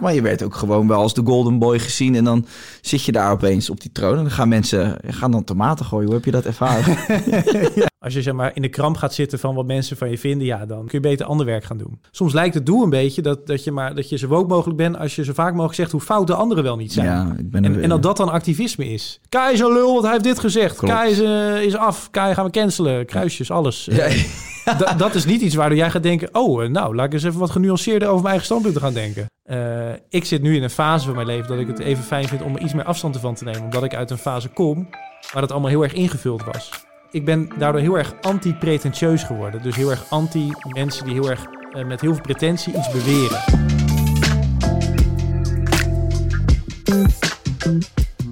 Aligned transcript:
Maar 0.00 0.14
je 0.14 0.22
werd 0.22 0.42
ook 0.42 0.54
gewoon 0.54 0.88
wel 0.88 1.00
als 1.00 1.14
de 1.14 1.22
golden 1.24 1.58
boy 1.58 1.78
gezien. 1.78 2.14
En 2.14 2.24
dan 2.24 2.46
zit 2.80 3.02
je 3.02 3.12
daar 3.12 3.30
opeens 3.32 3.70
op 3.70 3.80
die 3.80 3.92
troon. 3.92 4.16
En 4.16 4.22
dan 4.22 4.30
gaan 4.30 4.48
mensen 4.48 4.98
gaan 5.06 5.30
dan 5.30 5.44
tomaten 5.44 5.84
gooien. 5.84 6.06
Hoe 6.06 6.14
heb 6.14 6.24
je 6.24 6.30
dat 6.30 6.44
ervaren? 6.44 6.96
Als 7.98 8.14
je 8.14 8.22
zeg 8.22 8.34
maar 8.34 8.50
in 8.54 8.62
de 8.62 8.68
kramp 8.68 8.96
gaat 8.96 9.14
zitten 9.14 9.38
van 9.38 9.54
wat 9.54 9.66
mensen 9.66 9.96
van 9.96 10.10
je 10.10 10.18
vinden, 10.18 10.46
ja, 10.46 10.66
dan 10.66 10.78
kun 10.78 10.88
je 10.90 11.00
beter 11.00 11.26
ander 11.26 11.46
werk 11.46 11.64
gaan 11.64 11.76
doen. 11.76 12.00
Soms 12.10 12.32
lijkt 12.32 12.54
het 12.54 12.66
doel 12.66 12.82
een 12.82 12.90
beetje 12.90 13.22
dat, 13.22 13.46
dat 13.46 13.64
je 13.64 13.72
maar 13.72 13.94
dat 13.94 14.08
je 14.08 14.18
zo 14.18 14.26
woke 14.26 14.48
mogelijk 14.48 14.76
bent 14.76 14.98
als 14.98 15.16
je 15.16 15.24
zo 15.24 15.32
vaak 15.32 15.52
mogelijk 15.52 15.74
zegt 15.74 15.90
hoe 15.92 16.00
fout 16.00 16.26
de 16.26 16.34
anderen 16.34 16.64
wel 16.64 16.76
niet 16.76 16.92
zijn. 16.92 17.06
Ja, 17.06 17.34
ik 17.38 17.50
ben 17.50 17.64
en, 17.64 17.82
en 17.82 17.88
dat 17.88 18.02
dat 18.02 18.16
dan 18.16 18.28
activisme 18.28 18.88
is. 18.88 19.20
Kai 19.28 19.52
is 19.52 19.60
een 19.60 19.72
lul, 19.72 19.90
want 19.92 20.02
hij 20.02 20.12
heeft 20.12 20.24
dit 20.24 20.38
gezegd. 20.38 20.76
Klopt. 20.76 20.94
Kai 20.94 21.10
is, 21.10 21.20
eh, 21.20 21.62
is 21.62 21.76
af. 21.76 22.10
Kai 22.10 22.34
gaan 22.34 22.44
we 22.44 22.50
cancelen. 22.50 23.06
Kruisjes, 23.06 23.50
alles. 23.50 23.88
Ja, 23.90 24.04
Eh, 24.04 24.24
da- 24.78 24.94
dat 24.94 25.14
is 25.14 25.24
niet 25.24 25.40
iets 25.40 25.54
waardoor 25.54 25.78
jij 25.78 25.90
gaat 25.90 26.02
denken... 26.02 26.28
oh, 26.32 26.64
eh, 26.64 26.70
nou, 26.70 26.94
laat 26.94 27.06
ik 27.06 27.12
eens 27.12 27.24
even 27.24 27.38
wat 27.38 27.50
genuanceerder 27.50 28.08
over 28.08 28.22
mijn 28.22 28.28
eigen 28.28 28.44
standpunten 28.46 28.80
gaan 28.80 28.92
denken. 28.92 29.26
Eh, 29.42 29.92
ik 30.08 30.24
zit 30.24 30.42
nu 30.42 30.56
in 30.56 30.62
een 30.62 30.70
fase 30.70 31.04
van 31.04 31.14
mijn 31.14 31.26
leven 31.26 31.48
dat 31.48 31.58
ik 31.58 31.66
het 31.66 31.78
even 31.78 32.04
fijn 32.04 32.28
vind... 32.28 32.42
om 32.42 32.54
er 32.56 32.62
iets 32.62 32.74
meer 32.74 32.84
afstand 32.84 33.14
ervan 33.14 33.34
te 33.34 33.44
nemen. 33.44 33.62
Omdat 33.62 33.84
ik 33.84 33.94
uit 33.94 34.10
een 34.10 34.18
fase 34.18 34.48
kom 34.48 34.88
waar 35.32 35.42
het 35.42 35.52
allemaal 35.52 35.70
heel 35.70 35.82
erg 35.82 35.92
ingevuld 35.92 36.44
was. 36.44 36.70
Ik 37.10 37.24
ben 37.24 37.48
daardoor 37.58 37.80
heel 37.80 37.98
erg 37.98 38.14
anti-pretentieus 38.20 39.22
geworden. 39.22 39.62
Dus 39.62 39.76
heel 39.76 39.90
erg 39.90 40.10
anti 40.10 40.50
mensen 40.62 41.04
die 41.04 41.14
heel 41.14 41.30
erg 41.30 41.46
eh, 41.72 41.84
met 41.84 42.00
heel 42.00 42.12
veel 42.12 42.22
pretentie 42.22 42.74
iets 42.76 42.90
beweren. 42.90 43.40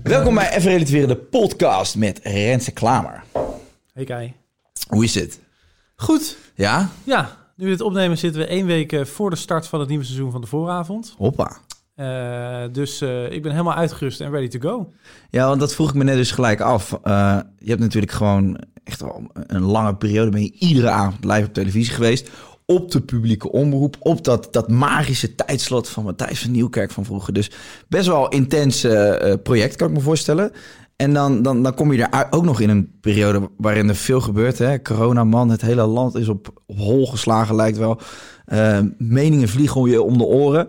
Welkom 0.02 0.34
bij 0.34 0.50
Even 0.50 0.70
Relativeren, 0.70 1.08
de 1.08 1.16
podcast 1.16 1.96
met 1.96 2.20
Renze 2.22 2.72
Klamer. 2.72 3.22
Hey 3.92 4.04
Kai. 4.04 4.34
Hoe 4.88 5.04
is 5.04 5.14
het? 5.14 5.43
Goed, 5.96 6.36
Ja? 6.54 6.90
ja. 7.04 7.42
Nu 7.56 7.64
we 7.64 7.70
dit 7.70 7.80
opnemen 7.80 8.18
zitten 8.18 8.40
we 8.40 8.46
één 8.46 8.66
week 8.66 8.92
eh, 8.92 9.04
voor 9.04 9.30
de 9.30 9.36
start 9.36 9.66
van 9.66 9.80
het 9.80 9.88
nieuwe 9.88 10.04
seizoen 10.04 10.30
van 10.30 10.40
de 10.40 10.46
vooravond. 10.46 11.14
Hoppa. 11.18 11.56
Eh, 11.94 12.62
dus 12.72 13.00
eh, 13.00 13.32
ik 13.32 13.42
ben 13.42 13.52
helemaal 13.52 13.74
uitgerust 13.74 14.20
en 14.20 14.30
ready 14.30 14.48
to 14.48 14.70
go. 14.70 14.92
Ja, 15.30 15.46
want 15.46 15.60
dat 15.60 15.74
vroeg 15.74 15.88
ik 15.88 15.94
me 15.94 16.04
net 16.04 16.16
dus 16.16 16.30
gelijk 16.30 16.60
af. 16.60 16.90
Je 17.58 17.70
hebt 17.70 17.80
natuurlijk 17.80 18.12
gewoon 18.12 18.58
echt 18.84 19.00
wel 19.00 19.30
een 19.32 19.62
lange 19.62 19.94
periode... 19.96 20.30
ben 20.30 20.42
je 20.42 20.52
iedere 20.52 20.90
avond 20.90 21.24
live 21.24 21.46
op 21.46 21.52
televisie 21.52 21.94
geweest... 21.94 22.30
op 22.66 22.90
de 22.90 23.00
publieke 23.00 23.52
omroep... 23.52 23.96
op 23.98 24.24
dat, 24.24 24.48
dat 24.50 24.68
magische 24.68 25.34
tijdslot 25.34 25.88
van 25.88 26.04
Matthijs 26.04 26.40
van 26.40 26.50
Nieuwkerk 26.50 26.90
van 26.90 27.04
vroeger. 27.04 27.32
Dus 27.32 27.50
best 27.88 28.06
wel 28.06 28.28
intens 28.28 28.86
project, 29.42 29.76
kan 29.76 29.88
ik 29.88 29.94
me 29.94 30.00
voorstellen. 30.00 30.52
En 31.04 31.14
dan, 31.14 31.42
dan, 31.42 31.62
dan 31.62 31.74
kom 31.74 31.92
je 31.92 32.04
er 32.04 32.26
ook 32.30 32.44
nog 32.44 32.60
in 32.60 32.68
een 32.68 32.98
periode 33.00 33.50
waarin 33.56 33.88
er 33.88 33.94
veel 33.94 34.20
gebeurt. 34.20 34.58
Hè? 34.58 34.82
Corona, 34.82 35.24
man, 35.24 35.50
het 35.50 35.60
hele 35.60 35.86
land 35.86 36.14
is 36.14 36.28
op, 36.28 36.62
hol 36.66 37.06
geslagen, 37.06 37.54
lijkt 37.54 37.78
wel. 37.78 38.00
Eh, 38.44 38.78
meningen 38.98 39.48
vliegen 39.48 39.90
je 39.90 40.02
om 40.02 40.18
de 40.18 40.24
oren. 40.24 40.66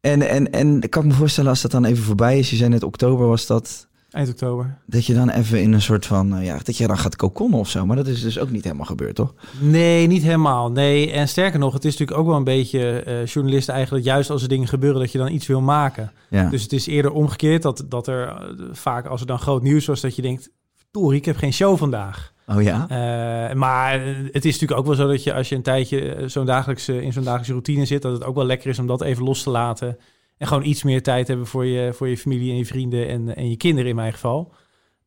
En, 0.00 0.28
en, 0.28 0.52
en 0.52 0.82
ik 0.82 0.90
kan 0.90 1.06
me 1.06 1.12
voorstellen 1.12 1.50
als 1.50 1.60
dat 1.60 1.70
dan 1.70 1.84
even 1.84 2.04
voorbij 2.04 2.38
is. 2.38 2.50
Je 2.50 2.56
zei 2.56 2.70
net 2.70 2.82
oktober 2.82 3.26
was 3.26 3.46
dat... 3.46 3.88
Eind 4.14 4.28
oktober. 4.28 4.78
Dat 4.86 5.06
je 5.06 5.14
dan 5.14 5.30
even 5.30 5.62
in 5.62 5.72
een 5.72 5.82
soort 5.82 6.06
van, 6.06 6.36
eh, 6.36 6.44
ja, 6.44 6.58
dat 6.62 6.76
je 6.76 6.86
dan 6.86 6.98
gaat 6.98 7.16
kokonnen 7.16 7.58
of 7.58 7.68
zo. 7.68 7.86
Maar 7.86 7.96
dat 7.96 8.06
is 8.06 8.22
dus 8.22 8.38
ook 8.38 8.50
niet 8.50 8.64
helemaal 8.64 8.86
gebeurd, 8.86 9.14
toch? 9.14 9.34
Nee, 9.60 10.06
niet 10.06 10.22
helemaal. 10.22 10.70
Nee, 10.70 11.10
en 11.10 11.28
sterker 11.28 11.58
nog, 11.58 11.72
het 11.72 11.84
is 11.84 11.90
natuurlijk 11.90 12.18
ook 12.18 12.26
wel 12.26 12.36
een 12.36 12.44
beetje 12.44 13.00
eh 13.00 13.26
journalisten 13.26 13.74
eigenlijk... 13.74 14.04
juist 14.04 14.30
als 14.30 14.42
er 14.42 14.48
dingen 14.48 14.68
gebeuren, 14.68 15.00
dat 15.00 15.12
je 15.12 15.18
dan 15.18 15.32
iets 15.32 15.46
wil 15.46 15.60
maken. 15.60 16.12
Ja. 16.30 16.48
Dus 16.48 16.62
het 16.62 16.72
is 16.72 16.86
eerder 16.86 17.12
omgekeerd 17.12 17.62
dat, 17.62 17.84
dat 17.88 18.06
er 18.06 18.28
eh, 18.28 18.34
vaak 18.72 19.06
als 19.06 19.20
er 19.20 19.26
dan 19.26 19.38
groot 19.38 19.62
nieuws 19.62 19.86
was... 19.86 20.00
dat 20.00 20.16
je 20.16 20.22
denkt, 20.22 20.50
verdorie, 20.76 21.18
ik 21.18 21.24
heb 21.24 21.36
geen 21.36 21.52
show 21.52 21.78
vandaag. 21.78 22.32
oh 22.46 22.62
ja? 22.62 22.86
Eh, 22.88 23.54
maar 23.54 24.00
het 24.32 24.44
is 24.44 24.52
natuurlijk 24.52 24.80
ook 24.80 24.86
wel 24.86 24.96
zo 24.96 25.08
dat 25.08 25.22
je 25.22 25.34
als 25.34 25.48
je 25.48 25.54
een 25.54 25.62
tijdje 25.62 26.22
zo'n 26.26 26.46
dagelijkse, 26.46 27.02
in 27.02 27.12
zo'n 27.12 27.22
dagelijkse 27.22 27.52
routine 27.52 27.84
zit, 27.84 28.02
dat 28.02 28.12
het 28.12 28.24
ook 28.24 28.34
wel 28.34 28.46
lekker 28.46 28.70
is 28.70 28.78
om 28.78 28.86
dat 28.86 29.02
even 29.02 29.24
los 29.24 29.42
te 29.42 29.50
laten. 29.50 29.96
En 30.38 30.46
gewoon 30.46 30.64
iets 30.64 30.82
meer 30.82 31.02
tijd 31.02 31.28
hebben 31.28 31.46
voor 31.46 31.66
je, 31.66 31.92
voor 31.92 32.08
je 32.08 32.18
familie 32.18 32.50
en 32.50 32.56
je 32.56 32.66
vrienden 32.66 33.08
en, 33.08 33.36
en 33.36 33.50
je 33.50 33.56
kinderen 33.56 33.90
in 33.90 33.96
mijn 33.96 34.12
geval. 34.12 34.54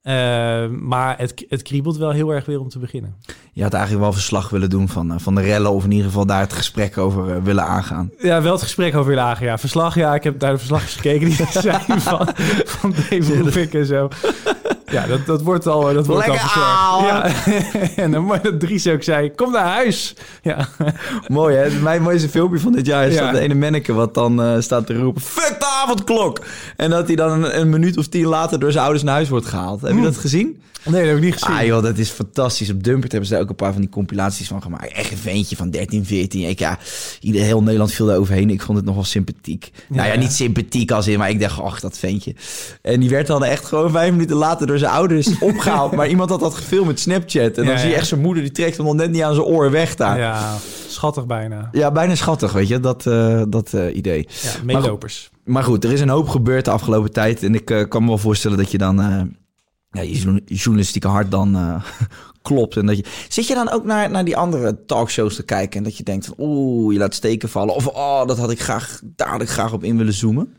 Eh, 0.08 0.68
maar 0.68 1.18
het, 1.18 1.46
het 1.50 1.62
kriebelt 1.62 1.98
wel 1.98 2.12
heel 2.12 2.30
erg 2.30 2.46
weer 2.46 2.60
om 2.60 2.70
te 2.70 2.80
beginnen. 2.80 3.16
Je 3.54 3.64
had 3.64 3.74
eigenlijk 3.74 4.04
wel 4.04 4.14
verslag 4.14 4.50
willen 4.50 4.70
doen 4.70 4.90
van, 4.90 5.12
eh, 5.12 5.20
van 5.20 5.36
de 5.36 5.42
rellen... 5.42 5.72
of 5.72 5.84
in 5.84 5.92
ieder 5.92 6.06
geval 6.06 6.26
daar 6.26 6.40
het 6.40 6.54
gesprek 6.54 6.98
over 6.98 7.36
eh, 7.36 7.44
willen 7.44 7.64
aangaan. 7.64 8.12
Ja, 8.18 8.42
wel 8.42 8.52
het 8.52 8.62
gesprek 8.62 8.96
over 8.96 9.06
weer 9.06 9.16
lager. 9.16 9.46
Ja, 9.46 9.58
verslag. 9.58 9.96
Ja, 9.96 10.16
ik 10.16 10.24
heb 10.24 10.40
daar 10.40 10.52
de 10.52 10.58
verslagjes 10.58 10.96
gekeken 10.96 11.30
die 11.30 11.40
er 11.40 11.62
zijn 11.88 12.02
van, 12.02 12.30
van 12.66 12.92
Dave 12.92 13.38
Roefik 13.40 13.74
en 13.74 13.86
zo. 13.86 14.08
Ja, 14.92 15.08
dat, 15.08 15.26
dat 15.26 15.42
wordt 15.42 15.68
al, 15.68 15.94
dat 15.94 16.06
wordt 16.06 16.28
al 16.28 16.34
Lekker 16.34 16.50
ouwe. 16.60 17.08
Ja. 17.08 17.32
en 18.04 18.12
dan 18.12 18.24
mooi 18.24 18.40
dat 18.42 18.60
Dries 18.60 18.88
ook 18.88 19.04
zei, 19.04 19.32
kom 19.36 19.52
naar 19.52 19.66
huis. 19.68 20.16
Ja. 20.42 20.68
Mooi, 21.28 21.56
hè? 21.56 21.70
Mijn 21.82 22.02
mooiste 22.02 22.30
filmpje 22.30 22.60
van 22.60 22.72
dit 22.72 22.86
jaar 22.86 23.08
is 23.08 23.14
Ja. 23.14 23.22
dat 23.26 23.32
de 23.32 23.40
ene 23.40 23.54
manneke... 23.56 23.94
wat 23.94 24.14
dan 24.14 24.42
eh, 24.42 24.56
staat 24.60 24.86
te 24.86 24.98
roepen, 25.00 25.22
fuck 25.22 25.56
de 25.60 25.66
avondklok! 25.84 26.40
En 26.76 26.90
dat 26.90 27.08
hij 27.08 27.16
dan 27.16 27.32
een, 27.44 27.60
een 27.60 27.70
minuut 27.70 27.98
of 27.98 28.08
tien 28.08 28.26
later 28.26 28.60
door 28.60 28.72
zijn 28.72 28.84
ouders 28.84 29.04
naar 29.04 29.14
huis 29.14 29.30
wordt 29.30 29.46
gehaald. 29.46 29.82
Heb 29.82 29.96
je 29.96 30.02
dat 30.02 30.18
gezien? 30.18 30.62
Nee, 30.90 31.00
dat 31.00 31.10
heb 31.10 31.18
ik 31.18 31.24
niet 31.24 31.34
gezien. 31.34 31.56
Ah 31.56 31.66
joh, 31.66 31.84
dat 31.84 31.98
is 31.98 32.10
fantastisch. 32.10 32.70
Op 32.70 32.84
Dumpert 32.84 33.12
hebben 33.12 33.30
ze 33.30 33.36
daar 33.36 33.44
ook 33.44 33.50
een 33.50 33.56
paar 33.56 33.72
van 33.72 33.82
die 33.82 33.90
compilaties 33.90 34.48
van 34.48 34.62
gemaakt. 34.62 34.92
Echt 34.92 35.12
een 35.12 35.18
ventje 35.18 35.56
van 35.56 35.70
13, 35.70 36.06
14. 36.06 36.50
Ik, 36.50 36.60
ja, 36.60 36.78
ieder, 37.22 37.42
heel 37.42 37.64
Nederland 37.64 37.92
viel 37.94 38.06
daar 38.06 38.18
overheen. 38.18 38.50
Ik 38.50 38.62
vond 38.62 38.78
het 38.78 38.86
nog 38.86 38.96
wel 38.96 39.04
sympathiek. 39.04 39.72
nou 39.88 40.08
ja, 40.08 40.14
ja. 40.14 40.20
niet 40.20 40.32
sympathiek 40.34 40.92
als 40.92 41.08
in, 41.08 41.18
maar 41.18 41.30
ik 41.30 41.40
dacht, 41.40 41.60
ach, 41.60 41.80
dat 41.80 41.98
ventje. 41.98 42.36
En 42.82 43.00
die 43.00 43.10
werd 43.10 43.28
dan 43.28 43.44
echt 43.44 43.66
gewoon 43.66 43.92
vijf 43.92 44.12
minuten 44.12 44.36
later 44.36 44.68
door 44.68 44.78
zijn 44.78 44.92
ouders 44.92 45.40
opgehaald. 45.40 45.92
maar 45.92 46.08
iemand 46.08 46.30
had 46.30 46.40
dat 46.40 46.54
gefilmd 46.56 46.88
met 46.88 47.00
Snapchat. 47.00 47.58
En 47.58 47.64
dan 47.66 47.66
Ja, 47.66 47.78
zie 47.78 47.88
je 47.88 47.94
ja. 47.94 48.00
echt 48.00 48.08
zijn 48.08 48.22
moeder, 48.22 48.44
die 48.44 48.52
trekt 48.52 48.78
hem 48.78 48.86
nog 48.86 48.96
net 48.96 49.12
niet 49.12 49.22
aan 49.22 49.34
zijn 49.34 49.46
oor 49.48 49.72
weg 49.72 49.96
daar. 49.96 50.18
Ja, 50.18 50.26
Ja, 50.40 50.56
schattig 50.88 51.26
bijna. 51.26 51.70
bijna 51.94 52.16
schattig, 52.16 52.52
weet 52.54 52.68
je, 52.68 52.80
dat, 52.80 53.06
eh, 53.06 53.42
dat 53.50 53.74
eh, 53.74 53.96
idee. 53.96 54.28
Ja, 54.42 54.52
meelopers. 54.64 55.30
Maar 55.44 55.64
goed, 55.64 55.84
er 55.84 55.92
is 55.92 56.02
een 56.02 56.10
hoop 56.10 56.28
gebeurd 56.30 56.66
de 56.66 56.72
afgelopen 56.72 57.12
tijd. 57.12 57.44
En 57.44 57.56
ik 57.56 57.70
eh, 57.72 57.88
kan 57.88 58.02
me 58.02 58.08
wel 58.08 58.18
voorstellen 58.18 58.58
dat 58.58 58.72
je 58.72 58.78
dan... 58.78 59.36
ja, 59.92 60.02
je 60.02 60.20
journa- 60.20 60.42
journalistieke 60.46 61.08
hart 61.08 61.32
dan 61.32 61.56
eh, 61.56 61.84
klopt. 62.42 62.78
En 62.78 62.86
dat 62.86 62.98
je, 62.98 63.06
zit 63.30 63.48
je 63.48 63.54
dan 63.54 63.70
ook 63.70 63.84
naar, 63.86 64.10
naar 64.10 64.26
die 64.26 64.38
andere 64.38 64.86
talkshows 64.86 65.36
te 65.36 65.44
kijken... 65.44 65.78
en 65.78 65.84
dat 65.84 65.98
je 65.98 66.04
denkt 66.04 66.26
van 66.26 66.36
oeh, 66.38 66.94
je 66.94 67.00
laat 67.00 67.14
steken 67.14 67.50
vallen... 67.50 67.76
of 67.76 67.88
oh, 67.88 68.26
dat 68.26 68.38
had 68.38 68.52
ik 68.52 68.62
graag, 68.62 69.02
daar 69.04 69.30
had 69.30 69.42
ik 69.42 69.50
graag 69.50 69.74
op 69.74 69.84
in 69.84 69.98
willen 69.98 70.14
zoomen? 70.14 70.54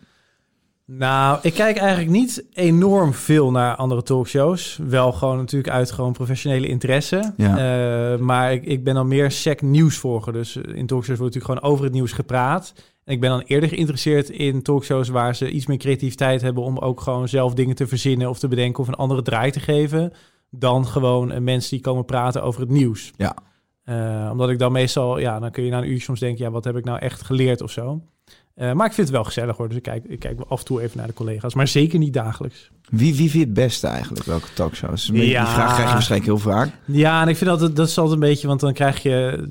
Nou, 0.91 1.39
ik 1.43 1.55
kijk 1.55 1.77
eigenlijk 1.77 2.11
niet 2.11 2.45
enorm 2.53 3.15
veel 3.15 3.51
naar 3.51 3.77
andere 3.77 4.03
talkshows. 4.03 4.79
Wel 4.87 5.13
gewoon 5.13 5.37
natuurlijk 5.37 5.73
uit 5.73 5.91
gewoon 5.91 6.13
professionele 6.13 6.67
interesse. 6.67 7.33
Ja. 7.37 7.57
Eh, 8.13 8.19
maar 8.19 8.53
ik, 8.53 8.65
ik 8.65 8.85
ben 8.85 8.95
dan 8.95 9.09
meer 9.09 9.31
sec 9.31 9.63
nieuwsvolger. 9.63 10.33
Dus 10.33 10.57
in 10.57 10.87
talkshows 10.87 11.19
wordt 11.19 11.35
natuurlijk 11.35 11.45
gewoon 11.45 11.73
over 11.73 11.85
het 11.85 11.93
nieuws 11.93 12.13
gepraat. 12.13 12.73
Ik 13.09 13.21
ben 13.21 13.31
dan 13.31 13.43
eerder 13.47 13.69
geïnteresseerd 13.69 14.29
in 14.29 14.63
talkshows 14.63 15.09
waar 15.09 15.37
ze 15.37 15.51
iets 15.51 15.67
meer 15.67 15.77
creativiteit 15.77 16.43
hebben 16.43 16.63
om 16.63 16.79
ook 16.79 17.01
gewoon 17.01 17.29
zelf 17.29 17.55
dingen 17.55 17.75
te 17.75 17.87
verzinnen 17.87 18.29
of 18.29 18.39
te 18.39 18.49
bedenken 18.49 18.81
of 18.81 18.89
een 18.89 18.95
andere 18.95 19.23
draai 19.23 19.51
te 19.51 19.61
geven. 19.61 20.13
Dan 20.51 20.87
gewoon 20.87 21.33
eh, 21.33 21.41
mensen 21.41 21.71
die 21.71 21.81
komen 21.81 22.05
praten 22.05 22.43
over 22.43 22.61
het 22.61 22.71
nieuws. 22.71 23.13
Ja. 23.17 23.37
Eh, 23.85 24.29
omdat 24.33 24.51
ik 24.51 24.59
dan 24.59 24.73
meestal, 24.73 25.19
ja, 25.19 25.39
dan 25.39 25.51
kun 25.51 25.65
je 25.65 25.71
na 25.71 25.79
een 25.79 25.91
uur 25.91 26.01
soms 26.01 26.21
denken, 26.21 26.45
ja, 26.45 26.51
wat 26.51 26.65
heb 26.65 26.77
ik 26.77 26.85
nou 26.85 26.99
echt 26.99 27.23
geleerd 27.23 27.61
of 27.61 27.71
zo. 27.71 28.03
Eh, 28.55 28.73
maar 28.73 28.87
ik 28.87 28.93
vind 28.93 29.07
het 29.07 29.17
wel 29.17 29.25
gezellig 29.25 29.57
hoor. 29.57 29.69
Dus 29.69 29.77
ik 29.77 29.83
kijk, 29.83 30.05
ik 30.05 30.19
kijk 30.19 30.41
af 30.41 30.59
en 30.59 30.65
toe 30.65 30.83
even 30.83 30.99
naar 30.99 31.07
de 31.07 31.13
collega's. 31.13 31.55
Maar 31.55 31.69
zeker 31.69 31.99
niet 31.99 32.13
dagelijks. 32.13 32.71
Wie, 32.91 33.15
wie 33.15 33.31
vind 33.31 33.33
je 33.33 33.39
het 33.39 33.55
beste 33.55 33.87
eigenlijk? 33.87 34.25
Welke 34.25 34.47
talkshows? 34.55 35.07
Ja. 35.07 35.13
Die 35.13 35.31
vraag 35.31 35.73
krijg 35.73 35.89
je 35.89 35.93
waarschijnlijk 35.93 36.31
heel 36.31 36.53
vaak. 36.53 36.71
Ja, 36.85 37.23
en 37.23 37.29
ik 37.29 37.37
vind 37.37 37.51
dat 37.51 37.77
dat 37.77 37.89
is 37.89 37.99
altijd 37.99 38.23
een 38.23 38.29
beetje, 38.29 38.47
want 38.47 38.61
dan 38.61 38.73
krijg 38.73 39.03
je 39.03 39.47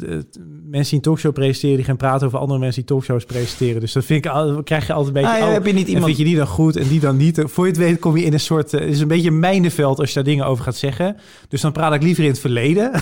mensen 0.70 0.90
die 0.90 0.94
een 0.94 1.02
talkshow 1.02 1.34
presenteren 1.34 1.76
die 1.76 1.86
gaan 1.86 1.98
praten 1.98 2.28
over 2.28 2.40
andere 2.40 2.60
mensen 2.60 2.82
die 2.82 2.90
talkshows 2.90 3.26
presenteren. 3.26 3.82
Dus 3.82 3.92
dat 3.92 4.06
vind 4.06 4.26
ik 4.26 4.32
al, 4.32 4.64
krijg 4.64 4.88
je 4.88 4.94
altijd 4.94 5.16
een 5.16 5.22
beetje. 5.22 5.38
Ah, 5.38 5.48
ja, 5.48 5.54
heb 5.54 5.66
je 5.66 5.74
niet 5.74 5.88
iemand... 5.88 6.06
vind 6.06 6.18
je 6.18 6.24
die 6.24 6.36
dan 6.36 6.48
goed 6.48 6.76
en 6.76 6.88
die 6.88 7.00
dan 7.00 7.18
niet? 7.18 7.44
Voor 7.46 7.66
je 7.66 7.72
het 7.72 7.80
weet 7.80 8.00
kom 8.00 8.18
je 8.18 8.24
in 8.24 8.34
een 8.34 8.40
soort, 8.40 8.72
het 8.72 8.82
is 8.82 9.00
een 9.00 9.08
beetje 9.08 9.30
een 9.30 9.40
mijnenveld 9.40 10.00
als 10.00 10.10
je 10.10 10.16
daar 10.16 10.24
dingen 10.24 10.46
over 10.46 10.64
gaat 10.64 10.76
zeggen. 10.76 11.16
Dus 11.48 11.62
dan 11.62 11.72
praat 11.72 11.94
ik 11.94 12.04
liever 12.04 12.24
in 12.24 12.30
het 12.30 12.40
verleden. 12.40 12.92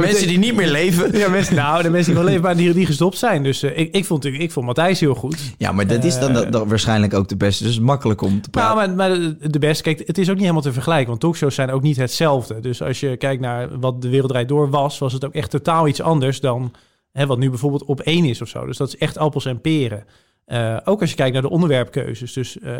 mensen 0.00 0.28
die 0.28 0.38
niet 0.38 0.54
meer 0.54 0.70
leven. 0.70 1.18
Ja, 1.18 1.28
mensen, 1.28 1.54
nou, 1.54 1.82
de 1.82 1.90
mensen 1.90 2.12
die 2.12 2.22
wel 2.22 2.30
leven, 2.30 2.44
maar 2.44 2.56
die, 2.56 2.72
die 2.72 2.86
gestopt 2.86 3.18
zijn. 3.18 3.42
Dus 3.42 3.62
uh, 3.62 3.78
ik, 3.78 3.94
ik 3.94 4.04
vond 4.04 4.22
natuurlijk, 4.22 4.42
ik 4.42 4.52
vond 4.52 4.66
Matthijs 4.66 5.00
heel 5.00 5.14
goed. 5.14 5.36
Ja, 5.58 5.72
maar 5.72 5.86
dat 5.86 6.04
is 6.04 6.18
dan, 6.18 6.36
uh, 6.36 6.50
dan 6.50 6.68
waarschijnlijk 6.68 7.14
ook 7.14 7.28
de 7.28 7.36
beste. 7.36 7.64
Dus 7.64 7.80
makkelijk 7.80 8.09
om 8.22 8.40
te 8.40 8.50
praten. 8.50 8.76
Nou, 8.76 8.96
maar, 8.96 9.10
maar 9.10 9.34
de 9.50 9.58
beste, 9.58 9.82
kijk, 9.82 10.06
het 10.06 10.18
is 10.18 10.26
ook 10.26 10.34
niet 10.34 10.42
helemaal 10.42 10.62
te 10.62 10.72
vergelijken, 10.72 11.08
want 11.08 11.20
talkshows 11.20 11.54
zijn 11.54 11.70
ook 11.70 11.82
niet 11.82 11.96
hetzelfde. 11.96 12.60
Dus 12.60 12.82
als 12.82 13.00
je 13.00 13.16
kijkt 13.16 13.42
naar 13.42 13.78
wat 13.78 14.02
de 14.02 14.08
Wereldrijd 14.08 14.48
Door 14.48 14.70
was, 14.70 14.98
was 14.98 15.12
het 15.12 15.24
ook 15.24 15.34
echt 15.34 15.50
totaal 15.50 15.88
iets 15.88 16.00
anders 16.00 16.40
dan 16.40 16.72
hè, 17.12 17.26
wat 17.26 17.38
nu 17.38 17.48
bijvoorbeeld 17.48 17.84
op 17.84 18.00
één 18.00 18.24
is 18.24 18.42
of 18.42 18.48
zo. 18.48 18.66
Dus 18.66 18.76
dat 18.76 18.88
is 18.88 18.96
echt 18.96 19.18
appels 19.18 19.44
en 19.44 19.60
peren. 19.60 20.04
Uh, 20.46 20.76
ook 20.84 21.00
als 21.00 21.10
je 21.10 21.16
kijkt 21.16 21.32
naar 21.32 21.42
de 21.42 21.50
onderwerpkeuzes. 21.50 22.32
Dus 22.32 22.56
uh, 22.56 22.76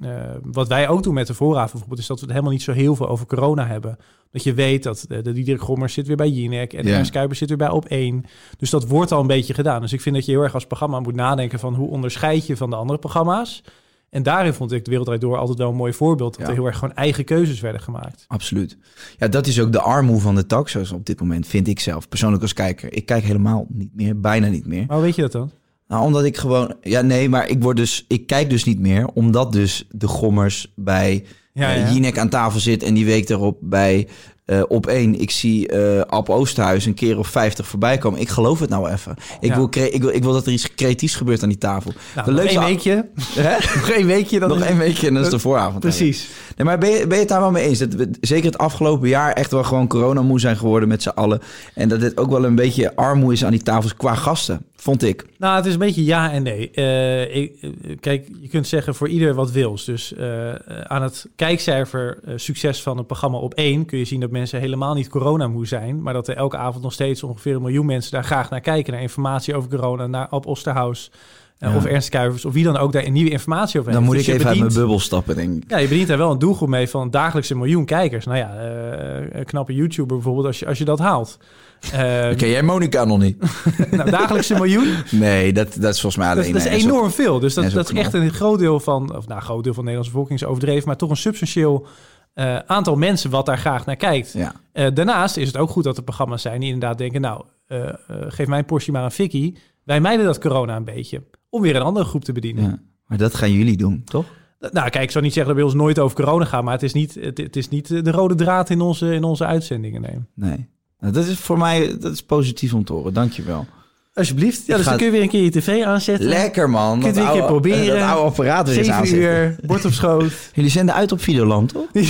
uh, 0.00 0.10
wat 0.42 0.68
wij 0.68 0.88
ook 0.88 1.02
doen 1.02 1.14
met 1.14 1.26
de 1.26 1.34
voorraad 1.34 1.70
bijvoorbeeld... 1.70 2.00
is 2.00 2.06
dat 2.06 2.16
we 2.16 2.22
het 2.22 2.32
helemaal 2.32 2.52
niet 2.52 2.62
zo 2.62 2.72
heel 2.72 2.96
veel 2.96 3.08
over 3.08 3.26
corona 3.26 3.66
hebben. 3.66 3.96
Dat 4.30 4.42
je 4.42 4.54
weet 4.54 4.82
dat 4.82 5.04
de, 5.08 5.22
de 5.22 5.32
Diederik 5.32 5.60
Gommers 5.60 5.94
zit 5.94 6.06
weer 6.06 6.16
bij 6.16 6.28
Jinek... 6.28 6.72
en 6.72 6.82
de 6.82 6.88
yeah. 6.88 7.30
Zit 7.30 7.48
weer 7.48 7.58
bij 7.58 7.70
op 7.70 7.84
één. 7.84 8.24
Dus 8.58 8.70
dat 8.70 8.86
wordt 8.86 9.12
al 9.12 9.20
een 9.20 9.26
beetje 9.26 9.54
gedaan. 9.54 9.80
Dus 9.80 9.92
ik 9.92 10.00
vind 10.00 10.14
dat 10.14 10.24
je 10.24 10.32
heel 10.32 10.42
erg 10.42 10.54
als 10.54 10.66
programma 10.66 11.00
moet 11.00 11.14
nadenken... 11.14 11.58
van 11.58 11.74
hoe 11.74 11.90
onderscheid 11.90 12.46
je 12.46 12.56
van 12.56 12.70
de 12.70 12.76
andere 12.76 12.98
programma's... 12.98 13.62
En 14.10 14.22
daarin 14.22 14.54
vond 14.54 14.72
ik 14.72 14.84
de 14.84 14.90
Wereldrijd 14.90 15.20
Door 15.20 15.36
altijd 15.36 15.58
wel 15.58 15.68
een 15.68 15.76
mooi 15.76 15.92
voorbeeld. 15.92 16.38
Dat 16.38 16.48
er 16.48 16.54
heel 16.54 16.66
erg 16.66 16.78
gewoon 16.78 16.94
eigen 16.94 17.24
keuzes 17.24 17.60
werden 17.60 17.80
gemaakt. 17.80 18.24
Absoluut. 18.28 18.76
Ja, 19.18 19.28
dat 19.28 19.46
is 19.46 19.60
ook 19.60 19.72
de 19.72 19.80
armoe 19.80 20.20
van 20.20 20.34
de 20.34 20.46
talkshows 20.46 20.92
op 20.92 21.06
dit 21.06 21.20
moment, 21.20 21.46
vind 21.46 21.68
ik 21.68 21.80
zelf. 21.80 22.08
Persoonlijk 22.08 22.42
als 22.42 22.52
kijker. 22.52 22.92
Ik 22.92 23.06
kijk 23.06 23.22
helemaal 23.22 23.66
niet 23.68 23.94
meer, 23.94 24.20
bijna 24.20 24.46
niet 24.46 24.66
meer. 24.66 24.84
Maar 24.86 24.96
hoe 24.96 25.04
weet 25.04 25.14
je 25.14 25.22
dat 25.22 25.32
dan? 25.32 25.50
Nou, 25.88 26.04
omdat 26.04 26.24
ik 26.24 26.36
gewoon... 26.36 26.74
Ja, 26.80 27.00
nee, 27.00 27.28
maar 27.28 27.48
ik, 27.48 27.62
word 27.62 27.76
dus, 27.76 28.04
ik 28.08 28.26
kijk 28.26 28.50
dus 28.50 28.64
niet 28.64 28.78
meer. 28.78 29.06
Omdat 29.06 29.52
dus 29.52 29.86
de 29.90 30.06
gommers 30.06 30.72
bij 30.76 31.24
ja, 31.52 31.70
ja. 31.70 31.92
Jinek 31.92 32.18
aan 32.18 32.28
tafel 32.28 32.60
zit... 32.60 32.82
en 32.82 32.94
die 32.94 33.04
week 33.04 33.28
erop 33.28 33.58
bij 33.60 34.08
uh, 34.50 34.62
op 34.68 34.86
één, 34.86 35.20
ik 35.20 35.30
zie 35.30 35.72
uh, 35.72 36.00
Ab 36.00 36.30
Oosterhuis 36.30 36.86
een 36.86 36.94
keer 36.94 37.18
of 37.18 37.28
50 37.28 37.66
voorbij 37.66 37.98
komen. 37.98 38.20
Ik 38.20 38.28
geloof 38.28 38.60
het 38.60 38.70
nou 38.70 38.90
even. 38.90 39.16
Ik, 39.40 39.48
ja. 39.48 39.54
wil, 39.54 39.68
ik, 39.90 40.02
wil, 40.02 40.10
ik 40.10 40.22
wil 40.22 40.32
dat 40.32 40.46
er 40.46 40.52
iets 40.52 40.74
creatiefs 40.74 41.14
gebeurt 41.14 41.42
aan 41.42 41.48
die 41.48 41.58
tafel. 41.58 41.92
Nou, 42.14 42.26
de 42.26 42.32
nog 42.32 42.44
één 42.44 42.60
weekje. 42.60 43.08
nog 43.80 43.90
één 43.90 44.06
weekje. 44.06 44.38
Dan 44.38 44.48
nog 44.48 44.60
één 44.60 44.78
weekje 44.78 45.06
en 45.06 45.14
dan 45.14 45.22
is 45.22 45.30
de 45.30 45.38
vooravond. 45.38 45.80
Precies. 45.80 46.28
Nee, 46.56 46.66
maar 46.66 46.78
ben 46.78 46.90
je, 46.90 47.06
ben 47.06 47.14
je 47.14 47.20
het 47.20 47.28
daar 47.28 47.40
wel 47.40 47.50
mee 47.50 47.64
eens? 47.64 47.78
Dat 47.78 47.94
we 47.94 48.10
zeker 48.20 48.46
het 48.46 48.58
afgelopen 48.58 49.08
jaar 49.08 49.32
echt 49.32 49.50
wel 49.50 49.64
gewoon 49.64 49.86
coronamoe 49.86 50.40
zijn 50.40 50.56
geworden 50.56 50.88
met 50.88 51.02
z'n 51.02 51.08
allen. 51.08 51.40
En 51.74 51.88
dat 51.88 52.00
dit 52.00 52.16
ook 52.16 52.30
wel 52.30 52.44
een 52.44 52.54
beetje 52.54 52.96
armoe 52.96 53.32
is 53.32 53.44
aan 53.44 53.50
die 53.50 53.62
tafels 53.62 53.96
qua 53.96 54.14
gasten, 54.14 54.64
vond 54.82 55.02
ik. 55.02 55.26
Nou, 55.38 55.56
het 55.56 55.66
is 55.66 55.72
een 55.72 55.78
beetje 55.78 56.04
ja 56.04 56.32
en 56.32 56.42
nee. 56.42 56.70
Uh, 56.74 57.36
ik, 57.36 57.70
kijk, 58.00 58.28
je 58.40 58.48
kunt 58.48 58.66
zeggen 58.66 58.94
voor 58.94 59.08
ieder 59.08 59.34
wat 59.34 59.50
wils. 59.50 59.84
Dus 59.84 60.12
uh, 60.12 60.54
aan 60.82 61.02
het 61.02 61.28
kijkcijfer 61.36 62.18
uh, 62.24 62.32
succes 62.36 62.82
van 62.82 62.96
het 62.96 63.06
programma 63.06 63.38
op 63.38 63.54
één 63.54 63.84
kun 63.84 63.98
je 63.98 64.04
zien 64.04 64.20
dat 64.20 64.30
mensen 64.30 64.60
helemaal 64.60 64.94
niet 64.94 65.08
coronamoe 65.08 65.66
zijn. 65.66 66.02
Maar 66.02 66.12
dat 66.12 66.28
er 66.28 66.36
elke 66.36 66.56
avond 66.56 66.82
nog 66.82 66.92
steeds 66.92 67.22
ongeveer 67.22 67.54
een 67.54 67.62
miljoen 67.62 67.86
mensen 67.86 68.12
daar 68.12 68.24
graag 68.24 68.50
naar 68.50 68.60
kijken. 68.60 68.92
Naar 68.92 69.02
informatie 69.02 69.54
over 69.54 69.70
corona, 69.70 70.06
naar 70.06 70.28
Ab 70.28 70.46
Osterhaus. 70.46 71.10
Ja. 71.58 71.76
Of 71.76 71.84
Ernst 71.84 72.08
Kuivers, 72.08 72.44
of 72.44 72.52
wie 72.52 72.64
dan 72.64 72.76
ook 72.76 72.92
daar 72.92 73.10
nieuwe 73.10 73.30
informatie 73.30 73.80
over 73.80 73.92
heeft. 73.92 74.04
Dan 74.04 74.14
moet 74.14 74.24
dus 74.24 74.28
ik 74.28 74.34
even 74.34 74.46
bedient, 74.46 74.62
uit 74.62 74.72
mijn 74.72 74.82
bubbel 74.82 75.00
stappen, 75.00 75.36
denk 75.36 75.62
ik. 75.62 75.70
Ja, 75.70 75.78
je 75.78 75.88
bedient 75.88 76.08
daar 76.08 76.18
wel 76.18 76.30
een 76.30 76.38
doelgroep 76.38 76.68
mee 76.68 76.88
van 76.88 77.10
dagelijks 77.10 77.50
een 77.50 77.58
miljoen 77.58 77.84
kijkers. 77.84 78.24
Nou 78.24 78.38
ja, 78.38 79.44
knappe 79.44 79.74
YouTuber 79.74 80.16
bijvoorbeeld, 80.16 80.46
als 80.46 80.58
je, 80.58 80.66
als 80.66 80.78
je 80.78 80.84
dat 80.84 80.98
haalt. 80.98 81.38
Uh, 81.84 82.36
Ken 82.36 82.48
jij 82.48 82.62
Monica 82.62 83.04
nog 83.04 83.18
niet? 83.18 83.38
nou, 83.90 84.10
dagelijks 84.10 84.48
een 84.48 84.56
miljoen? 84.56 84.94
Nee, 85.10 85.52
dat, 85.52 85.76
dat 85.80 85.94
is 85.94 86.00
volgens 86.00 86.16
mij 86.16 86.32
alleen... 86.32 86.52
Dat, 86.52 86.62
dat 86.62 86.72
is 86.72 86.84
enorm 86.84 87.10
veel. 87.10 87.38
Dus 87.38 87.54
dat, 87.54 87.70
dat 87.70 87.92
is 87.92 87.98
echt 87.98 88.12
een 88.12 88.32
groot 88.32 88.58
deel 88.58 88.80
van... 88.80 89.16
Of 89.16 89.26
nou, 89.26 89.40
groot 89.40 89.64
deel 89.64 89.74
van 89.74 89.84
de 89.84 89.90
Nederlandse 89.90 90.10
bevolking 90.10 90.40
is 90.40 90.46
overdreven... 90.46 90.86
maar 90.86 90.96
toch 90.96 91.10
een 91.10 91.16
substantieel 91.16 91.86
uh, 92.34 92.56
aantal 92.56 92.96
mensen 92.96 93.30
wat 93.30 93.46
daar 93.46 93.58
graag 93.58 93.86
naar 93.86 93.96
kijkt. 93.96 94.32
Ja. 94.32 94.54
Uh, 94.72 94.86
daarnaast 94.94 95.36
is 95.36 95.46
het 95.46 95.56
ook 95.56 95.70
goed 95.70 95.84
dat 95.84 95.96
er 95.96 96.02
programma's 96.02 96.42
zijn 96.42 96.60
die 96.60 96.72
inderdaad 96.72 96.98
denken... 96.98 97.20
nou, 97.20 97.44
uh, 97.68 97.88
geef 98.08 98.46
mijn 98.46 98.64
portie 98.64 98.92
maar 98.92 99.04
een 99.04 99.10
fikkie. 99.10 99.58
Wij 99.84 100.00
mijden 100.00 100.26
dat 100.26 100.38
corona 100.38 100.76
een 100.76 100.84
beetje. 100.84 101.22
Om 101.48 101.62
weer 101.62 101.76
een 101.76 101.82
andere 101.82 102.06
groep 102.06 102.24
te 102.24 102.32
bedienen. 102.32 102.64
Ja. 102.64 102.78
Maar 103.06 103.18
dat 103.18 103.34
gaan 103.34 103.52
jullie 103.52 103.76
doen, 103.76 104.02
toch? 104.04 104.24
Nou, 104.58 104.90
kijk, 104.90 105.04
ik 105.04 105.10
zou 105.10 105.24
niet 105.24 105.32
zeggen 105.32 105.54
dat 105.54 105.62
we 105.62 105.68
ons 105.68 105.80
nooit 105.80 105.98
over 105.98 106.16
corona 106.16 106.44
gaan... 106.44 106.64
maar 106.64 106.74
het 106.74 106.82
is 106.82 106.92
niet, 106.92 107.14
het, 107.14 107.38
het 107.38 107.56
is 107.56 107.68
niet 107.68 107.88
de 107.88 108.10
rode 108.10 108.34
draad 108.34 108.70
in 108.70 108.80
onze, 108.80 109.14
in 109.14 109.24
onze 109.24 109.44
uitzendingen, 109.44 110.00
nee. 110.00 110.18
Nee. 110.34 110.68
Nou, 111.00 111.12
dat 111.12 111.26
is 111.26 111.38
voor 111.38 111.58
mij 111.58 111.96
dat 111.98 112.12
is 112.12 112.22
positief 112.22 112.74
om 112.74 112.84
te 112.84 112.92
horen. 112.92 113.14
Dank 113.14 113.32
je 113.32 113.42
wel. 113.42 113.66
Alsjeblieft. 114.14 114.66
Ja, 114.66 114.76
dus 114.76 114.84
dan 114.84 114.96
kun 114.96 115.06
je 115.06 115.12
weer 115.12 115.22
een 115.22 115.28
keer 115.28 115.42
je 115.42 115.50
tv 115.50 115.84
aanzetten. 115.84 116.28
Lekker 116.28 116.70
man. 116.70 117.00
Kun 117.00 117.08
je 117.08 117.14
weer 117.14 117.24
een 117.24 117.32
keer 117.32 117.44
proberen. 117.44 117.98
Dat 117.98 118.08
oude 118.08 118.28
apparaat 118.28 118.68
weer 118.68 118.78
eens 118.78 118.88
aanzetten. 118.88 119.22
uur, 119.22 119.56
bord 119.66 119.84
op 119.84 119.92
schoot. 119.92 120.32
Jullie 120.54 120.70
zenden 120.70 120.94
uit 120.94 121.12
op 121.12 121.20
Videoland, 121.20 121.72
toch? 121.72 121.92
nee, 121.92 122.04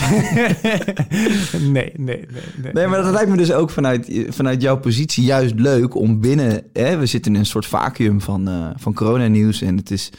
nee, 1.73 1.93
nee, 1.97 2.27
nee. 2.57 2.73
Nee, 2.73 2.87
maar 2.87 3.03
dat 3.03 3.13
lijkt 3.13 3.31
me 3.31 3.37
dus 3.37 3.53
ook 3.53 3.71
vanuit, 3.71 4.27
vanuit 4.29 4.63
jouw 4.63 4.79
positie 4.79 5.25
juist 5.25 5.55
leuk 5.55 5.95
om 5.95 6.21
binnen... 6.21 6.63
Hè, 6.73 6.99
we 6.99 7.07
zitten 7.07 7.35
in 7.35 7.39
een 7.39 7.47
soort 7.47 7.67
vacuüm 7.67 8.21
van, 8.21 8.49
uh, 8.49 8.67
van 8.77 8.95
coronanieuws 8.95 9.63
en 9.63 9.77
het 9.77 9.91
is 9.91 10.11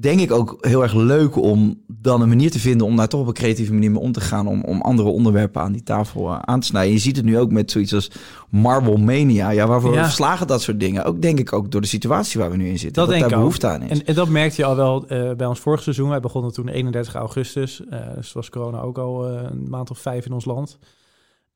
denk 0.00 0.20
ik 0.20 0.32
ook 0.32 0.56
heel 0.60 0.82
erg 0.82 0.94
leuk 0.94 1.36
om 1.36 1.82
dan 1.86 2.20
een 2.20 2.28
manier 2.28 2.50
te 2.50 2.58
vinden 2.58 2.86
om 2.86 2.96
daar 2.96 3.08
toch 3.08 3.20
op 3.20 3.26
een 3.26 3.32
creatieve 3.32 3.72
manier 3.72 3.90
mee 3.90 4.00
om 4.00 4.12
te 4.12 4.20
gaan. 4.20 4.46
Om, 4.46 4.64
om 4.64 4.80
andere 4.80 5.08
onderwerpen 5.08 5.62
aan 5.62 5.72
die 5.72 5.82
tafel 5.82 6.28
uh, 6.28 6.38
aan 6.38 6.60
te 6.60 6.66
snijden. 6.66 6.92
Je 6.92 6.98
ziet 6.98 7.16
het 7.16 7.24
nu 7.24 7.38
ook 7.38 7.50
met 7.50 7.70
zoiets 7.70 7.94
als 7.94 8.10
Marble 8.48 8.98
Mania. 8.98 9.50
Ja, 9.50 9.66
waarvoor 9.66 9.94
ja. 9.94 10.08
slagen 10.08 10.46
dat 10.46 10.62
soort 10.62 10.80
dingen? 10.80 11.04
Ook 11.04 11.22
denk 11.22 11.38
ik 11.38 11.52
ook 11.52 11.70
door 11.70 11.80
de 11.80 11.86
situatie 11.86 12.40
waar 12.40 12.50
we 12.50 12.56
nu 12.56 12.68
in 12.68 12.78
zitten. 12.78 13.02
Dat, 13.02 13.06
dat 13.06 13.18
denk 13.18 13.30
daar 13.30 13.38
behoefte 13.38 13.66
aan 13.66 13.82
is. 13.82 13.90
En, 13.90 14.06
en, 14.06 14.14
dat 14.14 14.28
merkte 14.28 14.60
je 14.60 14.66
al 14.66 14.76
wel 14.76 15.04
uh, 15.12 15.32
bij 15.32 15.46
ons 15.46 15.60
vorig 15.60 15.82
seizoen. 15.82 16.08
Wij 16.08 16.20
begonnen 16.20 16.52
toen 16.52 16.68
31 16.68 17.14
augustus. 17.14 17.82
Uh, 17.90 17.98
dus 18.14 18.32
was 18.32 18.50
corona 18.50 18.80
ook 18.80 18.98
al 18.98 19.28
een 19.28 19.68
maand 19.68 19.90
of 19.90 19.98
vijf 19.98 20.26
in 20.26 20.32
ons 20.32 20.44
land. 20.44 20.78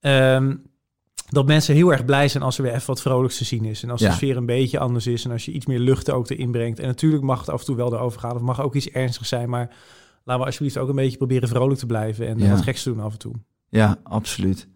Um, 0.01 0.63
dat 1.33 1.47
mensen 1.47 1.75
heel 1.75 1.93
erg 1.93 2.05
blij 2.05 2.29
zijn 2.29 2.43
als 2.43 2.57
er 2.57 2.63
weer 2.63 2.75
even 2.75 2.87
wat 2.87 3.01
vrolijks 3.01 3.37
te 3.37 3.45
zien 3.45 3.65
is. 3.65 3.83
En 3.83 3.91
als 3.91 4.01
ja. 4.01 4.09
de 4.09 4.15
sfeer 4.15 4.37
een 4.37 4.47
beetje 4.47 4.79
anders 4.79 5.07
is. 5.07 5.25
En 5.25 5.31
als 5.31 5.45
je 5.45 5.53
iets 5.53 5.67
meer 5.67 5.79
lucht 5.79 6.11
ook 6.11 6.31
erin 6.31 6.51
brengt. 6.51 6.79
En 6.79 6.87
natuurlijk 6.87 7.23
mag 7.23 7.41
het 7.41 7.49
af 7.49 7.61
en 7.61 7.67
toe 7.67 7.77
wel 7.77 7.93
erover 7.93 8.21
gaan. 8.21 8.35
Of 8.35 8.41
mag 8.41 8.63
ook 8.63 8.75
iets 8.75 8.91
ernstigs 8.91 9.29
zijn. 9.29 9.49
Maar 9.49 9.75
laten 10.25 10.41
we 10.41 10.47
alsjeblieft 10.47 10.79
ook 10.79 10.89
een 10.89 10.95
beetje 10.95 11.17
proberen 11.17 11.49
vrolijk 11.49 11.79
te 11.79 11.87
blijven. 11.87 12.27
En 12.27 12.39
ja. 12.39 12.51
wat 12.51 12.63
geks 12.63 12.83
te 12.83 12.93
doen 12.93 13.01
af 13.01 13.13
en 13.13 13.19
toe. 13.19 13.35
Ja, 13.69 13.99
absoluut. 14.03 14.69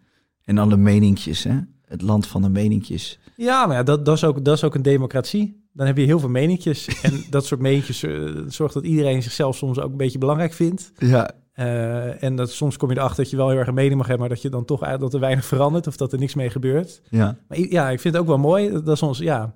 En 0.43 0.57
alle 0.57 0.77
meninkjes, 0.77 1.43
hè? 1.43 1.59
Het 1.85 2.01
land 2.01 2.27
van 2.27 2.41
de 2.41 2.49
meninkjes. 2.49 3.19
Ja, 3.35 3.65
maar 3.65 3.75
ja, 3.75 3.83
dat, 3.83 4.05
dat, 4.05 4.15
is 4.15 4.23
ook, 4.23 4.45
dat 4.45 4.55
is 4.55 4.63
ook 4.63 4.75
een 4.75 4.81
democratie. 4.81 5.65
Dan 5.73 5.85
heb 5.87 5.97
je 5.97 6.05
heel 6.05 6.19
veel 6.19 6.29
meninkjes. 6.29 7.01
en 7.01 7.23
dat 7.29 7.45
soort 7.45 7.61
meninkjes 7.61 8.03
uh, 8.03 8.41
zorgt 8.47 8.73
dat 8.73 8.83
iedereen 8.83 9.23
zichzelf 9.23 9.55
soms 9.55 9.79
ook 9.79 9.91
een 9.91 9.97
beetje 9.97 10.17
belangrijk 10.17 10.53
vindt. 10.53 10.91
Ja, 10.97 11.31
uh, 11.59 12.23
en 12.23 12.35
dat, 12.35 12.51
soms 12.51 12.77
kom 12.77 12.89
je 12.89 12.97
erachter 12.97 13.23
dat 13.23 13.29
je 13.31 13.37
wel 13.37 13.49
heel 13.49 13.57
erg 13.57 13.67
een 13.67 13.73
mening 13.73 13.95
mag 13.95 14.07
hebben, 14.07 14.27
maar 14.27 14.35
dat 14.35 14.43
je 14.43 14.49
dan 14.49 14.65
toch 14.65 14.97
dat 14.97 15.13
er 15.13 15.19
weinig 15.19 15.45
verandert 15.45 15.87
of 15.87 15.97
dat 15.97 16.13
er 16.13 16.19
niks 16.19 16.35
mee 16.35 16.49
gebeurt. 16.49 17.01
Ja. 17.09 17.37
Maar 17.47 17.59
ja, 17.59 17.89
ik 17.89 17.99
vind 17.99 18.13
het 18.13 18.23
ook 18.23 18.29
wel 18.29 18.37
mooi 18.37 18.81
dat, 18.83 18.97
soms, 18.97 19.17
ja. 19.17 19.53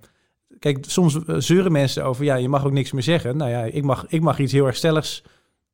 Kijk, 0.59 0.85
soms 0.87 1.19
zeuren 1.37 1.71
mensen 1.71 2.05
over, 2.05 2.23
ja, 2.23 2.35
je 2.35 2.49
mag 2.49 2.65
ook 2.65 2.71
niks 2.71 2.91
meer 2.91 3.03
zeggen. 3.03 3.37
Nou 3.37 3.51
ja, 3.51 3.63
ik 3.63 3.83
mag, 3.83 4.05
ik 4.07 4.21
mag 4.21 4.39
iets 4.39 4.51
heel 4.51 4.65
erg 4.65 4.75
stelligs 4.75 5.23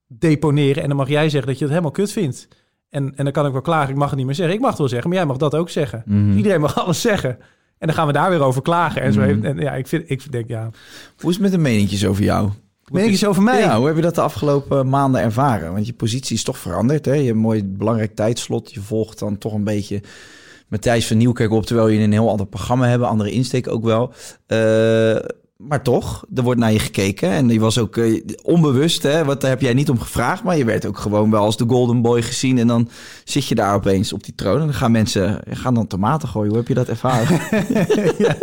deponeren 0.08 0.82
en 0.82 0.88
dan 0.88 0.98
mag 0.98 1.10
jij 1.10 1.30
zeggen 1.30 1.48
dat 1.48 1.58
je 1.58 1.64
het 1.64 1.74
helemaal 1.74 1.92
kut 1.92 2.12
vindt. 2.12 2.48
En, 2.90 3.14
en 3.16 3.24
dan 3.24 3.34
kan 3.34 3.46
ik 3.46 3.52
wel 3.52 3.62
klagen, 3.62 3.90
ik 3.90 3.96
mag 3.96 4.10
het 4.10 4.18
niet 4.18 4.26
meer 4.26 4.36
zeggen. 4.36 4.56
Ik 4.56 4.62
mag 4.62 4.70
het 4.70 4.80
wel 4.80 4.88
zeggen, 4.88 5.10
maar 5.10 5.18
jij 5.18 5.28
mag 5.28 5.38
dat 5.38 5.56
ook 5.56 5.70
zeggen. 5.70 6.04
Mm 6.06 6.28
-hmm. 6.28 6.38
Iedereen 6.38 6.62
mag 6.62 6.80
alles 6.84 7.02
zeggen. 7.02 7.38
En 7.78 7.88
dan 7.88 7.96
gaan 7.96 8.08
we 8.08 8.14
daar 8.14 8.30
weer 8.30 8.42
over 8.42 8.62
klagen. 8.62 9.02
En, 9.02 9.14
zo. 9.14 9.20
Mhm. 9.20 9.30
Mm 9.30 9.36
-hmm. 9.36 9.46
en 9.46 9.58
ja, 9.58 9.74
ik, 9.74 9.88
vind, 9.88 10.10
ik 10.10 10.32
denk, 10.32 10.48
ja. 10.48 10.70
Hoe 11.18 11.30
is 11.30 11.36
het 11.36 11.40
met 11.44 11.52
de 11.52 11.58
meninkjes 11.58 12.06
over 12.06 12.24
jou? 12.24 12.50
Meninkjes 12.92 13.26
over 13.26 13.44
mij? 13.44 13.60
Ja, 13.60 13.78
hoe 13.78 13.88
heb 13.88 13.96
je 13.96 14.02
dat 14.02 14.16
de 14.16 14.22
afgelopen 14.22 14.90
maanden 14.90 15.22
ervaren? 15.22 15.74
Want 15.74 15.88
je 15.88 15.94
positie 15.94 16.36
is 16.36 16.44
toch 16.44 16.58
veranderd. 16.58 17.06
Hè? 17.06 17.14
Je 17.14 17.18
hebt 17.18 17.36
een 17.36 17.38
mooi 17.38 17.64
belangrijk 17.66 18.16
tijdslot. 18.16 18.74
Je 18.74 18.82
volgt 18.82 19.20
dan 19.20 19.38
toch 19.38 19.54
een 19.54 19.64
beetje 19.64 20.02
Matthijs 20.68 21.08
van 21.08 21.18
Nieuwkerk 21.18 21.52
op... 21.52 21.66
terwijl 21.66 21.88
je 21.88 22.00
een 22.00 22.12
heel 22.12 22.30
ander 22.30 22.48
programma 22.48 22.88
hebt. 22.88 23.04
Andere 23.04 23.32
insteek 23.32 23.68
ook 23.68 23.84
wel. 23.84 24.14
Uh, 24.48 25.18
maar 25.58 25.84
toch, 25.84 26.26
er 26.36 26.44
wordt 26.44 26.60
naar 26.60 26.72
je 26.72 26.80
gekeken. 26.80 27.30
En 27.30 27.50
je 27.50 27.60
was 27.60 27.78
ook 27.78 27.96
uh, 27.96 28.24
onbewust, 28.44 29.04
hè, 29.04 29.26
wat 29.26 29.42
daar 29.42 29.50
heb 29.50 29.62
jij 29.62 29.74
niet 29.74 29.90
om 29.90 30.00
gevraagd. 30.00 30.44
Maar 30.44 30.58
je 30.58 30.66
werd 30.66 30.86
ook 30.86 30.98
gewoon 30.98 31.32
wel 31.32 31.44
als 31.44 31.58
de 31.58 31.66
golden 31.68 32.02
boy 32.02 32.22
gezien. 32.22 32.58
En 32.58 32.68
dan 32.68 32.90
zit 33.24 33.46
je 33.46 33.56
daar 33.56 33.76
opeens 33.76 34.14
op 34.14 34.24
die 34.24 34.36
troon. 34.36 34.60
En 34.60 34.66
dan 34.66 34.74
gaan 34.74 34.92
mensen 34.92 35.42
gaan 35.50 35.74
dan 35.74 35.88
tomaten 35.88 36.28
gooien. 36.28 36.50
Hoe 36.50 36.58
heb 36.58 36.68
je 36.68 36.74
dat 36.74 36.88
ervaren? 36.88 37.40
ja. 38.26 38.36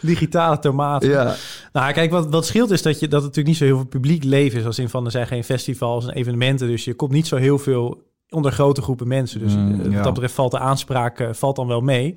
Digitale 0.00 0.58
tomaten. 0.58 1.08
Ja. 1.08 1.34
Nou, 1.72 1.92
kijk, 1.92 2.10
wat, 2.10 2.28
wat 2.30 2.46
scheelt 2.46 2.70
is 2.70 2.82
dat, 2.82 3.00
je, 3.00 3.08
dat 3.08 3.22
het 3.22 3.36
natuurlijk 3.36 3.46
niet 3.48 3.56
zo 3.56 3.64
heel 3.64 3.76
veel 3.76 3.86
publiek 3.86 4.24
leven 4.24 4.58
is. 4.58 4.66
Als 4.66 4.78
in 4.78 4.88
van, 4.88 5.04
er 5.04 5.10
zijn 5.10 5.26
geen 5.26 5.44
festivals 5.44 6.06
en 6.06 6.14
evenementen. 6.14 6.68
Dus 6.68 6.84
je 6.84 6.94
komt 6.94 7.12
niet 7.12 7.26
zo 7.26 7.36
heel 7.36 7.58
veel 7.58 8.02
onder 8.28 8.52
grote 8.52 8.82
groepen 8.82 9.08
mensen. 9.08 9.40
Dus 9.40 9.54
Mm, 9.54 9.70
uh, 9.70 9.82
wat 9.82 9.92
ja. 9.92 10.02
dat 10.02 10.12
betreft 10.12 10.34
valt 10.34 10.50
de 10.50 10.58
aanspraak 10.58 11.20
uh, 11.20 11.28
valt 11.32 11.56
dan 11.56 11.66
wel 11.66 11.80
mee. 11.80 12.16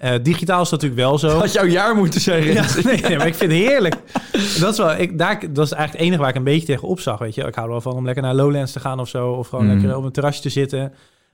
Eh, 0.00 0.14
digitaal 0.22 0.62
is 0.62 0.70
natuurlijk 0.70 1.00
wel 1.00 1.18
zo. 1.18 1.28
Had 1.38 1.52
jouw 1.52 1.66
jaar 1.66 1.94
moeten 1.94 2.20
zeggen. 2.20 2.52
Ja, 2.52 2.66
nee, 2.82 3.00
nee, 3.00 3.16
maar 3.16 3.26
ik 3.26 3.34
vind 3.34 3.52
het 3.52 3.60
heerlijk. 3.60 3.94
Dat 4.60 4.72
is, 4.72 4.76
wel, 4.78 4.96
ik, 4.96 5.18
daar, 5.18 5.38
dat 5.52 5.64
is 5.66 5.72
eigenlijk 5.72 5.92
het 5.92 6.00
enige 6.00 6.18
waar 6.20 6.28
ik 6.28 6.34
een 6.36 6.44
beetje 6.44 6.66
tegen 6.66 6.88
opzag. 6.88 7.18
Weet 7.18 7.34
je? 7.34 7.42
Ik 7.44 7.54
hou 7.54 7.66
er 7.66 7.72
wel 7.72 7.80
van 7.80 7.92
om 7.92 8.04
lekker 8.04 8.22
naar 8.22 8.34
Lowlands 8.34 8.72
te 8.72 8.80
gaan 8.80 9.00
of 9.00 9.08
zo. 9.08 9.30
Of 9.30 9.48
gewoon 9.48 9.64
Mm. 9.66 9.70
lekker 9.72 9.96
op 9.96 10.04
een 10.04 10.12
terrasje 10.12 10.42
te 10.42 10.48
zitten. 10.48 10.92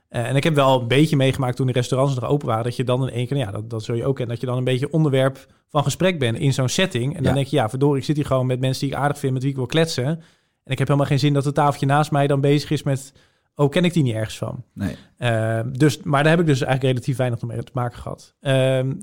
Eh, 0.09 0.29
en 0.29 0.35
ik 0.35 0.43
heb 0.43 0.55
wel 0.55 0.81
een 0.81 0.87
beetje 0.87 1.15
meegemaakt 1.15 1.55
toen 1.55 1.67
de 1.67 1.73
restaurants 1.73 2.15
nog 2.15 2.29
open 2.29 2.47
waren. 2.47 2.63
Dat 2.63 2.75
je 2.75 2.83
dan 2.83 3.07
in 3.07 3.13
één 3.13 3.27
keer, 3.27 3.37
ja, 3.37 3.51
dat, 3.51 3.69
dat 3.69 3.83
zul 3.83 3.95
je 3.95 4.05
ook 4.05 4.15
kennen. 4.15 4.33
Dat 4.33 4.43
je 4.43 4.49
dan 4.49 4.57
een 4.57 4.63
beetje 4.63 4.91
onderwerp 4.91 5.45
van 5.69 5.83
gesprek 5.83 6.19
bent 6.19 6.37
in 6.37 6.53
zo'n 6.53 6.69
setting. 6.69 7.15
En 7.15 7.23
dan 7.23 7.31
Ja. 7.31 7.37
denk 7.37 7.47
je, 7.47 7.55
ja, 7.55 7.69
verdorie, 7.69 7.99
ik 7.99 8.05
zit 8.05 8.15
hier 8.15 8.25
gewoon 8.25 8.45
met 8.45 8.59
mensen 8.59 8.87
die 8.87 8.95
ik 8.95 9.01
aardig 9.01 9.17
vind, 9.19 9.33
met 9.33 9.41
wie 9.41 9.51
ik 9.51 9.57
wil 9.57 9.65
kletsen. 9.65 10.05
En 10.05 10.71
ik 10.73 10.77
heb 10.77 10.87
helemaal 10.87 11.09
geen 11.09 11.19
zin 11.19 11.33
dat 11.33 11.45
het 11.45 11.55
tafeltje 11.55 11.85
naast 11.85 12.11
mij 12.11 12.27
dan 12.27 12.41
bezig 12.41 12.69
is 12.71 12.83
met... 12.83 13.13
Oh, 13.59 13.69
ken 13.69 13.85
ik 13.85 13.93
die 13.93 14.03
niet 14.03 14.15
ergens 14.15 14.37
van? 14.37 14.63
Nee. 14.73 14.95
Uh, 15.19 15.59
dus, 15.71 15.99
maar 16.03 16.23
daar 16.23 16.31
heb 16.31 16.41
ik 16.41 16.45
dus 16.45 16.61
eigenlijk 16.61 16.93
relatief 16.93 17.17
weinig 17.17 17.41
mee 17.41 17.63
te 17.63 17.71
maken 17.73 17.99
gehad. 17.99 18.33
Uh, 18.41 18.51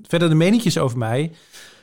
verder 0.07 0.29
de 0.29 0.35
meningjes 0.35 0.79
over 0.79 0.99
mij. 0.99 1.33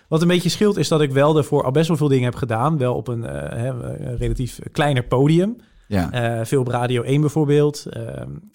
Wat 0.07 0.21
een 0.21 0.27
beetje 0.27 0.49
scheelt 0.49 0.77
is 0.77 0.87
dat 0.87 1.01
ik 1.01 1.11
wel 1.11 1.33
daarvoor 1.33 1.63
al 1.63 1.71
best 1.71 1.87
wel 1.87 1.97
veel 1.97 2.07
dingen 2.07 2.23
heb 2.23 2.35
gedaan. 2.35 2.77
Wel 2.77 2.95
op 2.95 3.07
een, 3.07 3.35
een 3.65 4.17
relatief 4.17 4.59
kleiner 4.71 5.03
podium. 5.03 5.55
Ja. 5.91 6.39
Uh, 6.39 6.45
veel 6.45 6.59
op 6.59 6.67
Radio 6.67 7.01
1 7.01 7.21
bijvoorbeeld. 7.21 7.85
Uh, 7.89 8.03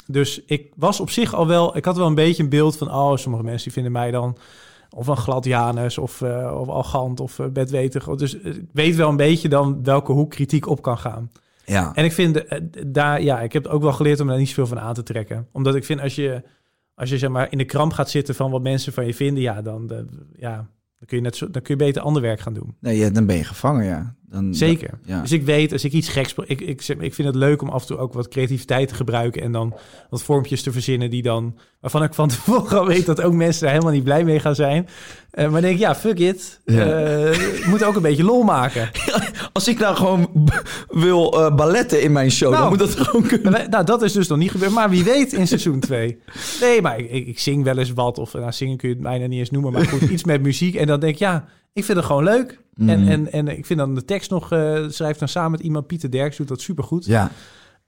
dus 0.06 0.44
ik 0.46 0.73
was 0.76 1.00
op 1.00 1.11
zich 1.11 1.35
al 1.35 1.46
wel... 1.46 1.76
Ik 1.76 1.85
had 1.85 1.96
wel 1.96 2.06
een 2.06 2.14
beetje 2.14 2.42
een 2.42 2.49
beeld 2.49 2.76
van... 2.76 2.94
Oh, 2.94 3.16
sommige 3.16 3.44
mensen 3.44 3.64
die 3.64 3.73
vinden 3.73 3.92
mij 3.92 4.11
dan... 4.11 4.37
Of 4.90 5.06
een 5.06 5.16
gladianus 5.16 5.99
of, 5.99 6.20
uh, 6.20 6.58
of 6.61 6.68
arrogant 6.68 7.20
of 7.20 7.40
bedwetig. 7.52 8.04
Dus 8.04 8.35
ik 8.35 8.68
weet 8.73 8.96
wel 8.96 9.08
een 9.08 9.16
beetje 9.16 9.49
dan 9.49 9.82
welke 9.82 10.12
hoek 10.12 10.30
kritiek 10.30 10.68
op 10.68 10.82
kan 10.82 10.99
gaan. 10.99 11.30
Ja. 11.66 11.94
En 11.94 12.04
ik 12.04 12.12
vind 12.12 12.37
uh, 12.37 12.42
daar, 12.87 13.23
ja, 13.23 13.40
ik 13.40 13.52
heb 13.52 13.66
ook 13.66 13.82
wel 13.82 13.92
geleerd 13.92 14.20
om 14.20 14.26
daar 14.26 14.38
niet 14.38 14.49
zoveel 14.49 14.66
van 14.66 14.80
aan 14.80 14.94
te 14.94 15.02
trekken. 15.02 15.49
Omdat 15.52 15.75
ik 15.75 15.85
vind 15.85 16.00
als 16.00 16.14
je, 16.14 16.42
als 16.94 17.11
je 17.11 17.18
zeg 17.18 17.30
maar 17.30 17.52
in 17.52 17.58
de 17.58 17.64
kramp 17.64 17.92
gaat 17.92 18.11
zitten 18.11 18.35
van 18.35 18.50
wat 18.50 18.62
mensen 18.62 18.92
van 18.92 19.06
je 19.06 19.14
vinden, 19.14 19.42
ja, 19.42 19.62
dan, 19.62 19.87
de, 19.87 20.06
ja, 20.37 20.54
dan 20.99 21.06
kun 21.06 21.16
je 21.16 21.23
net 21.23 21.37
zo, 21.37 21.50
dan 21.50 21.62
kun 21.62 21.76
je 21.76 21.85
beter 21.85 22.02
ander 22.02 22.23
werk 22.23 22.40
gaan 22.40 22.54
doen. 22.54 22.76
Nee, 22.80 22.96
ja, 22.96 23.11
dan 23.11 23.26
ben 23.26 23.37
je 23.37 23.44
gevangen, 23.44 23.85
ja. 23.85 24.14
Dan, 24.30 24.54
Zeker. 24.54 24.99
Ja. 25.04 25.21
Dus 25.21 25.33
ik 25.33 25.45
weet, 25.45 25.73
als 25.73 25.85
ik 25.85 25.92
iets 25.92 26.09
geks... 26.09 26.35
Ik, 26.45 26.61
ik, 26.61 26.83
ik 26.88 27.14
vind 27.14 27.28
het 27.28 27.35
leuk 27.35 27.62
om 27.62 27.68
af 27.68 27.80
en 27.80 27.87
toe 27.87 27.99
ook 27.99 28.12
wat 28.12 28.28
creativiteit 28.28 28.88
te 28.88 28.95
gebruiken... 28.95 29.42
en 29.42 29.52
dan 29.52 29.75
wat 30.11 30.23
vormpjes 30.23 30.62
te 30.62 30.73
verzinnen 30.73 31.11
die 31.11 31.23
dan... 31.23 31.59
waarvan 31.80 32.02
ik 32.02 32.14
van 32.14 32.28
tevoren 32.28 32.78
al 32.78 32.87
weet 32.87 33.06
dat 33.06 33.23
ook 33.23 33.33
mensen 33.33 33.62
daar 33.62 33.73
helemaal 33.73 33.92
niet 33.92 34.04
blij 34.04 34.25
mee 34.25 34.40
gaan 34.40 34.54
zijn. 34.54 34.88
Uh, 35.37 35.42
maar 35.42 35.52
dan 35.52 35.61
denk 35.61 35.75
ik, 35.75 35.80
ja, 35.80 35.95
fuck 35.95 36.18
it. 36.18 36.61
Ja. 36.64 37.30
Uh, 37.30 37.66
moet 37.66 37.85
ook 37.85 37.97
een 37.97 38.02
beetje 38.02 38.25
lol 38.25 38.42
maken. 38.42 38.90
Als 39.52 39.68
ik 39.68 39.78
nou 39.78 39.97
gewoon 39.97 40.49
wil 40.88 41.35
uh, 41.35 41.54
balletten 41.54 42.02
in 42.02 42.12
mijn 42.12 42.30
show, 42.30 42.50
Nou, 42.50 42.62
dan 42.62 42.71
moet 42.71 42.78
dat 42.78 43.06
gewoon 43.06 43.26
kunnen. 43.26 43.71
Nou, 43.71 43.85
dat 43.85 44.02
is 44.02 44.12
dus 44.12 44.28
nog 44.28 44.38
niet 44.38 44.50
gebeurd. 44.50 44.73
Maar 44.73 44.90
wie 44.90 45.04
weet 45.04 45.33
in 45.33 45.47
seizoen 45.47 45.80
2. 45.80 46.18
Nee, 46.61 46.83
maar 46.83 46.99
ik, 46.99 47.11
ik, 47.11 47.26
ik, 47.26 47.38
zing 47.38 47.64
wel 47.64 47.78
eens 47.78 47.92
wat. 47.92 48.18
Of 48.18 48.33
nou, 48.33 48.52
zingen 48.52 48.76
kun 48.76 48.88
je 48.88 48.95
het 48.95 49.02
bijna 49.02 49.26
niet 49.26 49.38
eens 49.38 49.50
noemen. 49.50 49.73
Maar 49.73 49.87
goed, 49.87 50.00
iets 50.11 50.25
met 50.25 50.42
muziek. 50.42 50.75
En 50.75 50.87
dan 50.87 51.00
denk 51.00 51.12
ik, 51.12 51.18
ja, 51.18 51.45
ik 51.76 51.85
vind 51.85 51.97
het 51.99 52.06
gewoon 52.06 52.25
leuk. 52.25 52.61
Mm. 52.75 52.88
En, 52.88 53.09
en, 53.09 53.33
en 53.33 53.49
ik 53.49 53.66
vind 53.66 53.78
dan 53.78 53.95
de 53.95 54.04
tekst 54.04 54.30
nog... 54.30 54.52
Uh, 54.52 54.88
schrijft 54.88 55.18
dan 55.18 55.28
samen 55.28 55.50
met 55.50 55.61
iemand, 55.61 55.87
Pieter 55.87 56.11
Derks, 56.11 56.37
doet 56.37 56.49
dat 56.49 56.61
supergoed. 56.61 57.04
Ja. 57.04 57.30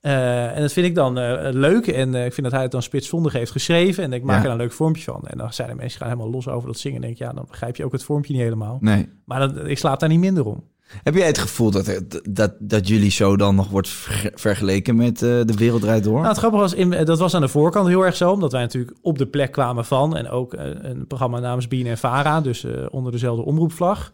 Uh, 0.01 0.55
en 0.55 0.61
dat 0.61 0.73
vind 0.73 0.85
ik 0.85 0.95
dan 0.95 1.19
uh, 1.19 1.37
leuk. 1.51 1.87
En 1.87 2.13
uh, 2.13 2.25
ik 2.25 2.33
vind 2.33 2.43
dat 2.43 2.51
hij 2.51 2.61
het 2.61 2.71
dan 2.71 2.81
spitsvondig 2.81 3.33
heeft 3.33 3.51
geschreven. 3.51 4.03
En 4.03 4.13
ik 4.13 4.23
maak 4.23 4.39
Ja. 4.39 4.45
er 4.45 4.51
een 4.51 4.57
leuk 4.57 4.71
vormpje 4.71 5.03
van. 5.03 5.21
En 5.27 5.37
dan 5.37 5.53
zijn 5.53 5.69
de 5.69 5.75
mensen 5.75 5.99
gaan 5.99 6.09
helemaal 6.09 6.31
los 6.31 6.47
over 6.47 6.67
dat 6.67 6.77
zingen. 6.77 6.95
En 6.95 7.01
denk 7.01 7.13
ik, 7.13 7.19
ja, 7.19 7.33
dan 7.33 7.45
begrijp 7.47 7.75
je 7.75 7.85
ook 7.85 7.91
het 7.91 8.03
vormpje 8.03 8.33
niet 8.33 8.41
helemaal. 8.41 8.77
Nee. 8.81 9.09
Maar 9.25 9.39
dat, 9.39 9.67
ik 9.67 9.77
slaap 9.77 9.99
daar 9.99 10.09
niet 10.09 10.19
minder 10.19 10.45
om. 10.45 10.63
Heb 11.03 11.15
jij 11.15 11.27
het 11.27 11.37
gevoel 11.37 11.71
dat, 11.71 11.99
dat, 12.29 12.53
dat 12.59 12.87
jullie 12.87 13.11
show 13.11 13.37
dan 13.39 13.55
nog 13.55 13.69
wordt 13.69 13.89
ver- 13.89 14.31
vergeleken 14.35 14.95
met 14.95 15.21
eh, 15.21 15.29
De 15.29 15.53
Wereld 15.57 15.81
Draait 15.81 16.03
Door? 16.03 16.13
Nou, 16.15 16.27
het 16.27 16.37
grappige 16.37 16.61
was, 16.61 16.73
in, 16.73 16.89
dat 17.05 17.19
was 17.19 17.33
aan 17.33 17.41
de 17.41 17.47
voorkant 17.47 17.87
heel 17.87 18.05
erg 18.05 18.15
zo, 18.15 18.31
omdat 18.31 18.51
wij 18.51 18.61
natuurlijk 18.61 18.97
op 19.01 19.17
de 19.17 19.27
plek 19.27 19.51
kwamen 19.51 19.85
van 19.85 20.15
en 20.17 20.29
ook 20.29 20.53
eh, 20.53 20.65
een 20.65 21.07
programma 21.07 21.39
namens 21.39 21.67
Bien 21.67 21.87
en 21.87 21.97
Vara, 21.97 22.41
dus 22.41 22.63
eh, 22.63 22.71
onder 22.89 23.11
dezelfde 23.11 23.45
omroepvlag. 23.45 24.11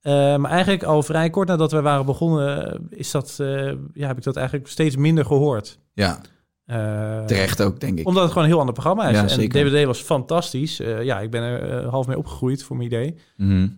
Eh, 0.00 0.12
maar 0.36 0.50
eigenlijk 0.50 0.82
al 0.82 1.02
vrij 1.02 1.30
kort 1.30 1.48
nadat 1.48 1.72
wij 1.72 1.82
waren 1.82 2.06
begonnen, 2.06 2.72
eh, 2.72 2.80
is 2.90 3.10
dat, 3.10 3.36
eh, 3.40 3.72
ja, 3.92 4.06
heb 4.06 4.16
ik 4.16 4.22
dat 4.22 4.36
eigenlijk 4.36 4.68
steeds 4.68 4.96
minder 4.96 5.24
gehoord. 5.24 5.78
ja, 5.92 6.20
Eh, 6.66 7.24
terecht 7.24 7.62
ook, 7.62 7.80
denk 7.80 7.98
ik. 7.98 8.06
Omdat 8.06 8.22
het 8.22 8.32
gewoon 8.32 8.44
een 8.44 8.50
heel 8.50 8.60
ander 8.60 8.74
programma 8.74 9.08
is. 9.08 9.16
Ja, 9.16 9.22
en 9.22 9.30
zeker. 9.30 9.70
DWD 9.70 9.84
was 9.84 10.00
fantastisch. 10.00 10.80
Eh, 10.80 11.02
ja, 11.02 11.20
ik 11.20 11.30
ben 11.30 11.42
er 11.42 11.84
eh, 11.84 11.88
half 11.88 12.06
mee 12.06 12.18
opgegroeid, 12.18 12.62
voor 12.62 12.76
mijn 12.76 12.88
idee. 12.88 13.14
Mhm. 13.36 13.68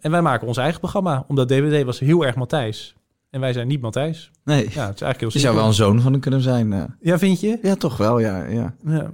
En 0.00 0.10
wij 0.10 0.22
maken 0.22 0.46
ons 0.46 0.56
eigen 0.56 0.80
programma, 0.80 1.24
omdat 1.28 1.48
DWD 1.48 1.84
was 1.84 1.98
heel 1.98 2.26
erg 2.26 2.34
Matthijs. 2.34 2.94
En 3.30 3.40
wij 3.40 3.52
zijn 3.52 3.68
niet 3.68 3.80
Matthijs. 3.80 4.30
Nee, 4.44 4.56
Ja, 4.56 4.62
het 4.62 4.74
is 4.74 4.78
eigenlijk 4.78 5.20
heel 5.20 5.30
je 5.32 5.38
zou 5.38 5.56
wel 5.56 5.66
een 5.66 5.72
zoon 5.72 6.00
van 6.00 6.12
hem 6.12 6.20
kunnen 6.20 6.40
zijn. 6.40 6.96
Ja, 7.00 7.18
vind 7.18 7.40
je? 7.40 7.58
Ja, 7.62 7.74
toch 7.74 7.96
wel, 7.96 8.18
ja. 8.18 8.44
ja. 8.44 8.74
Ja. 8.86 9.10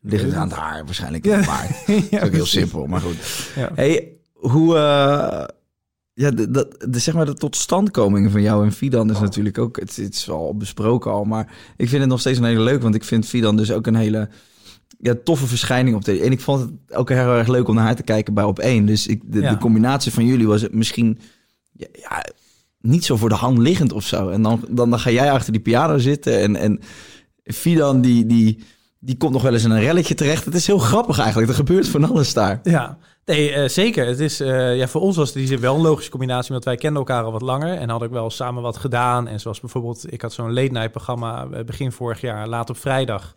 Ligt 0.00 0.24
het 0.24 0.34
aan 0.34 0.48
het 0.48 0.56
haar 0.56 0.84
waarschijnlijk. 0.84 1.24
Ja. 1.24 1.44
Maar 1.46 1.82
ja, 2.10 2.22
ook 2.24 2.32
heel 2.32 2.46
simpel, 2.46 2.86
maar 2.86 3.00
goed. 3.00 3.50
Ja. 3.56 3.70
Hey, 3.74 4.08
hoe... 4.32 4.74
ja, 6.14 6.30
de, 6.30 6.50
dat, 6.50 6.84
de, 6.88 6.98
zeg 6.98 7.14
maar 7.14 7.26
de 7.26 7.34
totstandkoming 7.34 8.30
van 8.30 8.42
jou 8.42 8.64
en 8.64 8.72
Fidan 8.72 9.10
is 9.10 9.20
natuurlijk 9.20 9.58
ook... 9.58 9.80
Het, 9.80 9.96
het 9.96 10.14
is 10.14 10.30
al 10.30 10.56
besproken 10.56 11.10
al, 11.10 11.24
maar 11.24 11.52
ik 11.76 11.88
vind 11.88 12.00
het 12.00 12.10
nog 12.10 12.20
steeds 12.20 12.38
een 12.38 12.44
hele 12.44 12.60
leuk. 12.62 12.82
Want 12.82 12.94
ik 12.94 13.04
vind 13.04 13.26
Fidan 13.26 13.56
dus 13.56 13.72
ook 13.72 13.86
een 13.86 13.94
hele 13.94 14.28
ja, 14.98 15.14
toffe 15.24 15.46
verschijning 15.46 15.96
op 15.96 16.04
de... 16.04 16.20
En 16.20 16.32
ik 16.32 16.40
vond 16.40 16.60
het 16.60 16.96
ook 16.96 17.08
heel 17.08 17.36
erg 17.36 17.48
leuk 17.48 17.68
om 17.68 17.74
naar 17.74 17.84
haar 17.84 17.96
te 17.96 18.02
kijken 18.02 18.34
bij 18.34 18.44
Op 18.44 18.58
één. 18.58 18.86
Dus 18.86 19.06
ik, 19.06 19.22
de, 19.24 19.40
Ja. 19.40 19.50
de 19.50 19.58
combinatie 19.58 20.12
van 20.12 20.26
jullie 20.26 20.46
was 20.46 20.62
het 20.62 20.74
misschien... 20.74 21.18
Ja, 21.72 21.86
ja, 21.92 22.26
niet 22.80 23.04
zo 23.04 23.16
voor 23.16 23.28
de 23.28 23.34
hand 23.34 23.58
liggend 23.58 23.92
of 23.92 24.06
zo. 24.06 24.28
En 24.28 24.42
dan, 24.42 24.64
dan, 24.70 24.90
dan 24.90 24.98
ga 24.98 25.10
jij 25.10 25.32
achter 25.32 25.52
die 25.52 25.62
piano 25.62 25.98
zitten 25.98 26.40
en... 26.40 26.56
en 26.56 26.80
Fidan 27.44 28.00
die, 28.00 28.26
die, 28.26 28.58
die 28.98 29.16
komt 29.16 29.32
nog 29.32 29.42
wel 29.42 29.52
eens 29.52 29.64
in 29.64 29.70
een 29.70 29.80
relletje 29.80 30.14
terecht. 30.14 30.44
Het 30.44 30.54
is 30.54 30.66
heel 30.66 30.78
grappig 30.78 31.18
eigenlijk. 31.18 31.48
Er 31.48 31.56
gebeurt 31.56 31.88
van 31.88 32.04
alles 32.10 32.32
daar. 32.32 32.60
Ja, 32.62 32.98
nee, 33.24 33.52
eh, 33.52 33.68
zeker. 33.68 34.06
Het 34.06 34.20
is, 34.20 34.40
eh, 34.40 34.76
ja, 34.76 34.88
voor 34.88 35.00
ons 35.00 35.16
was 35.16 35.32
die 35.32 35.58
wel 35.58 35.74
een 35.74 35.80
logische 35.80 36.10
combinatie, 36.10 36.52
want 36.52 36.64
wij 36.64 36.76
kenden 36.76 36.98
elkaar 36.98 37.24
al 37.24 37.32
wat 37.32 37.42
langer 37.42 37.76
en 37.78 37.88
hadden 37.88 38.08
ook 38.08 38.14
wel 38.14 38.30
samen 38.30 38.62
wat 38.62 38.76
gedaan. 38.76 39.28
En 39.28 39.40
zoals 39.40 39.60
bijvoorbeeld, 39.60 40.12
ik 40.12 40.22
had 40.22 40.32
zo'n 40.32 40.52
late 40.52 40.72
night 40.72 40.90
programma 40.90 41.48
eh, 41.52 41.64
begin 41.64 41.92
vorig 41.92 42.20
jaar, 42.20 42.48
laat 42.48 42.70
op 42.70 42.76
vrijdag. 42.76 43.36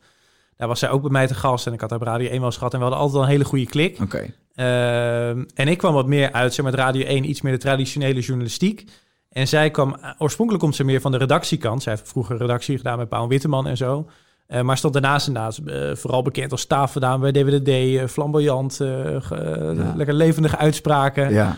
Daar 0.57 0.67
was 0.67 0.79
zij 0.79 0.89
ook 0.89 1.01
bij 1.01 1.11
mij 1.11 1.27
te 1.27 1.35
gast 1.35 1.67
en 1.67 1.73
ik 1.73 1.81
had 1.81 1.89
haar 1.89 1.99
op 1.99 2.05
Radio 2.05 2.29
1 2.29 2.37
wel 2.37 2.45
eens 2.45 2.57
gehad 2.57 2.73
en 2.73 2.79
we 2.79 2.85
hadden 2.85 3.01
altijd 3.03 3.19
wel 3.19 3.27
een 3.29 3.35
hele 3.35 3.49
goede 3.49 3.65
klik. 3.65 3.99
Oké. 4.01 4.33
Ehm, 4.55 5.43
en 5.53 5.67
ik 5.67 5.77
kwam 5.77 5.93
wat 5.93 6.07
meer 6.07 6.31
uit, 6.31 6.53
zeg 6.53 6.65
maar, 6.65 6.73
Radio 6.73 7.05
1, 7.05 7.29
iets 7.29 7.41
meer 7.41 7.51
de 7.51 7.59
traditionele 7.59 8.19
journalistiek. 8.19 8.85
En 9.29 9.47
zij 9.47 9.71
kwam, 9.71 9.95
oorspronkelijk 10.17 10.63
komt 10.63 10.75
ze 10.75 10.83
meer 10.83 11.01
van 11.01 11.11
de 11.11 11.17
redactiekant. 11.17 11.83
Zij 11.83 11.93
heeft 11.93 12.09
vroeger 12.09 12.37
redactie 12.37 12.77
gedaan 12.77 12.97
met 12.97 13.09
Paul 13.09 13.27
Witteman 13.27 13.67
en 13.67 13.77
zo. 13.77 14.07
Eh, 14.47 14.61
maar 14.61 14.77
stond 14.77 14.93
daarnaast 14.93 15.27
inderdaad 15.27 15.57
eh, 15.57 15.95
vooral 15.95 16.21
bekend 16.21 16.51
als 16.51 16.65
tafeldame 16.65 17.31
bij 17.31 17.43
DWDD, 17.43 18.11
flamboyant, 18.11 18.79
eh, 18.79 19.11
Ja. 19.29 19.93
lekker 19.95 20.13
levendige 20.13 20.57
uitspraken. 20.57 21.33
Ja. 21.33 21.55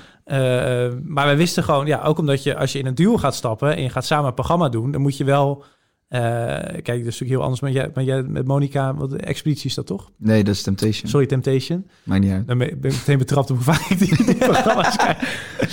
Maar 1.03 1.25
wij 1.25 1.37
wisten 1.37 1.63
gewoon, 1.63 1.85
ja, 1.85 2.01
ook 2.03 2.17
omdat 2.17 2.43
je 2.43 2.57
als 2.57 2.71
je 2.71 2.79
in 2.79 2.85
een 2.85 2.95
duo 2.95 3.17
gaat 3.17 3.35
stappen 3.35 3.75
en 3.75 3.81
je 3.81 3.89
gaat 3.89 4.05
samen 4.05 4.27
een 4.27 4.33
programma 4.33 4.69
doen, 4.69 4.91
dan 4.91 5.01
moet 5.01 5.17
je 5.17 5.23
wel. 5.23 5.63
Eh, 6.07 6.19
kijk, 6.21 6.85
dat 6.85 6.97
is 6.97 7.03
natuurlijk 7.03 7.29
heel 7.29 7.41
anders. 7.41 7.61
Maar 7.61 7.71
jij, 7.71 7.91
maar 7.93 8.03
jij 8.03 8.23
met 8.23 8.47
Monica, 8.47 8.95
wat 8.95 9.13
expeditie 9.13 9.69
is 9.69 9.75
dat 9.75 9.85
toch? 9.85 10.11
Nee, 10.17 10.43
dat 10.43 10.53
is 10.53 10.61
Temptation. 10.61 11.09
Sorry, 11.09 11.25
Temptation. 11.25 11.87
Maakt 12.03 12.21
niet 12.21 12.31
uit. 12.31 12.47
Dan 12.47 12.57
ben 12.57 12.69
ik 12.69 12.81
meteen 12.81 13.17
betrapt 13.17 13.49
op 13.51 13.55
hoe 13.55 13.73
vaak 13.73 13.89
ik 13.89 13.99
die, 13.99 14.25
die 14.25 14.35
programma's 14.49 14.95
kijk. 14.95 15.17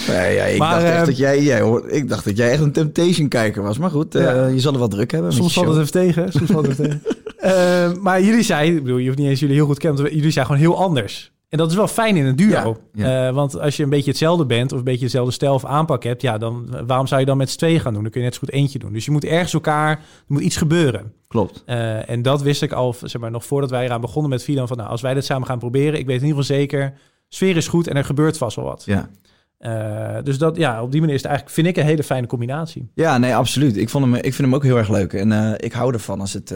Nee, 0.08 0.34
ja, 0.34 0.44
ik, 0.44 0.58
Maar, 0.58 0.70
dacht 0.70 0.82
echt 0.84 0.96
ehm, 0.96 1.06
dat 1.06 1.16
jij, 1.16 1.42
jij 1.42 1.60
hoor, 1.60 1.88
ik 1.88 2.08
dacht 2.08 2.24
dat 2.24 2.36
jij 2.36 2.50
echt 2.50 2.62
een 2.62 2.72
Temptation-kijker 2.72 3.62
was. 3.62 3.78
Maar 3.78 3.90
goed, 3.90 4.14
eh, 4.14 4.52
je 4.52 4.60
zal 4.60 4.72
er 4.72 4.78
wel 4.78 4.88
druk 4.88 5.10
hebben. 5.10 5.28
met 5.28 5.38
Soms 5.38 5.52
valt 5.52 5.66
het 5.66 5.76
even 5.76 5.92
tegen. 5.92 6.32
Soms 6.32 6.50
valt 6.50 6.66
het 6.66 6.76
tegen. 6.82 7.02
Eh, 7.36 7.92
maar 8.02 8.22
jullie 8.22 8.42
zijn, 8.42 8.76
ik 8.76 8.82
bedoel, 8.82 8.98
je 8.98 9.06
hoeft 9.06 9.18
niet 9.18 9.28
eens 9.28 9.40
jullie 9.40 9.54
heel 9.54 9.66
goed 9.66 9.78
kennen, 9.78 10.14
jullie 10.14 10.30
zijn 10.30 10.46
gewoon 10.46 10.60
heel 10.60 10.78
anders. 10.78 11.32
En 11.54 11.60
dat 11.60 11.70
is 11.70 11.76
wel 11.76 11.88
fijn 11.88 12.16
in 12.16 12.24
een 12.24 12.36
duo. 12.36 12.76
Ja, 12.92 13.06
ja. 13.06 13.28
Eh, 13.28 13.34
want 13.34 13.60
als 13.60 13.76
je 13.76 13.82
een 13.82 13.88
beetje 13.88 14.10
hetzelfde 14.10 14.46
bent 14.46 14.72
of 14.72 14.78
een 14.78 14.84
beetje 14.84 15.04
dezelfde 15.04 15.32
stijl 15.32 15.54
of 15.54 15.64
aanpak 15.64 16.02
hebt, 16.02 16.22
ja, 16.22 16.38
dan 16.38 16.76
waarom 16.86 17.06
zou 17.06 17.20
je 17.20 17.26
dan 17.26 17.36
met 17.36 17.50
z'n 17.50 17.58
tweeën 17.58 17.80
gaan 17.80 17.92
doen? 17.92 18.02
Dan 18.02 18.10
kun 18.10 18.20
je 18.20 18.26
net 18.26 18.34
zo 18.34 18.40
goed 18.40 18.52
eentje 18.52 18.78
doen. 18.78 18.92
Dus 18.92 19.04
je 19.04 19.10
moet 19.10 19.24
ergens 19.24 19.54
elkaar, 19.54 19.90
er 19.90 19.98
moet 20.26 20.42
iets 20.42 20.56
gebeuren. 20.56 21.12
Klopt. 21.28 21.62
Eh, 21.66 22.10
en 22.10 22.22
dat 22.22 22.42
wist 22.42 22.62
ik 22.62 22.72
al, 22.72 22.94
zeg 23.02 23.20
maar, 23.20 23.30
nog 23.30 23.44
voordat 23.44 23.70
wij 23.70 23.84
eraan 23.84 24.00
begonnen 24.00 24.30
met 24.30 24.42
Fidan. 24.42 24.68
Van 24.68 24.76
nou, 24.76 24.88
als 24.88 25.00
wij 25.00 25.14
dit 25.14 25.24
samen 25.24 25.46
gaan 25.46 25.58
proberen, 25.58 25.98
ik 25.98 26.06
weet 26.06 26.20
in 26.20 26.26
ieder 26.26 26.42
geval 26.42 26.56
zeker, 26.56 26.92
sfeer 27.28 27.56
is 27.56 27.68
goed 27.68 27.86
en 27.88 27.96
er 27.96 28.04
gebeurt 28.04 28.38
vast 28.38 28.56
wel 28.56 28.64
wat. 28.64 28.82
Ja. 28.86 29.10
Eh, 29.58 30.22
dus 30.22 30.38
dat, 30.38 30.56
ja, 30.56 30.82
op 30.82 30.90
die 30.90 31.00
manier 31.00 31.14
is 31.14 31.22
het 31.22 31.30
eigenlijk, 31.30 31.60
vind 31.60 31.76
ik, 31.76 31.82
een 31.82 31.88
hele 31.88 32.04
fijne 32.04 32.26
combinatie. 32.26 32.90
ja, 32.94 33.18
nee, 33.18 33.34
absoluut. 33.34 33.76
Ik, 33.76 33.88
vond 33.88 34.04
hem, 34.04 34.14
ik 34.14 34.22
vind 34.22 34.38
hem 34.38 34.54
ook 34.54 34.62
heel 34.62 34.78
erg 34.78 34.88
leuk. 34.88 35.12
En 35.12 35.56
ik 35.60 35.72
hou 35.72 35.92
ervan 35.92 36.20
als 36.20 36.32
het... 36.32 36.54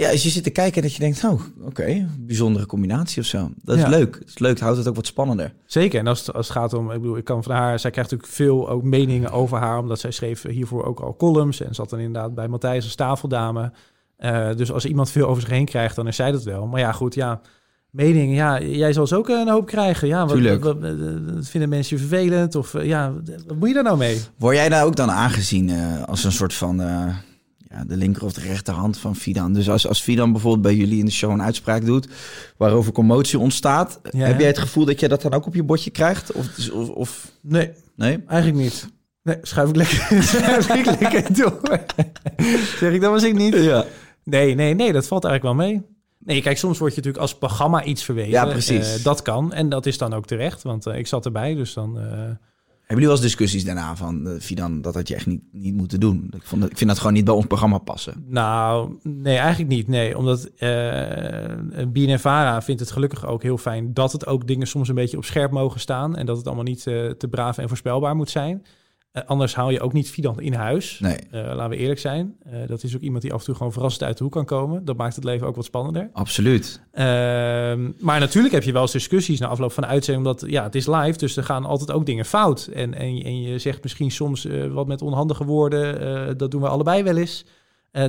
eh, 0.00 0.06
ja, 0.06 0.10
als 0.12 0.22
je 0.22 0.28
zit 0.28 0.42
te 0.42 0.50
kijken 0.50 0.76
en 0.76 0.82
dat 0.82 0.92
je 0.96 0.98
denkt, 1.02 1.22
nou, 1.22 1.40
oké, 1.64 2.08
bijzondere 2.18 2.66
combinatie 2.66 3.20
of 3.22 3.26
zo. 3.28 3.50
Dat 3.62 3.76
is 3.76 3.82
Ja. 3.82 3.88
leuk. 3.88 4.14
Het 4.18 4.28
is 4.28 4.38
leuk, 4.38 4.50
het 4.50 4.60
houdt 4.60 4.78
het 4.78 4.88
ook 4.88 4.94
wat 4.96 5.06
spannender. 5.06 5.52
Zeker. 5.66 5.98
En 6.00 6.06
als 6.06 6.18
het, 6.26 6.32
als 6.34 6.48
het 6.48 6.56
gaat 6.56 6.72
om, 6.74 6.90
ik 6.90 7.00
bedoel, 7.00 7.16
ik 7.16 7.24
kan 7.24 7.42
van 7.42 7.54
haar, 7.54 7.78
zij 7.78 7.90
krijgt 7.90 8.10
natuurlijk 8.10 8.38
veel 8.38 8.68
ook 8.68 8.82
meningen 8.82 9.30
over 9.30 9.58
haar, 9.58 9.78
omdat 9.78 10.00
zij 10.00 10.10
schreef 10.10 10.42
hiervoor 10.42 10.84
ook 10.84 11.00
al 11.00 11.16
columns 11.16 11.60
en 11.60 11.74
zat 11.74 11.90
dan 11.90 11.98
inderdaad 11.98 12.34
bij 12.34 12.48
Matthijs 12.48 12.84
als 12.84 12.94
tafeldame. 12.94 13.72
Eh, 14.16 14.48
dus 14.56 14.72
als 14.72 14.84
iemand 14.84 15.10
veel 15.10 15.26
over 15.26 15.42
zich 15.42 15.50
heen 15.50 15.64
krijgt, 15.64 15.96
dan 15.96 16.06
is 16.06 16.16
zij 16.16 16.32
dat 16.32 16.42
wel. 16.42 16.66
Maar 16.66 16.80
ja, 16.80 16.92
goed, 16.92 17.14
ja, 17.14 17.40
meningen, 17.90 18.34
ja, 18.34 18.60
jij 18.62 18.92
zal 18.92 19.06
ze 19.06 19.16
ook 19.16 19.28
een 19.28 19.48
hoop 19.48 19.66
krijgen. 19.66 20.08
Ja, 20.08 20.26
wat, 20.26 20.40
wat, 20.40 20.58
wat- 20.60 20.76
wat 21.34 21.48
vinden 21.48 21.68
mensen 21.68 21.96
je 21.96 22.02
vervelend? 22.06 22.54
Of 22.54 22.74
eh, 22.74 22.86
ja, 22.86 23.12
wat 23.46 23.56
moet 23.58 23.68
je 23.68 23.74
daar 23.74 23.82
nou 23.82 23.98
mee? 23.98 24.20
Word 24.38 24.56
jij 24.56 24.68
daar 24.68 24.84
ook 24.84 24.96
dan 24.96 25.10
aangezien 25.10 25.70
eh, 25.70 26.02
als 26.04 26.24
een 26.24 26.32
soort 26.32 26.54
van... 26.54 26.80
eh, 26.80 27.06
ja, 27.70 27.84
de 27.84 27.96
linker 27.96 28.24
of 28.24 28.32
de 28.32 28.40
rechterhand 28.40 28.98
van 28.98 29.16
Fidan. 29.16 29.52
Dus 29.52 29.70
als, 29.70 29.86
als 29.86 30.00
Fidan 30.02 30.32
bijvoorbeeld 30.32 30.62
bij 30.62 30.74
jullie 30.74 30.98
in 30.98 31.04
de 31.04 31.10
show 31.10 31.30
een 31.30 31.42
uitspraak 31.42 31.84
doet 31.84 32.08
waarover 32.56 32.92
commotie 32.92 33.38
ontstaat, 33.38 34.00
Ja, 34.10 34.26
heb 34.26 34.38
jij 34.38 34.48
het 34.48 34.58
gevoel 34.58 34.84
dat 34.84 35.00
je 35.00 35.08
dat 35.08 35.22
dan 35.22 35.32
ook 35.32 35.46
op 35.46 35.54
je 35.54 35.62
bordje 35.62 35.90
krijgt? 35.90 36.32
Of, 36.32 36.70
of, 36.72 36.88
of 36.88 37.32
Nee, 37.40 37.70
nee? 37.96 38.22
eigenlijk 38.26 38.62
niet. 38.62 38.88
Nee, 39.22 39.36
schuif 39.42 39.68
ik 39.68 39.76
lekker, 39.76 40.22
schuif 40.22 40.68
ik 40.68 41.00
lekker 41.00 41.34
door. 41.34 41.60
zeg 42.80 42.92
ik, 42.92 43.00
dat 43.00 43.10
was 43.10 43.22
ik 43.22 43.34
niet. 43.34 43.54
Ja. 43.54 43.84
Nee, 44.24 44.54
nee, 44.54 44.74
nee, 44.74 44.92
dat 44.92 45.06
valt 45.06 45.24
eigenlijk 45.24 45.56
wel 45.56 45.66
mee. 45.66 45.82
Nee, 46.18 46.42
kijk, 46.42 46.58
soms 46.58 46.78
word 46.78 46.90
je 46.90 46.96
natuurlijk 46.96 47.22
als 47.22 47.38
programma 47.38 47.84
iets 47.84 48.04
verweten. 48.04 48.30
Ja, 48.30 48.46
precies. 48.46 48.96
Eh, 48.96 49.04
dat 49.04 49.22
kan. 49.22 49.52
En 49.52 49.68
dat 49.68 49.86
is 49.86 49.98
dan 49.98 50.12
ook 50.14 50.26
terecht, 50.26 50.62
want 50.62 50.86
eh, 50.86 50.98
ik 50.98 51.06
zat 51.06 51.24
erbij, 51.24 51.54
dus 51.54 51.74
dan... 51.74 51.98
eh, 51.98 52.30
jullie 52.98 53.06
wel 53.06 53.16
eens 53.16 53.26
discussies 53.26 53.64
daarna 53.64 53.96
van 53.96 54.26
uh, 54.26 54.40
Fidan, 54.40 54.80
dat 54.82 54.94
had 54.94 55.08
je 55.08 55.14
echt 55.14 55.26
niet, 55.26 55.42
niet 55.52 55.74
moeten 55.74 56.00
doen? 56.00 56.30
Ik, 56.36 56.42
vond 56.42 56.64
ik 56.64 56.76
vind 56.76 56.90
dat 56.90 56.98
gewoon 56.98 57.12
niet 57.12 57.24
bij 57.24 57.34
ons 57.34 57.46
programma 57.46 57.78
passen. 57.78 58.24
Nou, 58.28 58.98
nee, 59.02 59.36
eigenlijk 59.36 59.70
niet. 59.70 59.88
Nee, 59.88 60.18
omdat 60.18 60.50
uh, 60.58 61.84
BNNVARA 61.88 62.62
vindt 62.62 62.80
het 62.80 62.90
gelukkig 62.90 63.26
ook 63.26 63.42
heel 63.42 63.58
fijn 63.58 63.94
dat 63.94 64.12
het 64.12 64.26
ook 64.26 64.46
dingen 64.46 64.66
soms 64.66 64.88
een 64.88 64.94
beetje 64.94 65.16
op 65.16 65.24
scherp 65.24 65.50
mogen 65.50 65.80
staan. 65.80 66.16
En 66.16 66.26
dat 66.26 66.36
het 66.36 66.46
allemaal 66.46 66.64
niet 66.64 66.86
uh, 66.86 67.10
te 67.10 67.28
braaf 67.28 67.58
en 67.58 67.68
voorspelbaar 67.68 68.16
moet 68.16 68.30
zijn. 68.30 68.62
Uh, 69.12 69.22
anders 69.26 69.54
haal 69.54 69.70
je 69.70 69.80
ook 69.80 69.92
niet 69.92 70.10
Fidan 70.10 70.40
in 70.40 70.52
huis. 70.52 70.98
Nee. 71.00 71.18
Uh, 71.34 71.40
laten 71.42 71.68
we 71.68 71.76
eerlijk 71.76 72.00
zijn. 72.00 72.36
Uh, 72.46 72.66
dat 72.66 72.82
is 72.82 72.94
ook 72.96 73.00
iemand 73.00 73.22
die 73.22 73.32
af 73.32 73.38
en 73.38 73.44
toe 73.44 73.54
gewoon 73.54 73.72
verrassend 73.72 74.04
uit 74.04 74.18
de 74.18 74.24
hoek 74.24 74.32
kan 74.32 74.44
komen. 74.44 74.84
Dat 74.84 74.96
maakt 74.96 75.14
het 75.14 75.24
leven 75.24 75.46
ook 75.46 75.56
wat 75.56 75.64
spannender. 75.64 76.10
Absoluut. 76.12 76.80
Ehm, 76.92 77.90
maar 77.98 78.20
natuurlijk 78.20 78.54
heb 78.54 78.62
je 78.62 78.72
wel 78.72 78.82
eens 78.82 78.92
discussies 78.92 79.40
na 79.40 79.46
afloop 79.46 79.72
van 79.72 79.82
de 79.82 79.88
uitzending. 79.88 80.26
Omdat 80.26 80.50
ja, 80.50 80.62
het 80.62 80.74
is 80.74 80.86
live, 80.86 81.18
dus 81.18 81.36
er 81.36 81.44
gaan 81.44 81.64
altijd 81.64 81.92
ook 81.92 82.06
dingen 82.06 82.24
fout. 82.24 82.66
En, 82.74 82.94
en, 82.94 83.22
en 83.22 83.42
je 83.42 83.58
zegt 83.58 83.82
misschien 83.82 84.10
soms 84.10 84.46
wat 84.70 84.86
met 84.86 85.02
onhandige 85.02 85.44
woorden. 85.44 86.38
dat 86.38 86.50
doen 86.50 86.60
we 86.60 86.68
allebei 86.68 87.02
wel 87.02 87.16
eens. 87.16 87.44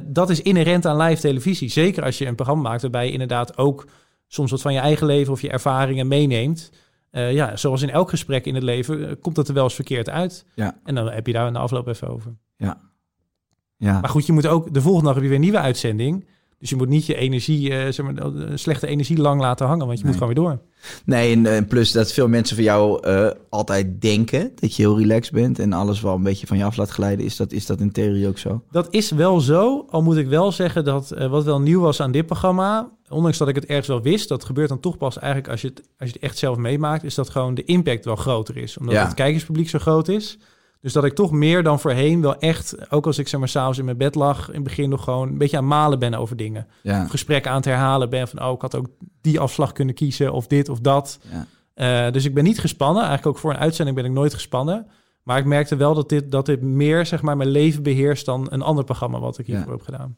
Dat 0.03 0.29
is 0.29 0.41
inherent 0.41 0.85
aan 0.85 1.01
live 1.01 1.21
televisie. 1.21 1.69
Zeker 1.69 2.03
als 2.03 2.17
je 2.17 2.25
een 2.25 2.35
programma 2.35 2.69
maakt 2.69 2.81
waarbij 2.81 3.05
je 3.05 3.11
inderdaad 3.11 3.57
ook 3.57 3.85
soms 4.27 4.51
wat 4.51 4.61
van 4.61 4.73
je 4.73 4.79
eigen 4.79 5.07
leven 5.07 5.33
of 5.33 5.41
je 5.41 5.49
ervaringen 5.49 6.07
meeneemt. 6.07 6.71
Uh, 7.11 7.33
ja, 7.33 7.55
zoals 7.55 7.81
in 7.81 7.89
elk 7.89 8.09
gesprek 8.09 8.45
in 8.45 8.55
het 8.55 8.63
leven 8.63 8.99
uh, 8.99 9.11
komt 9.21 9.35
dat 9.35 9.47
er 9.47 9.53
wel 9.53 9.63
eens 9.63 9.75
verkeerd 9.75 10.09
uit. 10.09 10.45
Ja. 10.55 10.79
En 10.83 10.95
dan 10.95 11.11
heb 11.11 11.27
je 11.27 11.33
daar 11.33 11.47
in 11.47 11.53
de 11.53 11.59
afloop 11.59 11.87
even 11.87 12.07
over. 12.07 12.37
Ja. 12.55 12.81
ja. 13.77 13.99
Maar 13.99 14.09
goed, 14.09 14.25
je 14.25 14.33
moet 14.33 14.47
ook 14.47 14.73
de 14.73 14.81
volgende 14.81 15.05
dag 15.05 15.13
heb 15.13 15.23
je 15.23 15.29
weer 15.29 15.37
een 15.37 15.43
nieuwe 15.43 15.59
uitzending. 15.59 16.27
Dus 16.61 16.69
je 16.69 16.75
moet 16.75 16.89
niet 16.89 17.05
je 17.05 17.15
energie, 17.15 17.69
uh, 17.69 17.77
zeg 17.89 18.05
maar, 18.05 18.31
slechte 18.53 18.87
energie 18.87 19.17
lang 19.17 19.41
laten 19.41 19.65
hangen, 19.67 19.85
want 19.85 19.97
je 19.97 20.03
nee. 20.03 20.13
moet 20.13 20.21
gewoon 20.21 20.35
weer 20.35 20.43
door. 20.43 20.59
Nee, 21.05 21.35
en, 21.35 21.45
en, 21.45 21.67
plus 21.67 21.91
dat 21.91 22.11
veel 22.11 22.27
mensen 22.27 22.55
van 22.55 22.65
jou 22.65 23.05
altijd 23.49 24.01
denken 24.01 24.51
dat 24.55 24.75
je 24.75 24.81
heel 24.81 24.97
relaxed 24.99 25.33
bent 25.33 25.59
en 25.59 25.73
alles 25.73 26.01
wel 26.01 26.15
een 26.15 26.23
beetje 26.23 26.47
van 26.47 26.57
je 26.57 26.63
af 26.63 26.75
laat 26.75 26.89
glijden. 26.89 27.25
Is 27.25 27.35
dat, 27.35 27.51
is 27.51 27.65
dat 27.65 27.79
in 27.79 27.91
theorie 27.91 28.27
ook 28.27 28.37
zo? 28.37 28.61
Dat 28.71 28.87
is 28.89 29.11
wel 29.11 29.39
zo, 29.39 29.85
al 29.89 30.01
moet 30.01 30.17
ik 30.17 30.27
wel 30.27 30.51
zeggen 30.51 30.83
dat 30.83 31.09
wat 31.29 31.43
wel 31.43 31.61
nieuw 31.61 31.81
was 31.81 32.01
aan 32.01 32.11
dit 32.11 32.25
programma, 32.25 32.89
ondanks 33.11 33.37
dat 33.37 33.47
ik 33.47 33.55
het 33.55 33.65
ergens 33.65 33.87
wel 33.87 34.01
wist, 34.01 34.29
dat 34.29 34.45
gebeurt 34.45 34.69
dan 34.69 34.79
toch 34.79 34.97
pas 34.97 35.17
eigenlijk 35.17 35.51
als 35.51 35.61
je 35.61 35.67
het, 35.67 35.81
als 35.99 36.09
je 36.09 36.13
het 36.13 36.23
echt 36.23 36.37
zelf 36.37 36.57
meemaakt, 36.57 37.03
is 37.03 37.15
dat 37.15 37.29
gewoon 37.29 37.53
de 37.53 37.63
impact 37.63 38.05
wel 38.05 38.15
groter 38.15 38.57
is. 38.57 38.77
Omdat 38.77 38.95
Ja. 38.95 39.03
het 39.03 39.13
kijkerspubliek 39.13 39.69
zo 39.69 39.79
groot 39.79 40.07
is. 40.07 40.37
Dus 40.81 40.93
dat 40.93 41.05
ik 41.05 41.13
toch 41.13 41.31
meer 41.31 41.63
dan 41.63 41.79
voorheen 41.79 42.21
wel 42.21 42.37
echt, 42.37 42.91
ook 42.91 43.05
als 43.05 43.17
ik 43.17 43.27
zeg 43.27 43.39
maar 43.39 43.49
s'avonds 43.49 43.77
in 43.79 43.85
mijn 43.85 43.97
bed 43.97 44.15
lag, 44.15 44.47
in 44.47 44.53
het 44.53 44.63
begin 44.63 44.89
nog 44.89 45.03
gewoon 45.03 45.27
een 45.27 45.37
beetje 45.37 45.57
aan 45.57 45.67
malen 45.67 45.99
ben 45.99 46.13
over 46.13 46.35
dingen. 46.37 46.67
Ja. 46.83 47.03
Of 47.03 47.09
gesprekken 47.09 47.51
aan 47.51 47.57
het 47.57 47.65
herhalen 47.65 48.09
ben 48.09 48.27
van, 48.27 48.43
oh, 48.43 48.51
ik 48.53 48.61
had 48.61 48.75
ook 48.75 48.87
die 49.21 49.39
afslag 49.39 49.71
kunnen 49.71 49.95
kiezen 49.95 50.33
of 50.33 50.47
dit 50.47 50.69
of 50.69 50.79
dat. 50.79 51.19
Ja. 51.31 51.45
Eh, 52.07 52.11
dus 52.13 52.25
ik 52.25 52.33
ben 52.33 52.43
niet 52.43 52.59
gespannen. 52.59 53.03
Eigenlijk 53.03 53.35
ook 53.35 53.41
voor 53.41 53.51
een 53.51 53.59
uitzending 53.59 53.95
ben 53.97 54.05
ik 54.05 54.11
nooit 54.11 54.33
gespannen. 54.33 54.87
Maar 55.23 55.37
ik 55.37 55.45
merkte 55.45 55.75
wel 55.75 55.93
dat 55.93 56.09
dit, 56.09 56.31
dat 56.31 56.45
dit 56.45 56.61
meer 56.61 57.05
zeg 57.05 57.21
maar, 57.21 57.37
mijn 57.37 57.49
leven 57.49 57.83
beheerst 57.83 58.25
dan 58.25 58.47
een 58.49 58.61
ander 58.61 58.83
programma 58.83 59.19
wat 59.19 59.37
ik 59.37 59.45
hiervoor 59.45 59.65
Ja. 59.65 59.71
heb 59.73 59.81
gedaan. 59.81 60.15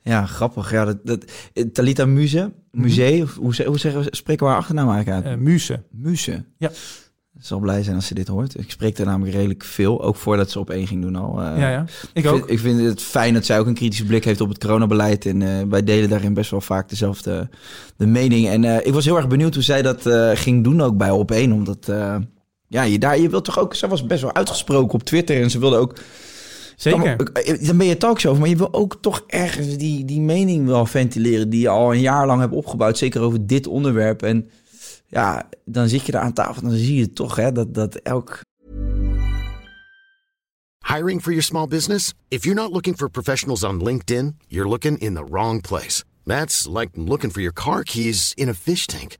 Ja, 0.00 0.26
grappig. 0.26 0.70
Ja, 0.70 0.84
dat, 0.84 0.98
dat, 1.06 1.24
Talita 1.72 2.04
Muze, 2.06 2.52
Musee, 2.70 3.22
of 3.22 3.36
hoe, 3.36 3.54
ze- 3.54 3.64
hoe 3.64 3.78
zeggen 3.78 4.02
we, 4.02 4.08
spreken 4.16 4.44
we 4.46 4.50
haar 4.52 4.60
achternaam 4.60 4.90
eigenlijk 4.90 5.24
uit? 5.26 5.34
Eh 5.36 5.40
Muze. 5.42 5.82
Muze. 5.90 6.44
Ja. 6.58 6.70
Ze 7.38 7.46
zal 7.46 7.58
blij 7.58 7.82
zijn 7.82 7.96
als 7.96 8.06
ze 8.06 8.14
dit 8.14 8.28
hoort. 8.28 8.58
Ik 8.58 8.70
spreek 8.70 8.98
er 8.98 9.06
namelijk 9.06 9.34
redelijk 9.34 9.64
veel, 9.64 10.02
ook 10.02 10.16
voordat 10.16 10.50
ze 10.50 10.58
op 10.58 10.70
één 10.70 10.86
ging 10.86 11.02
doen 11.02 11.16
al. 11.16 11.42
eh. 11.42 11.58
ja, 11.58 11.70
ja. 11.70 11.84
Ik 12.12 12.26
ook. 12.26 12.36
vind, 12.36 12.50
ik 12.50 12.58
vind 12.58 12.80
het 12.80 13.02
fijn 13.02 13.34
dat 13.34 13.44
zij 13.44 13.58
ook 13.58 13.66
een 13.66 13.74
kritische 13.74 14.04
blik 14.04 14.24
heeft 14.24 14.40
op 14.40 14.48
het 14.48 14.58
coronabeleid. 14.58 15.26
En 15.26 15.42
eh, 15.42 15.48
wij 15.68 15.84
delen 15.84 16.08
daarin 16.08 16.34
best 16.34 16.50
wel 16.50 16.60
vaak 16.60 16.88
dezelfde 16.88 17.48
de 17.96 18.06
mening. 18.06 18.48
En 18.48 18.64
eh, 18.64 18.86
ik 18.86 18.92
was 18.92 19.04
heel 19.04 19.16
erg 19.16 19.28
benieuwd 19.28 19.54
hoe 19.54 19.62
zij 19.62 19.82
dat 19.82 20.10
ging 20.38 20.64
doen 20.64 20.80
ook 20.80 20.96
bij 20.96 21.10
op 21.10 21.30
één. 21.30 21.52
Omdat, 21.52 21.92
ja, 22.68 22.82
je, 22.82 22.98
daar, 22.98 23.18
je 23.18 23.28
wilt 23.28 23.44
toch 23.44 23.58
ook... 23.58 23.74
Zij 23.74 23.88
was 23.88 24.06
best 24.06 24.22
wel 24.22 24.34
uitgesproken 24.34 24.94
op 24.94 25.02
Twitter. 25.02 25.42
En 25.42 25.50
ze 25.50 25.58
wilde 25.58 25.76
ook... 25.76 25.96
Zeker. 26.76 27.16
Dan, 27.16 27.56
dan 27.60 27.76
ben 27.76 27.86
je 27.86 27.96
talkshow, 27.96 28.38
maar 28.38 28.48
je 28.48 28.56
wil 28.56 28.74
ook 28.74 28.98
toch 29.00 29.24
ergens 29.26 29.76
die, 29.76 30.04
die 30.04 30.20
mening 30.20 30.66
wel 30.66 30.86
ventileren... 30.86 31.50
die 31.50 31.60
je 31.60 31.68
al 31.68 31.92
een 31.92 32.00
jaar 32.00 32.26
lang 32.26 32.40
hebt 32.40 32.52
opgebouwd. 32.52 32.98
Zeker 32.98 33.20
over 33.20 33.46
dit 33.46 33.66
onderwerp. 33.66 34.22
En 34.22 34.48
ja, 35.12 35.48
dan 35.64 35.88
zit 35.88 36.06
je 36.06 36.12
daar 36.12 36.22
aan 36.22 36.32
tafel 36.32 36.62
en 36.62 36.68
dan 36.68 36.78
zie 36.78 36.96
je 36.96 37.12
toch 37.12 37.36
hè, 37.36 37.52
dat, 37.52 37.74
dat 37.74 37.94
elk 37.94 38.40
Hiring 40.84 41.20
for 41.22 41.30
your 41.30 41.42
small 41.42 41.66
business? 41.66 42.12
If 42.30 42.44
you're 42.44 42.62
not 42.62 42.72
looking 42.72 42.94
for 42.94 43.08
professionals 43.08 43.64
on 43.64 43.80
LinkedIn, 43.80 44.34
you're 44.48 44.68
looking 44.68 44.98
in 44.98 45.14
the 45.14 45.24
wrong 45.24 45.62
place. 45.62 46.04
That's 46.26 46.66
like 46.66 46.90
looking 46.96 47.30
for 47.30 47.40
your 47.40 47.54
car 47.54 47.82
keys 47.82 48.34
in 48.36 48.48
a 48.48 48.54
fish 48.54 48.86
tank. 48.86 49.16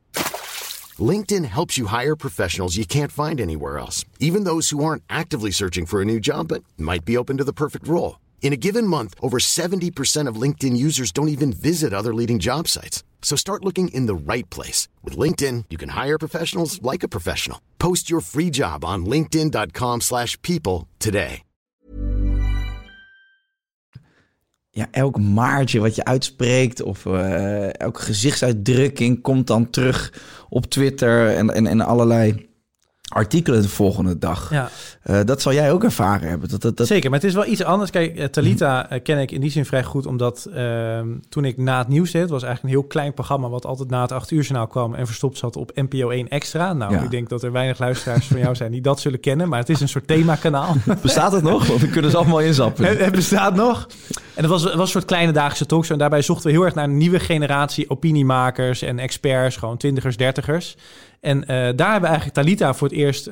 LinkedIn 1.11 1.45
helps 1.45 1.79
you 1.79 1.87
hire 1.87 2.17
professionals 2.17 2.77
you 2.77 2.85
can't 2.85 3.13
find 3.13 3.41
anywhere 3.41 3.79
else, 3.79 4.05
even 4.19 4.45
those 4.45 4.69
who 4.71 4.85
aren't 4.85 5.03
actively 5.09 5.51
searching 5.51 5.87
for 5.87 6.03
a 6.03 6.05
new 6.05 6.21
job 6.21 6.49
but 6.49 6.63
might 6.77 7.05
be 7.05 7.17
open 7.17 7.39
to 7.39 7.45
the 7.45 7.55
perfect 7.55 7.89
role. 7.89 8.19
In 8.43 8.53
a 8.53 8.63
given 8.67 8.87
month, 8.87 9.15
over 9.21 9.39
70% 9.39 10.29
of 10.29 10.41
LinkedIn 10.43 10.77
users 10.77 11.13
don't 11.13 11.35
even 11.37 11.53
visit 11.53 11.95
other 11.95 12.13
leading 12.13 12.39
job 12.39 12.69
sites. 12.69 13.03
So 13.23 13.37
start 13.37 13.65
looking 13.65 13.89
in 13.89 14.05
the 14.07 14.23
right 14.33 14.51
place. 14.51 14.89
With 15.03 15.17
LinkedIn, 15.17 15.65
you 15.71 15.79
can 15.79 15.97
hire 15.97 16.19
professionals 16.19 16.83
like 16.83 17.03
a 17.03 17.09
professional. 17.09 17.59
Post 17.79 18.11
your 18.11 18.21
free 18.21 18.51
job 18.51 18.85
on 18.85 19.07
linkedin.com/people 19.07 20.01
slash 20.01 20.37
people 20.43 20.89
today. 20.99 21.45
ja, 24.75 24.89
elk 24.91 25.19
maartje 25.19 25.81
wat 25.81 25.95
je 25.95 26.05
uitspreekt 26.05 26.83
of 26.83 27.07
eh, 27.07 27.81
elke 27.81 28.01
gezichtsuitdrukking 28.01 29.23
komt 29.23 29.47
dan 29.47 29.71
terug 29.71 30.13
op 30.49 30.67
Twitter 30.67 31.37
en, 31.37 31.51
en, 31.51 31.67
en 31.67 31.81
allerlei 31.81 32.51
artikelen 33.13 33.63
de 33.63 33.69
volgende 33.69 34.19
dag. 34.19 34.51
Ja. 34.51 34.69
Eh, 35.03 35.21
dat 35.25 35.43
zal 35.43 35.53
jij 35.53 35.73
ook 35.73 35.85
ervaren 35.85 36.29
hebben. 36.29 36.49
Dat, 36.49 36.61
dat, 36.63 36.77
dat, 36.77 36.87
Zeker, 36.87 37.11
maar 37.11 37.19
het 37.19 37.29
is 37.29 37.35
wel 37.35 37.47
iets 37.47 37.65
anders. 37.65 37.91
Kijk, 37.91 38.17
eh, 38.17 38.25
Talita 38.25 38.91
eh, 38.91 39.03
ken 39.03 39.19
ik 39.19 39.31
in 39.31 39.41
die 39.41 39.51
zin 39.51 39.65
vrij 39.65 39.85
goed, 39.85 40.07
omdat 40.07 40.49
ehm, 40.55 41.09
toen 41.29 41.45
ik 41.45 41.57
na 41.57 41.79
het 41.79 41.89
nieuws 41.89 42.11
deed, 42.11 42.23
het 42.23 42.31
was 42.31 42.43
eigenlijk 42.43 42.75
een 42.75 42.81
heel 42.81 42.89
klein 42.89 43.15
programma 43.15 43.49
wat 43.49 43.67
altijd 43.67 43.91
na 43.91 44.03
het 44.03 44.13
acht 44.13 44.31
uur 44.31 44.43
journaal 44.43 44.67
kwam 44.67 44.95
en 44.95 45.07
verstopt 45.07 45.39
zat 45.39 45.57
op 45.57 45.71
NPO 45.75 46.11
1 46.11 46.29
Extra. 46.29 46.73
Nou, 46.73 46.93
Ja. 46.93 47.03
ik 47.03 47.11
denk 47.11 47.29
dat 47.29 47.43
er 47.43 47.53
weinig 47.53 47.79
luisteraars 47.79 48.27
van 48.27 48.39
jou 48.39 48.55
zijn 48.55 48.71
die 48.71 48.81
dat 48.81 49.01
zullen 49.01 49.21
kennen, 49.21 49.49
maar 49.49 49.59
het 49.59 49.69
is 49.69 49.81
een 49.81 49.89
soort 49.89 50.07
themakanaal. 50.07 50.75
Bestaat 51.03 51.33
het 51.33 51.43
nog? 51.43 51.67
Want 51.67 51.81
we 51.81 51.89
kunnen 51.89 52.11
ze 52.11 52.17
allemaal 52.17 52.41
inzappen. 52.41 52.85
Het, 52.85 52.99
het 52.99 53.13
bestaat 53.15 53.55
nog. 53.55 53.87
En 54.35 54.43
het 54.43 54.47
was, 54.47 54.65
was 54.65 54.75
een 54.75 54.87
soort 54.87 55.05
kleine 55.05 55.33
dagelijkse 55.33 55.67
talkshow. 55.67 55.93
En 55.93 55.99
daarbij 55.99 56.23
zochten 56.23 56.47
we 56.47 56.53
heel 56.53 56.65
erg 56.65 56.75
naar 56.75 56.85
een 56.85 56.97
nieuwe 56.97 57.21
generatie 57.21 57.91
opiniemakers 57.91 58.83
en 58.83 58.99
experts, 58.99 59.57
gewoon 59.57 59.77
twintigers, 59.77 60.17
dertigers. 60.17 60.77
En 61.23 61.41
eh, 61.43 61.57
daar 61.57 61.91
hebben 61.91 62.01
we 62.01 62.07
eigenlijk 62.17 62.35
Talita 62.35 62.75
voor 62.75 62.89
het 62.89 62.97
eerst, 62.97 63.29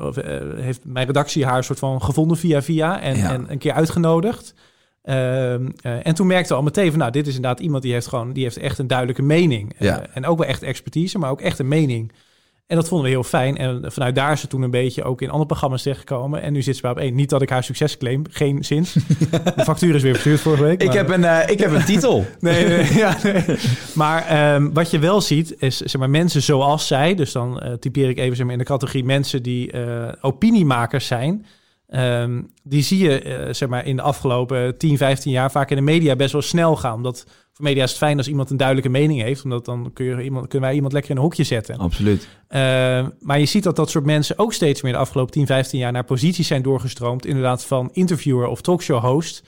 of, 0.00 0.16
eh, 0.16 0.40
heeft 0.56 0.80
mijn 0.84 1.06
redactie 1.06 1.44
haar 1.46 1.64
soort 1.64 1.78
van 1.78 2.02
gevonden 2.02 2.36
via 2.36 2.62
via 2.62 3.00
en, 3.00 3.16
Ja. 3.16 3.32
en 3.32 3.44
een 3.48 3.58
keer 3.58 3.72
uitgenodigd. 3.72 4.54
Ehm, 5.02 5.68
eh, 5.82 6.06
en 6.06 6.14
toen 6.14 6.26
merkten 6.26 6.48
we 6.48 6.54
al 6.54 6.62
meteen 6.62 6.90
van, 6.90 6.98
nou, 6.98 7.10
dit 7.10 7.26
is 7.26 7.34
inderdaad 7.34 7.60
iemand 7.60 7.82
die 7.82 7.92
heeft 7.92 8.06
gewoon, 8.06 8.32
die 8.32 8.42
heeft 8.42 8.56
echt 8.56 8.78
een 8.78 8.86
duidelijke 8.86 9.22
mening. 9.22 9.74
Ja. 9.78 10.06
en 10.14 10.26
ook 10.26 10.38
wel 10.38 10.46
echt 10.48 10.62
expertise, 10.62 11.18
maar 11.18 11.30
ook 11.30 11.40
echt 11.40 11.58
een 11.58 11.68
mening. 11.68 12.12
En 12.72 12.78
dat 12.78 12.88
vonden 12.88 13.06
we 13.06 13.12
heel 13.12 13.24
fijn. 13.24 13.56
En 13.56 13.92
vanuit 13.92 14.14
daar 14.14 14.32
is 14.32 14.40
ze 14.40 14.46
toen 14.46 14.62
een 14.62 14.70
beetje 14.70 15.02
ook 15.02 15.22
in 15.22 15.28
andere 15.28 15.46
programma's 15.46 15.82
terechtgekomen. 15.82 16.42
En 16.42 16.52
nu 16.52 16.62
zit 16.62 16.76
ze 16.76 16.82
bij 16.82 16.90
op 16.90 16.98
één. 16.98 17.14
Niet 17.14 17.30
dat 17.30 17.42
ik 17.42 17.50
haar 17.50 17.64
succes 17.64 17.96
claim, 17.96 18.24
geen 18.30 18.64
zins. 18.64 18.92
De 19.56 19.64
factuur 19.64 19.94
is 19.94 20.02
weer 20.02 20.12
verstuurd 20.12 20.40
vorige 20.40 20.62
week. 20.62 20.82
Ik 20.82 20.92
heb 20.92 21.08
een, 21.08 21.24
eh, 21.24 21.50
ik 21.50 21.58
heb 21.58 21.72
een 21.72 21.84
titel. 21.84 22.26
Nee, 22.40 22.66
nee, 22.66 22.94
ja, 22.94 23.16
nee. 23.22 23.44
Maar 23.94 24.26
ehm, 24.26 24.72
wat 24.72 24.90
je 24.90 24.98
wel 24.98 25.20
ziet, 25.20 25.54
is 25.58 25.76
zeg 25.76 26.00
maar, 26.00 26.10
mensen 26.10 26.42
zoals 26.42 26.86
zij. 26.86 27.14
Dus 27.14 27.32
dan 27.32 27.60
eh, 27.60 27.72
typeer 27.72 28.08
ik 28.08 28.18
even 28.18 28.36
zeg 28.36 28.44
maar, 28.44 28.54
in 28.54 28.60
de 28.60 28.64
categorie 28.64 29.04
mensen 29.04 29.42
die 29.42 29.70
eh, 29.70 30.12
opiniemakers 30.20 31.06
zijn. 31.06 31.46
Ehm, 31.88 32.40
die 32.62 32.82
zie 32.82 32.98
je 32.98 33.48
zeg 33.50 33.68
maar, 33.68 33.86
in 33.86 33.96
de 33.96 34.02
afgelopen 34.02 34.78
10, 34.78 34.96
15 34.96 35.32
jaar 35.32 35.50
vaak 35.50 35.70
in 35.70 35.76
de 35.76 35.82
media 35.82 36.16
best 36.16 36.32
wel 36.32 36.42
snel 36.42 36.76
gaan. 36.76 36.94
Omdat 36.94 37.26
voor 37.52 37.64
media 37.64 37.82
is 37.82 37.90
het 37.90 37.98
fijn 37.98 38.18
als 38.18 38.28
iemand 38.28 38.50
een 38.50 38.56
duidelijke 38.56 38.90
mening 38.90 39.20
heeft. 39.20 39.44
Omdat 39.44 39.64
dan 39.64 39.90
kun 39.92 40.04
je 40.04 40.22
iemand, 40.22 40.48
kunnen 40.48 40.68
wij 40.68 40.76
iemand 40.76 40.92
lekker 40.92 41.10
in 41.10 41.16
een 41.16 41.22
hokje 41.22 41.44
zetten. 41.44 41.76
Absoluut. 41.76 42.28
Uh, 42.50 42.58
maar 43.20 43.38
je 43.38 43.46
ziet 43.46 43.62
dat 43.62 43.76
dat 43.76 43.90
soort 43.90 44.04
mensen 44.04 44.38
ook 44.38 44.52
steeds 44.52 44.82
meer 44.82 44.92
de 44.92 44.98
afgelopen 44.98 45.32
10, 45.32 45.46
15 45.46 45.78
jaar 45.78 45.92
naar 45.92 46.04
posities 46.04 46.46
zijn 46.46 46.62
doorgestroomd. 46.62 47.26
Inderdaad, 47.26 47.64
van 47.64 47.90
interviewer 47.92 48.46
of 48.46 48.60
talkshow 48.60 49.00
host. 49.00 49.42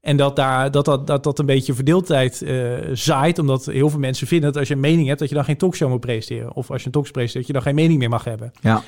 En 0.00 0.16
dat 0.16 0.36
daar, 0.36 0.70
dat, 0.70 0.84
dat, 0.84 1.06
dat, 1.06 1.24
dat 1.24 1.38
een 1.38 1.46
beetje 1.46 1.74
verdeeldheid 1.74 2.42
uh, 2.42 2.78
zaait. 2.92 3.38
Omdat 3.38 3.64
heel 3.64 3.90
veel 3.90 3.98
mensen 3.98 4.26
vinden 4.26 4.52
dat 4.52 4.58
als 4.58 4.68
je 4.68 4.74
een 4.74 4.80
mening 4.80 5.06
hebt, 5.06 5.18
dat 5.18 5.28
je 5.28 5.34
dan 5.34 5.44
geen 5.44 5.56
talkshow 5.56 5.90
moet 5.90 6.00
presenteren. 6.00 6.54
Of 6.54 6.70
als 6.70 6.80
je 6.80 6.86
een 6.86 6.92
talkshow 6.92 7.16
presenteert, 7.16 7.46
dat 7.46 7.56
je 7.56 7.62
dan 7.62 7.62
geen 7.62 7.82
mening 7.82 7.98
meer 7.98 8.08
mag 8.08 8.24
hebben. 8.24 8.52
Ja. 8.60 8.82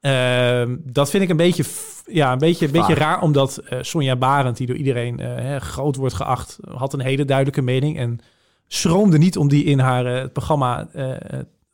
Ehm, 0.00 0.76
dat 0.82 1.10
vind 1.10 1.22
ik 1.22 1.28
een 1.28 1.36
beetje, 1.36 1.64
ja, 2.06 2.32
een 2.32 2.38
beetje, 2.38 2.66
een 2.66 2.72
beetje 2.72 2.94
raar, 2.94 3.22
omdat 3.22 3.56
eh, 3.56 3.78
Sonja 3.80 4.16
Barend, 4.16 4.56
die 4.56 4.66
door 4.66 4.76
iedereen 4.76 5.20
eh, 5.20 5.34
hè, 5.34 5.60
groot 5.60 5.96
wordt 5.96 6.14
geacht, 6.14 6.58
had 6.68 6.92
een 6.92 7.00
hele 7.00 7.24
duidelijke 7.24 7.62
mening 7.62 7.98
en 7.98 8.18
schroomde 8.66 9.18
niet 9.18 9.36
om 9.36 9.48
die 9.48 9.64
in 9.64 9.78
haar 9.78 10.06
eh, 10.06 10.20
het 10.20 10.32
programma 10.32 10.88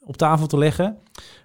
op 0.00 0.16
tafel 0.16 0.46
te 0.46 0.58
leggen. 0.58 0.98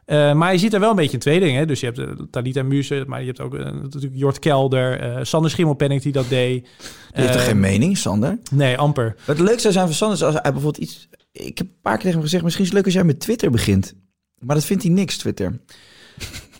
Maar 0.05 0.51
je 0.51 0.57
ziet 0.57 0.73
er 0.73 0.79
wel 0.79 0.89
een 0.89 0.95
beetje 0.95 1.17
twee 1.17 1.39
dingen. 1.39 1.59
Hè? 1.59 1.65
Dus 1.65 1.79
je 1.79 1.85
hebt 1.85 2.31
Talita 2.31 2.63
Muse, 2.63 3.03
maar 3.07 3.19
je 3.19 3.25
hebt 3.25 3.41
ook 3.41 3.57
natuurlijk 3.57 4.15
Jort 4.15 4.39
Kelder, 4.39 5.19
Sander 5.25 5.51
Schimmelpenninck 5.51 6.01
die 6.01 6.11
dat 6.11 6.29
deed. 6.29 6.67
Je 7.13 7.21
heeft 7.21 7.33
er 7.33 7.39
geen 7.39 7.59
mening, 7.59 7.97
Sander? 7.97 8.39
Nee, 8.51 8.77
amper. 8.77 9.15
Wat 9.25 9.39
leuk 9.39 9.59
zou 9.59 9.73
zijn 9.73 9.85
van 9.85 9.95
Sander 9.95 10.17
is 10.17 10.23
als 10.23 10.33
hij 10.33 10.41
bijvoorbeeld 10.41 10.77
iets... 10.77 11.09
Ik 11.31 11.57
heb 11.57 11.67
een 11.67 11.81
paar 11.81 11.93
keer 11.93 12.01
tegen 12.01 12.17
hem 12.17 12.21
gezegd, 12.21 12.43
misschien 12.43 12.65
is 12.65 12.69
het 12.69 12.77
leuk 12.77 12.87
als 12.87 12.95
jij 12.95 13.03
met 13.03 13.19
Twitter 13.19 13.51
begint. 13.51 13.95
Maar 14.39 14.55
dat 14.55 14.65
vindt 14.65 14.83
hij 14.83 14.91
niks, 14.91 15.17
Twitter. 15.17 15.59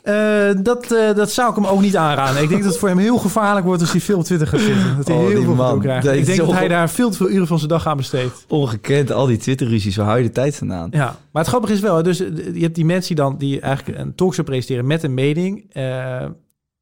Eh, 0.03 0.49
dat, 0.63 0.91
eh, 0.91 1.15
dat 1.15 1.31
zou 1.31 1.49
ik 1.49 1.55
hem 1.55 1.65
ook 1.65 1.81
niet 1.81 1.95
aanraden. 1.97 2.41
Ik 2.43 2.49
denk 2.49 2.61
dat 2.61 2.69
het 2.71 2.79
voor 2.79 2.89
hem 2.89 2.97
heel 2.97 3.17
gevaarlijk 3.17 3.65
wordt 3.65 3.81
als 3.81 3.91
hij 3.91 4.01
veel 4.01 4.17
op 4.17 4.23
Twitter 4.23 4.47
gaat 4.47 4.59
zitten. 4.59 4.97
Dat 4.97 5.07
hij 5.07 5.15
Oh, 5.17 5.27
heel 5.27 5.43
veel 5.43 5.55
man. 5.55 5.79
krijgt. 5.79 6.07
Ik 6.07 6.25
denk 6.25 6.37
dat 6.37 6.51
hij 6.51 6.67
daar 6.67 6.89
veel 6.89 7.09
te 7.09 7.17
veel 7.17 7.29
uren 7.29 7.47
van 7.47 7.57
zijn 7.57 7.69
dag 7.69 7.87
aan 7.87 7.97
besteedt. 7.97 8.45
Ongekend, 8.47 9.11
al 9.11 9.25
die 9.25 9.37
Twitter-ruzies, 9.37 9.95
waar 9.95 10.05
hou 10.05 10.17
je 10.17 10.23
de 10.23 10.29
tijd 10.31 10.55
vandaan? 10.55 10.87
Ja, 10.91 11.15
maar 11.31 11.41
het 11.41 11.47
grappige 11.47 11.73
is 11.73 11.79
wel, 11.79 12.03
dus 12.03 12.19
eh, 12.19 12.27
je 12.53 12.61
hebt 12.61 12.75
die 12.75 12.85
mensen 12.85 13.15
die 13.15 13.23
dan 13.25 13.37
die 13.37 13.59
eigenlijk 13.59 13.99
een 13.99 14.15
talkshow 14.15 14.45
presenteren 14.45 14.87
met 14.87 15.03
een 15.03 15.13
mening. 15.13 15.65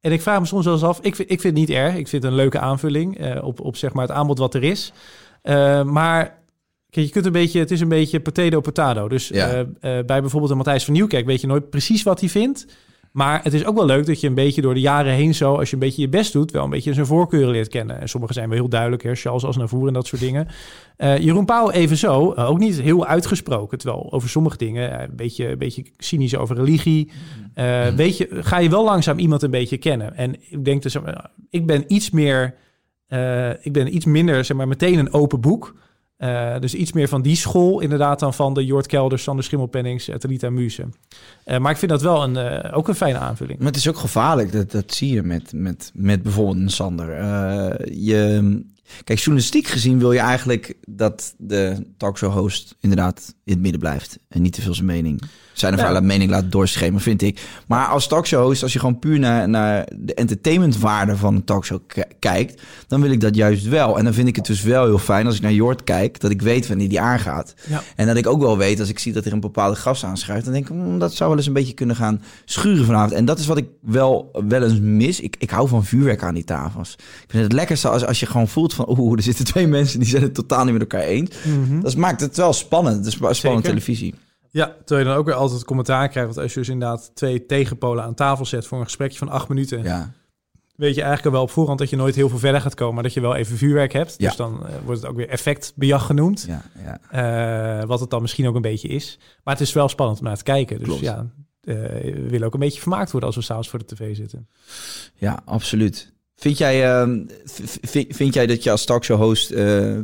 en 0.01 0.11
ik 0.11 0.21
vraag 0.21 0.39
me 0.39 0.45
soms 0.45 0.65
wel 0.65 0.73
eens 0.73 0.83
af, 0.83 0.99
ik 1.01 1.15
vind, 1.15 1.31
ik 1.31 1.41
vind 1.41 1.57
het 1.57 1.67
niet 1.67 1.77
erg. 1.77 1.95
Ik 1.95 2.07
vind 2.07 2.23
het 2.23 2.31
een 2.31 2.37
leuke 2.37 2.59
aanvulling 2.59 3.39
op, 3.41 3.59
op 3.61 3.75
zeg 3.77 3.93
maar 3.93 4.07
het 4.07 4.15
aanbod 4.15 4.37
wat 4.39 4.53
er 4.53 4.63
is. 4.63 4.93
Maar 5.85 6.37
kijk, 6.89 7.05
je 7.05 7.11
kunt 7.11 7.25
een 7.25 7.31
beetje, 7.31 7.59
het 7.59 7.71
is 7.71 7.81
een 7.81 7.87
beetje 7.89 8.19
potato 8.19 8.61
potato. 8.61 9.07
Dus 9.09 9.27
Ja. 9.27 9.65
bij 9.81 10.03
bijvoorbeeld 10.05 10.51
een 10.51 10.57
Matthijs 10.57 10.83
van 10.85 10.93
Nieuwkerk 10.93 11.25
weet 11.25 11.41
je 11.41 11.47
nooit 11.47 11.69
precies 11.69 12.03
wat 12.03 12.19
hij 12.19 12.29
vindt. 12.29 12.65
Maar 13.11 13.43
het 13.43 13.53
is 13.53 13.65
ook 13.65 13.75
wel 13.75 13.85
leuk 13.85 14.05
dat 14.05 14.21
je 14.21 14.27
een 14.27 14.33
beetje 14.33 14.61
door 14.61 14.73
de 14.73 14.79
jaren 14.79 15.13
heen 15.13 15.35
zo, 15.35 15.55
als 15.55 15.69
je 15.69 15.73
een 15.73 15.81
beetje 15.81 16.01
je 16.01 16.09
best 16.09 16.33
doet, 16.33 16.51
wel 16.51 16.63
een 16.63 16.69
beetje 16.69 16.93
zijn 16.93 17.05
voorkeuren 17.05 17.51
leert 17.51 17.67
kennen. 17.67 18.01
En 18.01 18.09
sommige 18.09 18.33
zijn 18.33 18.49
wel 18.49 18.57
heel 18.57 18.69
duidelijk, 18.69 19.03
hè, 19.03 19.15
Charles 19.15 19.43
als 19.43 19.57
naar 19.57 19.67
voren 19.67 19.87
en 19.87 19.93
dat 19.93 20.07
soort 20.07 20.21
dingen. 20.21 20.47
Eh, 20.97 21.17
Jeroen 21.17 21.45
Pauw 21.45 21.69
evenzo, 21.69 22.33
uh, 22.33 22.49
ook 22.49 22.59
niet 22.59 22.81
heel 22.81 23.05
uitgesproken, 23.05 23.77
terwijl 23.77 24.11
over 24.11 24.29
sommige 24.29 24.57
dingen, 24.57 24.91
uh, 24.91 25.01
een, 25.01 25.15
beetje, 25.15 25.47
een 25.47 25.57
beetje 25.57 25.85
cynisch 25.97 26.35
over 26.35 26.55
religie, 26.55 27.11
uh, 27.55 27.89
mm. 27.89 27.95
weet 27.95 28.17
je, 28.17 28.27
ga 28.31 28.57
je 28.57 28.69
wel 28.69 28.83
langzaam 28.83 29.17
iemand 29.17 29.41
een 29.41 29.51
beetje 29.51 29.77
kennen. 29.77 30.15
En 30.15 30.35
ik 30.49 30.65
denk 30.65 30.81
dus, 30.81 30.97
ik 31.49 31.65
ben 31.65 31.83
iets 31.87 32.09
meer, 32.09 32.55
ik 33.61 33.73
ben 33.73 33.95
iets 33.95 34.05
minder, 34.05 34.45
zeg 34.45 34.57
maar, 34.57 34.67
meteen 34.67 34.99
een 34.99 35.13
open 35.13 35.41
boek. 35.41 35.75
Uh, 36.19 36.59
dus 36.59 36.73
iets 36.73 36.91
meer 36.91 37.07
van 37.07 37.21
die 37.21 37.35
school 37.35 37.79
inderdaad 37.79 38.19
dan 38.19 38.33
van 38.33 38.53
de 38.53 38.65
Jort 38.65 38.87
Kelders, 38.87 39.23
Sander 39.23 39.43
Schimmelpennings, 39.43 40.09
Talita 40.17 40.49
Muse. 40.49 40.85
Uh, 41.45 41.57
maar 41.57 41.71
ik 41.71 41.77
vind 41.77 41.91
dat 41.91 42.01
wel 42.01 42.23
een, 42.23 42.35
uh, 42.35 42.77
ook 42.77 42.87
een 42.87 42.95
fijne 42.95 43.17
aanvulling. 43.17 43.57
Maar 43.57 43.67
het 43.67 43.75
is 43.75 43.87
ook 43.87 43.97
gevaarlijk, 43.97 44.51
dat, 44.51 44.71
dat 44.71 44.93
zie 44.93 45.13
je 45.13 45.23
met, 45.23 45.53
met, 45.53 45.91
met 45.93 46.23
bijvoorbeeld 46.23 46.57
een 46.57 46.69
Sander. 46.69 47.09
Je, 47.93 48.63
kijk, 49.03 49.19
journalistiek 49.19 49.67
gezien 49.67 49.99
wil 49.99 50.11
je 50.11 50.19
eigenlijk 50.19 50.73
dat 50.87 51.33
de 51.37 51.85
talkshow-host 51.97 52.75
inderdaad 52.79 53.35
in 53.49 53.55
het 53.55 53.63
midden 53.63 53.79
blijft. 53.79 54.19
En 54.27 54.41
niet 54.41 54.53
te 54.53 54.61
veel 54.61 54.73
zijn 54.73 54.85
mening, 54.85 55.21
zijn 55.53 55.73
of 55.73 55.79
ja. 55.79 55.91
haar 55.91 56.03
mening 56.03 56.29
laat 56.29 56.51
doorschemen, 56.51 57.01
vind 57.01 57.21
ik. 57.21 57.41
Maar 57.67 57.87
als 57.87 58.07
talkshow-host, 58.07 58.63
als 58.63 58.73
je 58.73 58.79
gewoon 58.79 58.99
puur 58.99 59.19
naar, 59.19 59.49
naar 59.49 59.87
de 59.95 60.13
entertainmentwaarde 60.13 61.17
van 61.17 61.35
een 61.35 61.43
talkshow 61.43 61.79
kijkt, 62.19 62.61
dan 62.87 63.01
wil 63.01 63.11
ik 63.11 63.21
dat 63.21 63.35
juist 63.35 63.67
wel. 63.67 63.97
En 63.97 64.03
dan 64.03 64.13
vind 64.13 64.27
ik 64.27 64.35
het 64.35 64.45
dus 64.45 64.61
wel 64.61 64.85
heel 64.85 64.97
fijn 64.97 65.25
als 65.25 65.35
ik 65.35 65.41
naar 65.41 65.53
Jort 65.53 65.83
kijk, 65.83 66.19
dat 66.19 66.31
ik 66.31 66.41
weet 66.41 66.67
wanneer 66.67 66.89
die 66.89 66.99
aangaat. 66.99 67.53
Ja. 67.67 67.83
En 67.95 68.07
dat 68.07 68.15
ik 68.15 68.27
ook 68.27 68.41
wel 68.41 68.57
weet, 68.57 68.79
als 68.79 68.89
ik 68.89 68.99
zie 68.99 69.13
dat 69.13 69.25
er 69.25 69.33
een 69.33 69.39
bepaalde 69.39 69.75
gast 69.75 70.03
aanschuift, 70.03 70.43
dan 70.43 70.53
denk 70.53 70.69
ik, 70.69 70.75
mm, 70.75 70.99
dat 70.99 71.13
zou 71.13 71.29
wel 71.29 71.37
eens 71.37 71.47
een 71.47 71.53
beetje 71.53 71.73
kunnen 71.73 71.95
gaan 71.95 72.21
schuren 72.45 72.85
vanavond. 72.85 73.11
En 73.11 73.25
dat 73.25 73.39
is 73.39 73.45
wat 73.45 73.57
ik 73.57 73.67
wel, 73.81 74.29
wel 74.47 74.63
eens 74.63 74.79
mis. 74.79 75.19
Ik, 75.19 75.35
ik 75.39 75.49
hou 75.49 75.67
van 75.67 75.85
vuurwerk 75.85 76.23
aan 76.23 76.33
die 76.33 76.43
tafels. 76.43 76.93
Ik 76.97 77.29
vind 77.29 77.43
het 77.43 77.53
lekkerste 77.53 77.89
als, 77.89 78.05
als 78.05 78.19
je 78.19 78.25
gewoon 78.25 78.47
voelt 78.47 78.73
van, 78.73 78.99
oeh, 78.99 79.17
er 79.17 79.23
zitten 79.23 79.45
twee 79.45 79.67
mensen 79.77 79.99
die 79.99 80.09
zijn 80.09 80.23
het 80.23 80.33
totaal 80.33 80.63
niet 80.63 80.73
met 80.73 80.81
elkaar 80.81 81.01
eens. 81.01 81.29
Mm 81.43 81.63
-hmm. 81.67 81.81
Dat 81.81 81.95
maakt 81.95 82.21
het 82.21 82.37
wel 82.37 82.53
spannend. 82.53 83.05
Het 83.05 83.38
is 83.39 83.45
spannend 83.45 83.65
Zeker. 83.65 83.81
televisie. 83.81 84.15
Ja, 84.51 84.65
terwijl 84.65 84.99
je 84.99 85.05
dan 85.05 85.15
ook 85.19 85.25
weer 85.25 85.35
altijd 85.35 85.63
commentaar 85.63 86.09
krijgt. 86.09 86.29
Want 86.29 86.41
als 86.41 86.53
je 86.53 86.59
dus 86.59 86.69
inderdaad 86.69 87.11
twee 87.13 87.45
tegenpolen 87.45 88.03
aan 88.03 88.13
tafel 88.13 88.45
zet 88.45 88.67
voor 88.67 88.77
een 88.77 88.83
gesprekje 88.83 89.17
van 89.17 89.29
acht 89.29 89.47
minuten. 89.47 89.83
Ja. 89.83 90.11
Weet 90.75 90.95
je 90.95 91.01
eigenlijk 91.01 91.25
al 91.25 91.31
wel 91.31 91.41
op 91.41 91.51
voorhand 91.51 91.79
dat 91.79 91.89
je 91.89 91.95
nooit 91.95 92.15
heel 92.15 92.29
veel 92.29 92.37
verder 92.37 92.61
gaat 92.61 92.73
komen. 92.73 92.93
Maar 92.93 93.03
dat 93.03 93.13
je 93.13 93.21
wel 93.21 93.35
even 93.35 93.57
vuurwerk 93.57 93.93
hebt. 93.93 94.15
Ja. 94.17 94.27
Dus 94.27 94.35
dan 94.35 94.59
uh, 94.63 94.69
wordt 94.85 95.01
het 95.01 95.09
ook 95.09 95.17
weer 95.17 95.29
effectbejag 95.29 96.05
genoemd. 96.05 96.45
Ja, 96.47 96.63
ja. 97.11 97.79
Uh, 97.79 97.87
wat 97.87 97.99
het 97.99 98.09
dan 98.09 98.21
misschien 98.21 98.47
ook 98.47 98.55
een 98.55 98.61
beetje 98.61 98.87
is. 98.87 99.19
Maar 99.43 99.53
het 99.53 99.63
is 99.63 99.73
wel 99.73 99.89
spannend 99.89 100.19
om 100.19 100.25
naar 100.25 100.37
te 100.37 100.43
kijken. 100.43 100.77
Dus 100.77 100.87
Klopt. 100.87 101.01
ja, 101.01 101.25
uh, 101.63 101.75
we 102.13 102.29
willen 102.29 102.47
ook 102.47 102.53
een 102.53 102.59
beetje 102.59 102.81
vermaakt 102.81 103.11
worden 103.11 103.29
als 103.29 103.37
we 103.37 103.43
s'avonds 103.43 103.69
voor 103.69 103.79
de 103.79 103.85
tv 103.85 104.15
zitten. 104.15 104.47
Ja, 105.15 105.41
absoluut. 105.45 106.13
Vind 106.35 106.57
jij, 106.57 107.03
uh, 107.03 107.15
vind 108.09 108.33
jij 108.33 108.47
dat 108.47 108.63
je 108.63 108.71
als 108.71 108.85
talkshow-host 108.85 109.51
uh, 109.51 109.99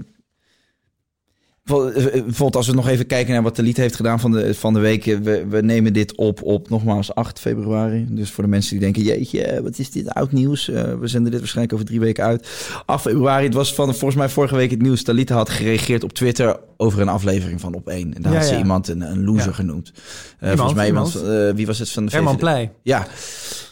Bijvoorbeeld 1.66 2.56
als 2.56 2.68
we 2.68 2.74
nog 2.74 2.88
even 2.88 3.06
kijken 3.06 3.34
naar 3.34 3.44
wat 3.44 3.56
de 3.56 3.62
lied 3.62 3.78
heeft 3.78 3.96
gedaan 3.96 4.20
van 4.20 4.32
de, 4.32 4.54
van 4.54 4.74
de 4.74 4.80
week. 4.80 5.04
We, 5.04 5.46
we 5.50 5.62
nemen 5.62 5.94
dit 5.94 6.16
op 6.16 6.44
op 6.44 6.70
nogmaals 6.70 7.16
8 7.16 7.40
februari. 7.40 8.06
Dus 8.10 8.32
voor 8.32 8.44
de 8.44 8.50
mensen 8.50 8.72
die 8.72 8.80
denken, 8.80 9.04
jeetje, 9.04 9.60
wat 9.64 9.80
is 9.80 9.92
dit 9.92 10.10
oud 10.10 10.32
nieuws? 10.32 10.70
Uh, 10.70 10.84
we 11.00 11.08
zenden 11.08 11.32
dit 11.32 11.40
waarschijnlijk 11.40 11.74
over 11.74 11.86
drie 11.86 12.00
weken 12.00 12.24
uit. 12.24 12.48
8 12.86 13.02
februari, 13.02 13.46
het 13.46 13.54
was 13.54 13.74
van 13.74 13.86
volgens 13.86 14.16
mij 14.16 14.30
vorige 14.30 14.56
week 14.56 14.72
het 14.72 14.82
nieuws. 14.82 15.04
Talita 15.04 15.36
had 15.36 15.50
gereageerd 15.50 16.04
op 16.04 16.14
Twitter 16.14 16.60
over 16.78 17.02
een 17.02 17.10
aflevering 17.10 17.62
van 17.62 17.74
Op 17.74 17.88
1. 17.88 18.16
En 18.16 18.22
daar 18.22 18.32
ja, 18.32 18.38
had 18.38 18.48
ze 18.48 18.54
ja. 18.54 18.60
iemand 18.60 18.88
een, 18.88 19.02
een 19.02 19.24
loser 19.24 19.48
ja. 19.48 19.54
genoemd. 19.54 19.92
Uh, 19.96 20.02
iemand, 20.42 20.58
volgens 20.58 20.78
mij 20.78 20.88
iemand, 20.88 21.14
iemand 21.14 21.32
uh, 21.32 21.56
wie 21.56 21.66
was 21.66 21.80
het 21.80 21.90
van 21.90 22.06
de 22.06 22.12
Herman 22.12 22.38
Pleij. 22.38 22.72
Ja, 22.82 23.08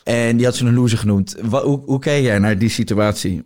en 0.03 0.37
die 0.37 0.45
had 0.45 0.55
ze 0.55 0.65
een 0.65 0.73
loser 0.73 0.97
genoemd. 0.97 1.35
Wat, 1.41 1.63
hoe, 1.63 1.81
hoe 1.85 2.21
jij 2.21 2.39
naar 2.39 2.57
die 2.57 2.69
situatie? 2.69 3.43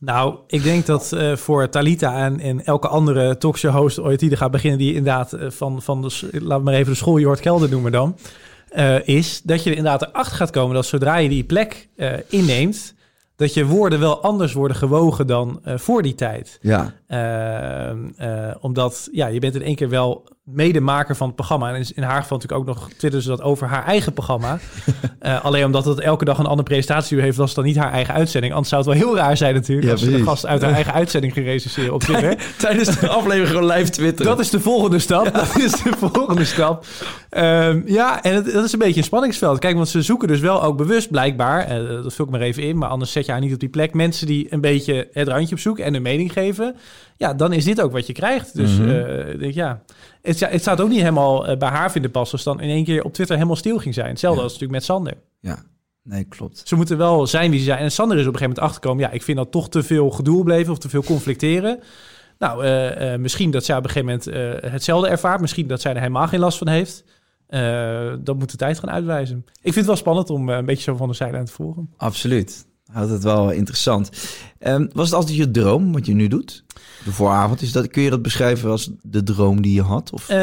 Nou, 0.00 0.38
ik 0.46 0.62
denk 0.62 0.86
dat 0.86 1.10
uh, 1.14 1.36
voor 1.36 1.68
Talita 1.68 2.24
en, 2.24 2.40
en 2.40 2.64
elke 2.64 2.88
andere 2.88 3.38
talkshow 3.38 3.74
host 3.74 3.98
ooit 3.98 4.20
die 4.20 4.30
er 4.30 4.36
gaat 4.36 4.50
beginnen, 4.50 4.78
die 4.78 4.94
inderdaad 4.94 5.34
uh, 5.34 5.50
van, 5.50 5.82
van 5.82 6.02
de, 6.02 6.30
laat 6.32 6.62
maar 6.62 6.74
even 6.74 6.92
de 6.92 6.98
school 6.98 7.18
Jort 7.18 7.40
Kelder 7.40 7.68
noemen 7.68 7.92
dan, 7.92 8.16
uh, 8.76 9.08
is 9.08 9.40
dat 9.42 9.62
je 9.62 9.70
er 9.70 9.76
inderdaad 9.76 10.08
erachter 10.08 10.36
gaat 10.36 10.50
komen 10.50 10.74
dat 10.74 10.86
zodra 10.86 11.16
je 11.16 11.28
die 11.28 11.44
plek 11.44 11.88
inneemt, 12.28 12.94
dat 13.36 13.54
je 13.54 13.66
woorden 13.66 14.00
wel 14.00 14.22
anders 14.22 14.52
worden 14.52 14.76
gewogen 14.76 15.26
dan 15.26 15.60
voor 15.64 16.02
die 16.02 16.14
tijd. 16.14 16.58
Ja. 16.60 16.94
omdat 18.60 19.08
ja, 19.12 19.26
je 19.26 19.40
bent 19.40 19.54
in 19.54 19.62
één 19.62 19.74
keer 19.74 19.88
wel 19.88 20.28
medemaker 20.52 21.16
van 21.16 21.26
het 21.26 21.36
programma. 21.36 21.74
En 21.74 21.84
in 21.94 22.02
haar 22.02 22.22
geval 22.22 22.38
natuurlijk 22.38 22.68
ook 22.68 22.76
nog 22.76 22.88
twitteren 22.88 23.22
ze 23.22 23.28
dat 23.28 23.42
over 23.42 23.66
haar 23.66 23.84
eigen 23.84 24.12
programma. 24.12 24.58
uh, 25.22 25.44
alleen 25.44 25.64
omdat 25.64 25.84
het 25.84 26.00
elke 26.00 26.24
dag 26.24 26.38
een 26.38 26.46
andere 26.46 26.68
presentatie 26.68 27.20
heeft, 27.20 27.36
was 27.36 27.46
het 27.46 27.56
dan 27.56 27.64
niet 27.64 27.76
haar 27.76 27.92
eigen 27.92 28.14
uitzending. 28.14 28.52
Anders 28.52 28.70
zou 28.70 28.82
het 28.82 28.90
wel 28.90 29.00
heel 29.00 29.16
raar 29.16 29.36
zijn 29.36 29.54
natuurlijk 29.54 29.86
ja, 29.86 29.92
als 29.92 30.00
ze 30.00 30.10
de 30.10 30.22
gast 30.22 30.46
uit 30.46 30.62
haar 30.62 30.72
eigen 30.72 30.92
uitzending 30.92 31.32
ging 31.32 31.46
recenseren 31.46 31.94
op 31.94 32.00
Twitter. 32.10 32.36
Tijdens 32.58 33.00
de 33.00 33.08
aflevering 33.18 33.48
gewoon 33.48 33.66
live 33.66 33.90
twitteren. 33.90 34.30
Dat 34.30 34.40
is 34.40 34.50
de 34.50 34.60
volgende 34.60 34.98
stap. 34.98 35.24
Ja. 35.24 35.30
Dat 35.30 35.58
is 35.58 35.70
de 35.70 35.92
volgende 35.96 36.44
stap. 36.44 36.84
Um, 37.30 37.82
ja, 37.86 38.22
en 38.22 38.34
het, 38.34 38.52
dat 38.52 38.64
is 38.64 38.72
een 38.72 38.78
beetje 38.78 38.98
een 38.98 39.04
spanningsveld. 39.06 39.58
Kijk, 39.58 39.76
want 39.76 39.88
ze 39.88 40.02
zoeken 40.02 40.28
dus 40.28 40.40
wel 40.40 40.62
ook 40.62 40.76
bewust 40.76 41.10
blijkbaar, 41.10 41.82
uh, 41.82 42.02
dat 42.02 42.14
vul 42.14 42.24
ik 42.24 42.30
maar 42.30 42.40
even 42.40 42.62
in, 42.62 42.78
maar 42.78 42.88
anders 42.88 43.12
zet 43.12 43.26
je 43.26 43.32
haar 43.32 43.40
niet 43.40 43.52
op 43.52 43.60
die 43.60 43.68
plek. 43.68 43.94
Mensen 43.94 44.26
die 44.26 44.46
een 44.50 44.60
beetje 44.60 45.08
het 45.12 45.28
randje 45.28 45.54
opzoeken 45.54 45.84
en 45.84 45.94
een 45.94 46.02
mening 46.02 46.32
geven. 46.32 46.76
Ja, 47.16 47.34
dan 47.34 47.52
is 47.52 47.64
dit 47.64 47.80
ook 47.80 47.92
wat 47.92 48.06
je 48.06 48.12
krijgt. 48.12 48.56
Dus 48.56 48.70
mm 48.70 48.88
-hmm. 48.88 48.88
uh, 48.88 49.38
denk 49.38 49.54
ja, 49.54 49.82
het, 50.22 50.40
het 50.40 50.62
zou 50.62 50.76
het 50.76 50.84
ook 50.84 50.90
niet 50.90 51.00
helemaal 51.00 51.50
uh, 51.50 51.56
bij 51.56 51.68
haar 51.68 51.90
vinden 51.90 52.10
passen 52.10 52.32
als 52.36 52.44
dan 52.46 52.60
in 52.60 52.68
één 52.68 52.84
keer 52.84 53.04
op 53.04 53.12
Twitter 53.12 53.36
helemaal 53.36 53.56
stil 53.56 53.78
ging 53.78 53.94
zijn. 53.94 54.08
Hetzelfde 54.08 54.38
ja. 54.38 54.44
als 54.44 54.52
natuurlijk 54.52 54.80
met 54.80 54.88
Sander. 54.88 55.14
Ja, 55.40 55.62
nee, 56.02 56.24
klopt. 56.24 56.62
Ze 56.64 56.76
moeten 56.76 56.98
wel 56.98 57.26
zijn 57.26 57.50
wie 57.50 57.58
ze 57.58 57.64
zijn. 57.64 57.78
En 57.78 57.92
Sander 57.92 58.18
is 58.18 58.26
op 58.26 58.32
een 58.32 58.38
gegeven 58.38 58.54
moment 58.56 58.74
achtergekomen. 58.74 59.04
Ja, 59.04 59.10
ik 59.10 59.22
vind 59.22 59.36
dat 59.36 59.50
toch 59.50 59.68
te 59.68 59.82
veel 59.82 60.10
gedoe 60.10 60.44
bleven 60.44 60.72
of 60.72 60.78
te 60.78 60.88
veel 60.88 61.02
conflicteren. 61.02 61.80
Nou, 62.38 62.66
uh, 62.66 63.16
misschien 63.16 63.50
dat 63.50 63.64
zij 63.64 63.76
op 63.76 63.84
een 63.84 63.90
gegeven 63.90 64.20
moment 64.30 64.64
hetzelfde 64.72 65.08
ervaart. 65.08 65.40
Misschien 65.40 65.66
dat 65.66 65.80
zij 65.80 65.92
er 65.92 65.98
helemaal 65.98 66.28
geen 66.28 66.40
last 66.40 66.58
van 66.58 66.68
heeft. 66.68 67.04
dat 68.24 68.38
moet 68.38 68.50
de 68.50 68.56
tijd 68.56 68.78
gaan 68.78 68.90
uitwijzen. 68.90 69.44
Ik 69.46 69.60
vind 69.62 69.74
het 69.74 69.86
wel 69.86 69.96
spannend 69.96 70.30
om 70.30 70.48
een 70.48 70.64
beetje 70.64 70.82
zo 70.82 70.96
van 70.96 71.08
de 71.08 71.14
zijlijn 71.14 71.44
te 71.44 71.52
volgen. 71.52 71.90
Absoluut. 71.96 72.66
Houdt 72.92 73.10
het 73.10 73.22
wel 73.22 73.50
interessant. 73.50 74.10
Um, 74.66 74.88
was 74.92 75.06
het 75.06 75.14
altijd 75.14 75.36
je 75.36 75.50
droom 75.50 75.92
wat 75.92 76.06
je 76.06 76.14
nu 76.14 76.28
doet? 76.28 76.64
De 77.04 77.12
vooravond, 77.12 77.62
is 77.62 77.72
dat, 77.72 77.88
kun 77.88 78.02
je 78.02 78.10
dat 78.10 78.22
beschrijven 78.22 78.70
als 78.70 78.90
de 79.02 79.22
droom 79.22 79.62
die 79.62 79.74
je 79.74 79.82
had? 79.82 80.10
Of? 80.12 80.30
Uh, 80.30 80.36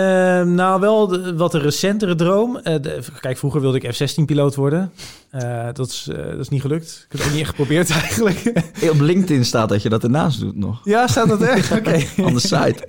nou, 0.43 0.79
wel 0.79 1.07
de, 1.07 1.35
wat 1.35 1.53
een 1.53 1.61
recentere 1.61 2.15
droom. 2.15 2.55
Uh, 2.57 2.63
de, 2.63 2.99
kijk, 3.19 3.37
vroeger 3.37 3.61
wilde 3.61 3.79
ik 3.79 3.95
F-16-piloot 3.95 4.55
worden. 4.55 4.91
Uh, 5.31 5.67
dat, 5.73 5.89
is, 5.89 6.09
dat 6.11 6.39
is 6.39 6.49
niet 6.49 6.61
gelukt. 6.61 7.05
Ik 7.09 7.11
heb 7.11 7.19
het 7.19 7.27
ook 7.27 7.33
niet 7.33 7.41
echt 7.41 7.49
geprobeerd 7.49 7.89
eigenlijk. 8.01 8.63
Op 8.91 8.99
LinkedIn 8.99 9.45
staat 9.45 9.69
dat 9.69 9.81
je 9.81 9.89
dat 9.89 10.03
ernaast 10.03 10.39
doet 10.39 10.57
nog. 10.57 10.81
Ja, 10.83 11.07
staat 11.07 11.27
dat 11.27 11.41
echt? 11.41 11.71
Oké. 11.77 11.79
Okay. 11.79 12.07
On 12.25 12.33
the 12.33 12.39
site. 12.39 12.87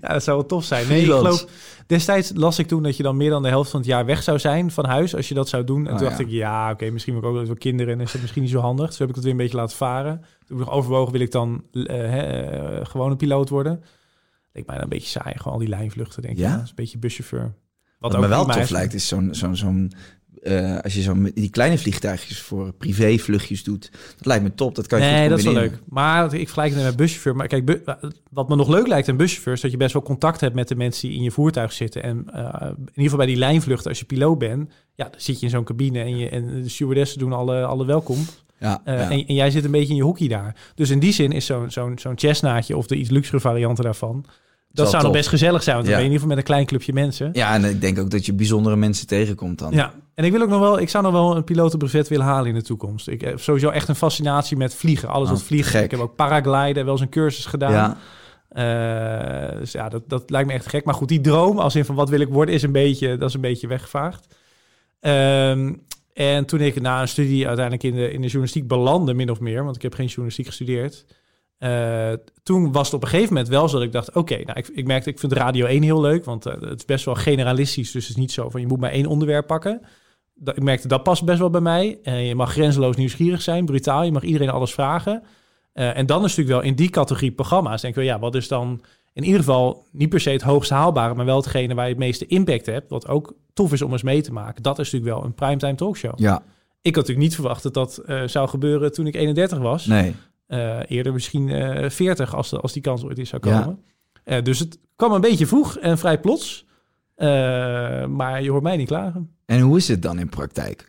ja, 0.00 0.08
dat 0.08 0.22
zou 0.22 0.36
wel 0.36 0.46
tof 0.46 0.64
zijn. 0.64 0.88
Nee, 0.88 1.00
ik 1.00 1.10
geloof... 1.10 1.46
Destijds 1.86 2.32
las 2.34 2.58
ik 2.58 2.66
toen 2.66 2.82
dat 2.82 2.96
je 2.96 3.02
dan 3.02 3.16
meer 3.16 3.30
dan 3.30 3.42
de 3.42 3.48
helft 3.48 3.70
van 3.70 3.80
het 3.80 3.88
jaar 3.88 4.06
weg 4.06 4.22
zou 4.22 4.38
zijn 4.38 4.70
van 4.70 4.84
huis 4.84 5.16
als 5.16 5.28
je 5.28 5.34
dat 5.34 5.48
zou 5.48 5.64
doen. 5.64 5.86
En 5.86 5.92
Oh, 5.92 5.98
toen 5.98 6.06
dacht 6.06 6.18
ja. 6.18 6.24
ik, 6.24 6.30
ja, 6.30 6.70
oké, 6.70 6.90
misschien 6.90 7.14
heb 7.14 7.22
ik 7.22 7.28
ook 7.28 7.46
wel 7.46 7.54
kinderen 7.54 7.94
en 7.94 8.00
is 8.00 8.12
dat 8.12 8.20
misschien 8.20 8.42
niet 8.42 8.50
zo 8.50 8.58
handig. 8.58 8.86
Dus 8.86 8.98
heb 8.98 9.08
ik 9.08 9.14
het 9.14 9.24
weer 9.24 9.32
een 9.32 9.38
beetje 9.38 9.56
laten 9.56 9.76
varen. 9.76 10.24
Toen 10.46 10.58
nog 10.58 10.70
overwogen, 10.70 11.12
wil 11.12 11.20
ik 11.20 11.30
dan 11.30 11.64
uh, 11.72 11.84
uh, 12.14 12.80
gewoon 12.82 13.10
een 13.10 13.16
piloot 13.16 13.48
worden? 13.48 13.82
Leek 14.52 14.66
mij 14.66 14.74
dan 14.74 14.84
een 14.84 14.90
beetje 14.90 15.08
saai, 15.20 15.36
gewoon 15.36 15.52
al 15.52 15.58
die 15.58 15.68
lijnvluchten, 15.68 16.22
denk 16.22 16.34
ik. 16.34 16.40
Ja? 16.40 16.48
Ja, 16.48 16.54
dat 16.54 16.62
is 16.62 16.68
een 16.68 16.74
beetje 16.76 16.98
buschauffeur. 16.98 17.54
Wat, 17.98 18.12
Wat 18.12 18.20
me 18.20 18.28
wel 18.28 18.44
tof 18.46 18.70
lijkt, 18.70 18.94
is 18.94 19.08
zo'n 19.08 19.28
zo'n 19.34 19.56
zo'n 19.56 19.92
eh, 20.42 20.78
als 20.78 20.94
je 20.94 21.02
zo 21.02 21.16
die 21.34 21.50
kleine 21.50 21.78
vliegtuigjes 21.78 22.40
voor 22.40 22.72
privévluchtjes 22.72 23.64
doet, 23.64 23.90
dat 24.16 24.26
lijkt 24.26 24.42
me 24.42 24.54
top. 24.54 24.74
Dat 24.74 24.86
kan 24.86 25.00
je 25.02 25.10
Nee, 25.10 25.28
dat 25.28 25.38
is 25.38 25.44
wel 25.44 25.52
leuk. 25.52 25.78
Maar 25.88 26.24
ik 26.34 26.44
vergelijk 26.44 26.72
het 26.74 26.82
met 26.82 26.90
een 26.90 26.96
buschauffeur. 26.96 27.36
Maar 27.36 27.46
kijk, 27.46 27.64
bu- 27.64 27.82
wat 28.30 28.48
me 28.48 28.56
nog 28.56 28.68
leuk 28.68 28.86
lijkt 28.86 29.08
aan 29.08 29.16
buschauffeurs... 29.16 29.56
is 29.56 29.62
dat 29.62 29.70
je 29.70 29.76
best 29.76 29.92
wel 29.92 30.02
contact 30.02 30.40
hebt 30.40 30.54
met 30.54 30.68
de 30.68 30.74
mensen 30.74 31.08
die 31.08 31.16
in 31.16 31.22
je 31.22 31.30
voertuig 31.30 31.72
zitten. 31.72 32.02
En 32.02 32.24
eh, 32.32 32.68
in 32.70 32.78
ieder 32.78 33.02
geval 33.02 33.16
bij 33.16 33.26
die 33.26 33.36
lijnvluchten, 33.36 33.88
als 33.88 33.98
je 33.98 34.04
piloot 34.04 34.38
bent... 34.38 34.70
ja, 34.94 35.04
dan 35.04 35.20
zit 35.20 35.38
je 35.38 35.44
in 35.44 35.50
zo'n 35.50 35.64
cabine 35.64 36.00
en, 36.00 36.16
je, 36.16 36.28
en 36.28 36.62
de 36.62 36.68
stewardessen 36.68 37.18
doen 37.18 37.32
alle, 37.32 37.64
alle 37.64 37.84
welkom. 37.86 38.18
Ja, 38.64 38.80
Eh, 38.84 38.94
ja. 38.94 39.10
en, 39.10 39.26
en 39.26 39.34
jij 39.34 39.50
zit 39.50 39.64
een 39.64 39.70
beetje 39.70 39.88
in 39.90 39.96
je 39.96 40.02
hoekje 40.02 40.28
daar. 40.28 40.56
Dus 40.74 40.90
in 40.90 40.98
die 40.98 41.12
zin 41.12 41.32
is 41.32 41.46
zo'n 41.46 41.70
zo'n 41.70 41.98
zo'n 41.98 42.18
Cessnaatje 42.18 42.76
of 42.76 42.86
de 42.86 42.96
iets 42.96 43.10
luxere 43.10 43.40
varianten 43.40 43.84
daarvan... 43.84 44.24
dat 44.72 44.90
zou 44.90 45.02
nog 45.02 45.12
best 45.12 45.28
gezellig 45.28 45.62
zijn. 45.62 45.76
Want 45.76 45.88
dan 45.88 45.94
Ja. 45.96 46.00
ben 46.02 46.10
je 46.10 46.14
in 46.14 46.22
ieder 46.22 46.28
geval 46.28 46.28
met 46.28 46.38
een 46.38 46.44
klein 46.54 46.66
clubje 46.66 46.92
mensen. 46.92 47.30
ja, 47.32 47.54
en 47.54 47.64
ik 47.64 47.80
denk 47.80 47.98
ook 47.98 48.10
dat 48.10 48.26
je 48.26 48.32
bijzondere 48.34 48.76
mensen 48.76 49.06
tegenkomt 49.06 49.58
dan. 49.58 49.72
Ja, 49.72 49.92
en 50.14 50.24
ik 50.24 50.32
wil 50.32 50.42
ook 50.42 50.48
nog 50.48 50.60
wel, 50.60 50.78
ik 50.80 50.88
zou 50.88 51.04
nog 51.04 51.12
wel 51.12 51.36
een 51.36 51.44
pilotenbrevet 51.44 52.08
willen 52.08 52.26
halen 52.26 52.48
in 52.48 52.54
de 52.54 52.62
toekomst. 52.62 53.08
Ik 53.08 53.20
heb 53.20 53.40
sowieso 53.40 53.68
echt 53.68 53.88
een 53.88 53.94
fascinatie 53.94 54.56
met 54.56 54.74
vliegen, 54.74 55.08
alles 55.08 55.28
Oh, 55.28 55.34
wat 55.34 55.42
vliegen. 55.42 55.70
gek. 55.70 55.84
Ik 55.84 55.90
heb 55.90 56.00
ook 56.00 56.16
paragliden, 56.16 56.84
wel 56.84 56.92
eens 56.92 57.02
een 57.02 57.08
cursus 57.08 57.46
gedaan. 57.46 57.72
Ja. 57.72 57.96
Eh, 58.48 59.58
dus 59.58 59.72
ja, 59.72 59.88
dat, 59.88 60.02
dat 60.08 60.30
lijkt 60.30 60.48
me 60.48 60.54
echt 60.54 60.66
gek. 60.68 60.84
Maar 60.84 60.94
goed, 60.94 61.08
die 61.08 61.20
droom, 61.20 61.58
als 61.58 61.74
in 61.76 61.84
van 61.84 61.94
wat 61.94 62.08
wil 62.08 62.20
ik 62.20 62.28
worden, 62.28 62.54
is 62.54 62.62
een 62.62 62.72
beetje, 62.72 63.16
dat 63.16 63.28
is 63.28 63.34
een 63.34 63.40
beetje 63.40 63.66
weggevaagd. 63.66 64.26
Ehm, 65.00 65.72
en 66.14 66.44
toen 66.44 66.60
ik 66.60 66.80
na 66.80 67.00
een 67.00 67.08
studie 67.08 67.46
uiteindelijk 67.46 67.84
in 67.86 67.94
de, 67.94 68.10
in 68.10 68.20
de 68.20 68.26
journalistiek 68.26 68.68
belandde, 68.68 69.14
min 69.14 69.30
of 69.30 69.40
meer, 69.40 69.64
want 69.64 69.76
ik 69.76 69.82
heb 69.82 69.94
geen 69.94 70.06
journalistiek 70.06 70.46
gestudeerd. 70.46 71.04
eh, 71.58 72.12
toen 72.42 72.72
was 72.72 72.86
het 72.86 72.94
op 72.94 73.02
een 73.02 73.08
gegeven 73.08 73.32
moment 73.32 73.48
wel 73.52 73.68
zo 73.68 73.76
dat 73.76 73.86
ik 73.86 73.92
dacht, 73.92 74.14
oké, 74.14 74.36
nou, 74.44 74.58
ik, 74.58 74.68
ik 74.68 74.86
merkte, 74.86 75.10
ik 75.10 75.18
vind 75.18 75.32
Radio 75.32 75.66
1 75.66 75.82
heel 75.82 76.00
leuk, 76.00 76.24
want 76.24 76.46
eh, 76.46 76.60
het 76.60 76.78
is 76.78 76.84
best 76.84 77.04
wel 77.04 77.14
generalistisch, 77.14 77.90
dus 77.90 78.02
het 78.02 78.16
is 78.16 78.20
niet 78.20 78.32
zo 78.32 78.50
van 78.50 78.60
je 78.60 78.66
moet 78.66 78.80
maar 78.80 78.90
één 78.90 79.06
onderwerp 79.06 79.46
pakken. 79.46 79.80
Dat, 80.34 80.56
ik 80.56 80.62
merkte, 80.62 80.88
dat 80.88 81.02
past 81.02 81.24
best 81.24 81.38
wel 81.38 81.50
bij 81.50 81.60
mij. 81.60 81.98
En 82.02 82.24
je 82.24 82.34
mag 82.34 82.52
grenzeloos 82.52 82.96
nieuwsgierig 82.96 83.42
zijn, 83.42 83.64
brutaal, 83.64 84.02
je 84.02 84.12
mag 84.12 84.22
iedereen 84.22 84.50
alles 84.50 84.74
vragen. 84.74 85.22
Eh, 85.72 85.96
en 85.96 86.06
dan 86.06 86.24
is 86.24 86.36
natuurlijk 86.36 86.56
wel 86.56 86.70
in 86.70 86.76
die 86.76 86.90
categorie 86.90 87.32
programma's, 87.32 87.80
denk 87.80 87.96
ik 87.96 88.02
wel, 88.02 88.12
ja, 88.12 88.18
wat 88.18 88.34
is 88.34 88.48
dan 88.48 88.82
in 89.14 89.24
ieder 89.24 89.38
geval 89.40 89.86
niet 89.92 90.08
per 90.08 90.20
se 90.20 90.30
het 90.30 90.42
hoogst 90.42 90.70
haalbare, 90.70 91.14
maar 91.14 91.24
wel 91.24 91.36
hetgene 91.36 91.74
waar 91.74 91.84
je 91.84 91.90
het 91.90 91.98
meeste 91.98 92.26
impact 92.26 92.66
hebt, 92.66 92.90
wat 92.90 93.08
ook 93.08 93.34
tof 93.52 93.72
is 93.72 93.82
om 93.82 93.92
eens 93.92 94.02
mee 94.02 94.22
te 94.22 94.32
maken. 94.32 94.62
Dat 94.62 94.78
is 94.78 94.90
natuurlijk 94.92 95.16
wel 95.16 95.24
een 95.24 95.34
primetime 95.34 95.74
talkshow. 95.74 96.12
Ja, 96.18 96.34
Ik 96.82 96.94
had 96.94 96.94
natuurlijk 96.94 97.18
niet 97.26 97.34
verwacht 97.34 97.62
dat 97.62 97.74
dat 97.74 97.98
eh, 97.98 98.22
zou 98.26 98.48
gebeuren 98.48 98.92
toen 98.92 99.06
ik 99.06 99.14
31 99.14 99.58
was. 99.58 99.86
nee. 99.86 100.14
Eh, 100.46 100.78
eerder 100.88 101.12
misschien 101.12 101.48
eh 101.48 101.90
40 101.90 102.34
als, 102.34 102.50
de, 102.50 102.60
als 102.60 102.72
die 102.72 102.82
kans 102.82 103.04
ooit 103.04 103.18
is 103.18 103.28
zou 103.28 103.48
Ja. 103.48 103.60
komen. 103.60 103.78
Eh, 104.24 104.42
dus 104.42 104.58
het 104.58 104.78
kwam 104.96 105.12
een 105.12 105.20
beetje 105.20 105.46
vroeg 105.46 105.78
en 105.78 105.98
vrij 105.98 106.20
plots. 106.20 106.66
Eh, 107.14 107.26
maar 108.06 108.42
je 108.42 108.50
hoort 108.50 108.62
mij 108.62 108.76
niet 108.76 108.86
klagen. 108.88 109.30
En 109.46 109.60
hoe 109.60 109.76
is 109.76 109.88
het 109.88 110.02
dan 110.02 110.18
in 110.18 110.28
praktijk? 110.28 110.88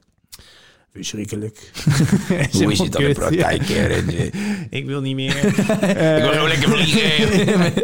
Verschrikkelijk. 0.96 1.72
Hoe 2.52 2.72
is 2.72 2.80
het 2.80 2.92
dan 2.92 3.02
in 3.02 3.14
praktijk? 3.14 3.62
Karen? 3.66 4.32
ik 4.70 4.86
wil 4.86 5.02
niet 5.02 5.16
meer. 5.16 5.36
Ik 5.46 6.22
wil 6.22 6.32
gewoon 6.32 6.48
lekker 6.48 6.70
vliegen. 6.70 7.74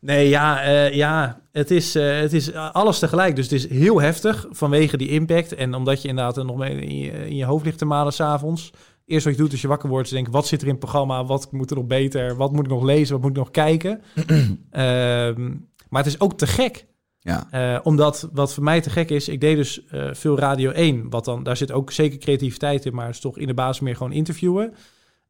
Nee, 0.00 0.28
ja, 0.28 0.62
eh, 0.62 0.94
ja 0.94 1.40
het, 1.52 1.70
is, 1.70 1.94
eh, 1.94 2.20
het 2.20 2.32
is 2.32 2.54
alles 2.54 2.98
tegelijk. 2.98 3.36
Dus 3.36 3.44
het 3.50 3.54
is 3.54 3.68
heel 3.68 4.00
heftig 4.00 4.46
vanwege 4.50 4.96
die 4.96 5.08
impact. 5.08 5.54
En 5.54 5.74
omdat 5.74 6.02
je 6.02 6.08
inderdaad 6.08 6.36
er 6.36 6.44
nog 6.44 6.56
mee 6.56 6.80
in 6.80 6.98
je, 6.98 7.10
in 7.10 7.36
je 7.36 7.44
hoofd 7.44 7.64
ligt 7.64 7.78
te 7.78 7.84
malen 7.84 8.12
s'avonds. 8.12 8.72
Eerst 9.06 9.24
wat 9.24 9.34
je 9.34 9.40
doet 9.40 9.50
als 9.50 9.60
je 9.60 9.68
wakker 9.68 9.88
wordt, 9.88 10.06
is 10.06 10.12
denken... 10.12 10.32
wat 10.32 10.46
zit 10.46 10.60
er 10.60 10.66
in 10.66 10.72
het 10.72 10.82
programma? 10.82 11.24
Wat 11.24 11.52
moet 11.52 11.70
er 11.70 11.76
nog 11.76 11.86
beter? 11.86 12.36
Wat 12.36 12.52
moet 12.52 12.64
ik 12.64 12.70
nog 12.70 12.82
lezen? 12.82 13.12
Wat 13.12 13.22
moet 13.22 13.30
ik 13.30 13.36
nog 13.36 13.50
kijken? 13.50 14.00
Ehm, 14.70 15.48
maar 15.88 16.02
het 16.02 16.12
is 16.12 16.20
ook 16.20 16.38
te 16.38 16.46
gek. 16.46 16.86
Ja, 17.28 17.46
Eh, 17.50 17.80
omdat 17.82 18.28
wat 18.32 18.54
voor 18.54 18.62
mij 18.62 18.80
te 18.80 18.90
gek 18.90 19.10
is, 19.10 19.28
ik 19.28 19.40
deed 19.40 19.56
dus 19.56 19.86
eh, 19.86 20.08
veel 20.12 20.38
Radio 20.38 20.70
1. 20.70 21.10
Wat 21.10 21.24
dan, 21.24 21.42
daar 21.42 21.56
zit 21.56 21.72
ook 21.72 21.92
zeker 21.92 22.18
creativiteit 22.18 22.86
in, 22.86 22.94
maar 22.94 23.06
het 23.06 23.14
is 23.14 23.20
toch 23.20 23.38
in 23.38 23.46
de 23.46 23.54
basis 23.54 23.80
meer 23.80 23.96
gewoon 23.96 24.12
interviewen. 24.12 24.74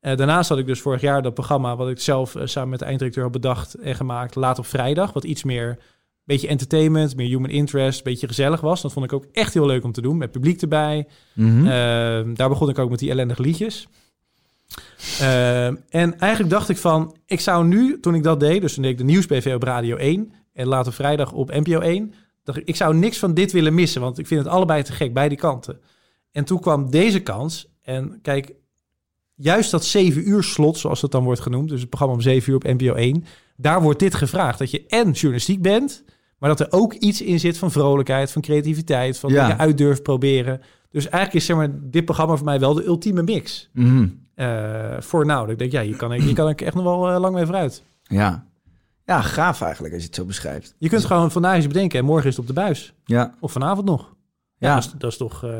Eh, 0.01 0.17
daarnaast 0.17 0.49
had 0.49 0.59
ik 0.59 0.67
dus 0.67 0.81
vorig 0.81 1.01
jaar 1.01 1.23
dat 1.23 1.35
programma 1.35 1.77
wat 1.77 1.89
ik 1.89 2.01
zelf 2.01 2.37
samen 2.45 2.69
met 2.69 2.79
de 2.79 2.85
einddirecteur 2.85 3.23
had 3.23 3.33
bedacht 3.33 3.75
en 3.75 3.95
gemaakt, 3.95 4.35
Laat 4.35 4.59
op 4.59 4.67
Vrijdag. 4.67 5.13
Wat 5.13 5.25
iets 5.25 5.45
meer, 5.45 5.79
beetje 6.25 6.49
entertainment, 6.49 7.17
meer 7.17 7.29
human 7.29 7.51
interest, 7.51 8.05
beetje 8.05 8.27
gezellig 8.27 8.61
was. 8.61 8.83
Dat 8.83 8.93
vond 8.93 9.05
ik 9.05 9.13
ook 9.13 9.27
echt 9.33 9.55
heel 9.55 9.67
leuk 9.67 9.85
om 9.85 9.93
te 9.93 10.01
doen, 10.01 10.17
met 10.17 10.31
publiek 10.31 10.63
erbij. 10.63 11.07
Mhm. 11.33 11.67
Ehm, 11.67 12.35
daar 12.35 12.49
begon 12.49 12.69
ik 12.69 12.79
ook 12.79 12.91
met 12.91 12.99
die 12.99 13.11
ellendige 13.11 13.43
liedjes. 13.43 13.89
Ehm, 15.21 15.75
en 15.89 16.19
eigenlijk 16.19 16.51
dacht 16.53 16.69
ik 16.69 16.77
van, 16.77 17.17
ik 17.27 17.41
zou 17.41 17.67
nu, 17.67 18.01
toen 18.01 18.15
ik 18.15 18.23
dat 18.23 18.41
deed, 18.41 18.61
dus 18.61 18.75
toen 18.75 18.83
deed 18.83 18.93
ik 18.93 18.99
de 18.99 19.05
nieuwsbv 19.05 19.53
op 19.55 19.63
Radio 19.63 19.97
1 19.97 20.33
en 20.59 20.67
later 20.67 20.93
vrijdag 20.93 21.33
op 21.33 21.51
NPO 21.51 21.79
1, 21.81 22.15
dacht 22.45 22.59
ik, 22.59 22.67
ik 22.69 22.77
zou 22.77 22.95
niks 22.97 23.19
van 23.19 23.35
dit 23.35 23.53
willen 23.53 23.75
missen, 23.75 24.01
want 24.01 24.19
ik 24.19 24.27
vind 24.27 24.45
het 24.45 24.53
allebei 24.53 24.83
te 24.83 24.93
gek, 24.93 25.15
beide 25.15 25.37
kanten. 25.37 25.81
En 26.33 26.45
toen 26.45 26.61
kwam 26.61 26.91
deze 26.91 27.21
kans 27.21 27.69
en 27.83 28.19
kijk, 28.23 28.55
juist 29.35 29.71
dat 29.71 29.85
7 29.85 30.29
uur 30.29 30.43
slot, 30.43 30.79
zoals 30.79 31.01
dat 31.01 31.11
dan 31.11 31.25
wordt 31.25 31.41
genoemd, 31.41 31.69
dus 31.69 31.81
het 31.81 31.89
programma 31.89 32.17
om 32.17 32.21
7 32.23 32.51
uur 32.51 32.57
op 32.57 32.65
NPO 32.65 32.95
1, 32.95 33.25
daar 33.57 33.83
wordt 33.83 33.99
dit 33.99 34.15
gevraagd, 34.15 34.59
dat 34.59 34.71
je 34.71 34.87
en 34.87 35.11
journalistiek 35.11 35.63
bent, 35.63 36.05
maar 36.39 36.49
dat 36.49 36.61
er 36.61 36.67
ook 36.71 36.93
iets 36.95 37.23
in 37.23 37.41
zit 37.41 37.59
van 37.59 37.71
vrolijkheid, 37.71 38.33
van 38.33 38.43
creativiteit, 38.43 39.19
van 39.19 39.31
Ja. 39.33 39.43
dingen 39.43 39.59
uit 39.59 39.79
durven 39.79 40.03
proberen. 40.03 40.61
Dus 40.91 41.05
eigenlijk 41.05 41.35
is 41.35 41.45
zeg 41.45 41.57
maar, 41.57 41.69
dit 41.81 42.05
programma 42.05 42.37
voor 42.37 42.45
mij 42.45 42.61
wel 42.61 42.75
de 42.75 42.87
ultieme 42.87 43.23
mix. 43.23 43.69
Mhm. 43.73 44.09
eh, 44.35 44.97
voor 44.99 45.27
nou, 45.27 45.51
ik 45.51 45.59
denk, 45.59 45.73
ja, 45.73 45.83
hier 45.83 45.97
kan 45.97 46.13
ik, 46.13 46.23
hier 46.23 46.35
kan 46.35 46.49
ik 46.49 46.61
echt 46.61 46.75
nog 46.75 46.85
wel 46.85 47.11
eh, 47.11 47.21
lang 47.21 47.35
mee 47.35 47.45
vooruit. 47.45 47.83
Ja. 48.03 48.47
Ja, 49.15 49.21
gaaf 49.23 49.61
eigenlijk 49.63 49.93
als 49.95 50.03
je 50.03 50.09
het 50.09 50.17
zo 50.19 50.25
beschrijft. 50.25 50.75
Je 50.79 50.89
kunt 50.89 51.05
gewoon 51.05 51.31
vandaag 51.31 51.55
eens 51.57 51.67
bedenken 51.67 51.99
en 51.99 52.05
morgen 52.05 52.29
is 52.29 52.37
het 52.37 52.41
op 52.41 52.55
de 52.55 52.61
buis. 52.61 52.95
Ja, 53.05 53.35
Of 53.41 53.53
vanavond 53.53 53.87
nog. 53.87 54.15
Ja, 54.57 54.69
Ja. 54.69 54.75
Dat, 54.75 54.85
is, 54.85 54.93
dat 54.99 55.11
is 55.11 55.17
toch, 55.17 55.45
eh, 55.45 55.51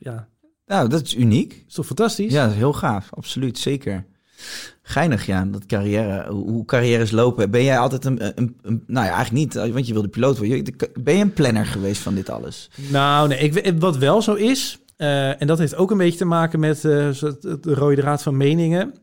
ja, 0.00 0.28
nou, 0.66 0.88
dat 0.88 1.02
is 1.02 1.16
uniek. 1.16 1.64
is 1.68 1.74
toch 1.74 1.86
fantastisch? 1.86 2.32
Ja, 2.32 2.42
dat 2.42 2.50
is 2.52 2.56
heel 2.58 2.72
gaaf. 2.72 3.08
Absoluut, 3.14 3.58
zeker. 3.58 4.04
Geinig, 4.82 5.26
ja, 5.26 5.44
dat 5.44 5.66
carrière, 5.66 6.30
hoe 6.32 6.64
carrières 6.64 7.10
lopen. 7.10 7.50
Ben 7.50 7.64
jij 7.64 7.78
altijd 7.78 8.04
een, 8.04 8.26
een, 8.38 8.56
een- 8.62 8.82
nou 8.86 9.06
ja, 9.06 9.12
eigenlijk 9.14 9.54
niet, 9.54 9.72
want 9.72 9.86
je 9.86 9.92
wilde 9.92 10.08
piloot 10.08 10.38
worden. 10.38 10.74
Ben 11.00 11.14
je 11.16 11.22
een 11.22 11.32
planner 11.32 11.66
geweest 11.66 12.02
van 12.02 12.14
dit 12.14 12.30
alles? 12.30 12.70
Nou, 12.90 13.28
nee, 13.28 13.38
ik, 13.38 13.78
wat 13.80 13.96
wel 13.96 14.22
zo 14.22 14.34
is, 14.34 14.78
eh, 14.96 15.40
en 15.40 15.46
dat 15.46 15.58
heeft 15.58 15.74
ook 15.76 15.90
een 15.90 15.96
beetje 15.98 16.18
te 16.18 16.24
maken 16.24 16.60
met 16.60 16.84
eh, 16.84 17.06
het- 17.06 17.20
het- 17.20 17.62
de 17.62 17.74
rode 17.74 17.96
draad 18.00 18.22
van 18.22 18.36
meningen. 18.36 18.94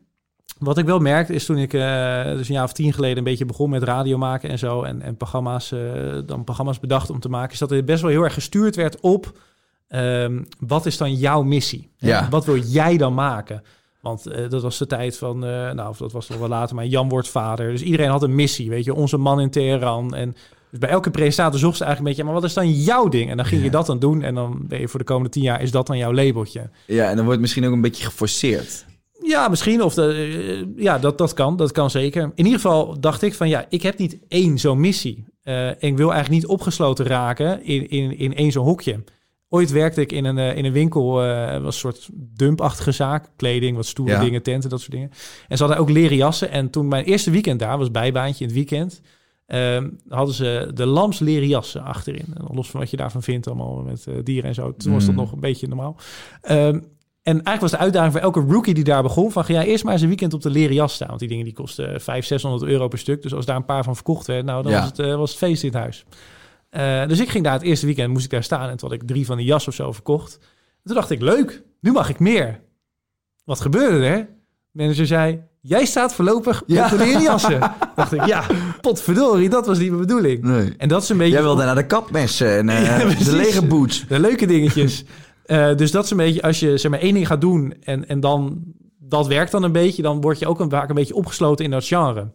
Wat 0.58 0.78
ik 0.78 0.84
wel 0.84 0.98
merkte 0.98 1.34
is 1.34 1.44
toen 1.44 1.58
ik 1.58 1.72
eh, 1.72 2.24
dus 2.24 2.48
een 2.48 2.54
jaar 2.54 2.64
of 2.64 2.72
tien 2.72 2.92
geleden 2.92 3.18
een 3.18 3.24
beetje 3.24 3.44
begon 3.44 3.70
met 3.70 3.82
radio 3.82 4.18
maken 4.18 4.50
en 4.50 4.58
zo. 4.58 4.82
En, 4.82 5.02
en 5.02 5.16
programma's, 5.16 5.72
eh, 5.72 5.80
dan 6.26 6.44
programma's 6.44 6.80
bedacht 6.80 7.10
om 7.10 7.20
te 7.20 7.28
maken. 7.28 7.52
Is 7.52 7.58
dat 7.58 7.70
er 7.70 7.84
best 7.84 8.02
wel 8.02 8.10
heel 8.10 8.22
erg 8.22 8.34
gestuurd 8.34 8.76
werd 8.76 9.00
op 9.00 9.38
ehm, 9.88 10.42
wat 10.58 10.86
is 10.86 10.96
dan 10.96 11.14
jouw 11.14 11.42
missie? 11.42 11.90
Ja. 11.96 12.28
Wat 12.30 12.44
wil 12.44 12.58
jij 12.58 12.96
dan 12.96 13.14
maken? 13.14 13.62
Want 14.00 14.26
eh, 14.26 14.50
dat 14.50 14.62
was 14.62 14.78
de 14.78 14.86
tijd 14.86 15.18
van, 15.18 15.38
nou, 15.38 15.88
of 15.88 15.96
dat 15.96 16.12
was 16.12 16.28
nog 16.28 16.38
wel 16.38 16.48
later, 16.48 16.76
maar 16.76 16.86
Jan 16.86 17.08
wordt 17.08 17.28
vader. 17.28 17.70
Dus 17.70 17.82
iedereen 17.82 18.10
had 18.10 18.22
een 18.22 18.34
missie, 18.34 18.70
weet 18.70 18.84
je, 18.84 18.94
onze 18.94 19.16
man 19.16 19.40
in 19.40 19.50
Teheran. 19.50 20.14
En 20.14 20.36
dus 20.70 20.78
bij 20.78 20.88
elke 20.88 21.10
presentator 21.10 21.58
zocht 21.58 21.76
ze 21.76 21.84
eigenlijk 21.84 21.98
een 21.98 22.16
beetje, 22.16 22.32
maar 22.32 22.40
wat 22.40 22.50
is 22.50 22.54
dan 22.54 22.72
jouw 22.72 23.08
ding? 23.08 23.30
En 23.30 23.36
dan 23.36 23.46
ging 23.46 23.62
je 23.62 23.70
dat 23.70 23.86
dan 23.86 23.98
doen 23.98 24.22
en 24.22 24.34
dan 24.34 24.58
ben 24.62 24.80
je 24.80 24.88
voor 24.88 24.98
de 24.98 25.04
komende 25.06 25.30
tien 25.30 25.42
jaar, 25.42 25.62
is 25.62 25.70
dat 25.70 25.86
dan 25.86 25.98
jouw 25.98 26.12
labeltje? 26.12 26.70
Ja, 26.86 27.02
en 27.02 27.16
dan 27.16 27.16
wordt 27.16 27.30
het 27.30 27.40
misschien 27.40 27.66
ook 27.66 27.72
een 27.72 27.80
beetje 27.80 28.04
geforceerd. 28.04 28.84
Ja, 29.22 29.48
misschien. 29.48 29.82
Of 29.82 29.94
de, 29.94 30.12
eh, 30.76 30.82
ja, 30.82 30.98
dat, 30.98 31.18
dat 31.18 31.32
kan. 31.32 31.56
Dat 31.56 31.72
kan 31.72 31.90
zeker. 31.90 32.22
In 32.22 32.44
ieder 32.44 32.60
geval 32.60 33.00
dacht 33.00 33.22
ik 33.22 33.34
van 33.34 33.48
ja, 33.48 33.66
ik 33.68 33.82
heb 33.82 33.98
niet 33.98 34.18
één 34.28 34.58
zo'n 34.58 34.80
missie. 34.80 35.24
Eh, 35.42 35.68
en 35.68 35.76
ik 35.80 35.96
wil 35.96 36.12
eigenlijk 36.12 36.42
niet 36.42 36.50
opgesloten 36.50 37.06
raken 37.06 37.64
in, 37.64 37.88
in, 37.88 38.18
in 38.18 38.34
één 38.34 38.52
zo'n 38.52 38.64
hokje. 38.64 39.04
Ooit 39.48 39.70
werkte 39.70 40.00
ik 40.00 40.12
in 40.12 40.24
een, 40.24 40.38
eh, 40.38 40.56
in 40.56 40.64
een 40.64 40.72
winkel, 40.72 41.12
was 41.12 41.62
een 41.62 41.72
soort 41.72 42.08
dumpachtige 42.12 42.92
zaak. 42.92 43.28
Kleding, 43.36 43.76
wat 43.76 43.86
stoere 43.86 44.12
Ja. 44.12 44.20
dingen, 44.20 44.42
tenten, 44.42 44.70
dat 44.70 44.80
soort 44.80 44.92
dingen. 44.92 45.10
En 45.48 45.56
ze 45.56 45.62
hadden 45.64 45.82
ook 45.82 45.90
leren 45.90 46.16
jassen. 46.16 46.50
En 46.50 46.70
toen 46.70 46.88
mijn 46.88 47.04
eerste 47.04 47.30
weekend 47.30 47.58
daar, 47.60 47.78
was 47.78 47.90
bijbaantje 47.90 48.40
in 48.44 48.50
het 48.50 48.56
weekend... 48.58 49.00
ehm, 49.46 49.88
hadden 50.08 50.34
ze 50.34 50.70
de 50.74 50.86
lams 50.86 51.18
leren 51.18 51.48
jassen 51.48 51.82
achterin. 51.82 52.26
En 52.34 52.44
los 52.54 52.70
van 52.70 52.80
wat 52.80 52.90
je 52.90 52.96
daarvan 52.96 53.22
vindt, 53.22 53.46
allemaal 53.46 53.82
met 53.82 54.06
dieren 54.24 54.48
en 54.48 54.54
zo. 54.54 54.74
Toen 54.76 54.92
was 54.92 55.04
dat 55.04 55.14
Mm. 55.14 55.20
nog 55.20 55.32
een 55.32 55.40
beetje 55.40 55.68
normaal. 55.68 55.96
Ehm, 56.40 56.80
en 57.26 57.32
eigenlijk 57.32 57.60
was 57.60 57.70
de 57.70 57.78
uitdaging 57.78 58.12
voor 58.12 58.20
elke 58.20 58.40
rookie 58.40 58.74
die 58.74 58.84
daar 58.84 59.02
begon... 59.02 59.32
van 59.32 59.44
ga 59.44 59.52
jij 59.52 59.66
eerst 59.66 59.84
maar 59.84 59.92
eens 59.92 60.02
een 60.02 60.08
weekend 60.08 60.34
op 60.34 60.42
de 60.42 60.50
leren 60.50 60.74
jas 60.74 60.94
staan. 60.94 61.08
Want 61.08 61.20
die 61.20 61.28
dingen 61.28 61.44
die 61.44 61.52
kosten 61.54 61.84
500, 61.84 62.26
600 62.26 62.70
euro 62.70 62.88
per 62.88 62.98
stuk. 62.98 63.22
Dus 63.22 63.34
als 63.34 63.44
daar 63.46 63.56
een 63.56 63.64
paar 63.64 63.84
van 63.84 63.94
verkocht 63.94 64.26
werd, 64.26 64.44
nou, 64.44 64.62
dan 64.62 64.72
Ja. 64.72 64.78
was, 64.78 64.88
het, 64.88 64.98
eh, 64.98 65.14
was 65.16 65.30
het 65.30 65.38
feest 65.38 65.62
in 65.62 65.68
het 65.68 65.78
huis. 65.78 66.04
Eh, 66.70 67.06
dus 67.06 67.20
ik 67.20 67.28
ging 67.28 67.44
daar 67.44 67.52
het 67.52 67.62
eerste 67.62 67.86
weekend, 67.86 68.12
moest 68.12 68.24
ik 68.24 68.30
daar 68.30 68.42
staan. 68.42 68.68
En 68.68 68.76
toen 68.76 68.88
had 68.90 69.00
ik 69.00 69.06
drie 69.08 69.26
van 69.26 69.36
die 69.36 69.46
jas 69.46 69.68
of 69.68 69.74
zo 69.74 69.92
verkocht. 69.92 70.38
En 70.40 70.82
toen 70.84 70.94
dacht 70.94 71.10
ik, 71.10 71.20
leuk, 71.20 71.62
nu 71.80 71.92
mag 71.92 72.08
ik 72.08 72.18
meer. 72.18 72.60
Wat 73.44 73.60
gebeurde 73.60 74.06
er? 74.06 74.16
De 74.16 74.82
manager 74.82 75.06
zei, 75.06 75.40
jij 75.60 75.84
staat 75.84 76.14
voorlopig 76.14 76.62
Ja. 76.66 76.84
op 76.84 76.90
de 76.90 76.96
leren 77.04 77.22
jassen. 77.22 77.60
dacht 77.96 78.12
ik, 78.12 78.24
ja, 78.26 78.44
potverdorie, 78.80 79.48
dat 79.48 79.66
was 79.66 79.78
niet 79.78 79.88
mijn 79.88 80.00
bedoeling. 80.00 80.42
Nee. 80.42 80.74
En 80.78 80.88
dat 80.88 81.02
is 81.02 81.08
een 81.08 81.16
beetje... 81.16 81.32
Jij 81.32 81.42
wilde 81.42 81.64
naar 81.64 81.74
de 81.74 81.86
kapmessen 81.86 82.56
en 82.58 82.68
eh, 82.68 82.86
Ja, 83.18 83.24
de 83.24 83.36
lege 83.36 83.66
boots. 83.66 84.04
De 84.08 84.20
leuke 84.20 84.46
dingetjes. 84.46 85.04
Eh, 85.46 85.74
dus 85.74 85.90
dat 85.90 86.04
is 86.04 86.10
een 86.10 86.16
beetje, 86.16 86.42
als 86.42 86.60
je 86.60 86.76
zeg 86.76 86.90
maar 86.90 87.00
één 87.00 87.14
ding 87.14 87.26
gaat 87.26 87.40
doen 87.40 87.74
en, 87.82 88.08
en 88.08 88.20
dan 88.20 88.62
dat 88.98 89.26
werkt 89.26 89.50
dan 89.50 89.62
een 89.62 89.72
beetje, 89.72 90.02
dan 90.02 90.20
word 90.20 90.38
je 90.38 90.46
ook 90.46 90.60
een, 90.60 90.70
vaak 90.70 90.88
een 90.88 90.94
beetje 90.94 91.14
opgesloten 91.14 91.64
in 91.64 91.70
dat 91.70 91.86
genre. 91.86 92.30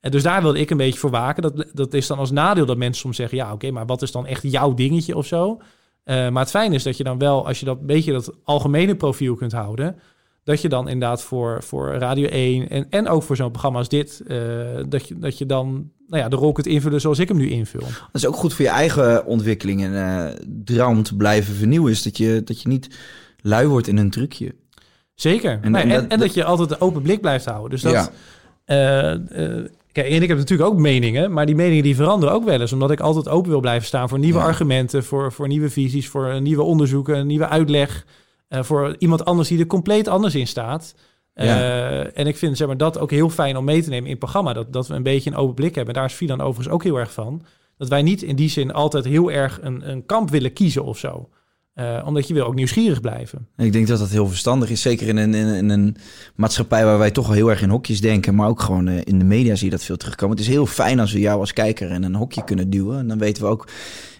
En 0.00 0.10
dus 0.10 0.22
daar 0.22 0.42
wilde 0.42 0.58
ik 0.58 0.70
een 0.70 0.76
beetje 0.76 0.98
voor 0.98 1.10
waken. 1.10 1.42
Dat, 1.42 1.66
dat 1.72 1.94
is 1.94 2.06
dan 2.06 2.18
als 2.18 2.30
nadeel 2.30 2.66
dat 2.66 2.76
mensen 2.76 3.00
soms 3.00 3.16
zeggen, 3.16 3.38
ja 3.38 3.52
oké, 3.52 3.70
maar 3.70 3.86
wat 3.86 4.02
is 4.02 4.12
dan 4.12 4.26
echt 4.26 4.42
jouw 4.42 4.74
dingetje 4.74 5.16
of 5.16 5.26
zo? 5.26 5.60
Eh, 6.04 6.28
maar 6.28 6.42
het 6.42 6.50
fijne 6.50 6.74
is 6.74 6.82
dat 6.82 6.96
je 6.96 7.04
dan 7.04 7.18
wel, 7.18 7.46
als 7.46 7.60
je 7.60 7.66
dat 7.66 7.86
beetje 7.86 8.12
dat 8.12 8.32
algemene 8.42 8.96
profiel 8.96 9.34
kunt 9.34 9.52
houden, 9.52 9.96
dat 10.44 10.60
je 10.60 10.68
dan 10.68 10.88
inderdaad 10.88 11.22
voor, 11.22 11.62
voor 11.62 11.94
Radio 11.94 12.28
1 12.28 12.68
en, 12.68 12.86
en 12.90 13.08
ook 13.08 13.22
voor 13.22 13.36
zo'n 13.36 13.50
programma 13.50 13.78
als 13.78 13.88
dit, 13.88 14.22
eh, 14.26 14.38
dat, 14.88 15.08
je, 15.08 15.18
dat 15.18 15.38
je 15.38 15.46
dan 15.46 15.90
nou 16.06 16.22
ja, 16.22 16.28
de 16.28 16.36
rol 16.36 16.52
kunt 16.52 16.66
invullen 16.66 17.00
zoals 17.00 17.18
ik 17.18 17.28
hem 17.28 17.36
nu 17.36 17.48
invul. 17.48 17.80
Dat 17.80 18.08
is 18.12 18.26
ook 18.26 18.36
goed 18.36 18.54
voor 18.54 18.64
je 18.64 18.70
eigen 18.70 19.26
ontwikkeling 19.26 19.82
en 19.84 19.92
uh, 19.92 20.26
droom 20.64 21.02
te 21.02 21.16
blijven 21.16 21.54
vernieuwen. 21.54 21.92
Is 21.92 22.02
dat 22.02 22.16
je, 22.16 22.42
dat 22.44 22.62
je 22.62 22.68
niet 22.68 22.88
lui 23.40 23.66
wordt 23.66 23.86
in 23.86 23.96
een 23.96 24.10
trucje. 24.10 24.54
Zeker. 25.14 25.58
En, 25.62 25.70
nee, 25.70 25.82
en, 25.82 25.88
dat, 25.88 26.06
en, 26.06 26.18
dat, 26.18 26.34
je 26.34 26.44
altijd 26.44 26.70
een 26.70 26.80
open 26.80 27.02
blik 27.02 27.20
blijft 27.20 27.44
houden. 27.44 27.70
Dus 27.70 27.82
dat. 27.82 27.92
Ja. 28.64 29.18
Kijk, 29.92 30.08
en 30.08 30.22
ik 30.22 30.28
heb 30.28 30.38
natuurlijk 30.38 30.70
ook 30.70 30.78
meningen, 30.78 31.32
maar 31.32 31.46
die 31.46 31.54
meningen 31.54 31.82
die 31.82 31.96
veranderen 31.96 32.34
ook 32.34 32.44
wel 32.44 32.60
eens. 32.60 32.72
Omdat 32.72 32.90
ik 32.90 33.00
altijd 33.00 33.28
open 33.28 33.50
wil 33.50 33.60
blijven 33.60 33.86
staan 33.86 34.08
voor 34.08 34.18
nieuwe 34.18 34.38
argumenten, 34.38 35.04
voor, 35.04 35.32
voor 35.32 35.48
nieuwe 35.48 35.70
visies, 35.70 36.08
voor 36.08 36.40
nieuwe 36.40 36.62
onderzoeken, 36.62 37.26
nieuwe 37.26 37.48
uitleg. 37.48 38.04
Uh, 38.54 38.62
voor 38.62 38.96
iemand 38.98 39.24
anders 39.24 39.48
die 39.48 39.58
er 39.58 39.66
compleet 39.66 40.08
anders 40.08 40.34
in 40.34 40.46
staat. 40.46 40.94
Uh, 41.34 42.18
en 42.18 42.26
ik 42.26 42.36
vind 42.36 42.56
zeg 42.56 42.66
maar, 42.66 42.76
dat 42.76 42.98
ook 42.98 43.10
heel 43.10 43.30
fijn 43.30 43.56
om 43.56 43.64
mee 43.64 43.82
te 43.82 43.88
nemen 43.88 44.04
in 44.04 44.10
het 44.10 44.18
programma. 44.18 44.52
Dat, 44.52 44.72
dat 44.72 44.88
we 44.88 44.94
een 44.94 45.02
beetje 45.02 45.30
een 45.30 45.36
open 45.36 45.54
blik 45.54 45.74
hebben. 45.74 45.94
Daar 45.94 46.04
is 46.04 46.12
Filan 46.12 46.40
overigens 46.40 46.74
ook 46.74 46.82
heel 46.82 46.98
erg 46.98 47.12
van. 47.12 47.42
Dat 47.78 47.88
wij 47.88 48.02
niet 48.02 48.22
in 48.22 48.36
die 48.36 48.48
zin 48.48 48.72
altijd 48.72 49.04
heel 49.04 49.30
erg 49.30 49.58
een, 49.62 49.90
een 49.90 50.06
kamp 50.06 50.30
willen 50.30 50.52
kiezen 50.52 50.84
of 50.84 50.98
zo. 50.98 51.28
Uh, 51.74 52.02
omdat 52.04 52.28
je 52.28 52.34
wil 52.34 52.46
ook 52.46 52.54
nieuwsgierig 52.54 53.00
blijven. 53.00 53.48
Ik 53.56 53.72
denk 53.72 53.86
dat 53.86 53.98
dat 53.98 54.10
heel 54.10 54.26
verstandig 54.26 54.70
is. 54.70 54.82
Zeker 54.82 55.08
in 55.08 55.16
een, 55.16 55.34
in, 55.34 55.46
in 55.46 55.68
een 55.68 55.96
maatschappij 56.34 56.84
waar 56.84 56.98
wij 56.98 57.10
toch 57.10 57.26
al 57.26 57.32
heel 57.32 57.50
erg 57.50 57.62
in 57.62 57.68
hokjes 57.68 58.00
denken. 58.00 58.34
Maar 58.34 58.48
ook 58.48 58.60
gewoon 58.60 58.86
uh, 58.86 59.00
in 59.04 59.18
de 59.18 59.24
media 59.24 59.54
zie 59.54 59.64
je 59.64 59.76
dat 59.76 59.84
veel 59.84 59.96
terugkomen. 59.96 60.36
Het 60.36 60.46
is 60.46 60.52
heel 60.52 60.66
fijn 60.66 61.00
als 61.00 61.12
we 61.12 61.18
jou 61.20 61.40
als 61.40 61.52
kijker 61.52 61.90
in 61.90 62.02
een 62.02 62.14
hokje 62.14 62.44
kunnen 62.44 62.70
duwen. 62.70 62.98
En 62.98 63.08
dan 63.08 63.18
weten 63.18 63.42
we 63.42 63.48
ook 63.48 63.68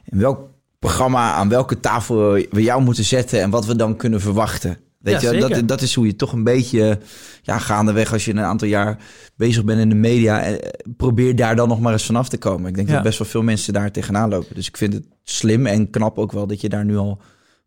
in 0.04 0.18
welk 0.18 0.48
programma, 0.84 1.32
aan 1.32 1.48
welke 1.48 1.80
tafel 1.80 2.32
we 2.32 2.62
jou 2.62 2.82
moeten 2.82 3.04
zetten. 3.04 3.40
En 3.40 3.50
wat 3.50 3.66
we 3.66 3.76
dan 3.76 3.96
kunnen 3.96 4.20
verwachten. 4.20 4.78
Weet 4.98 5.20
ja, 5.20 5.32
je, 5.32 5.40
dat, 5.40 5.68
dat 5.68 5.82
is 5.82 5.94
hoe 5.94 6.06
je 6.06 6.16
toch 6.16 6.32
een 6.32 6.44
beetje 6.44 6.98
ja, 7.42 7.58
gaandeweg 7.58 8.12
als 8.12 8.24
je 8.24 8.30
een 8.30 8.40
aantal 8.40 8.68
jaar 8.68 8.98
bezig 9.36 9.64
bent 9.64 9.80
in 9.80 9.88
de 9.88 9.94
media. 9.94 10.42
Eh, 10.42 10.70
probeer 10.96 11.36
daar 11.36 11.56
dan 11.56 11.68
nog 11.68 11.80
maar 11.80 11.92
eens 11.92 12.06
vanaf 12.06 12.28
te 12.28 12.38
komen. 12.38 12.68
Ik 12.68 12.74
denk 12.74 12.88
ja. 12.88 12.94
dat 12.94 13.02
best 13.02 13.18
wel 13.18 13.28
veel 13.28 13.42
mensen 13.42 13.72
daar 13.72 13.90
tegenaan 13.90 14.28
lopen. 14.28 14.54
Dus 14.54 14.68
ik 14.68 14.76
vind 14.76 14.92
het 14.92 15.04
slim 15.22 15.66
en 15.66 15.90
knap 15.90 16.18
ook 16.18 16.32
wel 16.32 16.46
dat 16.46 16.60
je 16.60 16.68
daar 16.68 16.84
nu 16.84 16.96
al 16.96 17.20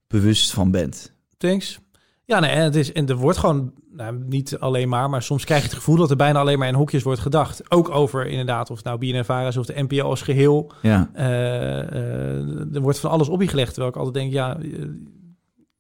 bewust 0.08 0.52
van 0.52 0.72
bent. 0.72 1.12
Thanks. 1.38 1.80
Ja, 2.28 2.40
nee, 2.40 2.50
en, 2.50 2.64
het 2.64 2.76
is, 2.76 2.92
en 2.92 3.08
er 3.08 3.16
wordt 3.16 3.38
gewoon, 3.38 3.74
nou, 3.92 4.24
niet 4.26 4.60
alleen 4.60 4.90
maar, 4.90 5.10
maar 5.10 5.22
soms 5.22 5.46
krijg 5.46 5.62
je 5.62 5.68
het 5.68 5.78
gevoel 5.78 5.96
dat 5.96 6.10
er 6.10 6.16
bijna 6.16 6.40
alleen 6.40 6.60
maar 6.60 6.68
in 6.68 6.74
hokjes 6.74 7.04
wordt 7.04 7.20
gedacht. 7.20 7.72
Ook 7.72 7.90
over 7.90 8.28
inderdaad, 8.28 8.70
of 8.70 8.76
het 8.76 8.86
nou 8.86 8.98
BNNVARA 8.98 9.48
is 9.48 9.58
of 9.58 9.66
de 9.66 9.84
NPO 9.84 10.10
als 10.10 10.22
geheel. 10.22 10.72
Ja. 10.82 11.10
Uh, 11.16 11.22
uh, 11.24 12.76
er 12.76 12.82
wordt 12.82 13.00
van 13.00 13.10
alles 13.10 13.30
op 13.30 13.42
je 13.42 13.48
gelegd, 13.48 13.68
terwijl 13.70 13.90
ik 13.90 13.98
altijd 13.98 14.16
denk, 14.16 14.32
ja, 14.32 14.58
uh, 14.60 14.86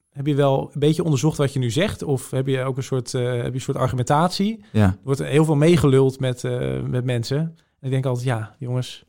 heb 0.10 0.27
je 0.27 0.36
wel 0.36 0.69
een 0.73 0.79
beetje 0.79 1.03
onderzocht 1.03 1.38
wat 1.38 1.53
je 1.53 1.60
nu 1.60 1.71
zegt? 1.71 2.03
Of 2.03 2.31
heb 2.31 2.47
je 2.47 2.63
ook 2.63 2.77
een 2.77 2.83
soort, 2.83 3.12
heb 3.12 3.45
je 3.45 3.51
een 3.53 3.62
soort 3.62 3.77
argumentatie? 3.77 4.63
Ja. 4.71 4.86
Er 4.86 4.97
wordt 5.03 5.23
heel 5.23 5.45
veel 5.45 5.55
meegeluld 5.55 6.19
met, 6.19 6.43
met 6.83 7.03
mensen. 7.03 7.38
En 7.79 7.86
ik 7.88 7.91
denk 7.91 8.05
altijd, 8.05 8.25
ja, 8.25 8.55
jongens, 8.60 9.05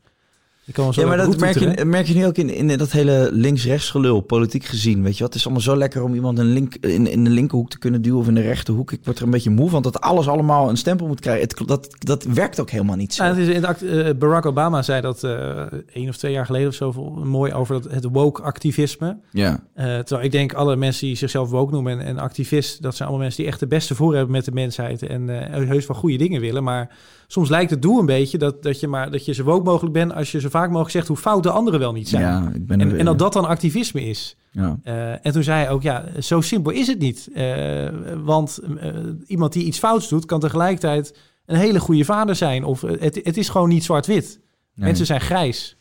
ja, 0.91 1.05
maar 1.07 1.17
dat 1.17 1.39
merk 1.39 1.59
je, 1.59 1.85
merk 1.85 2.07
je 2.07 2.13
nu 2.13 2.25
ook 2.25 2.37
in, 2.37 2.49
in 2.49 2.77
dat 2.77 2.91
hele 2.91 3.29
links-rechts 3.31 3.89
gelul, 3.89 4.21
politiek 4.21 4.65
gezien. 4.65 5.03
Weet 5.03 5.17
je 5.17 5.23
wat? 5.23 5.27
Het 5.27 5.35
is 5.35 5.43
allemaal 5.43 5.63
zo 5.63 5.75
lekker 5.75 6.03
om 6.03 6.13
iemand 6.13 6.39
een 6.39 6.53
link, 6.53 6.75
in, 6.75 7.07
in 7.07 7.23
de 7.23 7.29
linkerhoek 7.29 7.69
te 7.69 7.79
kunnen 7.79 8.01
duwen 8.01 8.19
of 8.19 8.27
in 8.27 8.35
de 8.35 8.41
rechterhoek. 8.41 8.91
Ik 8.91 8.99
word 9.03 9.17
er 9.17 9.23
een 9.23 9.29
beetje 9.29 9.49
moe 9.49 9.69
van 9.69 9.81
dat 9.81 10.01
alles 10.01 10.27
allemaal 10.27 10.69
een 10.69 10.77
stempel 10.77 11.07
moet 11.07 11.19
krijgen. 11.19 11.47
Het, 11.47 11.67
dat, 11.67 11.95
dat 11.99 12.23
werkt 12.23 12.59
ook 12.59 12.69
helemaal 12.69 12.95
niet 12.95 13.13
zo. 13.13 13.23
Ja, 13.23 13.29
het 13.29 13.37
is 13.37 13.47
in 13.47 13.65
uh, 13.81 14.09
Barack 14.19 14.45
Obama 14.45 14.81
zei 14.81 15.01
dat 15.01 15.23
uh, 15.23 15.61
één 15.93 16.09
of 16.09 16.17
twee 16.17 16.31
jaar 16.31 16.45
geleden 16.45 16.67
of 16.67 16.73
zo 16.73 16.91
mooi 17.23 17.53
over 17.53 17.81
dat, 17.81 17.91
het 17.91 18.05
woke-activisme. 18.11 19.17
Ja. 19.31 19.51
Uh, 19.51 19.83
terwijl 19.85 20.25
ik 20.25 20.31
denk 20.31 20.53
alle 20.53 20.75
mensen 20.75 21.07
die 21.07 21.15
zichzelf 21.15 21.49
woke 21.49 21.73
noemen 21.73 21.99
en, 21.99 22.05
en 22.05 22.17
activist, 22.17 22.81
dat 22.81 22.95
zijn 22.95 23.07
allemaal 23.07 23.25
mensen 23.25 23.43
die 23.43 23.51
echt 23.51 23.59
de 23.59 23.67
beste 23.67 23.95
voor 23.95 24.15
hebben 24.15 24.31
met 24.31 24.45
de 24.45 24.51
mensheid 24.51 25.03
en 25.03 25.27
heus 25.67 25.87
wel 25.87 25.97
goede 25.97 26.17
dingen 26.17 26.41
willen. 26.41 26.63
Maar 26.63 26.89
soms 27.31 27.49
lijkt 27.49 27.71
het 27.71 27.81
doel 27.81 27.99
een 27.99 28.05
beetje 28.05 28.37
dat, 28.37 28.63
dat 28.63 28.79
je 28.79 28.87
maar 28.87 29.11
dat 29.11 29.25
je 29.25 29.33
zo 29.33 29.43
woke 29.43 29.63
mogelijk 29.63 29.93
bent 29.93 30.13
als 30.13 30.31
je 30.31 30.39
zo 30.39 30.49
vaak 30.49 30.67
mogelijk 30.67 30.91
zegt 30.91 31.07
hoe 31.07 31.17
fout 31.17 31.43
de 31.43 31.51
anderen 31.51 31.79
wel 31.79 31.91
niet 31.91 32.09
zijn. 32.09 32.23
Ja, 32.23 32.51
ik 32.53 32.65
ben 32.65 32.81
en, 32.81 32.97
en 32.97 33.05
dat 33.05 33.19
dat 33.19 33.33
dan 33.33 33.45
activisme 33.45 34.01
is. 34.01 34.35
Ja. 34.51 34.79
Uh, 34.83 35.11
en 35.11 35.31
toen 35.31 35.43
zei 35.43 35.63
hij 35.63 35.69
ook, 35.69 35.81
ja, 35.81 36.05
zo 36.19 36.41
simpel 36.41 36.71
is 36.71 36.87
het 36.87 36.99
niet. 36.99 37.29
Uh, 37.33 37.89
want 38.23 38.59
uh, 38.83 38.89
iemand 39.27 39.53
die 39.53 39.63
iets 39.63 39.79
fouts 39.79 40.09
doet, 40.09 40.25
kan 40.25 40.39
tegelijkertijd 40.39 41.17
een 41.45 41.57
hele 41.57 41.79
goede 41.79 42.05
vader 42.05 42.35
zijn. 42.35 42.63
Of 42.63 42.81
het, 42.81 43.19
het 43.23 43.37
is 43.37 43.49
gewoon 43.49 43.69
niet 43.69 43.83
zwart-wit. 43.83 44.39
Nee. 44.75 44.85
Mensen 44.85 45.05
zijn 45.05 45.21
grijs. 45.21 45.77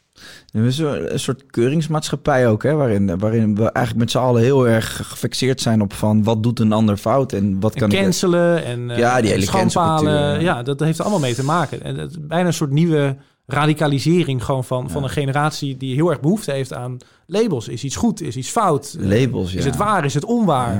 Een 0.52 1.20
soort 1.20 1.46
keuringsmaatschappij 1.50 2.48
ook, 2.48 2.62
hè, 2.62 2.74
waarin, 2.74 3.18
waarin 3.18 3.54
we 3.54 3.62
eigenlijk 3.62 3.96
met 3.96 4.10
z'n 4.10 4.18
allen 4.18 4.42
heel 4.42 4.68
erg 4.68 5.08
gefixeerd 5.08 5.60
zijn 5.60 5.80
op 5.80 5.92
van 5.92 6.24
wat 6.24 6.42
doet 6.42 6.60
een 6.60 6.72
ander 6.72 6.96
fout 6.96 7.32
en 7.32 7.60
wat 7.60 7.74
kan 7.74 7.90
en 7.90 8.02
cancelen 8.02 8.64
en 8.64 8.88
ja, 8.88 9.20
die 9.20 9.30
hele 9.30 9.44
schandpalen. 9.44 10.40
Ja, 10.40 10.62
dat 10.62 10.80
heeft 10.80 10.98
er 10.98 11.04
allemaal 11.04 11.22
mee 11.22 11.34
te 11.34 11.44
maken. 11.44 11.82
En 11.82 11.96
het 11.96 12.10
is 12.10 12.16
bijna 12.20 12.46
een 12.46 12.52
soort 12.52 12.70
nieuwe 12.70 13.16
radicalisering 13.46 14.44
gewoon 14.44 14.64
van, 14.64 14.84
ja. 14.86 14.92
van 14.92 15.02
een 15.02 15.10
generatie 15.10 15.76
die 15.76 15.94
heel 15.94 16.10
erg 16.10 16.20
behoefte 16.20 16.52
heeft 16.52 16.72
aan 16.72 16.96
labels. 17.26 17.68
Is 17.68 17.84
iets 17.84 17.96
goed, 17.96 18.20
is 18.20 18.36
iets 18.36 18.50
fout? 18.50 18.96
Labels, 18.98 19.52
ja. 19.52 19.58
Is 19.58 19.64
het 19.64 19.76
waar, 19.76 20.04
is 20.04 20.14
het 20.14 20.24
onwaar? 20.24 20.74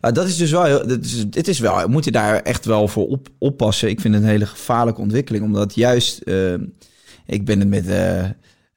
Ja. 0.00 0.10
Dat 0.10 0.26
is 0.26 0.36
dus 0.36 0.50
wel, 0.50 0.64
heel, 0.64 0.86
dat 0.86 1.04
is, 1.04 1.30
dit 1.30 1.48
is 1.48 1.58
wel, 1.58 1.88
moet 1.88 2.04
je 2.04 2.10
daar 2.10 2.40
echt 2.40 2.64
wel 2.64 2.88
voor 2.88 3.06
op, 3.06 3.28
oppassen. 3.38 3.88
Ik 3.88 4.00
vind 4.00 4.14
het 4.14 4.22
een 4.22 4.28
hele 4.28 4.46
gevaarlijke 4.46 5.00
ontwikkeling, 5.00 5.44
omdat 5.44 5.74
juist, 5.74 6.20
uh, 6.24 6.54
ik 7.26 7.44
ben 7.44 7.58
het 7.58 7.68
met, 7.68 7.86
uh, 7.86 8.24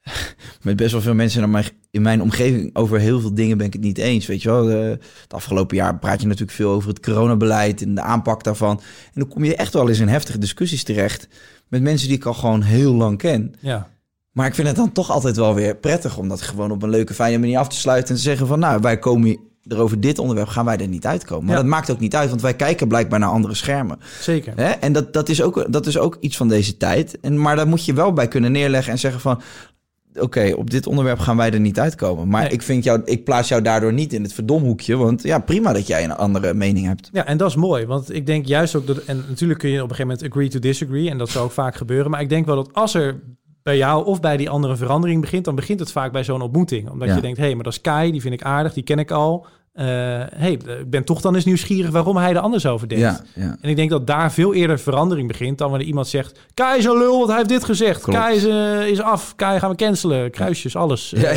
met 0.62 0.76
best 0.76 0.92
wel 0.92 1.00
veel 1.00 1.14
mensen 1.14 1.42
in 1.42 1.50
mijn, 1.50 1.64
in 1.90 2.02
mijn 2.02 2.22
omgeving 2.22 2.70
over 2.76 2.98
heel 2.98 3.20
veel 3.20 3.34
dingen 3.34 3.56
ben 3.56 3.66
ik 3.66 3.72
het 3.72 3.82
niet 3.82 3.98
eens. 3.98 4.26
Weet 4.26 4.42
je 4.42 4.48
wel, 4.48 4.64
de, 4.64 4.98
het 5.22 5.34
afgelopen 5.34 5.76
jaar 5.76 5.98
praat 5.98 6.20
je 6.20 6.26
natuurlijk 6.26 6.56
veel 6.56 6.70
over 6.70 6.88
het 6.88 7.00
coronabeleid 7.00 7.82
en 7.82 7.94
de 7.94 8.00
aanpak 8.00 8.44
daarvan. 8.44 8.80
En 9.04 9.20
dan 9.20 9.28
kom 9.28 9.44
je 9.44 9.56
echt 9.56 9.72
wel 9.72 9.88
eens 9.88 9.98
in 9.98 10.08
heftige 10.08 10.38
discussies 10.38 10.82
terecht 10.82 11.28
met 11.68 11.82
mensen 11.82 12.08
die 12.08 12.16
ik 12.16 12.24
al 12.24 12.34
gewoon 12.34 12.62
heel 12.62 12.94
lang 12.94 13.18
ken. 13.18 13.54
Ja. 13.60 13.88
Maar 14.32 14.46
ik 14.46 14.54
vind 14.54 14.68
het 14.68 14.76
dan 14.76 14.92
toch 14.92 15.10
altijd 15.10 15.36
wel 15.36 15.54
weer 15.54 15.76
prettig 15.76 16.18
om 16.18 16.28
dat 16.28 16.42
gewoon 16.42 16.70
op 16.70 16.82
een 16.82 16.90
leuke, 16.90 17.14
fijne 17.14 17.38
manier 17.38 17.58
af 17.58 17.68
te 17.68 17.76
sluiten 17.76 18.10
en 18.10 18.16
te 18.16 18.22
zeggen 18.22 18.46
van, 18.46 18.58
nou, 18.58 18.80
wij 18.80 18.98
komen 18.98 19.38
er 19.64 19.78
over 19.78 20.00
dit 20.00 20.18
onderwerp, 20.18 20.48
gaan 20.48 20.64
wij 20.64 20.76
er 20.76 20.88
niet 20.88 21.06
uitkomen. 21.06 21.44
Maar 21.44 21.54
ja. 21.54 21.60
dat 21.60 21.70
maakt 21.70 21.90
ook 21.90 22.00
niet 22.00 22.14
uit, 22.14 22.28
want 22.28 22.42
wij 22.42 22.54
kijken 22.54 22.88
blijkbaar 22.88 23.18
naar 23.18 23.28
andere 23.28 23.54
schermen. 23.54 23.98
Zeker. 24.20 24.52
Hè? 24.56 24.68
En 24.70 24.92
dat, 24.92 25.12
dat, 25.12 25.28
is 25.28 25.42
ook, 25.42 25.72
dat 25.72 25.86
is 25.86 25.98
ook 25.98 26.16
iets 26.20 26.36
van 26.36 26.48
deze 26.48 26.76
tijd. 26.76 27.20
En, 27.20 27.40
maar 27.40 27.56
daar 27.56 27.68
moet 27.68 27.84
je 27.84 27.92
wel 27.92 28.12
bij 28.12 28.28
kunnen 28.28 28.52
neerleggen 28.52 28.92
en 28.92 28.98
zeggen 28.98 29.20
van, 29.20 29.40
oké, 30.14 30.24
okay, 30.24 30.52
op 30.52 30.70
dit 30.70 30.86
onderwerp 30.86 31.18
gaan 31.18 31.36
wij 31.36 31.52
er 31.52 31.60
niet 31.60 31.78
uitkomen. 31.78 32.28
Maar 32.28 32.42
nee. 32.42 32.50
ik 32.50 32.62
vind 32.62 32.84
jou, 32.84 33.02
ik 33.04 33.24
plaats 33.24 33.48
jou 33.48 33.62
daardoor 33.62 33.92
niet 33.92 34.12
in 34.12 34.22
het 34.22 34.32
verdomhoekje. 34.32 34.96
Want 34.96 35.22
ja, 35.22 35.38
prima 35.38 35.72
dat 35.72 35.86
jij 35.86 36.04
een 36.04 36.16
andere 36.16 36.54
mening 36.54 36.86
hebt. 36.86 37.08
Ja, 37.12 37.26
en 37.26 37.36
dat 37.36 37.48
is 37.48 37.56
mooi. 37.56 37.86
Want 37.86 38.14
ik 38.14 38.26
denk 38.26 38.46
juist 38.46 38.74
ook 38.74 38.86
dat. 38.86 39.04
En 39.04 39.24
natuurlijk 39.28 39.58
kun 39.58 39.70
je 39.70 39.82
op 39.82 39.90
een 39.90 39.96
gegeven 39.96 40.10
moment 40.10 40.32
agree 40.32 40.48
to 40.48 40.58
disagree. 40.58 41.10
En 41.10 41.18
dat 41.18 41.28
zou 41.28 41.44
ook 41.44 41.50
vaak 41.50 41.74
gebeuren. 41.74 42.10
Maar 42.10 42.20
ik 42.20 42.28
denk 42.28 42.46
wel 42.46 42.56
dat 42.56 42.72
als 42.72 42.94
er 42.94 43.20
bij 43.62 43.76
jou 43.76 44.06
of 44.06 44.20
bij 44.20 44.36
die 44.36 44.50
andere 44.50 44.76
verandering 44.76 45.20
begint, 45.20 45.44
dan 45.44 45.54
begint 45.54 45.80
het 45.80 45.92
vaak 45.92 46.12
bij 46.12 46.24
zo'n 46.24 46.42
ontmoeting. 46.42 46.90
Omdat 46.90 47.08
ja. 47.08 47.14
je 47.14 47.20
denkt, 47.20 47.38
hé, 47.38 47.44
hey, 47.44 47.54
maar 47.54 47.64
dat 47.64 47.72
is 47.72 47.80
Kai, 47.80 48.10
die 48.12 48.20
vind 48.20 48.34
ik 48.34 48.42
aardig, 48.42 48.72
die 48.72 48.82
ken 48.82 48.98
ik 48.98 49.10
al. 49.10 49.46
Uh, 49.74 49.84
hey, 50.34 50.52
ik 50.52 50.90
ben 50.90 51.04
toch 51.04 51.20
dan 51.20 51.34
eens 51.34 51.44
nieuwsgierig 51.44 51.90
waarom 51.90 52.16
hij 52.16 52.30
er 52.30 52.38
anders 52.38 52.66
over 52.66 52.88
denkt. 52.88 53.04
Ja, 53.04 53.20
ja. 53.34 53.56
En 53.60 53.68
ik 53.68 53.76
denk 53.76 53.90
dat 53.90 54.06
daar 54.06 54.32
veel 54.32 54.54
eerder 54.54 54.78
verandering 54.78 55.28
begint 55.28 55.58
dan 55.58 55.70
wanneer 55.70 55.86
iemand 55.86 56.08
zegt... 56.08 56.38
Kai 56.54 56.78
is 56.78 56.84
een 56.84 56.98
lul, 56.98 57.16
want 57.16 57.28
hij 57.28 57.36
heeft 57.36 57.48
dit 57.48 57.64
gezegd. 57.64 58.02
Klopt. 58.02 58.18
Kai 58.18 58.36
is, 58.36 58.46
uh, 58.46 58.86
is 58.86 59.00
af. 59.00 59.34
Kai 59.36 59.58
gaan 59.58 59.70
we 59.70 59.76
cancelen. 59.76 60.30
Kruisjes, 60.30 60.76
alles. 60.76 61.12
Ja. 61.16 61.32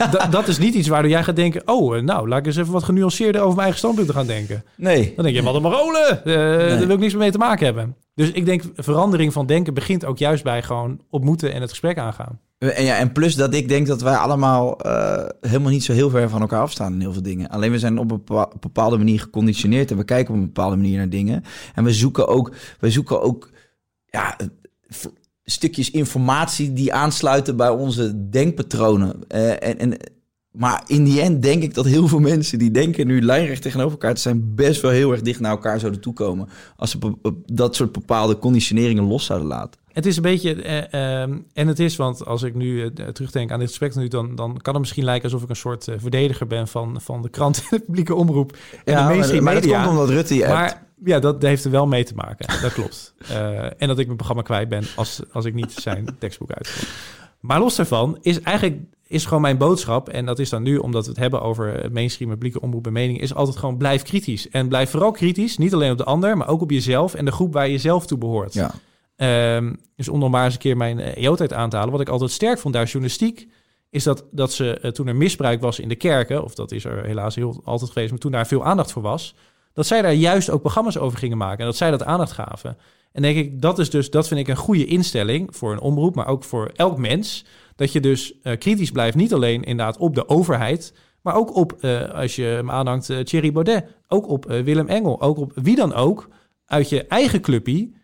Uh, 0.00 0.30
dat 0.30 0.48
is 0.48 0.58
niet 0.58 0.74
iets 0.74 0.88
waardoor 0.88 1.10
jij 1.10 1.24
gaat 1.24 1.36
denken... 1.36 1.62
oh, 1.64 2.00
nou, 2.00 2.28
laat 2.28 2.38
ik 2.38 2.46
eens 2.46 2.56
even 2.56 2.72
wat 2.72 2.84
genuanceerder 2.84 3.40
over 3.40 3.54
mijn 3.54 3.62
eigen 3.62 3.78
standpunten 3.78 4.14
gaan 4.14 4.26
denken. 4.26 4.64
Nee. 4.76 5.12
Dan 5.16 5.24
denk 5.24 5.36
je, 5.36 5.42
wat 5.42 5.54
een 5.54 5.62
marolen. 5.62 6.20
Nee. 6.24 6.36
Daar 6.36 6.78
wil 6.78 6.90
ik 6.90 6.98
niks 6.98 7.14
mee 7.14 7.30
te 7.30 7.38
maken 7.38 7.64
hebben. 7.64 7.96
Dus 8.18 8.30
ik 8.30 8.44
denk, 8.44 8.62
verandering 8.74 9.32
van 9.32 9.46
denken 9.46 9.74
begint 9.74 10.04
ook 10.04 10.18
juist 10.18 10.44
bij 10.44 10.62
gewoon 10.62 11.00
ontmoeten 11.10 11.52
en 11.52 11.60
het 11.60 11.70
gesprek 11.70 11.98
aangaan. 11.98 12.40
En, 12.58 12.84
ja, 12.84 12.96
en 12.96 13.12
plus 13.12 13.34
dat 13.34 13.54
ik 13.54 13.68
denk 13.68 13.86
dat 13.86 14.02
wij 14.02 14.16
allemaal 14.16 14.86
uh, 14.86 15.24
helemaal 15.40 15.70
niet 15.70 15.84
zo 15.84 15.92
heel 15.92 16.10
ver 16.10 16.28
van 16.28 16.40
elkaar 16.40 16.60
afstaan 16.60 16.92
in 16.92 17.00
heel 17.00 17.12
veel 17.12 17.22
dingen. 17.22 17.48
Alleen 17.48 17.70
we 17.70 17.78
zijn 17.78 17.98
op 17.98 18.10
een 18.10 18.46
bepaalde 18.60 18.96
manier 18.96 19.20
geconditioneerd 19.20 19.90
en 19.90 19.96
we 19.96 20.04
kijken 20.04 20.34
op 20.34 20.40
een 20.40 20.46
bepaalde 20.46 20.76
manier 20.76 20.96
naar 20.96 21.08
dingen. 21.08 21.44
En 21.74 21.84
we 21.84 21.92
zoeken 21.92 22.28
ook, 22.28 22.52
we 22.80 22.90
zoeken 22.90 23.22
ook 23.22 23.50
ja, 24.06 24.36
stukjes 25.44 25.90
informatie 25.90 26.72
die 26.72 26.92
aansluiten 26.92 27.56
bij 27.56 27.70
onze 27.70 28.28
denkpatronen. 28.30 29.20
Uh, 29.28 29.50
en, 29.50 29.78
en, 29.78 29.96
maar 30.58 30.82
in 30.86 31.04
die 31.04 31.20
end 31.20 31.42
denk 31.42 31.62
ik 31.62 31.74
dat 31.74 31.84
heel 31.84 32.08
veel 32.08 32.18
mensen 32.18 32.58
die 32.58 32.70
denken 32.70 33.06
nu 33.06 33.22
lijnrecht 33.22 33.62
tegenover 33.62 33.92
elkaar 33.92 34.14
te 34.14 34.20
zijn, 34.20 34.54
best 34.54 34.80
wel 34.80 34.90
heel 34.90 35.10
erg 35.10 35.20
dicht 35.20 35.40
naar 35.40 35.50
elkaar 35.50 35.80
zouden 35.80 36.00
toekomen. 36.00 36.48
Als 36.76 36.90
ze 36.90 36.98
dat 37.46 37.76
soort 37.76 37.92
bepaalde 37.92 38.38
conditioneringen 38.38 39.04
los 39.04 39.24
zouden 39.24 39.48
laten. 39.48 39.80
Het 39.92 40.06
is 40.06 40.16
een 40.16 40.22
beetje, 40.22 40.54
uh, 40.54 41.00
uh, 41.00 41.20
en 41.52 41.66
het 41.66 41.78
is, 41.78 41.96
want 41.96 42.26
als 42.26 42.42
ik 42.42 42.54
nu 42.54 42.82
uh, 42.82 42.86
terugdenk 42.86 43.50
aan 43.50 43.58
dit 43.58 43.68
gesprek 43.68 43.94
nu, 43.94 44.08
dan, 44.08 44.34
dan 44.34 44.56
kan 44.56 44.72
het 44.72 44.82
misschien 44.82 45.04
lijken 45.04 45.24
alsof 45.24 45.42
ik 45.42 45.48
een 45.48 45.56
soort 45.56 45.88
uh, 45.88 45.94
verdediger 45.98 46.46
ben 46.46 46.68
van, 46.68 47.00
van 47.00 47.22
de 47.22 47.28
krant 47.28 47.58
en 47.58 47.78
de 47.78 47.84
publieke 47.84 48.14
omroep. 48.14 48.56
En 48.84 48.92
ja, 48.92 49.02
de 49.02 49.08
mainstream 49.08 49.44
maar, 49.44 49.54
media. 49.54 49.70
Maar 49.70 49.80
dat 49.80 49.88
komt 49.88 50.00
omdat 50.00 50.16
Rutte 50.16 50.34
je 50.34 50.46
Maar 50.46 50.86
ja, 51.04 51.18
dat 51.18 51.42
heeft 51.42 51.64
er 51.64 51.70
wel 51.70 51.86
mee 51.86 52.04
te 52.04 52.14
maken. 52.14 52.60
Dat 52.62 52.72
klopt. 52.72 53.14
En 53.78 53.88
dat 53.88 53.98
ik 53.98 54.04
mijn 54.04 54.16
programma 54.16 54.42
kwijt 54.42 54.68
ben 54.68 54.84
als, 54.96 55.20
als 55.32 55.44
ik 55.44 55.54
niet 55.54 55.72
zijn 55.72 56.16
tekstboek 56.18 56.52
uitvoer. 56.52 56.88
Maar 57.40 57.58
los 57.58 57.76
daarvan 57.76 58.18
is 58.20 58.40
eigenlijk 58.40 58.80
is 59.08 59.24
gewoon 59.26 59.42
mijn 59.42 59.58
boodschap. 59.58 60.08
En 60.08 60.26
dat 60.26 60.38
is 60.38 60.48
dan 60.48 60.62
nu, 60.62 60.76
omdat 60.76 61.04
we 61.04 61.10
het 61.10 61.20
hebben 61.20 61.42
over 61.42 61.82
het 61.82 61.92
mainstream 61.92 62.30
publieke 62.30 62.60
omroep 62.60 62.86
en 62.86 62.92
mening, 62.92 63.20
is 63.20 63.34
altijd 63.34 63.56
gewoon 63.56 63.76
blijf 63.76 64.02
kritisch. 64.02 64.48
En 64.48 64.68
blijf 64.68 64.90
vooral 64.90 65.10
kritisch, 65.10 65.58
niet 65.58 65.74
alleen 65.74 65.90
op 65.90 65.98
de 65.98 66.04
ander, 66.04 66.36
maar 66.36 66.48
ook 66.48 66.60
op 66.60 66.70
jezelf 66.70 67.14
en 67.14 67.24
de 67.24 67.32
groep 67.32 67.52
waar 67.52 67.68
je 67.68 67.78
zelf 67.78 68.06
toe 68.06 68.18
behoort. 68.18 68.54
Ja. 68.54 68.70
Ehm, 69.16 69.74
dus 69.96 70.08
om 70.08 70.18
nog 70.18 70.30
maar 70.30 70.44
eens 70.44 70.54
een 70.54 70.60
keer 70.60 70.76
mijn 70.76 71.00
EO-tijd 71.00 71.52
aan 71.52 71.70
te 71.70 71.76
halen. 71.76 71.92
Wat 71.92 72.00
ik 72.00 72.08
altijd 72.08 72.30
sterk 72.30 72.58
vond 72.58 72.74
daar 72.74 72.84
journalistiek, 72.84 73.48
is 73.90 74.02
dat, 74.02 74.24
dat 74.30 74.52
ze 74.52 74.78
eh, 74.78 74.90
toen 74.90 75.06
er 75.06 75.16
misbruik 75.16 75.60
was 75.60 75.78
in 75.78 75.88
de 75.88 75.96
kerken, 75.96 76.44
of 76.44 76.54
dat 76.54 76.72
is 76.72 76.84
er 76.84 77.04
helaas 77.04 77.34
heel 77.34 77.60
altijd 77.64 77.90
geweest, 77.90 78.10
maar 78.10 78.20
toen 78.20 78.32
daar 78.32 78.46
veel 78.46 78.64
aandacht 78.64 78.92
voor 78.92 79.02
was, 79.02 79.34
dat 79.72 79.86
zij 79.86 80.02
daar 80.02 80.12
juist 80.12 80.50
ook 80.50 80.60
programma's 80.60 80.96
over 80.96 81.18
gingen 81.18 81.36
maken 81.36 81.58
en 81.58 81.64
dat 81.64 81.76
zij 81.76 81.90
dat 81.90 82.02
aandacht 82.02 82.32
gaven. 82.32 82.76
En 83.12 83.22
denk 83.22 83.36
ik, 83.36 83.62
dat 83.62 83.78
is 83.78 83.90
dus, 83.90 84.10
dat 84.10 84.28
vind 84.28 84.40
ik 84.40 84.48
een 84.48 84.56
goede 84.56 84.84
instelling 84.84 85.56
voor 85.56 85.72
een 85.72 85.80
omroep, 85.80 86.14
maar 86.14 86.26
ook 86.26 86.44
voor 86.44 86.70
elk 86.74 86.98
mens. 86.98 87.44
Dat 87.78 87.92
je 87.92 88.00
dus 88.00 88.40
eh, 88.42 88.58
kritisch 88.58 88.90
blijft, 88.90 89.16
niet 89.16 89.34
alleen 89.34 89.64
inderdaad 89.64 89.96
op 89.96 90.14
de 90.14 90.28
overheid, 90.28 90.94
maar 91.22 91.34
ook 91.34 91.54
op, 91.54 91.72
eh, 91.72 92.10
als 92.10 92.36
je 92.36 92.42
hem 92.42 92.70
aanhangt, 92.70 93.08
uh, 93.08 93.18
Thierry 93.18 93.52
Baudet, 93.52 93.84
ook 94.08 94.28
op 94.28 94.44
Willem 94.44 94.88
Engel, 94.88 95.20
ook 95.20 95.38
op 95.38 95.52
wie 95.54 95.76
dan 95.76 95.94
ook, 95.94 96.28
uit 96.66 96.88
je 96.88 97.06
eigen 97.06 97.40
clubpie, 97.40 97.96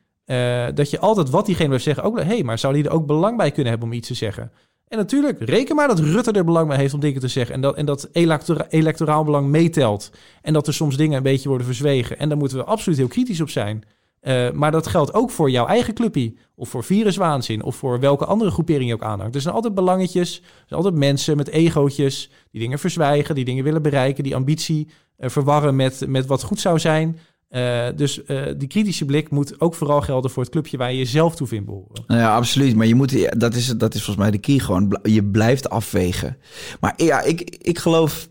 dat 0.74 0.90
je 0.90 0.98
altijd 0.98 1.30
wat 1.30 1.46
diegene 1.46 1.68
wil 1.68 1.78
zeggen, 1.78 2.04
ook, 2.04 2.18
hé, 2.18 2.24
hey, 2.24 2.42
maar 2.42 2.58
zou 2.58 2.74
die 2.74 2.84
er 2.84 2.90
ook 2.90 3.06
belang 3.06 3.36
bij 3.36 3.50
kunnen 3.50 3.70
hebben 3.70 3.88
om 3.88 3.94
iets 3.94 4.08
te 4.08 4.14
zeggen? 4.14 4.52
En 4.88 4.98
natuurlijk, 4.98 5.38
reken 5.40 5.76
maar 5.76 5.88
dat 5.88 5.98
Rutte 5.98 6.32
er 6.32 6.44
belang 6.44 6.68
bij 6.68 6.76
heeft 6.76 6.94
om 6.94 7.00
dingen 7.00 7.20
te 7.20 7.28
zeggen. 7.28 7.54
En 7.54 7.60
dat, 7.60 7.76
en 7.76 7.86
dat 7.86 8.08
electora 8.12 8.66
electoraal 8.68 9.24
belang 9.24 9.48
meetelt. 9.48 10.10
En 10.42 10.52
dat 10.52 10.66
er 10.66 10.74
soms 10.74 10.96
dingen 10.96 11.16
een 11.16 11.22
beetje 11.22 11.48
worden 11.48 11.66
verzwegen. 11.66 12.18
En 12.18 12.28
daar 12.28 12.38
moeten 12.38 12.58
we 12.58 12.64
absoluut 12.64 12.98
heel 12.98 13.08
kritisch 13.08 13.40
op 13.40 13.50
zijn. 13.50 13.84
Uh, 14.24 14.50
maar 14.50 14.70
dat 14.70 14.86
geldt 14.86 15.14
ook 15.14 15.30
voor 15.30 15.50
jouw 15.50 15.66
eigen 15.66 15.94
clubpie. 15.94 16.38
Of 16.54 16.68
voor 16.68 16.84
viruswaanzin. 16.84 17.62
Of 17.62 17.76
voor 17.76 18.00
welke 18.00 18.24
andere 18.24 18.50
groepering 18.50 18.88
je 18.88 18.94
ook 18.94 19.02
aanhangt. 19.02 19.34
Er 19.34 19.40
zijn 19.40 19.54
altijd 19.54 19.74
belangetjes. 19.74 20.36
Er 20.36 20.64
zijn 20.66 20.80
altijd 20.80 20.94
mensen 20.94 21.36
met 21.36 21.48
egootjes. 21.48 22.30
Die 22.50 22.60
dingen 22.60 22.78
verzwijgen. 22.78 23.34
Die 23.34 23.44
dingen 23.44 23.64
willen 23.64 23.82
bereiken. 23.82 24.24
Die 24.24 24.34
ambitie 24.34 24.88
uh, 25.18 25.28
verwarren 25.28 25.76
met, 25.76 26.04
met 26.06 26.26
wat 26.26 26.42
goed 26.42 26.60
zou 26.60 26.78
zijn. 26.78 27.18
Uh, 27.50 27.86
dus 27.96 28.20
die 28.56 28.68
kritische 28.68 29.04
blik 29.04 29.30
moet 29.30 29.60
ook 29.60 29.74
vooral 29.74 30.00
gelden 30.00 30.30
voor 30.30 30.42
het 30.42 30.52
clubje 30.52 30.76
waar 30.76 30.92
je 30.92 30.98
jezelf 30.98 31.34
toe 31.34 31.46
vindt 31.46 31.66
behoren. 31.66 32.04
Nou 32.06 32.20
ja, 32.20 32.36
absoluut. 32.36 32.76
Maar 32.76 32.86
je 32.86 32.94
moet, 32.94 33.40
dat, 33.40 33.54
is, 33.54 33.66
dat 33.66 33.94
is 33.94 34.04
volgens 34.04 34.26
mij 34.26 34.30
de 34.30 34.38
key 34.38 34.58
gewoon. 34.58 35.00
Je 35.02 35.24
blijft 35.24 35.70
afwegen. 35.70 36.36
Maar 36.80 36.92
ja, 36.96 37.22
ik, 37.22 37.40
ik 37.40 37.78
geloof 37.78 38.28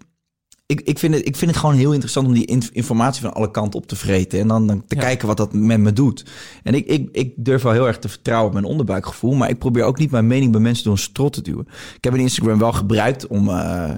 ik, 0.80 0.88
ik, 0.88 1.00
vind 1.00 1.14
het, 1.14 1.28
ik 1.28 1.36
vind 1.36 1.52
het 1.52 1.60
gewoon 1.60 1.76
heel 1.76 1.92
interessant 1.92 2.28
om 2.28 2.34
die 2.34 2.70
informatie 2.72 3.22
van 3.22 3.34
alle 3.34 3.52
kanten 3.52 3.80
op 3.80 3.88
te 3.88 3.96
vreten. 3.96 4.40
En 4.40 4.48
dan, 4.48 4.68
dan 4.68 4.86
te 4.88 4.96
kijken 4.96 5.28
wat 5.28 5.38
dat 5.38 5.54
met 5.54 5.80
me 5.80 5.94
doet. 5.94 6.26
En 6.64 6.74
ik, 6.74 6.86
ik, 6.86 7.10
ik 7.12 7.34
durf 7.36 7.62
wel 7.62 7.72
heel 7.72 7.88
erg 7.88 8.00
te 8.00 8.10
vertrouwen 8.10 8.48
op 8.48 8.54
mijn 8.54 8.66
onderbuikgevoel. 8.66 9.34
Maar 9.34 9.50
ik 9.50 9.58
probeer 9.58 9.84
ook 9.84 9.98
niet 9.98 10.12
mijn 10.12 10.28
mening 10.28 10.52
bij 10.52 10.62
mensen 10.62 10.84
door 10.84 10.94
een 10.94 11.00
strot 11.00 11.34
te 11.34 11.42
duwen. 11.42 11.68
Ik 11.96 12.04
heb 12.04 12.14
een 12.14 12.20
Instagram 12.20 12.60
wel 12.60 12.74
gebruikt 12.74 13.28
om. 13.28 13.50
Uh, 13.50 13.92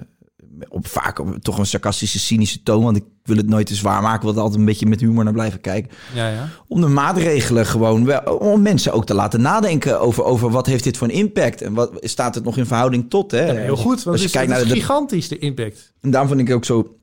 op 0.69 0.87
vaak 0.87 1.19
op, 1.19 1.37
toch 1.41 1.57
een 1.57 1.65
sarcastische, 1.65 2.19
cynische 2.19 2.63
toon. 2.63 2.83
Want 2.83 2.97
ik 2.97 3.03
wil 3.23 3.37
het 3.37 3.47
nooit 3.47 3.67
te 3.67 3.75
zwaar 3.75 4.01
maken. 4.01 4.33
wil 4.33 4.41
altijd 4.41 4.59
een 4.59 4.65
beetje 4.65 4.85
met 4.85 4.99
humor 4.99 5.23
naar 5.23 5.33
blijven 5.33 5.61
kijken. 5.61 5.91
Ja, 6.13 6.29
ja. 6.29 6.49
Om 6.67 6.81
de 6.81 6.87
maatregelen 6.87 7.65
gewoon 7.65 8.05
wel, 8.05 8.19
om 8.21 8.61
mensen 8.61 8.93
ook 8.93 9.05
te 9.05 9.13
laten 9.13 9.41
nadenken 9.41 9.99
over, 9.99 10.23
over 10.23 10.49
wat 10.49 10.65
heeft 10.65 10.83
dit 10.83 10.97
voor 10.97 11.07
een 11.07 11.13
impact. 11.13 11.61
En 11.61 11.73
wat 11.73 11.91
staat 12.01 12.35
het 12.35 12.43
nog 12.43 12.57
in 12.57 12.65
verhouding 12.65 13.09
tot. 13.09 13.31
Hè? 13.31 13.45
Ja, 13.45 13.53
heel 13.53 13.75
goed, 13.75 14.03
want 14.03 14.15
Als 14.17 14.25
je 14.25 14.29
kijkt 14.31 14.51
naar 14.51 14.63
de 14.63 14.69
gigantisch 14.69 15.27
de 15.27 15.37
impact. 15.37 15.93
En 16.01 16.11
daarom 16.11 16.29
vond 16.29 16.41
ik 16.41 16.53
ook 16.53 16.65
zo 16.65 16.95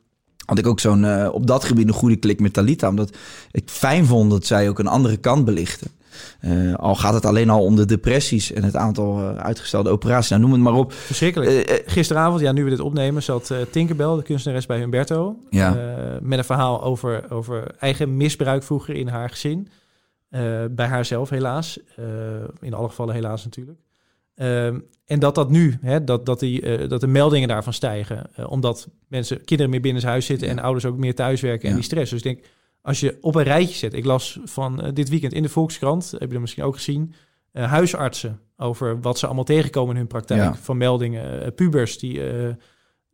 had 0.45 0.59
ik 0.59 0.67
ook 0.67 0.81
zo'n 0.81 1.05
uh, 1.05 1.29
op 1.33 1.47
dat 1.47 1.65
gebied 1.65 1.89
een 1.89 1.95
goede 1.95 2.17
klik 2.17 2.41
met 2.41 2.53
Talita. 2.53 2.89
Omdat 2.89 3.17
ik 3.51 3.63
fijn 3.67 4.07
vond 4.07 4.31
dat 4.31 4.47
zij 4.47 4.69
ook 4.69 4.79
een 4.79 4.87
andere 4.87 5.17
kant 5.17 5.45
belichten. 5.45 5.91
Uh, 6.41 6.75
al 6.75 6.95
gaat 6.95 7.15
het 7.15 7.27
alleen 7.27 7.51
al 7.51 7.65
om 7.65 7.77
de 7.77 7.85
depressies 7.85 8.53
en 8.53 8.65
het 8.65 8.77
aantal 8.77 9.21
uh, 9.21 9.37
uitgestelde 9.37 9.91
operaties. 9.91 10.31
Nou, 10.31 10.43
noem 10.43 10.53
het 10.53 10.61
maar 10.61 10.75
op. 10.75 10.93
Verschrikkelijk. 10.93 11.83
Gisteravond, 11.87 12.41
ja, 12.41 12.53
nu 12.53 12.65
we 12.65 12.71
dit 12.71 12.81
opnemen, 12.81 13.23
zat 13.23 13.55
Tinkerbell, 13.71 14.17
de 14.17 14.23
kunstenares 14.23 14.67
bij 14.67 14.79
Humberto. 14.79 15.37
Ja. 15.51 15.77
met 16.21 16.39
een 16.39 16.45
verhaal 16.45 16.83
over, 16.83 17.31
over 17.31 17.75
eigen 17.79 18.17
misbruik 18.17 18.63
vroeger 18.63 18.95
in 18.95 19.09
haar 19.09 19.31
gezin. 19.31 19.69
bij 20.71 20.87
haarzelf 20.87 21.31
helaas. 21.31 21.79
in 22.61 22.75
alle 22.75 22.89
gevallen 22.89 23.15
helaas 23.15 23.45
natuurlijk. 23.45 23.79
En 25.13 25.19
dat 25.19 25.35
dat 25.35 25.51
nu, 25.51 25.79
hè, 25.81 26.05
dat, 26.05 26.27
dat, 26.27 26.41
die, 26.41 26.81
uh, 26.81 26.89
dat 26.89 27.01
de 27.01 27.07
meldingen 27.07 27.49
daarvan 27.49 27.73
stijgen. 27.73 28.31
Uh, 28.39 28.51
omdat 28.51 28.89
mensen, 29.09 29.45
kinderen 29.45 29.71
meer 29.71 29.81
binnen 29.81 30.05
huis 30.05 30.27
zitten 30.27 30.49
en 30.49 30.59
ouders 30.59 30.85
ook 30.85 30.97
meer 30.97 31.15
thuiswerken 31.15 31.69
en 31.69 31.75
die 31.75 31.85
stress. 31.85 32.11
Dus 32.11 32.23
ik 32.23 32.25
denk, 32.25 32.47
als 32.83 33.01
je 33.01 33.19
op 33.21 33.35
een 33.35 33.43
rijtje 33.43 33.77
zet. 33.77 33.95
Ik 33.95 34.05
las 34.05 34.39
van 34.45 34.85
uh, 34.85 34.93
dit 34.93 35.09
weekend 35.09 35.33
in 35.33 35.43
de 35.43 35.49
Volkskrant, 35.49 36.11
heb 36.11 36.21
je 36.21 36.29
dat 36.29 36.41
misschien 36.41 36.65
ook 36.65 36.75
gezien, 36.75 37.15
huisartsen 37.53 38.41
over 38.57 39.01
wat 39.01 39.19
ze 39.19 39.27
allemaal 39.27 39.45
tegenkomen 39.45 39.91
in 39.91 39.97
hun 39.97 40.07
praktijk. 40.07 40.57
Van 40.57 40.77
meldingen, 40.77 41.55
pubers 41.55 41.99
die 41.99 42.21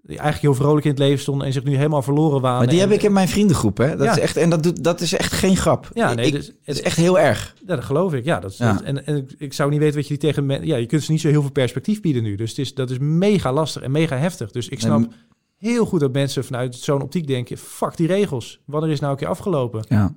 die 0.03 0.19
eigenlijk 0.19 0.55
heel 0.55 0.64
vrolijk 0.64 0.85
in 0.85 0.91
het 0.91 1.01
leven 1.01 1.19
stonden 1.19 1.47
en 1.47 1.53
zich 1.53 1.64
nu 1.64 1.77
helemaal 1.77 2.03
verloren 2.03 2.41
waren. 2.41 2.59
Maar 2.59 2.69
die 2.69 2.81
heb 2.81 2.91
ik 2.91 3.03
in 3.03 3.12
mijn 3.12 3.29
vriendengroep, 3.29 3.79
hè? 3.79 3.97
Dat 3.97 4.16
is 4.16 4.19
echt, 4.19 4.37
en 4.37 4.51
dat, 4.51 4.62
doet, 4.62 4.85
dat 4.85 5.01
is 5.01 5.12
echt 5.12 5.33
geen 5.33 5.57
grap. 5.57 5.91
Ja, 5.93 6.14
nee, 6.14 6.27
ik, 6.27 6.33
dus, 6.33 6.47
het 6.47 6.77
is 6.77 6.83
echt 6.83 6.97
heel 6.97 7.19
erg. 7.19 7.55
Ja, 7.66 7.77
dat 7.77 7.85
geloof 7.85 8.14
ik. 8.14 8.25
Ja, 8.25 8.41
dat, 8.41 8.51
is, 8.51 8.59
en, 8.59 9.07
en 9.07 9.29
ik 9.39 9.53
zou 9.53 9.71
niet 9.71 9.79
weten 9.79 9.97
wat 9.97 10.09
je 10.09 10.19
die 10.19 10.33
tegen... 10.33 10.66
Ja, 10.66 10.77
je 10.77 10.87
kunt 10.87 11.03
ze 11.03 11.12
niet 11.12 11.21
zo 11.21 11.29
heel 11.29 11.41
veel 11.41 11.51
perspectief 11.51 12.01
bieden 12.01 12.23
nu. 12.23 12.35
Dus 12.35 12.51
het 12.51 12.59
is, 12.59 12.75
dat 12.75 12.91
is 12.91 12.99
mega 12.99 13.53
lastig 13.53 13.83
en 13.83 13.91
mega 13.91 14.16
heftig. 14.16 14.51
Dus 14.51 14.69
ik 14.69 14.81
snap 14.81 15.12
heel 15.59 15.87
goed 15.87 16.01
dat 16.01 16.13
mensen 16.13 16.45
vanuit 16.45 16.75
zo'n 16.75 17.03
optiek 17.03 17.27
denken... 17.27 17.59
fuck 17.59 17.97
die 17.97 18.07
regels. 18.07 18.61
Wanneer 18.65 18.91
is 18.91 19.01
nou 19.01 19.13
een 19.13 19.19
keer 19.19 19.29
afgelopen? 19.29 19.85
Ja. 19.89 20.15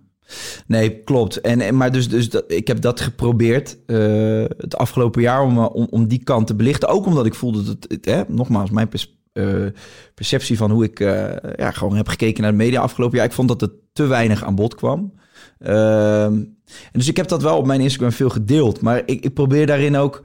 Nee, 0.67 1.03
klopt. 1.03 1.41
En, 1.41 1.77
maar 1.77 1.91
dus, 1.91 2.09
dus 2.09 2.29
dat, 2.29 2.43
ik 2.47 2.67
heb 2.67 2.81
dat 2.81 3.01
geprobeerd 3.01 3.77
uh, 3.87 4.45
het 4.57 4.75
afgelopen 4.77 5.21
jaar 5.21 5.41
om, 5.41 5.57
om, 5.57 5.87
om 5.89 6.07
die 6.07 6.23
kant 6.23 6.47
te 6.47 6.55
belichten. 6.55 6.89
Ook 6.89 7.05
omdat 7.05 7.25
ik 7.25 7.35
voelde 7.35 7.63
dat 7.63 7.85
het, 7.87 8.05
hè, 8.05 8.23
nogmaals, 8.27 8.69
mijn 8.69 8.87
perspectief 8.87 9.19
uh, 9.33 9.65
perceptie 10.15 10.57
van 10.57 10.71
hoe 10.71 10.83
ik 10.83 10.99
uh, 10.99 11.33
ja, 11.55 11.71
gewoon 11.71 11.95
heb 11.95 12.07
gekeken 12.07 12.41
naar 12.41 12.51
de 12.51 12.57
media 12.57 12.81
afgelopen 12.81 13.17
jaar. 13.17 13.25
Ik 13.25 13.31
vond 13.31 13.47
dat 13.47 13.61
het 13.61 13.71
te 13.93 14.05
weinig 14.05 14.43
aan 14.43 14.55
bod 14.55 14.75
kwam. 14.75 15.13
Uh, 15.59 16.23
en 16.23 16.55
dus 16.91 17.07
ik 17.07 17.17
heb 17.17 17.27
dat 17.27 17.41
wel 17.41 17.57
op 17.57 17.65
mijn 17.65 17.81
Instagram 17.81 18.11
veel 18.11 18.29
gedeeld. 18.29 18.81
Maar 18.81 19.01
ik, 19.05 19.23
ik 19.23 19.33
probeer 19.33 19.65
daarin 19.65 19.95
ook 19.95 20.23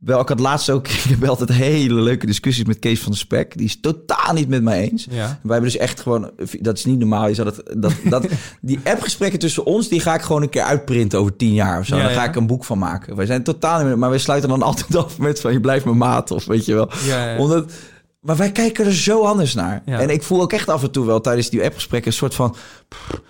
wel, 0.00 0.20
ik 0.20 0.28
had 0.28 0.40
laatst 0.40 0.70
ook, 0.70 0.88
ik 1.04 1.04
heb 1.08 1.24
altijd 1.24 1.52
hele 1.52 1.94
leuke 1.94 2.26
discussies 2.26 2.64
met 2.64 2.78
Kees 2.78 3.00
van 3.00 3.12
de 3.12 3.18
Spek. 3.18 3.56
Die 3.56 3.66
is 3.66 3.80
totaal 3.80 4.32
niet 4.34 4.48
met 4.48 4.62
mij 4.62 4.90
eens. 4.90 5.06
Ja. 5.10 5.26
Wij 5.26 5.52
hebben 5.52 5.70
dus 5.70 5.76
echt 5.76 6.00
gewoon, 6.00 6.30
dat 6.60 6.78
is 6.78 6.84
niet 6.84 6.98
normaal. 6.98 7.28
Je 7.28 7.34
dat, 7.34 7.62
dat, 7.76 7.92
dat, 8.04 8.26
die 8.60 8.80
appgesprekken 8.84 9.38
tussen 9.38 9.64
ons, 9.64 9.88
die 9.88 10.00
ga 10.00 10.14
ik 10.14 10.22
gewoon 10.22 10.42
een 10.42 10.48
keer 10.48 10.62
uitprinten 10.62 11.18
over 11.18 11.36
tien 11.36 11.54
jaar 11.54 11.78
of 11.78 11.86
zo. 11.86 11.96
Ja, 11.96 12.02
dan 12.02 12.12
ga 12.12 12.24
ik 12.24 12.36
een 12.36 12.46
boek 12.46 12.64
van 12.64 12.78
maken. 12.78 13.16
Wij 13.16 13.26
zijn 13.26 13.42
totaal 13.42 13.84
niet 13.84 13.96
maar 13.96 14.10
wij 14.10 14.18
sluiten 14.18 14.48
dan 14.48 14.62
altijd 14.70 14.96
af 14.96 15.18
met 15.18 15.40
van 15.40 15.52
je 15.52 15.60
blijft 15.60 15.84
mijn 15.84 15.96
maat 15.96 16.30
of 16.30 16.44
weet 16.44 16.64
je 16.64 16.74
wel. 16.74 16.90
Ja, 17.04 17.38
Omdat 17.38 17.72
maar 18.20 18.36
wij 18.36 18.52
kijken 18.52 18.86
er 18.86 18.94
zo 18.94 19.22
anders 19.22 19.54
naar. 19.54 19.82
En 19.84 20.10
ik 20.10 20.22
voel 20.22 20.40
ook 20.40 20.52
echt 20.52 20.68
af 20.68 20.82
en 20.82 20.90
toe 20.90 21.06
wel 21.06 21.20
tijdens 21.20 21.50
die 21.50 21.64
appgesprekken 21.64 22.10
een 22.10 22.16
soort 22.16 22.34
van... 22.34 22.56
Pff, 22.88 23.20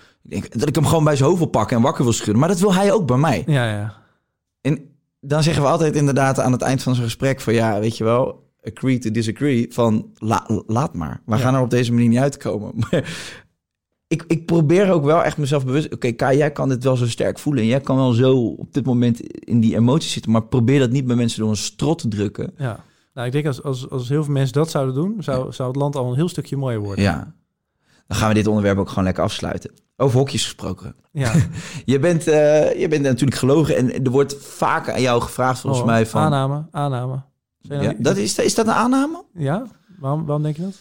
dat 0.49 0.67
ik 0.67 0.75
hem 0.75 0.85
gewoon 0.85 1.03
bij 1.03 1.15
zijn 1.15 1.27
hoofd 1.27 1.41
wil 1.41 1.49
pakken 1.49 1.77
en 1.77 1.83
wakker 1.83 2.03
wil 2.03 2.13
schudden. 2.13 2.39
Maar 2.39 2.49
dat 2.49 2.59
wil 2.59 2.73
hij 2.73 2.91
ook 2.91 3.05
bij 3.05 3.17
mij. 3.17 3.43
Ja, 3.45 3.71
ja. 3.71 4.00
Dan 5.21 5.43
zeggen 5.43 5.63
we 5.63 5.69
altijd 5.69 5.95
inderdaad 5.95 6.39
aan 6.39 6.51
het 6.51 6.61
eind 6.61 6.83
van 6.83 6.95
zo'n 6.95 7.03
gesprek 7.03 7.41
van... 7.41 7.53
ja, 7.53 7.79
weet 7.79 7.97
je 7.97 8.03
wel, 8.03 8.49
agree 8.63 8.97
to 8.97 9.11
disagree. 9.11 9.73
Van 9.73 10.11
laat 10.67 10.93
maar. 10.93 11.21
We 11.25 11.37
gaan 11.37 11.55
er 11.55 11.61
op 11.61 11.69
deze 11.69 11.93
manier 11.93 12.09
niet 12.09 12.19
uitkomen. 12.19 12.71
Maar 12.79 13.39
ik, 14.07 14.23
ik 14.27 14.45
probeer 14.45 14.91
ook 14.91 15.03
wel 15.03 15.23
echt 15.23 15.37
mezelf 15.37 15.65
bewust... 15.65 15.85
Oké, 15.85 15.95
okay, 15.95 16.13
Kai, 16.13 16.37
jij 16.37 16.51
kan 16.51 16.69
dit 16.69 16.83
wel 16.83 16.95
zo 16.95 17.07
sterk 17.07 17.39
voelen. 17.39 17.63
En 17.63 17.69
jij 17.69 17.81
kan 17.81 17.95
wel 17.95 18.11
zo 18.11 18.45
op 18.45 18.73
dit 18.73 18.85
moment 18.85 19.19
in 19.21 19.59
die 19.59 19.75
emoties 19.75 20.11
zitten. 20.11 20.31
Maar 20.31 20.43
probeer 20.43 20.79
dat 20.79 20.89
niet 20.89 21.05
bij 21.05 21.15
mensen 21.15 21.39
door 21.39 21.49
een 21.49 21.55
strot 21.55 21.99
te 21.99 22.07
drukken. 22.07 22.53
Ja. 22.57 22.83
Nou, 23.13 23.27
ik 23.27 23.33
denk 23.33 23.45
als, 23.45 23.63
als, 23.63 23.89
als 23.89 24.09
heel 24.09 24.23
veel 24.23 24.33
mensen 24.33 24.53
dat 24.53 24.69
zouden 24.69 24.95
doen, 24.95 25.15
zou, 25.19 25.53
zou 25.53 25.69
het 25.69 25.77
land 25.77 25.95
al 25.95 26.09
een 26.09 26.15
heel 26.15 26.29
stukje 26.29 26.57
mooier 26.57 26.79
worden. 26.79 27.03
Ja. 27.03 27.33
Dan 28.07 28.17
gaan 28.17 28.27
we 28.27 28.33
dit 28.33 28.47
onderwerp 28.47 28.77
ook 28.77 28.89
gewoon 28.89 29.03
lekker 29.03 29.23
afsluiten. 29.23 29.71
Over 30.01 30.17
hokjes 30.17 30.43
gesproken. 30.43 30.95
Ja. 31.11 31.33
je, 31.85 31.99
bent, 31.99 32.27
uh, 32.27 32.79
je 32.79 32.87
bent 32.87 33.01
natuurlijk 33.01 33.39
gelogen 33.39 33.77
en 33.77 34.03
er 34.03 34.11
wordt 34.11 34.35
vaak 34.39 34.89
aan 34.89 35.01
jou 35.01 35.21
gevraagd 35.21 35.59
volgens 35.59 35.81
oh, 35.81 35.87
mij 35.87 36.05
van... 36.05 36.21
Aanname, 36.21 36.65
aanname. 36.71 37.23
Ja, 37.61 37.93
dat 37.97 38.17
is, 38.17 38.37
is 38.37 38.55
dat 38.55 38.67
een 38.67 38.73
aanname? 38.73 39.23
Ja, 39.33 39.65
waarom, 39.99 40.25
waarom 40.25 40.43
denk 40.43 40.55
je 40.55 40.61
dat? 40.61 40.79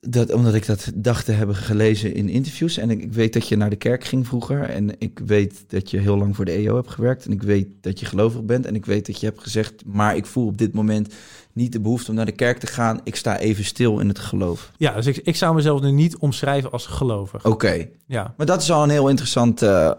Dat, 0.00 0.32
omdat 0.32 0.54
ik 0.54 0.66
dat 0.66 0.90
dacht 0.94 1.24
te 1.24 1.32
hebben 1.32 1.56
gelezen 1.56 2.14
in 2.14 2.28
interviews. 2.28 2.76
En 2.76 2.90
ik, 2.90 3.02
ik, 3.02 3.12
weet 3.12 3.32
dat 3.32 3.48
je 3.48 3.56
naar 3.56 3.70
de 3.70 3.76
kerk 3.76 4.04
ging 4.04 4.26
vroeger. 4.26 4.62
En 4.62 5.00
ik 5.00 5.20
weet 5.24 5.64
dat 5.66 5.90
je 5.90 5.98
heel 5.98 6.16
lang 6.16 6.36
voor 6.36 6.44
de 6.44 6.52
EO 6.52 6.74
hebt 6.74 6.90
gewerkt. 6.90 7.24
En 7.24 7.32
ik 7.32 7.42
weet 7.42 7.68
dat 7.80 8.00
je 8.00 8.06
gelovig 8.06 8.44
bent. 8.44 8.66
En 8.66 8.74
ik 8.74 8.86
weet 8.86 9.06
dat 9.06 9.20
je 9.20 9.26
hebt 9.26 9.42
gezegd, 9.42 9.84
maar 9.84 10.16
ik 10.16 10.26
voel 10.26 10.46
op 10.46 10.58
dit 10.58 10.72
moment 10.72 11.14
niet 11.58 11.72
de 11.72 11.80
behoefte 11.80 12.10
om 12.10 12.16
naar 12.16 12.26
de 12.26 12.32
kerk 12.32 12.58
te 12.58 12.66
gaan. 12.66 13.00
Ik 13.04 13.16
sta 13.16 13.38
even 13.38 13.64
stil 13.64 13.98
in 13.98 14.08
het 14.08 14.18
geloof. 14.18 14.72
Ja, 14.76 14.94
dus 14.94 15.06
ik, 15.06 15.16
ik 15.16 15.36
zou 15.36 15.54
mezelf 15.54 15.80
nu 15.80 15.90
niet 15.90 16.16
omschrijven 16.16 16.70
als 16.70 16.86
gelovig. 16.86 17.44
Oké. 17.44 17.88
Ja. 18.06 18.34
Maar 18.36 18.46
dat 18.46 18.62
is 18.62 18.70
al 18.70 18.82
een 18.82 18.90
heel 18.90 19.08
interessant... 19.08 19.62
Uh, 19.62 19.90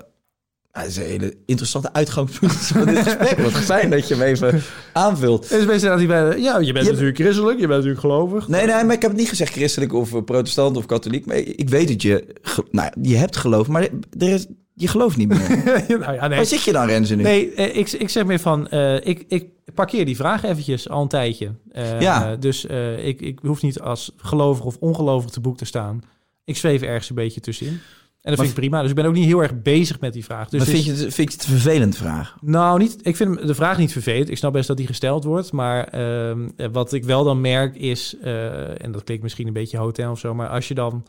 dat 0.71 0.85
is 0.85 0.97
een 0.97 1.03
hele 1.03 1.35
interessante 1.45 1.93
uitgangspunt 1.93 2.53
van 2.73 2.85
dit 2.85 2.97
gesprek. 2.97 3.37
Wat 3.39 3.51
fijn 3.51 3.89
dat 3.89 4.07
je 4.07 4.15
hem 4.15 4.23
even 4.23 4.61
aanvult. 4.93 5.49
Dus 5.49 5.65
mensen 5.65 5.97
die 5.97 6.07
bij, 6.07 6.39
ja, 6.39 6.59
je 6.59 6.73
bent 6.73 6.85
natuurlijk 6.85 7.17
christelijk, 7.17 7.59
je 7.59 7.67
bent 7.67 7.83
natuurlijk 7.83 7.99
gelovig. 7.99 8.47
Nee, 8.47 8.65
nee, 8.65 8.83
maar 8.83 8.95
ik 8.95 9.01
heb 9.01 9.11
het 9.11 9.19
niet 9.19 9.29
gezegd 9.29 9.53
christelijk 9.53 9.93
of 9.93 10.23
protestant 10.23 10.77
of 10.77 10.85
katholiek. 10.85 11.25
Maar 11.25 11.35
ik 11.35 11.69
weet 11.69 11.87
dat 11.87 12.01
je, 12.01 12.35
nou, 12.71 12.91
je 13.01 13.15
hebt 13.15 13.37
geloof, 13.37 13.67
maar 13.67 13.81
er 14.17 14.29
is, 14.29 14.45
je 14.73 14.87
gelooft 14.87 15.17
niet 15.17 15.27
meer. 15.27 15.63
nou 15.99 16.13
ja, 16.13 16.27
nee. 16.27 16.37
Waar 16.37 16.45
zit 16.45 16.63
je 16.63 16.71
dan, 16.71 16.87
Renze, 16.87 17.15
nu? 17.15 17.23
Nee, 17.23 17.53
ik, 17.53 17.91
ik 17.91 18.09
zeg 18.09 18.25
meer 18.25 18.39
van, 18.39 18.67
uh, 18.73 18.95
ik, 18.95 19.25
ik 19.27 19.49
parkeer 19.79 20.05
die 20.05 20.15
vraag 20.15 20.43
eventjes 20.43 20.89
al 20.89 21.01
een 21.01 21.07
tijdje. 21.07 21.51
Eh, 21.71 22.01
Ja. 22.01 22.35
Dus 22.35 22.65
eh, 22.65 23.07
ik, 23.07 23.21
ik 23.21 23.39
hoef 23.41 23.61
niet 23.61 23.79
als 23.79 24.11
gelovig 24.17 24.65
of 24.65 24.77
ongelovig 24.79 25.29
te 25.29 25.39
boek 25.39 25.57
te 25.57 25.65
staan. 25.65 26.01
Ik 26.43 26.57
zweef 26.57 26.81
ergens 26.81 27.09
een 27.09 27.15
beetje 27.15 27.41
tussenin. 27.41 27.79
En 28.21 28.31
dat 28.31 28.35
vind 28.39 28.47
ik 28.47 28.55
prima. 28.55 28.81
Dus 28.81 28.89
ik 28.89 28.95
ben 28.95 29.05
ook 29.05 29.13
niet 29.13 29.25
heel 29.25 29.41
erg 29.41 29.61
bezig 29.61 29.99
met 29.99 30.13
die 30.13 30.23
vraag. 30.23 30.49
Dus 30.49 30.59
maar 30.59 30.69
vind 30.69 30.85
je, 30.85 30.91
het, 30.91 31.13
vind 31.13 31.31
je 31.31 31.37
het 31.37 31.47
een 31.47 31.53
vervelend 31.59 31.97
vraag? 31.97 32.37
Nou, 32.41 32.79
niet, 32.79 32.97
ik 33.01 33.15
vind 33.15 33.47
de 33.47 33.55
vraag 33.55 33.77
niet 33.77 33.91
vervelend. 33.91 34.29
Ik 34.29 34.37
snap 34.37 34.53
best 34.53 34.67
dat 34.67 34.77
die 34.77 34.87
gesteld 34.87 35.23
wordt. 35.23 35.51
Maar 35.51 35.83
ehm, 35.87 36.49
eh, 36.55 36.67
wat 36.71 36.93
ik 36.93 37.03
wel 37.03 37.23
dan 37.23 37.41
merk 37.41 37.75
is... 37.75 38.15
eh, 38.21 38.83
en 38.83 38.91
dat 38.91 39.03
klinkt 39.03 39.23
misschien 39.23 39.47
een 39.47 39.53
beetje 39.53 39.77
hotel 39.77 40.11
of 40.11 40.19
zo... 40.19 40.33
maar 40.33 40.49
als 40.49 40.67
je 40.67 40.73
dan, 40.73 41.05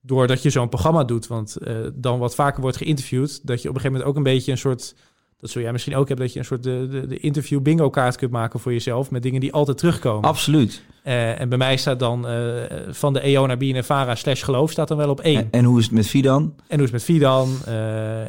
doordat 0.00 0.42
je 0.42 0.50
zo'n 0.50 0.68
programma 0.68 1.04
doet... 1.04 1.26
want 1.26 1.56
dan 1.94 2.18
wat 2.18 2.34
vaker 2.34 2.60
wordt 2.60 2.76
geïnterviewd... 2.76 3.46
dat 3.46 3.62
je 3.62 3.68
op 3.68 3.74
een 3.74 3.80
gegeven 3.80 3.92
moment 3.92 4.08
ook 4.08 4.16
een 4.16 4.32
beetje 4.32 4.52
een 4.52 4.58
soort... 4.58 4.94
dat 5.42 5.50
zul 5.50 5.62
jij 5.62 5.72
misschien 5.72 5.94
ook 5.96 6.08
hebben... 6.08 6.24
dat 6.26 6.34
je 6.34 6.40
een 6.40 6.46
soort 6.46 6.62
de, 6.62 6.88
de, 6.90 7.06
de 7.06 7.18
interview 7.18 7.60
bingo 7.60 7.90
kaart 7.90 8.16
kunt 8.16 8.30
maken 8.30 8.60
voor 8.60 8.72
jezelf... 8.72 9.10
met 9.10 9.22
dingen 9.22 9.40
die 9.40 9.52
altijd 9.52 9.78
terugkomen. 9.78 10.28
Absoluut. 10.28 10.82
Eh, 11.02 11.40
en 11.40 11.48
bij 11.48 11.58
mij 11.58 11.76
staat 11.76 11.98
dan 11.98 12.28
eh, 12.28 12.62
van 12.90 13.12
de 13.12 13.20
EO 13.20 13.46
naar 13.46 13.56
BNNVARA 13.56 14.14
slash 14.14 14.44
geloof... 14.44 14.70
staat 14.70 14.88
dan 14.88 14.96
wel 14.96 15.10
op 15.10 15.20
één. 15.20 15.36
En, 15.38 15.48
en 15.50 15.64
hoe 15.64 15.78
is 15.78 15.84
het 15.84 15.94
met 15.94 16.06
Fidan? 16.06 16.42
En 16.42 16.78
hoe 16.78 16.86
is 16.86 16.92
het 16.92 16.92
met 16.92 17.02
Fidan? 17.02 17.56
eh, 17.64 17.72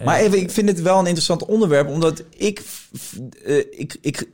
Maar 0.06 0.18
en- 0.20 0.26
even, 0.26 0.40
ik 0.40 0.52
vind 0.52 0.70
het 0.70 0.82
wel 0.82 1.00
een 1.00 1.06
interessant 1.06 1.46
onderwerp, 1.46 1.88
omdat 1.90 2.24
ik, 2.38 2.64
ik, 3.72 3.98
ik, 4.02 4.30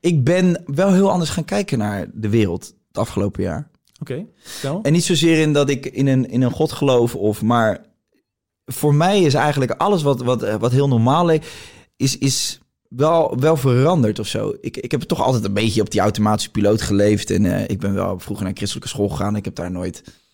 ik 0.00 0.24
ben 0.24 0.62
wel 0.66 0.92
heel 0.92 1.10
anders 1.10 1.30
gaan 1.30 1.44
kijken 1.44 1.78
naar 1.78 2.06
de 2.14 2.28
wereld 2.28 2.74
het 2.88 2.98
afgelopen 2.98 3.42
jaar. 3.42 3.70
Oké. 4.00 4.26
En 4.82 4.92
niet 4.92 5.04
zozeer 5.04 5.38
in 5.40 5.52
dat 5.52 5.70
ik 5.70 5.86
in 5.86 6.06
een, 6.06 6.28
in 6.30 6.42
een 6.42 6.50
god 6.50 6.72
geloof, 6.72 7.14
of, 7.14 7.42
maar 7.42 7.84
voor 8.64 8.94
mij 8.94 9.20
is 9.22 9.34
eigenlijk 9.34 9.70
alles 9.70 10.02
wat, 10.02 10.22
wat, 10.22 10.56
wat 10.58 10.72
heel 10.72 10.88
normaal 10.88 11.24
leek, 11.26 11.44
is, 11.96 12.18
is 12.18 12.58
wel, 12.88 13.38
wel 13.40 13.56
veranderd 13.56 14.18
of 14.18 14.26
zo. 14.26 14.54
Ik, 14.60 14.76
ik 14.76 14.90
heb 14.90 15.00
toch 15.00 15.22
altijd 15.22 15.44
een 15.44 15.52
beetje 15.52 15.80
op 15.80 15.90
die 15.90 16.00
automatische 16.00 16.50
piloot 16.50 16.82
geleefd. 16.82 17.30
En 17.30 17.44
eh, 17.44 17.68
ik 17.68 17.80
ben 17.80 17.94
wel 17.94 18.18
vroeger 18.18 18.44
naar 18.44 18.54
christelijke 18.56 18.88
school 18.88 19.08
gegaan. 19.08 19.36
Ik 19.36 19.44
heb 19.44 19.54
daar 19.54 19.70
nooit... 19.70 20.24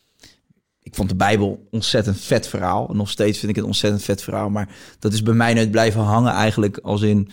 Ik 0.82 0.94
vond 0.94 1.08
de 1.08 1.16
Bijbel 1.16 1.68
ontzettend 1.70 2.20
vet 2.20 2.46
verhaal. 2.46 2.90
Nog 2.92 3.10
steeds 3.10 3.38
vind 3.38 3.50
ik 3.50 3.56
het 3.56 3.64
ontzettend 3.64 4.02
vet 4.02 4.22
verhaal. 4.22 4.50
Maar 4.50 4.68
dat 4.98 5.12
is 5.12 5.22
bij 5.22 5.34
mij 5.34 5.54
nooit 5.54 5.70
blijven 5.70 6.00
hangen 6.00 6.32
eigenlijk 6.32 6.78
als 6.78 7.02
in... 7.02 7.30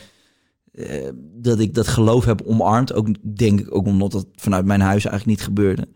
eh, 0.72 1.10
dat 1.36 1.60
ik 1.60 1.74
dat 1.74 1.88
geloof 1.88 2.26
heb 2.26 2.42
omarmd. 2.42 2.94
Ook 2.94 3.08
denk 3.38 3.60
ik 3.60 3.76
ook 3.76 3.86
omdat 3.86 4.12
dat 4.12 4.28
vanuit 4.36 4.66
mijn 4.66 4.82
huis 4.82 5.06
eigenlijk 5.06 5.38
niet 5.38 5.48
gebeurde. 5.48 5.88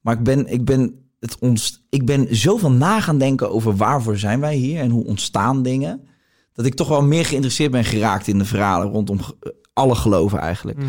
Maar 0.00 0.14
ik 0.14 0.22
ben, 0.22 0.46
ik 0.46 0.64
ben, 0.64 1.10
het 1.20 1.38
ontst 1.38 1.82
ik 1.90 2.06
ben 2.06 2.36
zoveel 2.36 2.72
na 2.72 3.00
gaan 3.00 3.18
denken 3.18 3.50
over 3.50 3.76
waarvoor 3.76 4.18
zijn 4.18 4.40
wij 4.40 4.54
hier 4.54 4.80
en 4.80 4.90
hoe 4.90 5.04
ontstaan 5.04 5.62
dingen. 5.62 6.08
Dat 6.58 6.66
ik 6.66 6.74
toch 6.74 6.88
wel 6.88 7.02
meer 7.02 7.24
geïnteresseerd 7.24 7.70
ben 7.70 7.84
geraakt 7.84 8.26
in 8.26 8.38
de 8.38 8.44
verhalen 8.44 8.88
rondom 8.88 9.20
alle 9.72 9.94
geloven 9.94 10.38
eigenlijk. 10.38 10.78
Mhm. 10.78 10.88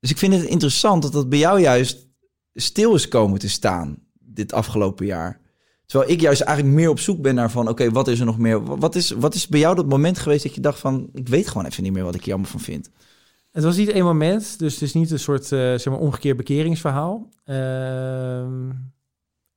Dus 0.00 0.10
ik 0.10 0.18
vind 0.18 0.34
het 0.34 0.42
interessant 0.42 1.02
dat 1.02 1.12
dat 1.12 1.28
bij 1.28 1.38
jou 1.38 1.60
juist 1.60 2.08
stil 2.54 2.94
is 2.94 3.08
komen 3.08 3.38
te 3.38 3.48
staan 3.48 3.96
dit 4.20 4.52
afgelopen 4.52 5.06
jaar. 5.06 5.40
Terwijl 5.86 6.10
ik 6.10 6.20
juist 6.20 6.40
eigenlijk 6.40 6.76
meer 6.76 6.88
op 6.88 6.98
zoek 6.98 7.22
ben 7.22 7.34
naar 7.34 7.50
van... 7.50 7.68
oké, 7.68 7.90
wat 7.90 8.08
is 8.08 8.20
er 8.20 8.26
nog 8.26 8.38
meer? 8.38 8.64
Wat 8.64 8.94
is, 8.94 9.10
wat 9.10 9.34
is 9.34 9.48
bij 9.48 9.60
jou 9.60 9.74
dat 9.74 9.88
moment 9.88 10.18
geweest 10.18 10.42
dat 10.42 10.54
je 10.54 10.60
dacht 10.60 10.78
van... 10.78 11.08
ik 11.12 11.28
weet 11.28 11.48
gewoon 11.48 11.66
even 11.66 11.82
niet 11.82 11.92
meer 11.92 12.04
wat 12.04 12.14
ik 12.14 12.24
hier 12.24 12.32
allemaal 12.32 12.50
van 12.50 12.60
vind. 12.60 12.90
Het 13.50 13.64
was 13.64 13.76
niet 13.76 13.88
één 13.88 14.04
moment, 14.04 14.58
dus 14.58 14.72
het 14.72 14.82
is 14.82 14.92
niet 14.92 15.10
een 15.10 15.18
soort 15.18 15.52
eh, 15.52 15.58
zeg 15.58 15.84
maar 15.84 15.98
omgekeerd 15.98 16.36
bekeringsverhaal. 16.36 17.28
Ehm, 17.44 18.70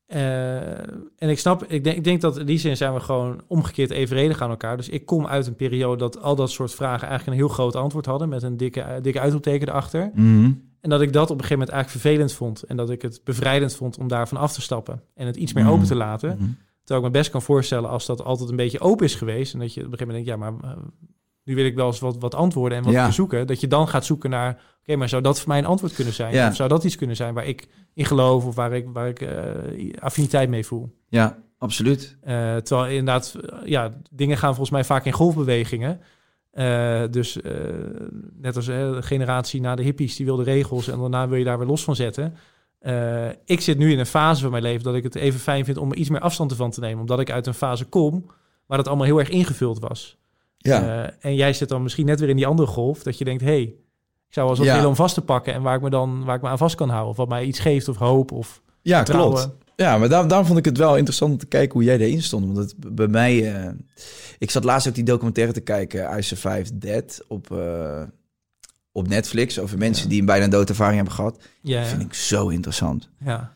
eh, 0.08 0.78
en 1.18 1.30
ik 1.30 1.40
snap, 1.40 1.64
ik 1.64 1.84
denk, 1.84 1.98
ik 1.98 2.04
denk 2.04 2.22
dat 2.22 2.38
in 2.38 2.46
die 2.46 2.58
zin 2.60 2.78
zijn 2.78 2.94
we 2.94 3.00
gewoon 3.00 3.42
omgekeerd 3.48 3.90
evenredig 3.90 4.42
aan 4.42 4.50
elkaar. 4.50 4.78
Dus 4.78 4.90
ik 4.90 5.06
kom 5.06 5.28
uit 5.28 5.48
een 5.48 5.56
periode 5.56 5.98
dat 5.98 6.22
al 6.22 6.36
dat 6.36 6.52
soort 6.52 6.74
vragen 6.74 7.08
eigenlijk 7.08 7.28
een 7.40 7.46
heel 7.46 7.54
groot 7.56 7.76
antwoord 7.76 8.06
hadden 8.06 8.30
met 8.30 8.44
een 8.44 8.58
dikke, 8.58 8.82
eh, 8.82 9.02
dikke 9.02 9.20
uitroepteken 9.20 9.68
erachter. 9.70 10.12
En 10.82 10.90
dat 10.90 11.02
ik 11.02 11.14
dat 11.14 11.24
op 11.24 11.30
een 11.38 11.44
gegeven 11.44 11.58
moment 11.60 11.70
eigenlijk 11.76 12.02
vervelend 12.02 12.34
vond 12.34 12.64
en 12.64 12.78
dat 12.78 12.90
ik 12.90 13.02
het 13.02 13.22
bevrijdend 13.24 13.76
vond 13.76 13.98
om 13.98 14.08
daarvan 14.08 14.38
af 14.38 14.54
te 14.54 14.62
stappen 14.62 15.02
en 15.16 15.26
het 15.28 15.36
iets 15.36 15.54
meer 15.54 15.64
Mhm. 15.64 15.74
open 15.74 15.86
te 15.88 15.96
laten. 15.96 16.30
Mhm. 16.30 16.50
Terwijl 16.84 17.08
ik 17.08 17.14
me 17.14 17.20
best 17.20 17.32
kan 17.32 17.42
voorstellen 17.42 17.90
als 17.90 18.06
dat 18.06 18.24
altijd 18.24 18.50
een 18.50 18.56
beetje 18.56 18.80
open 18.80 19.06
is 19.06 19.16
geweest. 19.16 19.54
En 19.54 19.60
dat 19.60 19.74
je 19.74 19.86
op 19.86 19.92
een 19.92 19.98
gegeven 19.98 20.16
moment 20.16 20.26
denkt, 20.26 20.44
ja, 20.44 20.52
maar 20.52 20.72
eh, 20.72 20.78
nu 21.48 21.56
wil 21.56 21.66
ik 21.66 21.76
wel 21.76 21.88
eens 21.88 22.00
wat, 22.00 22.18
wat 22.20 22.36
antwoorden 22.36 22.78
en 22.78 22.84
wat 22.84 22.94
Ja. 22.94 23.12
zoeken. 23.12 23.48
Dat 23.48 23.62
je 23.62 23.68
dan 23.68 23.88
gaat 23.88 24.06
zoeken 24.06 24.30
naar, 24.30 24.62
oké, 24.82 24.96
maar 24.96 25.10
zou 25.10 25.22
dat 25.22 25.40
voor 25.40 25.48
mij 25.48 25.58
een 25.58 25.66
antwoord 25.66 25.94
kunnen 25.94 26.14
zijn? 26.14 26.34
Ja. 26.34 26.48
Of 26.48 26.56
zou 26.56 26.70
dat 26.70 26.84
iets 26.84 26.96
kunnen 26.96 27.16
zijn 27.16 27.34
waar 27.34 27.46
ik 27.46 27.68
in 27.94 28.06
geloof 28.06 28.46
of 28.46 28.56
waar 28.56 28.74
ik, 28.74 28.86
waar 28.94 29.08
ik 29.08 29.22
eh, 29.22 29.94
affiniteit 30.00 30.50
mee 30.50 30.66
voel? 30.66 30.96
Ja, 31.08 31.38
absoluut. 31.58 32.18
Eh, 32.22 32.56
terwijl 32.56 32.90
inderdaad, 32.90 33.36
eh, 33.36 33.58
ja, 33.66 33.94
dingen 34.12 34.38
gaan 34.38 34.50
volgens 34.50 34.70
mij 34.70 34.84
vaak 34.84 35.06
in 35.06 35.12
golfbewegingen. 35.12 36.02
Dus 37.12 37.38
net 38.34 38.56
als 38.56 38.66
de 38.66 38.98
generatie 39.00 39.62
na 39.62 39.76
de 39.76 39.84
hippies, 39.84 40.16
die 40.16 40.26
wilde 40.26 40.44
regels 40.44 40.88
en 40.88 41.00
daarna 41.00 41.28
wil 41.28 41.38
je 41.38 41.44
daar 41.44 41.58
weer 41.58 41.68
los 41.68 41.84
van 41.84 41.96
zetten. 41.96 42.36
Ik 43.46 43.62
zit 43.62 43.78
nu 43.78 43.92
in 43.92 44.00
een 44.00 44.06
fase 44.06 44.42
van 44.42 44.52
mijn 44.52 44.64
leven 44.64 44.84
dat 44.84 44.96
ik 44.96 45.04
het 45.04 45.16
even 45.16 45.40
fijn 45.40 45.66
vind 45.66 45.78
om 45.78 45.92
er 45.92 45.98
iets 45.98 46.10
meer 46.10 46.20
afstand 46.20 46.52
ervan 46.52 46.72
te 46.72 46.80
nemen. 46.80 47.00
Omdat 47.00 47.20
ik 47.20 47.32
uit 47.32 47.48
een 47.48 47.54
fase 47.54 47.86
kom 47.86 48.26
waar 48.66 48.78
het 48.78 48.88
allemaal 48.88 49.06
heel 49.06 49.20
erg 49.20 49.30
ingevuld 49.30 49.80
was. 49.80 50.18
Ja. 50.68 51.04
Eh, 51.06 51.14
en 51.20 51.36
jij 51.36 51.54
zit 51.54 51.70
dan 51.70 51.84
misschien 51.84 52.06
net 52.06 52.20
weer 52.20 52.30
in 52.30 52.36
die 52.36 52.48
andere 52.48 52.68
golf, 52.68 53.04
dat 53.04 53.18
je 53.18 53.24
denkt, 53.26 53.44
hey, 53.44 53.62
ik 53.62 54.34
zou 54.34 54.46
wel 54.48 54.50
eens 54.50 54.58
wat 54.58 54.68
Ja. 54.68 54.74
willen 54.74 54.90
om 54.90 54.96
vast 54.96 55.14
te 55.14 55.22
pakken 55.22 55.54
en 55.54 55.62
waar 55.62 55.76
ik 55.76 55.82
me 55.82 55.90
dan 55.90 56.24
waar 56.24 56.36
ik 56.36 56.42
me 56.42 56.48
aan 56.48 56.58
vast 56.58 56.76
kan 56.76 56.90
houden. 56.90 57.10
Of 57.12 57.18
wat 57.18 57.30
mij 57.30 57.44
iets 57.46 57.60
geeft 57.60 57.88
of 57.88 57.98
hoop 57.98 58.32
of 58.32 58.62
Ja, 58.82 58.98
vertrouwen. 58.98 59.34
klopt. 59.42 59.56
Ja, 59.76 59.98
maar 59.98 60.10
daar, 60.10 60.28
daarom 60.28 60.48
vond 60.48 60.60
ik 60.60 60.66
het 60.66 60.78
wel 60.78 60.96
interessant 60.98 61.32
om 61.32 61.38
te 61.38 61.46
kijken 61.46 61.74
hoe 61.74 61.84
jij 61.84 61.98
erin 61.98 62.22
stond. 62.22 62.46
Want 62.46 62.58
het, 62.58 62.96
bij 62.96 63.08
mij... 63.08 63.54
eh, 63.56 63.70
ik 64.38 64.52
zat 64.52 64.64
laatst 64.64 64.88
ook 64.88 64.96
die 64.96 65.04
documentaire 65.04 65.54
te 65.54 65.60
kijken, 65.62 66.18
I 66.18 66.22
Survived 66.22 66.82
Dead, 66.82 67.22
op, 67.28 67.52
eh, 67.52 68.02
op 68.92 69.08
Netflix. 69.08 69.60
Over 69.60 69.78
mensen 69.78 70.10
die 70.10 70.20
een 70.20 70.26
bijna 70.26 70.48
doodervaring 70.48 70.96
hebben 70.96 71.14
gehad. 71.14 71.44
Ja, 71.62 71.80
Dat 71.80 71.90
vind 71.90 72.02
ik 72.02 72.14
zo 72.14 72.48
interessant. 72.48 73.10
ja. 73.20 73.54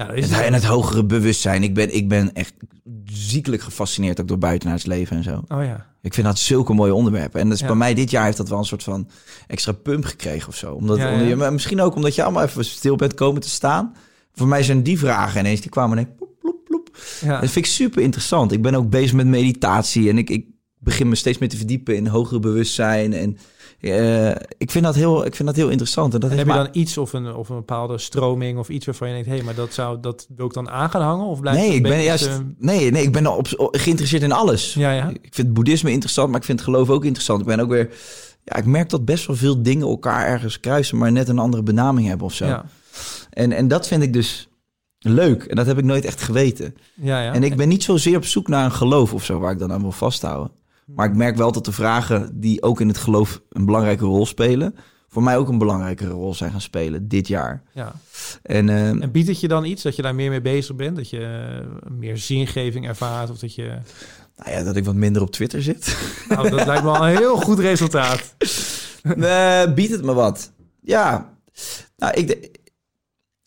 Ja, 0.00 0.06
dat 0.06 0.16
is 0.16 0.24
Het, 0.24 0.34
het. 0.36 0.44
en 0.44 0.52
het 0.54 0.64
hogere 0.64 1.04
bewustzijn. 1.04 1.62
Ik 1.62 1.74
ben, 1.74 1.94
ik 1.94 2.08
ben 2.08 2.32
echt 2.32 2.54
ziekelijk 3.04 3.62
gefascineerd 3.62 4.20
ook 4.20 4.28
door 4.28 4.38
buitenaards 4.38 4.86
leven 4.86 5.16
en 5.16 5.22
zo. 5.22 5.42
Oh 5.48 5.64
ja. 5.64 5.86
Ik 6.02 6.14
vind 6.14 6.26
dat 6.26 6.38
zulke 6.38 6.72
mooie 6.72 6.94
onderwerpen. 6.94 7.40
En 7.40 7.48
dus 7.48 7.60
Ja. 7.60 7.66
bij 7.66 7.76
mij 7.76 7.94
dit 7.94 8.10
jaar 8.10 8.24
heeft 8.24 8.36
dat 8.36 8.48
wel 8.48 8.58
een 8.58 8.64
soort 8.64 8.82
van 8.82 9.08
extra 9.46 9.72
pump 9.72 10.04
gekregen 10.04 10.48
of 10.48 10.56
zo. 10.56 10.74
Omdat, 10.74 10.98
Ja, 10.98 11.36
maar 11.36 11.52
misschien 11.52 11.80
ook 11.80 11.94
omdat 11.94 12.14
je 12.14 12.22
allemaal 12.22 12.42
even 12.44 12.64
stil 12.64 12.96
bent 12.96 13.14
komen 13.14 13.40
te 13.40 13.48
staan. 13.48 13.94
Voor 14.32 14.46
mij 14.48 14.62
zijn 14.62 14.82
die 14.82 14.98
vragen 14.98 15.40
ineens, 15.40 15.60
die 15.60 15.70
kwamen 15.70 15.98
ineens 15.98 16.14
ploep, 16.16 16.38
ploep, 16.40 16.64
ploep. 16.64 16.96
ja. 17.20 17.40
Dat 17.40 17.50
vind 17.50 17.66
ik 17.66 17.72
super 17.72 18.02
interessant. 18.02 18.52
Ik 18.52 18.62
ben 18.62 18.74
ook 18.74 18.90
bezig 18.90 19.12
met 19.12 19.26
meditatie 19.26 20.08
en 20.08 20.18
ik, 20.18 20.30
ik 20.30 20.46
begin 20.78 21.08
me 21.08 21.14
steeds 21.14 21.38
meer 21.38 21.48
te 21.48 21.56
verdiepen 21.56 21.96
in 21.96 22.06
hogere 22.06 22.40
bewustzijn. 22.40 23.12
En 23.12 23.38
eh, 23.80 24.28
ik, 24.58 24.70
vind 24.70 24.84
dat 24.84 24.94
heel, 24.94 25.26
ik 25.26 25.34
vind 25.34 25.48
dat 25.48 25.56
heel 25.56 25.68
interessant. 25.68 26.14
En 26.14 26.20
dat 26.20 26.30
En 26.30 26.36
heb 26.36 26.46
je 26.46 26.52
dan 26.52 26.68
iets 26.72 26.98
of 26.98 27.12
een, 27.12 27.34
of 27.34 27.48
een 27.48 27.56
bepaalde 27.56 27.98
stroming 27.98 28.58
of 28.58 28.68
iets 28.68 28.86
waarvan 28.86 29.08
je 29.08 29.14
denkt, 29.14 29.28
hé, 29.28 29.34
hey, 29.34 29.44
maar 29.44 29.54
dat 29.54 29.72
zou 29.74 30.00
dat 30.00 30.26
wil 30.36 30.46
ik 30.46 30.52
dan 30.52 30.70
aan 30.70 30.90
gaan 30.90 31.02
hangen? 31.02 31.26
Of 31.26 31.40
blijft 31.40 31.60
Nee, 31.60 31.74
ik 31.74 31.82
ben 31.82 32.02
juist. 32.02 32.30
Nee, 32.58 32.90
nee, 32.90 33.02
ik 33.02 33.12
ben 33.12 33.26
op, 33.26 33.48
op- 33.56 33.76
geïnteresseerd 33.76 34.22
in 34.22 34.32
alles. 34.32 34.74
Ja, 34.74 34.92
ja. 34.92 35.08
Ik 35.22 35.34
vind 35.34 35.52
boeddhisme 35.52 35.90
interessant, 35.90 36.30
maar 36.30 36.38
ik 36.38 36.44
vind 36.44 36.60
het 36.60 36.68
geloof 36.68 36.90
ook 36.90 37.04
interessant. 37.04 37.40
Ik 37.40 37.46
ben 37.46 37.60
ook 37.60 37.68
weer. 37.68 37.90
Ja, 38.44 38.56
ik 38.56 38.64
merk 38.66 38.90
dat 38.90 39.04
best 39.04 39.26
wel 39.26 39.36
veel 39.36 39.62
dingen 39.62 39.86
elkaar 39.86 40.26
ergens 40.26 40.60
kruisen, 40.60 40.98
maar 40.98 41.12
net 41.12 41.28
een 41.28 41.38
andere 41.38 41.62
benaming 41.62 42.08
hebben 42.08 42.26
of 42.26 42.34
zo. 42.34 42.46
Ja, 42.46 42.64
En, 43.30 43.52
en 43.52 43.68
dat 43.68 43.86
vind 43.86 44.02
ik 44.02 44.12
dus 44.12 44.48
leuk. 44.98 45.44
En 45.44 45.56
dat 45.56 45.66
heb 45.66 45.78
ik 45.78 45.84
nooit 45.84 46.04
echt 46.04 46.22
geweten. 46.22 46.74
ja, 46.94 47.22
ja. 47.22 47.32
En 47.32 47.42
ik 47.42 47.56
ben 47.56 47.68
niet 47.68 47.82
zozeer 47.82 48.16
op 48.16 48.24
zoek 48.24 48.48
naar 48.48 48.64
een 48.64 48.72
geloof 48.72 49.14
of 49.14 49.24
zo, 49.24 49.38
waar 49.38 49.52
ik 49.52 49.58
dan 49.58 49.72
aan 49.72 49.80
wil 49.82 49.92
vasthouden. 49.92 50.52
Maar 50.94 51.06
ik 51.08 51.16
merk 51.16 51.36
wel 51.36 51.52
dat 51.52 51.64
de 51.64 51.72
vragen 51.72 52.40
die 52.40 52.62
ook 52.62 52.80
in 52.80 52.88
het 52.88 52.98
geloof 52.98 53.40
een 53.50 53.64
belangrijke 53.64 54.04
rol 54.04 54.26
spelen, 54.26 54.74
voor 55.08 55.22
mij 55.22 55.36
ook 55.36 55.48
een 55.48 55.58
belangrijkere 55.58 56.10
rol 56.10 56.34
zijn 56.34 56.50
gaan 56.50 56.60
spelen 56.60 57.08
dit 57.08 57.28
jaar. 57.28 57.62
ja. 57.72 57.92
En, 58.42 58.68
eh, 58.68 58.88
En 58.88 59.10
biedt 59.10 59.28
het 59.28 59.40
je 59.40 59.48
dan 59.48 59.64
iets 59.64 59.82
dat 59.82 59.96
je 59.96 60.02
daar 60.02 60.14
meer 60.14 60.30
mee 60.30 60.40
bezig 60.40 60.76
bent? 60.76 60.96
Dat 60.96 61.10
je 61.10 61.20
eh, 61.20 61.90
meer 61.92 62.16
zingeving 62.16 62.88
ervaart? 62.88 63.30
Of 63.30 63.38
dat 63.38 63.54
je. 63.54 63.78
nou 64.36 64.50
ja, 64.50 64.62
dat 64.62 64.76
ik 64.76 64.84
wat 64.84 64.94
minder 64.94 65.22
op 65.22 65.30
Twitter 65.30 65.62
zit. 65.62 65.96
Nou, 66.28 66.50
dat 66.50 66.66
lijkt 66.66 66.82
me 66.82 66.90
al 66.90 67.06
een 67.08 67.16
heel 67.16 67.36
goed 67.36 67.58
resultaat. 67.58 68.34
Nee, 69.16 69.72
biedt 69.72 69.92
het 69.92 70.04
me 70.04 70.14
wat. 70.14 70.52
Ja. 70.80 71.34
Nou, 71.96 72.14
ik, 72.14 72.50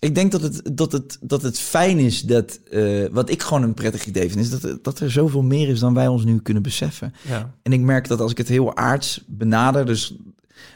ik 0.03 0.15
denk 0.15 0.31
dat 0.31 0.41
het, 0.41 0.71
dat, 0.73 0.91
het, 0.91 1.17
dat 1.21 1.41
het 1.41 1.59
fijn 1.59 1.99
is 1.99 2.21
dat... 2.21 2.59
eh, 2.71 3.05
wat 3.11 3.29
ik 3.29 3.41
gewoon 3.41 3.63
een 3.63 3.73
prettig 3.73 4.05
idee 4.05 4.29
vind... 4.31 4.39
is 4.39 4.59
dat, 4.59 4.83
dat 4.83 4.99
er 4.99 5.11
zoveel 5.11 5.41
meer 5.43 5.69
is 5.69 5.79
dan 5.79 5.93
wij 5.93 6.07
ons 6.07 6.23
nu 6.23 6.39
kunnen 6.39 6.63
beseffen. 6.63 7.13
Ja, 7.27 7.53
En 7.61 7.73
ik 7.73 7.81
merk 7.81 8.07
dat 8.07 8.19
als 8.19 8.31
ik 8.31 8.37
het 8.37 8.47
heel 8.47 8.75
aards 8.75 9.23
benader... 9.27 9.85
dus 9.85 10.15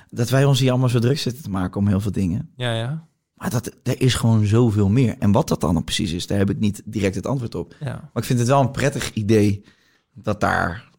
dat 0.09 0.29
wij 0.29 0.45
ons 0.45 0.59
hier 0.59 0.69
allemaal 0.69 0.89
zo 0.89 0.99
druk 0.99 1.19
zitten 1.19 1.43
te 1.43 1.49
maken 1.49 1.79
om 1.79 1.87
heel 1.87 1.99
veel 1.99 2.11
dingen. 2.11 2.49
ja, 2.55 2.73
ja. 2.73 3.05
Maar 3.33 3.49
dat, 3.49 3.71
er 3.83 4.01
is 4.01 4.13
gewoon 4.13 4.45
zoveel 4.45 4.89
meer. 4.89 5.15
En 5.19 5.31
wat 5.31 5.47
dat 5.47 5.61
dan 5.61 5.83
precies 5.83 6.11
is, 6.11 6.27
daar 6.27 6.37
heb 6.37 6.49
ik 6.49 6.59
niet 6.59 6.81
direct 6.85 7.15
het 7.15 7.25
antwoord 7.25 7.55
op. 7.55 7.75
ja. 7.79 7.85
Maar 7.85 8.09
ik 8.13 8.23
vind 8.23 8.39
het 8.39 8.47
wel 8.47 8.61
een 8.61 8.71
prettig 8.71 9.13
idee 9.13 9.63
dat 10.13 10.39
daar 10.39 10.89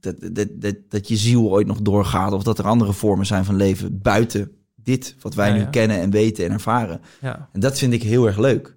dat, 0.00 0.14
dat, 0.32 0.48
dat, 0.52 0.74
dat 0.88 1.08
je 1.08 1.16
ziel 1.16 1.50
ooit 1.50 1.66
nog 1.66 1.82
doorgaat 1.82 2.32
of 2.32 2.42
dat 2.42 2.58
er 2.58 2.64
andere 2.66 2.92
vormen 2.92 3.26
zijn 3.26 3.44
van 3.44 3.56
leven 3.56 4.00
buiten 4.00 4.50
dit 4.82 5.16
wat 5.20 5.34
wij 5.34 5.48
Ja, 5.48 5.54
nu 5.54 5.60
ja. 5.60 5.66
kennen 5.66 6.00
en 6.00 6.10
weten 6.10 6.44
en 6.44 6.52
ervaren. 6.52 7.00
ja. 7.20 7.48
En 7.52 7.60
dat 7.60 7.78
vind 7.78 7.92
ik 7.92 8.02
heel 8.02 8.26
erg 8.26 8.38
leuk. 8.38 8.76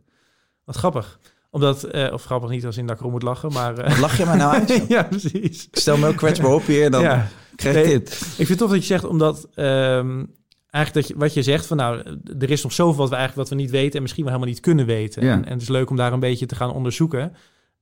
Wat 0.63 0.75
grappig. 0.75 1.19
Omdat, 1.49 1.83
eh, 1.83 2.13
of 2.13 2.23
grappig 2.23 2.49
niet 2.49 2.65
als 2.65 2.77
in 2.77 2.85
dat 2.85 2.93
ik 2.95 2.99
erom 2.99 3.11
moet 3.11 3.23
lachen, 3.23 3.51
maar... 3.53 3.77
eh, 3.77 3.99
lach 3.99 4.17
je 4.17 4.25
maar 4.25 4.37
nou 4.37 4.53
uit? 4.53 4.83
ja, 4.87 5.03
precies. 5.03 5.67
Ik 5.71 5.77
stel 5.79 5.97
me 5.97 6.07
ook 6.07 6.15
kwetsbaar 6.15 6.53
op 6.53 6.65
hier, 6.65 6.91
dan 6.91 7.01
ja. 7.01 7.27
krijg 7.55 7.75
ik 7.77 7.83
Nee, 7.85 7.97
dit. 7.99 8.11
Ik 8.11 8.35
vind 8.35 8.47
het 8.49 8.57
tof 8.57 8.69
dat 8.69 8.79
je 8.79 8.85
zegt, 8.85 9.03
omdat 9.03 9.47
ehm, 9.53 10.25
eigenlijk 10.69 10.93
dat 10.93 11.07
je, 11.07 11.13
wat 11.17 11.33
je 11.33 11.43
zegt 11.43 11.65
van 11.65 11.77
nou, 11.77 12.17
er 12.39 12.49
is 12.51 12.63
nog 12.63 12.73
zoveel 12.73 12.97
wat 12.97 13.09
we 13.09 13.15
eigenlijk 13.15 13.49
wat 13.49 13.57
we 13.57 13.63
niet 13.63 13.71
weten 13.71 13.95
en 13.95 14.01
misschien 14.01 14.23
wel 14.23 14.33
helemaal 14.33 14.53
niet 14.53 14.63
kunnen 14.63 14.85
weten. 14.85 15.23
Ja. 15.25 15.33
En, 15.33 15.45
en 15.45 15.51
het 15.53 15.61
is 15.61 15.67
leuk 15.69 15.89
om 15.89 15.95
daar 15.95 16.13
een 16.13 16.19
beetje 16.19 16.45
te 16.45 16.55
gaan 16.55 16.73
onderzoeken. 16.73 17.33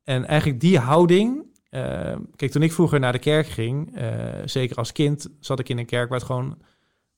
En 0.04 0.26
eigenlijk 0.26 0.60
die 0.60 0.78
houding. 0.80 1.44
eh, 1.70 1.82
kijk, 2.36 2.52
toen 2.52 2.62
ik 2.64 2.72
vroeger 2.74 3.00
naar 3.00 3.12
de 3.12 3.20
kerk 3.20 3.48
ging, 3.48 3.96
eh, 3.98 4.08
zeker 4.46 4.76
als 4.76 4.92
kind, 4.92 5.28
zat 5.40 5.60
ik 5.60 5.70
in 5.70 5.78
een 5.78 5.86
kerk 5.86 6.10
waar 6.10 6.18
het 6.18 6.28
gewoon 6.28 6.58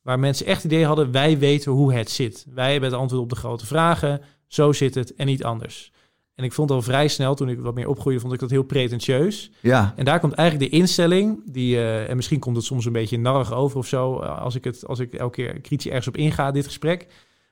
waar 0.01 0.19
mensen 0.19 0.45
echt 0.45 0.63
het 0.63 0.71
idee 0.71 0.85
hadden, 0.85 1.11
wij 1.11 1.37
weten 1.37 1.71
hoe 1.71 1.93
het 1.93 2.09
zit. 2.09 2.45
Wij 2.53 2.71
hebben 2.71 2.89
het 2.89 2.99
antwoord 2.99 3.23
op 3.23 3.29
de 3.29 3.35
grote 3.35 3.65
vragen. 3.65 4.21
Zo 4.47 4.71
zit 4.71 4.95
het 4.95 5.15
en 5.15 5.25
niet 5.25 5.43
anders. 5.43 5.91
En 6.35 6.47
ik 6.47 6.53
vond 6.53 6.71
al 6.71 6.81
vrij 6.81 7.07
snel, 7.07 7.35
toen 7.35 7.49
ik 7.49 7.59
wat 7.59 7.73
meer 7.73 7.87
opgroeide, 7.87 8.21
vond 8.21 8.33
ik 8.33 8.39
dat 8.39 8.49
heel 8.49 8.63
pretentieus. 8.63 9.51
Ja, 9.59 9.93
En 9.95 10.05
daar 10.05 10.19
komt 10.19 10.33
eigenlijk 10.33 10.71
de 10.71 10.77
instelling, 10.77 11.41
die, 11.45 11.75
eh, 11.75 12.09
en 12.09 12.15
misschien 12.15 12.39
komt 12.39 12.55
het 12.55 12.65
soms 12.65 12.85
een 12.85 12.91
beetje 12.91 13.19
narrig 13.19 13.53
over 13.53 13.77
of 13.77 13.87
zo, 13.87 14.19
eh, 14.19 14.41
als 14.41 14.55
ik, 14.55 14.63
het, 14.63 14.87
als 14.87 14.99
ik 14.99 15.13
elke 15.13 15.35
keer 15.35 15.61
kritisch 15.61 15.87
ergens 15.87 16.07
op 16.07 16.17
inga, 16.17 16.51
dit 16.51 16.65
gesprek. 16.65 17.07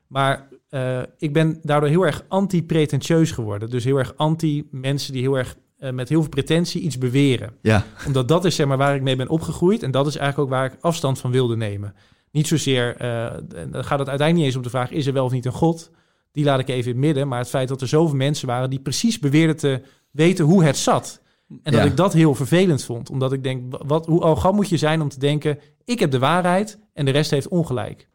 Maar 0.07 0.47
eh, 0.69 1.01
ik 1.17 1.33
ben 1.33 1.59
daardoor 1.63 1.89
heel 1.89 2.05
erg 2.05 2.23
anti-pretentieus 2.27 3.31
geworden. 3.31 3.69
Dus 3.69 3.83
heel 3.83 3.97
erg 3.97 4.13
anti-mensen 4.15 5.13
die 5.13 5.21
heel 5.21 5.37
erg 5.37 5.55
met 5.91 6.09
heel 6.09 6.21
veel 6.21 6.29
pretentie 6.29 6.81
iets 6.81 6.97
beweren. 6.97 7.53
ja, 7.61 7.85
Omdat 8.07 8.27
dat 8.27 8.45
is 8.45 8.55
zeg 8.55 8.67
maar 8.67 8.77
waar 8.77 8.95
ik 8.95 9.01
mee 9.01 9.15
ben 9.15 9.29
opgegroeid 9.29 9.83
en 9.83 9.91
dat 9.91 10.07
is 10.07 10.15
eigenlijk 10.15 10.49
ook 10.49 10.57
waar 10.57 10.71
ik 10.73 10.77
afstand 10.81 11.19
van 11.19 11.31
wilde 11.31 11.55
nemen. 11.57 11.95
Niet 12.31 12.47
zozeer, 12.47 12.95
eh, 12.97 13.37
dan 13.47 13.83
gaat 13.83 13.99
het 13.99 14.09
uiteindelijk 14.09 14.33
niet 14.35 14.45
eens 14.45 14.55
om 14.55 14.61
de 14.61 14.69
vraag, 14.69 14.91
is 14.91 15.07
er 15.07 15.13
wel 15.13 15.25
of 15.25 15.31
niet 15.31 15.45
een 15.45 15.51
God? 15.51 15.91
Die 16.31 16.45
laat 16.45 16.59
ik 16.59 16.67
even 16.67 16.91
in 16.91 16.97
het 16.97 17.05
midden. 17.05 17.27
Maar 17.27 17.39
het 17.39 17.49
feit 17.49 17.67
dat 17.67 17.81
er 17.81 17.87
zoveel 17.87 18.15
mensen 18.15 18.47
waren 18.47 18.69
die 18.69 18.79
precies 18.79 19.19
beweerden 19.19 19.57
te 19.57 19.81
weten 20.11 20.45
hoe 20.45 20.63
het 20.63 20.77
zat. 20.77 21.21
En 21.49 21.71
dat 21.71 21.73
Ja. 21.73 21.83
ik 21.83 21.97
dat 21.97 22.13
heel 22.13 22.35
vervelend 22.35 22.83
vond. 22.83 23.09
Omdat 23.09 23.33
ik 23.33 23.43
denk, 23.43 23.75
wat, 23.85 24.05
hoe 24.05 24.21
arrogant 24.21 24.55
moet 24.55 24.69
je 24.69 24.77
zijn 24.77 25.01
om 25.01 25.09
te 25.09 25.19
denken... 25.19 25.59
ik 25.85 25.99
heb 25.99 26.11
de 26.11 26.19
waarheid 26.19 26.79
en 26.93 27.05
de 27.05 27.11
rest 27.11 27.31
heeft 27.31 27.47
ongelijk. 27.47 28.07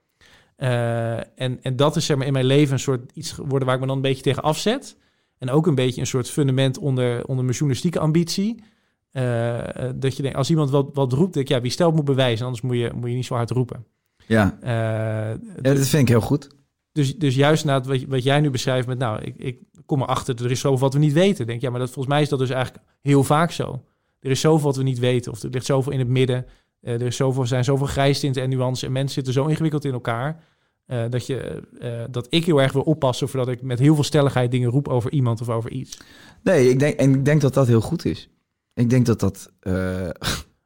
Eh, 0.56 1.16
en, 1.16 1.58
en 1.62 1.76
dat 1.76 1.96
is 1.96 2.06
zeg 2.06 2.16
maar 2.16 2.26
in 2.26 2.32
mijn 2.32 2.44
leven 2.44 2.72
een 2.72 2.78
soort 2.78 3.10
iets 3.14 3.32
geworden... 3.32 3.66
waar 3.66 3.74
ik 3.74 3.80
me 3.80 3.86
dan 3.86 3.96
een 3.96 4.02
beetje 4.02 4.22
tegen 4.22 4.42
afzet. 4.42 4.96
En 5.38 5.50
ook 5.50 5.66
een 5.66 5.74
beetje 5.74 6.00
een 6.00 6.06
soort 6.06 6.30
fundament 6.30 6.78
onder, 6.78 7.26
onder 7.26 7.44
mijn 7.44 7.56
journalistieke 7.56 7.98
ambitie. 7.98 8.62
Eh, 9.10 9.58
dat 9.94 10.16
je 10.16 10.22
denkt, 10.22 10.36
als 10.36 10.50
iemand 10.50 10.70
wat, 10.70 10.90
wat 10.92 11.12
roept... 11.12 11.34
denk 11.34 11.48
ik, 11.48 11.54
ja, 11.54 11.60
wie 11.60 11.70
stelt 11.70 11.94
moet 11.94 12.04
bewijzen, 12.04 12.44
anders 12.44 12.62
moet 12.62 12.76
je, 12.76 12.90
moet 12.94 13.08
je 13.10 13.16
niet 13.16 13.26
zo 13.26 13.34
hard 13.34 13.50
roepen. 13.50 13.86
Ja. 14.26 14.58
Eh, 14.60 14.70
ja. 14.70 15.38
Dat 15.62 15.86
vind 15.86 16.02
ik 16.02 16.08
heel 16.08 16.20
goed. 16.20 16.48
dus, 16.92 17.16
dus 17.16 17.34
juist 17.34 17.64
na 17.64 17.74
het, 17.74 17.86
wat, 17.86 18.04
wat 18.08 18.22
jij 18.22 18.40
nu 18.40 18.50
beschrijft 18.50 18.86
met, 18.86 18.98
nou, 18.98 19.22
ik, 19.22 19.34
ik 19.36 19.58
kom 19.86 20.02
erachter, 20.02 20.44
er 20.44 20.50
is 20.50 20.60
zoveel 20.60 20.78
wat 20.78 20.92
we 20.92 20.98
niet 20.98 21.12
weten. 21.12 21.46
Denk, 21.46 21.60
ja, 21.60 21.70
maar 21.70 21.80
dat, 21.80 21.90
volgens 21.90 22.14
mij 22.14 22.22
is 22.22 22.28
dat 22.28 22.38
dus 22.38 22.50
eigenlijk 22.50 22.84
heel 23.00 23.24
vaak 23.24 23.50
zo. 23.50 23.84
Er 24.20 24.30
is 24.30 24.40
zoveel 24.40 24.66
wat 24.66 24.76
we 24.76 24.82
niet 24.82 24.98
weten, 24.98 25.32
of 25.32 25.42
er 25.42 25.50
ligt 25.50 25.66
zoveel 25.66 25.92
in 25.92 25.98
het 25.98 26.08
midden. 26.08 26.46
Eh, 26.80 26.94
er 26.94 27.02
is 27.02 27.16
zoveel, 27.16 27.46
zijn 27.46 27.64
zoveel 27.64 27.86
grijstinten 27.86 28.42
en 28.42 28.50
nuances 28.50 28.82
en 28.82 28.92
mensen 28.92 29.14
zitten 29.14 29.32
zo 29.32 29.46
ingewikkeld 29.46 29.84
in 29.84 29.92
elkaar. 29.92 30.42
eh, 30.86 31.04
dat, 31.10 31.26
je, 31.26 31.62
dat 32.10 32.26
ik 32.30 32.44
heel 32.44 32.62
erg 32.62 32.72
wil 32.72 32.82
oppassen 32.82 33.28
voordat 33.28 33.48
ik 33.54 33.62
met 33.62 33.78
heel 33.78 33.94
veel 33.94 34.04
stelligheid 34.04 34.50
dingen 34.50 34.70
roep 34.70 34.88
over 34.88 35.12
iemand 35.12 35.40
of 35.40 35.48
over 35.48 35.70
iets. 35.70 35.98
Nee, 36.42 36.68
ik 36.68 36.78
denk, 36.78 36.98
en 36.98 37.14
ik 37.14 37.24
denk 37.24 37.40
dat 37.40 37.54
dat 37.54 37.66
heel 37.66 37.80
goed 37.80 38.04
is. 38.04 38.28
Ik 38.74 38.90
denk 38.90 39.06
dat 39.06 39.20
dat 39.20 39.52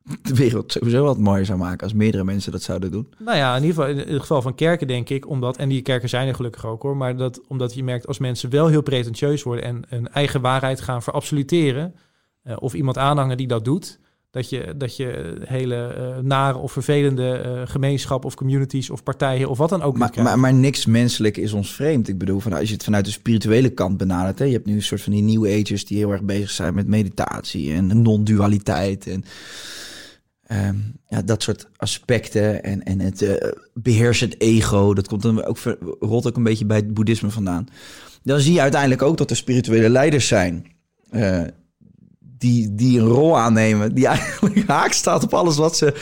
de 0.22 0.34
wereld 0.34 0.72
sowieso 0.72 1.04
wat 1.04 1.18
mooier 1.18 1.46
zou 1.46 1.59
maken 1.59 1.82
als 1.82 1.92
meerdere 1.92 2.24
mensen 2.24 2.52
dat 2.52 2.62
zouden 2.62 2.90
doen. 2.90 3.09
Nou 3.18 3.36
ja, 3.36 3.56
in 3.56 3.62
ieder 3.62 3.76
geval 3.76 3.90
in 3.90 4.12
het 4.12 4.20
geval 4.20 4.42
van 4.42 4.54
kerken 4.54 4.86
denk 4.86 5.09
ik, 5.09 5.28
omdat, 5.28 5.56
en 5.56 5.68
die 5.68 5.82
kerken 5.82 6.09
zijn 6.09 6.28
er 6.28 6.34
gelukkig 6.34 6.66
ook 6.66 6.82
hoor, 6.82 6.96
maar 6.96 7.16
dat, 7.16 7.40
omdat 7.48 7.74
je 7.74 7.84
merkt 7.84 8.06
als 8.06 8.18
mensen 8.18 8.50
wel 8.50 8.66
heel 8.66 8.82
pretentieus 8.82 9.42
worden 9.42 9.64
en 9.64 9.84
een 9.88 10.09
eigen 10.09 10.40
waarheid 10.40 10.80
gaan 10.80 11.02
verabsoluteren, 11.02 11.94
eh, 12.42 12.56
of 12.59 12.74
iemand 12.74 12.98
aanhangen 12.98 13.36
die 13.36 13.46
dat 13.46 13.64
doet, 13.64 13.98
dat 14.30 14.48
je, 14.48 14.74
dat 14.76 14.96
je 14.96 15.36
hele 15.44 15.86
eh, 15.86 16.18
nare 16.22 16.59
of 16.59 16.72
vervelende 16.72 17.32
eh 17.32 17.62
gemeenschap 17.64 18.24
of 18.24 18.34
communities 18.34 18.90
of 18.90 19.02
partijen 19.02 19.48
of 19.48 19.59
wat 19.59 19.68
dan 19.68 19.82
ook 19.82 19.98
Maar, 19.98 20.12
maar, 20.22 20.38
maar 20.38 20.54
niks 20.54 20.86
menselijk 20.86 21.36
is 21.36 21.52
ons 21.52 21.74
vreemd. 21.74 22.09
Ik 22.09 22.18
bedoel, 22.18 22.40
van, 22.40 22.52
als 22.52 22.68
je 22.68 22.74
het 22.74 22.84
vanuit 22.84 23.04
de 23.04 23.11
spirituele 23.11 23.68
kant 23.68 23.96
benadert. 23.96 24.38
Hè, 24.38 24.44
je 24.44 24.52
hebt 24.52 24.66
nu 24.66 24.74
een 24.74 24.82
soort 24.82 25.02
van 25.02 25.12
die 25.12 25.22
New 25.22 25.61
Agers 25.61 25.86
die 25.86 25.98
heel 25.98 26.12
erg 26.12 26.22
bezig 26.22 26.50
zijn 26.50 26.74
met 26.74 26.86
meditatie 26.86 27.72
en 27.72 28.02
non-dualiteit. 28.02 29.06
En 29.06 29.24
ehm, 30.49 30.76
ja, 31.09 31.22
dat 31.22 31.42
soort 31.42 31.68
aspecten. 31.76 32.62
En, 32.62 32.82
en 32.84 33.01
het 33.01 33.22
eh 33.22 33.49
beheersend 33.74 34.40
ego. 34.40 34.94
Dat 34.94 35.09
komt 35.09 35.22
dan 35.22 35.44
ook, 35.44 35.59
rolt 36.01 36.26
ook 36.26 36.36
een 36.36 36.42
beetje 36.42 36.66
bij 36.66 36.76
het 36.76 36.94
boeddhisme 36.94 37.30
vandaan. 37.30 37.66
Dan 38.22 38.40
zie 38.40 38.53
je 38.53 38.61
uiteindelijk 38.61 39.03
ook 39.03 39.16
dat 39.16 39.30
er 39.30 39.36
spirituele 39.36 39.88
leiders 39.88 40.26
zijn. 40.26 40.66
eh, 41.11 41.40
die, 42.20 42.74
die 42.74 42.99
een 43.01 43.07
rol 43.07 43.38
aannemen. 43.38 43.94
Die 43.94 44.07
eigenlijk 44.16 44.66
haak 44.66 44.92
staat 44.92 45.22
op 45.24 45.34
alles 45.34 45.57
wat 45.57 45.76
ze. 45.76 45.94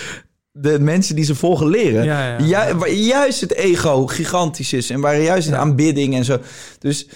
De 0.53 0.81
mensen 0.81 1.15
die 1.17 1.25
ze 1.25 1.35
volgen 1.35 1.69
leren. 1.69 2.05
Ja, 2.05 2.39
ja. 2.39 2.69
Ju- 2.69 2.75
waar 2.79 2.91
juist 2.93 3.41
het 3.41 3.55
ego 3.55 4.07
gigantisch 4.07 4.73
is 4.73 4.91
en 4.91 5.01
waar 5.01 5.21
juist 5.21 5.49
de 5.49 5.57
aanbidding 5.57 6.15
en 6.15 6.25
zo. 6.25 6.39
Dus 6.79 7.09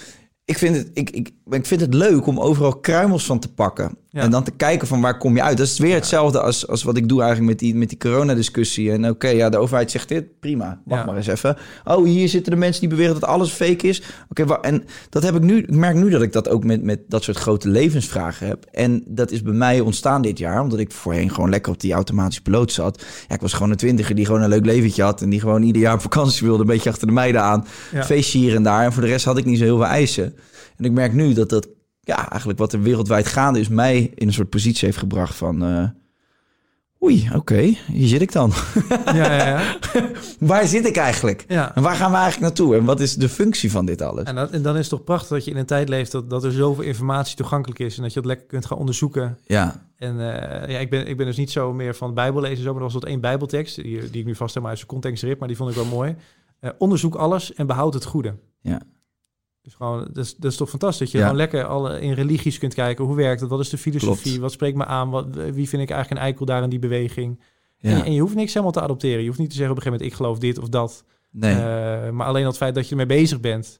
ik 0.45 0.57
vind, 0.57 0.75
het, 0.75 0.89
ik, 0.93 1.09
ik, 1.09 1.31
ik 1.49 1.65
vind 1.65 1.81
het 1.81 1.93
leuk 1.93 2.25
om 2.25 2.39
overal 2.39 2.79
kruimels 2.79 3.25
van 3.25 3.39
te 3.39 3.53
pakken. 3.53 3.97
Ja. 4.13 4.21
En 4.21 4.31
dan 4.31 4.43
te 4.43 4.51
kijken 4.51 4.87
van 4.87 5.01
waar 5.01 5.17
kom 5.17 5.35
je 5.35 5.41
uit. 5.43 5.57
Dat 5.57 5.67
is 5.67 5.79
weer 5.79 5.93
hetzelfde 5.95 6.41
als, 6.41 6.67
als 6.67 6.83
wat 6.83 6.97
ik 6.97 7.09
doe 7.09 7.21
eigenlijk 7.21 7.49
met 7.51 7.59
die, 7.59 7.75
met 7.75 7.89
die 7.89 7.97
coronadiscussie. 7.97 8.91
En 8.91 9.09
oké, 9.09 9.27
ja, 9.27 9.49
de 9.49 9.57
overheid 9.57 9.91
zegt 9.91 10.07
dit, 10.07 10.39
prima. 10.39 10.81
Wacht 10.85 10.99
Ja. 11.01 11.05
maar 11.07 11.15
eens 11.17 11.27
even. 11.27 11.57
Oh, 11.83 12.05
hier 12.05 12.29
zitten 12.29 12.51
de 12.51 12.57
mensen 12.57 12.79
die 12.81 12.89
beweren 12.89 13.13
dat 13.13 13.23
alles 13.23 13.51
fake 13.51 13.87
is. 13.87 14.01
Oké, 14.29 14.53
en 14.61 14.83
dat 15.09 15.23
heb 15.23 15.35
ik 15.35 15.41
nu. 15.41 15.57
Ik 15.57 15.75
merk 15.75 15.95
nu 15.95 16.09
dat 16.09 16.21
ik 16.21 16.33
dat 16.33 16.49
ook 16.49 16.63
met, 16.63 16.83
met 16.83 16.99
dat 17.07 17.23
soort 17.23 17.37
grote 17.37 17.69
levensvragen 17.69 18.47
heb. 18.47 18.65
En 18.71 19.03
dat 19.07 19.31
is 19.31 19.41
bij 19.41 19.53
mij 19.53 19.79
ontstaan 19.79 20.21
dit 20.21 20.37
jaar, 20.37 20.61
omdat 20.61 20.79
ik 20.79 20.91
voorheen 20.91 21.29
gewoon 21.33 21.49
lekker 21.49 21.71
op 21.73 21.79
die 21.79 21.93
automatische 21.93 22.41
piloot 22.41 22.71
zat. 22.71 23.03
Ja, 23.27 23.35
ik 23.35 23.41
was 23.41 23.53
gewoon 23.53 23.71
een 23.71 23.77
twintiger 23.77 24.15
die 24.15 24.25
gewoon 24.25 24.41
een 24.41 24.49
leuk 24.49 24.65
leventje 24.65 25.03
had. 25.03 25.21
En 25.21 25.29
die 25.29 25.39
gewoon 25.39 25.63
ieder 25.63 25.81
jaar 25.81 25.93
op 25.93 26.01
vakantie 26.01 26.45
wilde, 26.47 26.61
een 26.61 26.67
beetje 26.67 26.89
achter 26.89 27.07
de 27.07 27.13
meiden 27.13 27.41
aan. 27.41 27.65
Feestje 27.93 28.37
hier 28.37 28.55
en 28.55 28.63
daar. 28.63 28.83
En 28.85 28.93
voor 28.93 29.01
de 29.01 29.07
rest 29.07 29.25
had 29.25 29.37
ik 29.37 29.45
niet 29.45 29.57
zo 29.57 29.63
heel 29.63 29.77
veel 29.77 29.85
eisen. 29.85 30.35
En 30.77 30.85
ik 30.85 30.91
merk 30.91 31.13
nu 31.13 31.33
dat 31.33 31.49
dat, 31.49 31.67
ja, 32.15 32.29
eigenlijk 32.29 32.59
wat 32.59 32.73
er 32.73 32.81
wereldwijd 32.81 33.27
gaande 33.27 33.59
is, 33.59 33.67
mij 33.67 34.11
in 34.15 34.27
een 34.27 34.33
soort 34.33 34.49
positie 34.49 34.85
heeft 34.85 34.97
gebracht 34.99 35.35
van. 35.35 35.63
eh, 35.65 35.83
Oei, 37.03 37.29
oké, 37.35 37.61
hier 37.87 38.07
zit 38.07 38.21
ik 38.21 38.31
dan. 38.31 38.51
Ja, 39.05 39.13
ja, 39.33 39.47
ja. 39.47 39.77
Waar 40.39 40.67
zit 40.67 40.85
ik 40.85 40.95
eigenlijk? 40.95 41.45
ja. 41.47 41.75
En 41.75 41.81
waar 41.81 41.95
gaan 41.95 42.11
we 42.11 42.17
eigenlijk 42.17 42.45
naartoe? 42.45 42.75
En 42.75 42.85
wat 42.85 42.99
is 42.99 43.15
de 43.15 43.29
functie 43.29 43.71
van 43.71 43.85
dit 43.85 44.01
alles? 44.01 44.23
En, 44.23 44.35
dat, 44.35 44.49
en 44.51 44.61
dan 44.61 44.73
is 44.73 44.79
het 44.79 44.89
toch 44.89 45.03
prachtig 45.03 45.29
dat 45.29 45.45
je 45.45 45.51
in 45.51 45.57
een 45.57 45.65
tijd 45.65 45.89
leeft 45.89 46.11
dat, 46.11 46.29
dat 46.29 46.43
er 46.43 46.51
zoveel 46.51 46.83
informatie 46.83 47.35
toegankelijk 47.35 47.79
is 47.79 47.95
en 47.97 48.01
dat 48.03 48.13
je 48.13 48.19
dat 48.19 48.29
lekker 48.29 48.47
kunt 48.47 48.65
gaan 48.65 48.77
onderzoeken. 48.77 49.37
Ja, 49.45 49.85
En 49.97 50.19
eh, 50.19 50.69
ja, 50.69 50.79
ik 50.79 50.89
ben, 50.89 51.07
ik 51.07 51.17
ben 51.17 51.25
dus 51.25 51.37
niet 51.37 51.51
zo 51.51 51.73
meer 51.73 51.95
van 51.95 52.13
Bijbel 52.13 52.41
lezen, 52.41 52.63
zo, 52.63 52.69
maar 52.69 52.75
er 52.77 52.83
was 52.83 52.93
tot 52.93 53.05
één 53.05 53.21
Bijbeltekst, 53.21 53.75
die, 53.75 54.09
die 54.09 54.19
ik 54.21 54.25
nu 54.25 54.35
vast 54.35 54.49
helemaal 54.49 54.69
uit 54.69 54.77
zijn 54.77 54.91
context 54.91 55.23
rip, 55.23 55.39
maar 55.39 55.47
die 55.47 55.57
vond 55.57 55.69
ik 55.69 55.75
wel 55.75 55.85
mooi. 55.85 56.15
Eh, 56.59 56.69
onderzoek 56.77 57.15
alles 57.15 57.53
en 57.53 57.67
behoud 57.67 57.93
het 57.93 58.05
goede. 58.05 58.35
Ja. 58.61 58.81
Dus 59.61 59.73
gewoon, 59.73 59.99
dat 60.13 60.25
is, 60.25 60.35
dat 60.35 60.51
is 60.51 60.57
toch 60.57 60.69
fantastisch. 60.69 60.99
Dat 60.99 61.11
je 61.11 61.17
Ja. 61.17 61.23
gewoon 61.23 61.37
lekker 61.39 61.63
alle, 61.65 62.01
in 62.01 62.11
religies 62.13 62.57
kunt 62.57 62.73
kijken. 62.73 63.05
Hoe 63.05 63.15
werkt 63.15 63.41
het? 63.41 63.49
Wat 63.49 63.59
is 63.59 63.69
de 63.69 63.77
filosofie? 63.77 64.23
Klopt. 64.23 64.37
Wat 64.41 64.51
spreekt 64.51 64.77
me 64.77 64.85
aan? 64.85 65.09
Wat, 65.09 65.25
wie 65.35 65.69
vind 65.69 65.81
ik 65.81 65.89
eigenlijk 65.89 66.09
een 66.11 66.17
eikel 66.27 66.45
daar 66.45 66.63
in 66.63 66.69
die 66.69 66.79
beweging? 66.79 67.41
En, 67.79 67.97
je- 67.97 68.03
en 68.03 68.13
je 68.13 68.21
hoeft 68.21 68.35
niks 68.35 68.51
helemaal 68.53 68.73
te 68.73 68.81
adopteren. 68.81 69.19
Je 69.21 69.27
hoeft 69.27 69.39
niet 69.39 69.49
te 69.49 69.55
zeggen 69.55 69.71
op 69.75 69.77
een 69.77 69.83
gegeven 69.91 70.05
moment, 70.07 70.19
ik 70.35 70.41
geloof 70.43 70.55
dit 70.55 70.63
of 70.63 70.69
dat. 70.69 71.03
nee. 71.31 71.53
Eh, 71.55 72.09
maar 72.09 72.27
alleen 72.27 72.41
al 72.43 72.47
het 72.49 72.57
feit 72.57 72.75
dat 72.75 72.85
je 72.85 72.91
ermee 72.91 73.05
bezig 73.05 73.39
bent. 73.39 73.79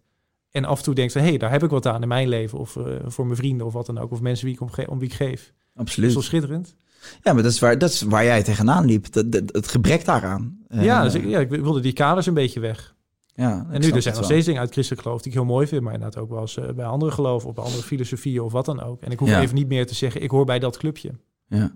En 0.51 0.65
af 0.65 0.77
en 0.77 0.83
toe 0.83 0.93
denkt 0.95 1.11
van, 1.13 1.21
hé, 1.21 1.27
hey, 1.27 1.37
daar 1.37 1.51
heb 1.51 1.63
ik 1.63 1.69
wat 1.69 1.85
aan 1.85 2.01
in 2.01 2.07
mijn 2.07 2.27
leven. 2.27 2.59
Of 2.59 2.75
eh, 2.75 2.83
voor 3.05 3.25
mijn 3.25 3.37
vrienden 3.37 3.65
of 3.65 3.73
wat 3.73 3.85
dan 3.85 3.97
ook. 3.97 4.11
Of 4.11 4.21
mensen 4.21 4.45
wie 4.45 4.53
ik 4.55 4.61
om, 4.61 4.69
om 4.87 4.99
wie 4.99 5.07
ik 5.09 5.13
geef. 5.15 5.41
Dat 5.45 5.53
is 5.73 5.79
absoluut. 5.81 6.13
wel 6.13 6.21
schitterend. 6.21 6.75
Ja, 7.21 7.33
maar 7.33 7.43
dat 7.43 7.51
is 7.51 7.59
waar, 7.59 7.77
dat 7.77 7.89
is 7.91 8.01
waar 8.01 8.23
jij 8.23 8.43
tegenaan 8.43 8.85
liep. 8.85 9.11
Dat, 9.11 9.31
dat, 9.31 9.43
het 9.45 9.67
gebrek 9.67 10.05
daaraan. 10.05 10.57
Eh, 10.67 10.83
ja, 10.83 11.03
dus 11.03 11.13
ik, 11.13 11.25
ja, 11.25 11.39
ik 11.39 11.49
wilde 11.49 11.79
die 11.79 11.93
kaders 11.93 12.25
een 12.25 12.33
beetje 12.33 12.59
weg. 12.59 12.95
Ja, 13.35 13.65
En 13.71 13.81
nu, 13.81 13.91
er 13.91 14.01
zijn 14.01 14.15
nog 14.15 14.23
steeds 14.23 14.45
dingen 14.45 14.61
uit 14.61 14.71
christelijk 14.71 15.01
geloof 15.03 15.21
die 15.21 15.31
ik 15.31 15.37
heel 15.37 15.47
mooi 15.47 15.67
vind. 15.67 15.81
Maar 15.81 15.93
inderdaad 15.93 16.21
ook 16.23 16.29
wel 16.29 16.41
eens 16.41 16.57
eh, 16.57 16.69
bij 16.75 16.85
andere 16.85 17.11
geloven 17.11 17.49
of 17.49 17.55
bij 17.55 17.63
andere 17.63 17.83
filosofieën 17.83 18.41
of 18.41 18.51
wat 18.51 18.65
dan 18.65 18.81
ook. 18.83 19.01
En 19.01 19.11
ik 19.11 19.19
hoef 19.19 19.29
Ja. 19.29 19.41
even 19.41 19.55
niet 19.55 19.67
meer 19.67 19.87
te 19.87 19.95
zeggen, 19.95 20.21
ik 20.21 20.31
hoor 20.31 20.45
bij 20.45 20.59
dat 20.59 20.77
clubje. 20.77 21.11
Ja. 21.47 21.71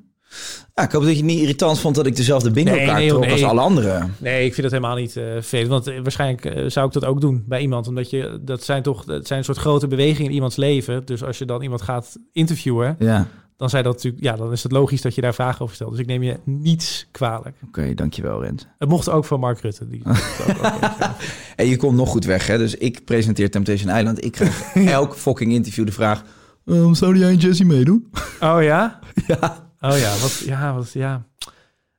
Ik 0.84 0.91
hoop 0.91 1.01
dat 1.03 1.12
je 1.12 1.18
het 1.18 1.26
niet 1.26 1.39
irritant 1.39 1.80
vond 1.80 1.95
dat 1.95 2.06
ik 2.06 2.16
dezelfde 2.16 2.51
bingo 2.51 2.72
Nee, 2.76 2.86
kaart 2.86 2.97
nee, 2.99 3.08
trok 3.10 3.22
nee. 3.22 3.32
als 3.32 3.43
alle 3.43 3.62
anderen. 3.62 4.14
Nee, 4.18 4.45
ik 4.45 4.53
vind 4.53 4.64
het 4.72 4.76
helemaal 4.76 4.95
niet 4.97 5.12
vervelend. 5.12 5.70
Want 5.70 5.88
eh, 5.88 5.99
waarschijnlijk 6.01 6.72
zou 6.72 6.88
ik 6.88 6.93
dat 6.93 7.06
ook 7.06 7.22
doen 7.22 7.43
bij 7.47 7.62
iemand. 7.62 7.88
Omdat 7.88 8.10
je, 8.10 8.39
dat 8.41 8.64
zijn 8.64 8.84
toch 8.84 9.03
dat 9.03 9.28
zijn 9.28 9.39
een 9.39 9.45
soort 9.45 9.58
grote 9.58 9.88
bewegingen 9.88 10.30
in 10.30 10.36
iemands 10.36 10.56
leven. 10.56 11.06
Dus 11.06 11.24
als 11.24 11.38
je 11.38 11.45
dan 11.45 11.62
iemand 11.62 11.82
gaat 11.82 12.18
interviewen, 12.32 12.95
Ja, 12.99 13.28
dan, 13.58 13.70
zijn 13.70 13.84
dat 13.84 13.93
natuurlijk, 13.93 14.24
ja, 14.24 14.36
dan 14.36 14.51
is 14.51 14.64
het 14.64 14.72
logisch 14.72 15.01
dat 15.01 15.16
je 15.16 15.22
daar 15.22 15.34
vragen 15.34 15.62
over 15.62 15.76
stelt. 15.76 15.91
Dus 15.91 15.99
ik 15.99 16.06
neem 16.06 16.24
je 16.24 16.39
niets 16.43 17.08
kwalijk. 17.12 17.56
oké, 17.68 17.93
dankjewel 17.93 18.43
Rens. 18.43 18.68
Het 18.78 18.89
mocht 18.89 19.10
ook 19.10 19.26
van 19.26 19.39
Mark 19.39 19.60
Rutte. 19.62 19.88
Die, 19.88 20.01
En 21.56 21.68
je 21.68 21.76
komt 21.78 21.97
nog 21.97 22.10
goed 22.10 22.26
weg, 22.26 22.47
hè? 22.47 22.58
Dus 22.58 22.76
ik 22.76 23.06
presenteer 23.06 23.51
Temptation 23.51 23.97
Island. 23.97 24.24
Ik 24.26 24.32
krijg 24.32 24.76
elk 24.76 25.16
fucking 25.16 25.51
interview 25.51 25.86
de 25.86 25.91
vraag... 25.91 26.24
"Eh, 26.66 26.91
zou 26.93 27.18
jij 27.18 27.30
en 27.30 27.38
Jesse 27.38 27.66
meedoen? 27.66 28.10
oh 28.39 28.58
ja? 28.64 28.99
ja. 29.28 29.70
Oh 29.80 29.97
ja, 29.99 30.12
wat, 30.18 30.41
ja, 30.45 30.74
wat, 30.76 30.91
ja. 30.93 31.26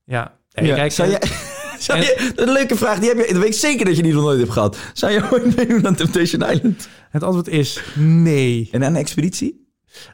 Ja. 0.04 0.34
Nee, 0.52 0.66
Ja, 0.66 0.74
kijk, 0.74 0.92
zou 0.92 1.10
eh, 1.10 1.16
jij- 1.20 1.30
Zou 1.78 1.98
je, 1.98 2.32
een 2.36 2.52
leuke 2.52 2.76
vraag. 2.76 2.98
Die 2.98 3.08
heb 3.08 3.18
je, 3.18 3.32
dat 3.32 3.42
weet 3.42 3.52
ik 3.52 3.58
zeker 3.60 3.84
dat 3.84 3.96
je 3.96 4.02
die 4.02 4.12
nog 4.12 4.22
nooit 4.22 4.38
hebt 4.38 4.50
gehad. 4.52 4.78
Zou 4.92 5.12
je 5.12 5.28
ooit 5.32 5.56
meedoen 5.56 5.86
aan 5.86 5.94
Temptation 5.94 6.50
Island? 6.50 6.88
Het 7.10 7.22
antwoord 7.22 7.48
is 7.48 7.82
nee. 7.98 8.68
En 8.72 8.84
aan 8.84 8.90
een 8.94 8.96
expeditie? 9.00 9.65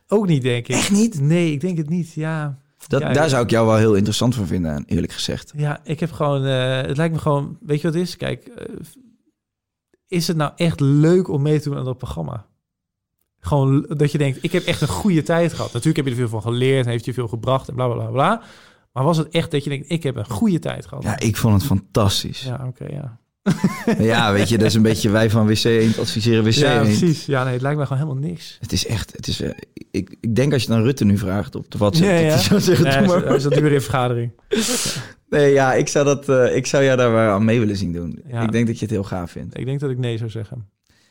Ook 0.08 0.26
niet, 0.26 0.42
denk 0.42 0.68
ik. 0.68 0.74
Echt 0.74 0.90
niet? 0.90 1.20
Nee, 1.20 1.52
ik 1.52 1.60
denk 1.60 1.76
het 1.78 1.88
niet. 1.88 2.12
Ja, 2.12 2.58
Dat, 2.86 3.00
Ja, 3.00 3.12
daar 3.12 3.28
zou 3.28 3.44
ik 3.44 3.50
jou 3.50 3.66
wel 3.66 3.76
heel 3.76 3.94
interessant 3.94 4.34
van 4.34 4.46
vinden, 4.46 4.84
eerlijk 4.86 5.12
gezegd. 5.12 5.52
ja 5.56 5.80
ik 5.84 6.00
heb 6.00 6.12
gewoon... 6.12 6.44
eh, 6.44 6.80
het 6.80 6.96
lijkt 6.96 7.14
me 7.14 7.20
gewoon... 7.20 7.58
Weet 7.60 7.80
je 7.80 7.86
wat 7.86 7.94
het 7.94 8.02
is? 8.02 8.16
Kijk, 8.16 8.46
eh, 8.46 8.64
is 10.06 10.28
het 10.28 10.36
nou 10.36 10.52
echt 10.56 10.80
leuk 10.80 11.28
om 11.28 11.42
mee 11.42 11.60
te 11.60 11.68
doen 11.68 11.78
aan 11.78 11.84
dat 11.84 11.98
programma? 11.98 12.46
Gewoon 13.38 13.86
dat 13.88 14.12
je 14.12 14.18
denkt, 14.18 14.38
ik 14.44 14.52
heb 14.52 14.64
echt 14.64 14.80
een 14.80 14.88
goede 14.88 15.22
tijd 15.22 15.52
gehad. 15.52 15.72
Natuurlijk 15.72 15.96
heb 15.96 16.04
je 16.06 16.10
er 16.12 16.16
veel 16.28 16.40
van 16.40 16.42
geleerd, 16.52 16.86
heeft 16.86 17.04
je 17.04 17.12
veel 17.12 17.28
gebracht 17.28 17.68
en 17.68 17.74
bla 17.74 17.86
bla 17.86 17.94
bla 17.96 18.10
bla. 18.10 18.42
Maar 18.92 19.04
was 19.04 19.16
het 19.16 19.28
echt 19.28 19.50
dat 19.50 19.64
je 19.64 19.70
denkt, 19.70 19.90
ik 19.90 20.02
heb 20.02 20.16
een 20.16 20.30
goede 20.30 20.58
tijd 20.58 20.86
gehad? 20.86 21.02
Ja, 21.04 21.18
ik 21.18 21.36
vond 21.36 21.54
het 21.54 21.64
fantastisch. 21.64 22.42
Ja, 22.42 22.58
Ja, 22.60 22.66
oké, 22.66 22.84
ja. 22.84 23.20
weet 24.32 24.48
je, 24.48 24.58
dat 24.58 24.66
is 24.66 24.74
een 24.74 24.82
beetje 24.82 25.10
wij 25.10 25.30
van 25.30 25.46
WC 25.46 25.64
Eend 25.64 25.98
adviseren 25.98 26.44
WC 26.44 26.52
Ja, 26.52 26.80
precies. 26.80 27.26
Ja, 27.26 27.44
nee, 27.44 27.52
het 27.52 27.62
lijkt 27.62 27.78
me 27.78 27.86
gewoon 27.86 28.02
helemaal 28.02 28.28
niks. 28.30 28.56
Het 28.60 28.72
is 28.72 28.86
echt, 28.86 29.12
het 29.16 29.26
is, 29.26 29.40
eh, 29.40 29.50
ik, 29.90 30.16
ik 30.20 30.34
denk 30.34 30.52
als 30.52 30.62
je 30.62 30.68
dan 30.68 30.82
Rutte 30.82 31.04
nu 31.04 31.18
vraagt 31.18 31.54
op 31.54 31.70
de 31.70 31.78
WhatsApp, 31.78 32.10
Ja, 32.10 32.16
dat 32.16 32.24
ja. 32.24 32.28
hij 32.32 32.42
zou 32.42 32.60
zeggen, 32.60 32.84
Nee, 32.84 32.96
doe 32.98 33.06
maar. 33.20 33.34
is- 33.34 33.42
dat 33.42 33.54
nu 33.54 33.62
weer 33.62 33.72
in 33.72 33.80
vergadering. 33.80 34.30
Nee, 35.28 35.52
ja, 35.52 35.74
ik 35.74 35.88
zou, 35.88 36.04
dat, 36.04 36.28
eh, 36.28 36.56
ik 36.56 36.66
zou 36.66 36.84
jou 36.84 36.96
daar 36.96 37.12
wel 37.12 37.30
aan 37.30 37.44
mee 37.44 37.58
willen 37.58 37.76
zien 37.76 37.92
doen. 37.92 38.22
Ja. 38.26 38.42
Ik 38.42 38.52
denk 38.52 38.66
dat 38.66 38.74
je 38.78 38.82
het 38.84 38.90
heel 38.94 39.04
gaaf 39.04 39.30
vindt. 39.30 39.58
Ik 39.58 39.64
denk 39.64 39.80
dat 39.80 39.90
ik 39.90 39.98
nee 39.98 40.18
zou 40.18 40.30
zeggen. 40.30 40.68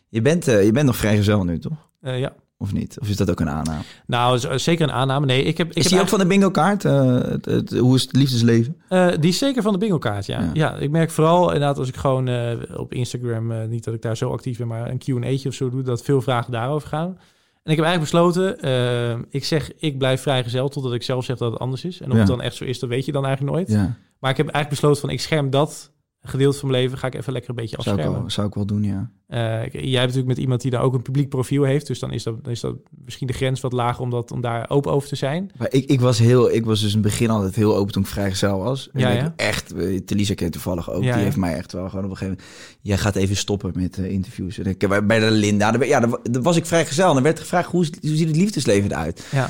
Je 0.10 0.22
bent, 0.22 0.48
eh, 0.48 0.66
je 0.66 0.72
bent 0.72 0.86
nog 0.86 0.96
vrijgezel 0.98 1.44
nu, 1.44 1.60
toch? 1.60 1.90
Ja. 2.02 2.34
Of 2.62 2.74
niet? 2.74 3.00
Of 3.00 3.10
is 3.10 3.16
dat 3.18 3.30
ook 3.30 3.40
een 3.40 3.50
aanname? 3.50 3.82
Nou, 4.06 4.60
zeker 4.60 4.84
een 4.84 4.92
aanname. 4.94 5.26
Nee, 5.26 5.44
ik 5.44 5.58
heb... 5.58 5.70
Ik 5.70 5.76
is 5.76 5.84
heb 5.84 5.92
die 5.92 6.02
ook 6.02 6.08
van 6.08 6.20
de 6.20 6.26
bingo 6.26 6.52
kaart? 6.52 6.86
Eh, 6.86 7.16
het- 7.22 7.46
het- 7.46 7.78
hoe 7.78 7.96
is 7.96 8.02
het 8.02 8.16
liefdesleven? 8.16 8.76
Eh, 8.90 9.08
die 9.20 9.30
is 9.30 9.38
zeker 9.38 9.62
van 9.62 9.72
de 9.74 9.80
bingo-kaart, 9.80 10.26
ja. 10.26 10.40
Ja. 10.42 10.50
ja. 10.54 10.76
ik 10.76 10.90
merk 10.90 11.10
vooral 11.12 11.46
inderdaad 11.46 11.78
als 11.78 11.88
ik 11.88 11.96
gewoon 11.96 12.28
eh, 12.28 12.52
op 12.76 12.94
Instagram, 12.94 13.70
niet 13.70 13.84
dat 13.84 13.94
ik 13.94 14.02
daar 14.02 14.18
zo 14.18 14.32
actief 14.32 14.58
ben, 14.58 14.68
maar 14.68 14.90
een 14.90 14.98
Q&A'tje 14.98 15.50
of 15.50 15.56
zo 15.56 15.70
doe, 15.70 15.82
dat 15.82 16.02
veel 16.04 16.22
vragen 16.22 16.52
daarover 16.52 16.88
gaan. 16.90 17.18
En 17.64 17.72
ik 17.72 17.78
heb 17.78 17.86
eigenlijk 17.86 18.00
besloten, 18.12 19.28
ik 19.30 19.46
zeg, 19.46 19.72
ik 19.78 19.98
blijf 19.98 20.22
vrijgezel 20.22 20.70
totdat 20.70 20.94
ik 20.94 21.04
zelf 21.04 21.26
zeg 21.26 21.38
dat 21.38 21.52
het 21.52 21.62
anders 21.62 21.86
is. 21.86 22.02
En 22.02 22.08
of 22.08 22.14
Ja. 22.14 22.18
het 22.20 22.28
dan 22.28 22.42
echt 22.42 22.56
zo 22.56 22.64
is, 22.64 22.80
dat 22.80 22.90
weet 22.90 23.06
je 23.06 23.12
dan 23.12 23.26
eigenlijk 23.26 23.56
nooit. 23.56 23.70
Ja, 23.70 23.96
Maar 24.20 24.32
ik 24.32 24.38
heb 24.38 24.46
eigenlijk 24.48 24.70
besloten 24.70 25.02
van, 25.02 25.10
ik 25.10 25.20
scherm 25.22 25.50
dat 25.50 25.92
gedeelte 26.24 26.58
van 26.58 26.70
mijn 26.70 26.84
leven, 26.84 26.98
ga 26.98 27.08
ik 27.08 27.16
even 27.16 27.34
lekker 27.34 27.50
een 27.50 27.56
beetje 27.56 27.76
zou 27.82 27.88
ik, 27.88 27.94
afschermen. 27.94 28.22
wel, 28.22 28.30
zou 28.30 28.48
ik 28.48 28.54
wel 28.54 28.66
doen, 28.66 28.84
ja. 28.84 29.12
Eh, 29.28 29.40
jij 29.72 29.82
hebt 29.82 29.94
natuurlijk 29.94 30.28
met 30.28 30.38
iemand 30.38 30.62
die 30.62 30.72
daar 30.72 30.82
ook 30.82 30.94
een 30.94 31.02
publiek 31.02 31.30
profiel 31.30 31.64
heeft, 31.64 31.88
dus 31.88 32.00
dan 32.00 32.12
is 32.12 32.24
dat, 32.24 32.44
dan 32.44 32.52
is 32.52 32.60
dat 32.60 32.76
misschien 33.06 33.28
de 33.28 33.34
grens 33.34 33.62
wat 33.62 33.74
lager 33.74 34.02
om, 34.02 34.10
dat, 34.10 34.32
om 34.32 34.42
daar 34.42 34.70
open 34.70 34.92
over 34.92 35.10
te 35.10 35.16
zijn. 35.16 35.52
Maar 35.58 35.68
ik, 35.72 35.90
ik, 35.90 36.02
was 36.02 36.20
heel, 36.20 36.52
ik 36.52 36.66
was 36.66 36.80
dus 36.82 36.94
in 36.94 37.00
het 37.00 37.08
begin 37.08 37.30
altijd 37.30 37.56
heel 37.56 37.76
open 37.76 37.94
toen 37.94 38.02
ik 38.02 38.08
vrijgezel 38.08 38.60
was. 38.60 38.90
En 38.94 39.00
Ja, 39.00 39.34
echt, 39.36 39.74
eh, 39.74 40.00
Telisa 40.00 40.34
kent 40.34 40.52
toevallig 40.52 40.92
ook, 40.92 41.04
Ja, 41.04 41.14
die 41.14 41.24
heeft 41.24 41.38
mij 41.38 41.56
echt 41.56 41.72
wel 41.72 41.90
gewoon 41.90 42.06
op 42.06 42.12
een 42.12 42.18
gegeven 42.18 42.40
moment... 42.40 42.80
Jij 42.82 42.98
gaat 42.98 43.16
even 43.16 43.36
stoppen 43.36 43.72
met 43.76 43.98
eh, 43.98 44.12
interviews. 44.12 44.58
En 44.58 44.66
ik, 44.66 45.08
bij 45.08 45.20
de 45.20 45.32
Linda, 45.32 45.72
daar, 45.72 45.88
ja, 45.88 46.00
daar, 46.00 46.42
was 46.42 46.56
ik 46.56 46.66
vrijgezel. 46.66 47.08
En 47.08 47.14
dan 47.14 47.24
werd 47.24 47.40
gevraagd, 47.40 47.72
hoe, 47.72 47.88
hoe 48.02 48.16
ziet 48.16 48.28
het 48.28 48.38
liefdesleven 48.38 48.92
eruit? 48.92 49.28
Ja, 49.32 49.50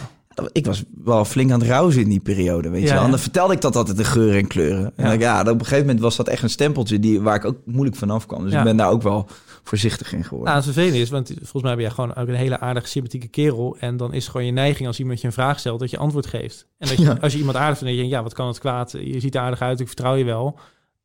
Ik 0.51 0.65
was 0.65 0.83
wel 1.03 1.25
flink 1.25 1.51
aan 1.51 1.59
het 1.59 1.69
rouwen 1.69 1.97
in 1.97 2.09
die 2.09 2.19
periode, 2.19 2.69
weet 2.69 2.81
Ja, 2.81 2.87
je 2.87 2.91
wel. 2.93 2.99
En 2.99 3.05
ja. 3.05 3.11
dan 3.11 3.19
vertelde 3.19 3.53
ik 3.53 3.61
dat 3.61 3.75
altijd 3.75 3.97
de 3.97 4.03
geuren 4.03 4.37
en 4.39 4.47
kleuren. 4.47 4.85
En 4.95 5.03
Ja. 5.03 5.09
dan, 5.09 5.19
ja, 5.19 5.39
op 5.41 5.47
een 5.47 5.59
gegeven 5.59 5.79
moment 5.85 5.99
was 5.99 6.15
dat 6.15 6.27
echt 6.27 6.43
een 6.43 6.49
stempeltje 6.49 6.99
die, 6.99 7.21
waar 7.21 7.35
ik 7.35 7.45
ook 7.45 7.57
moeilijk 7.65 7.95
vanaf 7.97 8.25
kwam. 8.25 8.43
Dus 8.43 8.51
Ja. 8.51 8.57
ik 8.57 8.63
ben 8.63 8.77
daar 8.77 8.89
ook 8.89 9.01
wel 9.01 9.27
voorzichtig 9.63 10.13
in 10.13 10.23
geworden. 10.23 10.45
Nou, 10.53 10.55
het 10.55 10.65
vervelende 10.73 10.99
is, 10.99 11.09
want 11.09 11.27
volgens 11.37 11.63
mij 11.63 11.73
ben 11.73 11.81
jij 11.83 11.91
gewoon 11.93 12.15
ook 12.15 12.27
een 12.27 12.33
hele 12.35 12.59
aardige, 12.59 12.87
sympathieke 12.87 13.27
kerel. 13.27 13.77
En 13.79 13.97
dan 13.97 14.13
is 14.13 14.27
gewoon 14.27 14.45
je 14.45 14.51
neiging 14.51 14.87
als 14.87 14.99
iemand 14.99 15.21
je 15.21 15.27
een 15.27 15.33
vraag 15.33 15.59
stelt, 15.59 15.79
dat 15.79 15.89
je 15.89 15.97
antwoord 15.97 16.25
geeft. 16.27 16.67
En 16.77 16.87
dat 16.87 16.97
je, 16.97 17.03
Ja. 17.03 17.17
als 17.21 17.31
je 17.33 17.37
iemand 17.39 17.57
aardig 17.57 17.77
vindt, 17.77 17.93
dan 17.93 17.95
denk 17.95 18.09
je, 18.09 18.15
ja, 18.17 18.23
wat 18.23 18.33
kan 18.33 18.47
het 18.47 18.59
kwaad? 18.59 18.91
Je 18.91 19.19
ziet 19.19 19.35
er 19.35 19.41
aardig 19.41 19.61
uit, 19.61 19.79
ik 19.79 19.87
vertrouw 19.87 20.15
je 20.15 20.23
wel. 20.23 20.59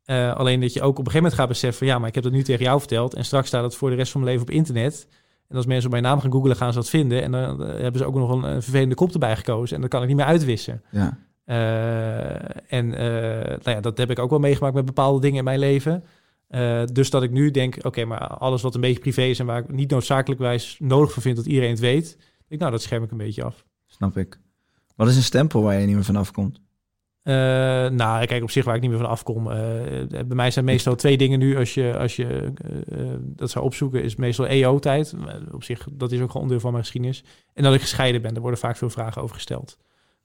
Eh, 0.04 0.34
alleen 0.36 0.60
dat 0.60 0.72
je 0.72 0.80
ook 0.80 0.88
op 0.88 0.98
een 0.98 1.10
gegeven 1.12 1.22
moment 1.22 1.40
gaat 1.40 1.48
beseffen, 1.48 1.86
ja, 1.86 1.98
maar 1.98 2.08
ik 2.08 2.14
heb 2.14 2.24
dat 2.24 2.32
nu 2.32 2.42
tegen 2.42 2.64
jou 2.64 2.78
verteld. 2.78 3.14
En 3.14 3.24
straks 3.24 3.48
staat 3.48 3.62
het 3.62 3.74
voor 3.74 3.90
de 3.90 3.96
rest 3.96 4.12
van 4.12 4.20
mijn 4.20 4.32
leven 4.32 4.48
op 4.48 4.54
internet. 4.54 5.06
En 5.48 5.56
als 5.56 5.66
mensen 5.66 5.84
op 5.84 5.90
mijn 5.90 6.02
naam 6.02 6.20
gaan 6.20 6.32
googlen, 6.32 6.56
gaan 6.56 6.72
ze 6.72 6.78
dat 6.78 6.88
vinden. 6.88 7.22
En 7.22 7.32
dan 7.32 7.64
eh, 7.64 7.80
hebben 7.80 8.00
ze 8.00 8.06
ook 8.06 8.14
nog 8.14 8.30
een, 8.30 8.42
een 8.42 8.62
vervelende 8.62 8.94
kop 8.94 9.12
erbij 9.12 9.36
gekozen. 9.36 9.74
En 9.74 9.80
dat 9.80 9.90
kan 9.90 10.02
ik 10.02 10.08
niet 10.08 10.16
meer 10.16 10.26
uitwissen. 10.26 10.82
ja. 10.90 11.18
Eh, 11.44 12.34
en 12.68 12.94
eh, 12.94 13.48
nou 13.48 13.70
ja, 13.76 13.80
dat 13.80 13.98
heb 13.98 14.10
ik 14.10 14.18
ook 14.18 14.30
wel 14.30 14.38
meegemaakt 14.38 14.74
met 14.74 14.84
bepaalde 14.84 15.20
dingen 15.20 15.38
in 15.38 15.44
mijn 15.44 15.58
leven. 15.58 16.04
Dus 16.92 17.10
dat 17.10 17.22
ik 17.22 17.30
nu 17.30 17.50
denk, 17.50 17.76
oké, 17.82 18.04
maar 18.04 18.26
alles 18.26 18.62
wat 18.62 18.74
een 18.74 18.80
beetje 18.80 19.00
privé 19.00 19.22
is 19.22 19.38
en 19.38 19.46
waar 19.46 19.58
ik 19.58 19.72
niet 19.72 19.90
noodzakelijkwijs 19.90 20.76
nodig 20.80 21.12
voor 21.12 21.22
vind 21.22 21.36
dat 21.36 21.46
iedereen 21.46 21.70
het 21.70 21.78
weet, 21.78 22.16
denk 22.16 22.48
ik, 22.48 22.58
nou, 22.58 22.70
dat 22.70 22.82
scherm 22.82 23.02
ik 23.02 23.10
een 23.10 23.16
beetje 23.16 23.44
af. 23.44 23.64
Snap 23.86 24.16
ik. 24.16 24.40
Wat 24.96 25.08
is 25.08 25.16
een 25.16 25.22
stempel 25.22 25.62
waar 25.62 25.80
je 25.80 25.86
niet 25.86 25.94
meer 25.94 26.04
vanaf 26.04 26.30
komt? 26.30 26.60
Eh, 27.26 27.34
nou, 27.90 28.26
kijk, 28.26 28.42
op 28.42 28.50
zich 28.50 28.64
waar 28.64 28.74
ik 28.74 28.80
niet 28.80 28.90
meer 28.90 28.98
van 28.98 29.08
afkom. 29.08 29.50
eh, 29.50 29.56
bij 30.08 30.24
mij 30.36 30.50
zijn 30.50 30.64
meestal 30.64 30.94
twee 30.94 31.16
dingen 31.16 31.38
nu, 31.38 31.56
als 31.56 31.74
je, 31.74 31.98
als 31.98 32.16
je 32.16 32.52
eh, 32.90 32.98
dat 33.20 33.50
zou 33.50 33.64
opzoeken, 33.64 34.02
is 34.02 34.16
meestal 34.16 34.46
EO-tijd. 34.46 35.14
Op 35.52 35.64
zich, 35.64 35.86
dat 35.92 36.12
is 36.12 36.20
ook 36.20 36.26
gewoon 36.26 36.42
onderdeel 36.42 36.60
van 36.60 36.70
mijn 36.72 36.84
geschiedenis. 36.84 37.24
En 37.54 37.62
dat 37.62 37.74
ik 37.74 37.80
gescheiden 37.80 38.22
ben, 38.22 38.32
daar 38.32 38.42
worden 38.42 38.60
vaak 38.60 38.76
veel 38.76 38.90
vragen 38.90 39.22
over 39.22 39.34
gesteld. 39.34 39.78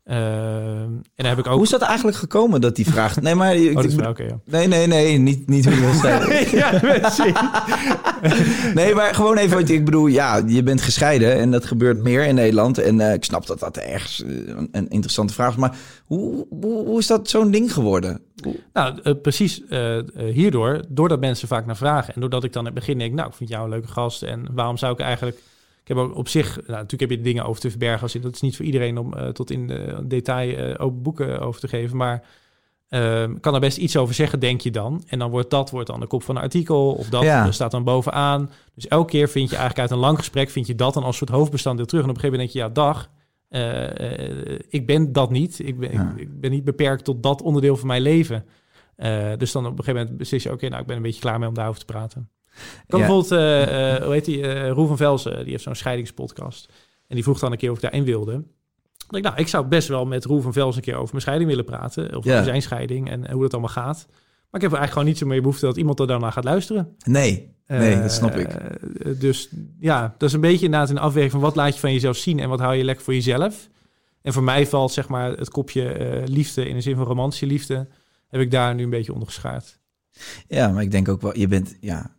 Eh, 0.03 0.15
en 0.81 1.01
dan 1.15 1.25
heb 1.25 1.37
ik 1.37 1.47
ook... 1.47 1.53
Hoe 1.53 1.63
is 1.63 1.69
dat 1.69 1.81
eigenlijk 1.81 2.17
gekomen 2.17 2.61
dat 2.61 2.75
die 2.75 2.85
vraag... 2.91 3.21
Nee, 3.21 3.35
maar... 3.35 3.55
Ik, 3.55 3.77
Oh, 3.77 3.83
ik- 3.83 3.91
wel 3.91 4.13
ja. 4.17 4.39
nee, 4.45 4.67
nee, 4.67 4.87
nee, 4.87 5.17
niet, 5.17 5.47
niet 5.47 5.65
hoe 5.65 5.73
je 5.73 5.79
wil 5.79 5.93
stellen. 6.01 6.49
ja. 6.57 6.79
Nee, 8.73 8.95
maar 8.95 9.15
gewoon 9.15 9.37
even, 9.37 9.55
want 9.57 9.69
ik 9.69 9.85
bedoel, 9.85 10.07
ja, 10.07 10.41
je 10.45 10.63
bent 10.63 10.81
gescheiden 10.81 11.35
en 11.35 11.51
dat 11.51 11.65
gebeurt 11.65 12.03
meer 12.03 12.25
in 12.25 12.35
Nederland. 12.35 12.77
En 12.77 12.99
eh, 12.99 13.13
ik 13.13 13.23
snap 13.23 13.47
dat 13.47 13.59
dat 13.59 13.77
ergens 13.77 14.23
eh, 14.23 14.29
een, 14.71 14.89
interessante 14.89 15.33
vraag 15.33 15.49
is. 15.51 15.55
Maar 15.55 15.75
hoe, 16.05 16.45
hoe, 16.49 16.85
hoe 16.85 16.99
is 16.99 17.07
dat 17.07 17.29
zo'n 17.29 17.51
ding 17.51 17.73
geworden? 17.73 18.21
Hoe- 18.43 18.59
Nou, 18.73 18.99
eh, 19.03 19.13
precies 19.21 19.61
hierdoor, 20.33 20.81
doordat 20.89 21.19
mensen 21.19 21.47
vaak 21.47 21.65
naar 21.65 21.77
vragen. 21.77 22.13
En 22.13 22.21
doordat 22.21 22.43
ik 22.43 22.53
dan 22.53 22.61
in 22.67 22.71
het 22.71 22.79
begin 22.79 22.97
denk, 22.97 23.13
nou, 23.13 23.27
ik 23.29 23.35
vind 23.35 23.49
jou 23.49 23.63
een 23.63 23.69
leuke 23.69 23.87
gast. 23.87 24.23
En 24.23 24.47
waarom 24.53 24.77
zou 24.77 24.93
ik 24.93 24.99
eigenlijk... 24.99 25.39
Ik 25.81 25.87
heb 25.87 25.97
ook 25.97 26.15
op 26.15 26.27
zich, 26.27 26.55
nou, 26.55 26.67
natuurlijk 26.67 27.01
heb 27.01 27.19
je 27.19 27.21
dingen 27.21 27.45
over 27.45 27.61
te 27.61 27.69
verbergen. 27.69 28.01
Als 28.01 28.15
in, 28.15 28.21
dat 28.21 28.35
is 28.35 28.41
niet 28.41 28.55
voor 28.55 28.65
iedereen 28.65 28.97
om 28.97 29.13
eh, 29.13 29.27
tot 29.27 29.51
in 29.51 29.67
de 29.67 29.97
detail 30.03 30.57
eh, 30.57 30.85
open 30.85 31.01
boeken 31.01 31.39
over 31.41 31.61
te 31.61 31.67
geven. 31.67 31.97
Maar 31.97 32.23
eh, 32.87 33.23
ik 33.23 33.41
kan 33.41 33.53
er 33.53 33.59
best 33.59 33.77
iets 33.77 33.97
over 33.97 34.13
zeggen, 34.15 34.39
denk 34.39 34.61
je 34.61 34.71
dan. 34.71 35.03
En 35.07 35.19
dan 35.19 35.29
wordt 35.31 35.49
dat 35.49 35.69
wordt 35.69 35.87
dan 35.87 35.99
de 35.99 36.07
kop 36.07 36.23
van 36.23 36.35
een 36.35 36.41
artikel. 36.41 36.91
Of 36.91 37.09
dat 37.09 37.23
Ja. 37.23 37.45
eh, 37.45 37.51
staat 37.51 37.71
dan 37.71 37.83
bovenaan. 37.83 38.49
Dus 38.75 38.87
elke 38.87 39.09
keer 39.11 39.29
vind 39.29 39.49
je 39.49 39.55
eigenlijk 39.55 39.89
uit 39.89 39.99
een 39.99 40.05
lang 40.05 40.17
gesprek... 40.17 40.49
vind 40.49 40.67
je 40.67 40.75
dat 40.75 40.93
dan 40.93 41.03
als 41.03 41.17
soort 41.17 41.29
hoofdbestanddeel 41.29 41.85
terug. 41.85 42.03
En 42.03 42.09
op 42.09 42.15
een 42.15 42.21
gegeven 42.21 42.39
moment 42.45 42.59
denk 42.63 42.73
je, 42.73 42.81
ja, 42.81 42.89
dag... 42.91 43.09
eh, 43.49 44.51
eh, 44.51 44.59
ik 44.69 44.85
ben 44.85 45.11
dat 45.11 45.29
niet. 45.29 45.59
Ik 45.59 45.79
ben, 45.79 45.91
Ja. 45.91 46.13
ik, 46.15 46.21
ik 46.21 46.39
ben 46.39 46.51
niet 46.51 46.63
beperkt 46.63 47.03
tot 47.03 47.23
dat 47.23 47.41
onderdeel 47.41 47.77
van 47.77 47.87
mijn 47.87 48.01
leven. 48.01 48.45
Eh, 48.95 49.31
dus 49.37 49.51
dan 49.51 49.65
op 49.65 49.71
een 49.71 49.77
gegeven 49.77 49.99
moment 50.01 50.17
beslis 50.17 50.43
je, 50.43 50.51
oké, 50.51 50.67
nou, 50.69 50.81
ik 50.81 50.87
ben 50.87 50.95
een 50.95 51.01
beetje 51.01 51.21
klaar 51.21 51.39
mee 51.39 51.47
om 51.47 51.53
daarover 51.53 51.79
te 51.79 51.85
praten. 51.85 52.29
Ik 52.55 52.83
kan 52.87 52.99
Ja. 52.99 53.05
bijvoorbeeld, 53.07 53.31
eh, 53.31 54.03
hoe 54.05 54.13
heet 54.13 54.25
die, 54.25 54.47
eh 54.47 54.71
Roel 54.71 54.87
van 54.87 54.97
Velsen, 54.97 55.39
die 55.43 55.51
heeft 55.51 55.63
zo'n 55.63 55.75
scheidingspodcast. 55.75 56.71
En 57.07 57.15
die 57.15 57.23
vroeg 57.23 57.39
dan 57.39 57.51
een 57.51 57.57
keer 57.57 57.69
of 57.69 57.75
ik 57.75 57.81
daarin 57.81 58.03
wilde. 58.03 58.33
Ik 58.33 58.43
dacht, 59.09 59.23
nou, 59.23 59.35
ik 59.37 59.47
zou 59.47 59.65
best 59.65 59.87
wel 59.87 60.05
met 60.05 60.25
Roel 60.25 60.41
van 60.41 60.53
Velsen 60.53 60.77
een 60.77 60.83
keer 60.83 60.95
over 60.95 61.09
mijn 61.09 61.21
scheiding 61.21 61.49
willen 61.49 61.65
praten. 61.65 62.17
Of 62.17 62.23
Ja. 62.25 62.31
over 62.33 62.43
zijn 62.45 62.61
scheiding 62.61 63.09
en, 63.09 63.25
en 63.27 63.33
hoe 63.33 63.41
dat 63.41 63.51
allemaal 63.51 63.69
gaat. 63.71 64.05
Maar 64.07 64.61
ik 64.61 64.69
heb 64.69 64.79
eigenlijk 64.79 64.91
gewoon 64.91 65.07
niet 65.07 65.17
zo 65.17 65.25
meer 65.25 65.41
behoefte 65.41 65.65
dat 65.65 65.77
iemand 65.77 65.99
er 65.99 66.07
daarna 66.07 66.31
gaat 66.31 66.43
luisteren. 66.43 66.95
Nee, 67.05 67.55
nee, 67.67 68.01
dat 68.01 68.11
snap 68.11 68.35
ik. 68.35 68.49
dus 69.21 69.49
ja, 69.79 70.15
dat 70.17 70.29
is 70.29 70.35
een 70.35 70.41
beetje 70.41 70.65
inderdaad 70.65 70.89
een 70.89 70.97
afweging 70.97 71.31
van 71.31 71.41
wat 71.41 71.55
laat 71.55 71.73
je 71.73 71.79
van 71.79 71.93
jezelf 71.93 72.17
zien 72.17 72.39
en 72.39 72.49
wat 72.49 72.59
hou 72.59 72.75
je 72.75 72.83
lekker 72.83 73.03
voor 73.03 73.13
jezelf. 73.13 73.69
En 74.21 74.33
voor 74.33 74.43
mij 74.43 74.67
valt 74.67 74.91
zeg 74.91 75.07
maar 75.07 75.31
het 75.31 75.49
kopje 75.49 76.23
liefde 76.25 76.67
in 76.67 76.75
de 76.75 76.81
zin 76.81 76.95
van 76.95 77.05
romantische 77.05 77.45
liefde, 77.45 77.87
heb 78.27 78.41
ik 78.41 78.51
daar 78.51 78.75
nu 78.75 78.83
een 78.83 78.89
beetje 78.89 79.11
onder 79.13 79.27
geschaard. 79.27 79.79
Ja, 80.47 80.67
maar 80.67 80.83
ik 80.83 80.91
denk 80.91 81.09
ook 81.09 81.21
wel, 81.21 81.37
je 81.37 81.47
bent, 81.47 81.77
ja, 81.79 82.11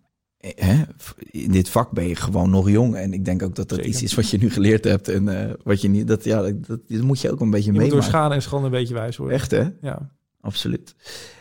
hè, 0.42 0.82
in 1.30 1.50
dit 1.50 1.68
vak 1.68 1.90
ben 1.90 2.08
je 2.08 2.16
gewoon 2.16 2.50
nog 2.50 2.70
jong. 2.70 2.96
En 2.96 3.12
ik 3.12 3.24
denk 3.24 3.42
ook 3.42 3.54
dat 3.54 3.68
dat 3.68 3.78
Zeker. 3.78 3.92
iets 3.92 4.02
is 4.02 4.14
wat 4.14 4.30
je 4.30 4.38
nu 4.38 4.50
geleerd 4.50 4.84
hebt. 4.84 5.08
En 5.08 5.28
eh, 5.28 5.54
wat 5.64 5.80
je 5.80 5.88
niet, 5.88 6.08
dat, 6.08 6.24
ja, 6.24 6.42
dat, 6.42 6.66
dat, 6.66 6.80
dat 6.88 7.00
moet 7.00 7.20
je 7.20 7.30
ook 7.30 7.40
een 7.40 7.50
beetje 7.50 7.72
Je 7.72 7.80
moet 7.80 7.90
door 7.90 8.02
schade 8.02 8.34
en 8.34 8.42
schande 8.42 8.64
een 8.64 8.72
beetje 8.72 8.94
wijs 8.94 9.16
worden. 9.16 9.36
Echt, 9.36 9.50
hè? 9.50 9.68
Ja. 9.80 10.10
Absoluut. 10.40 10.94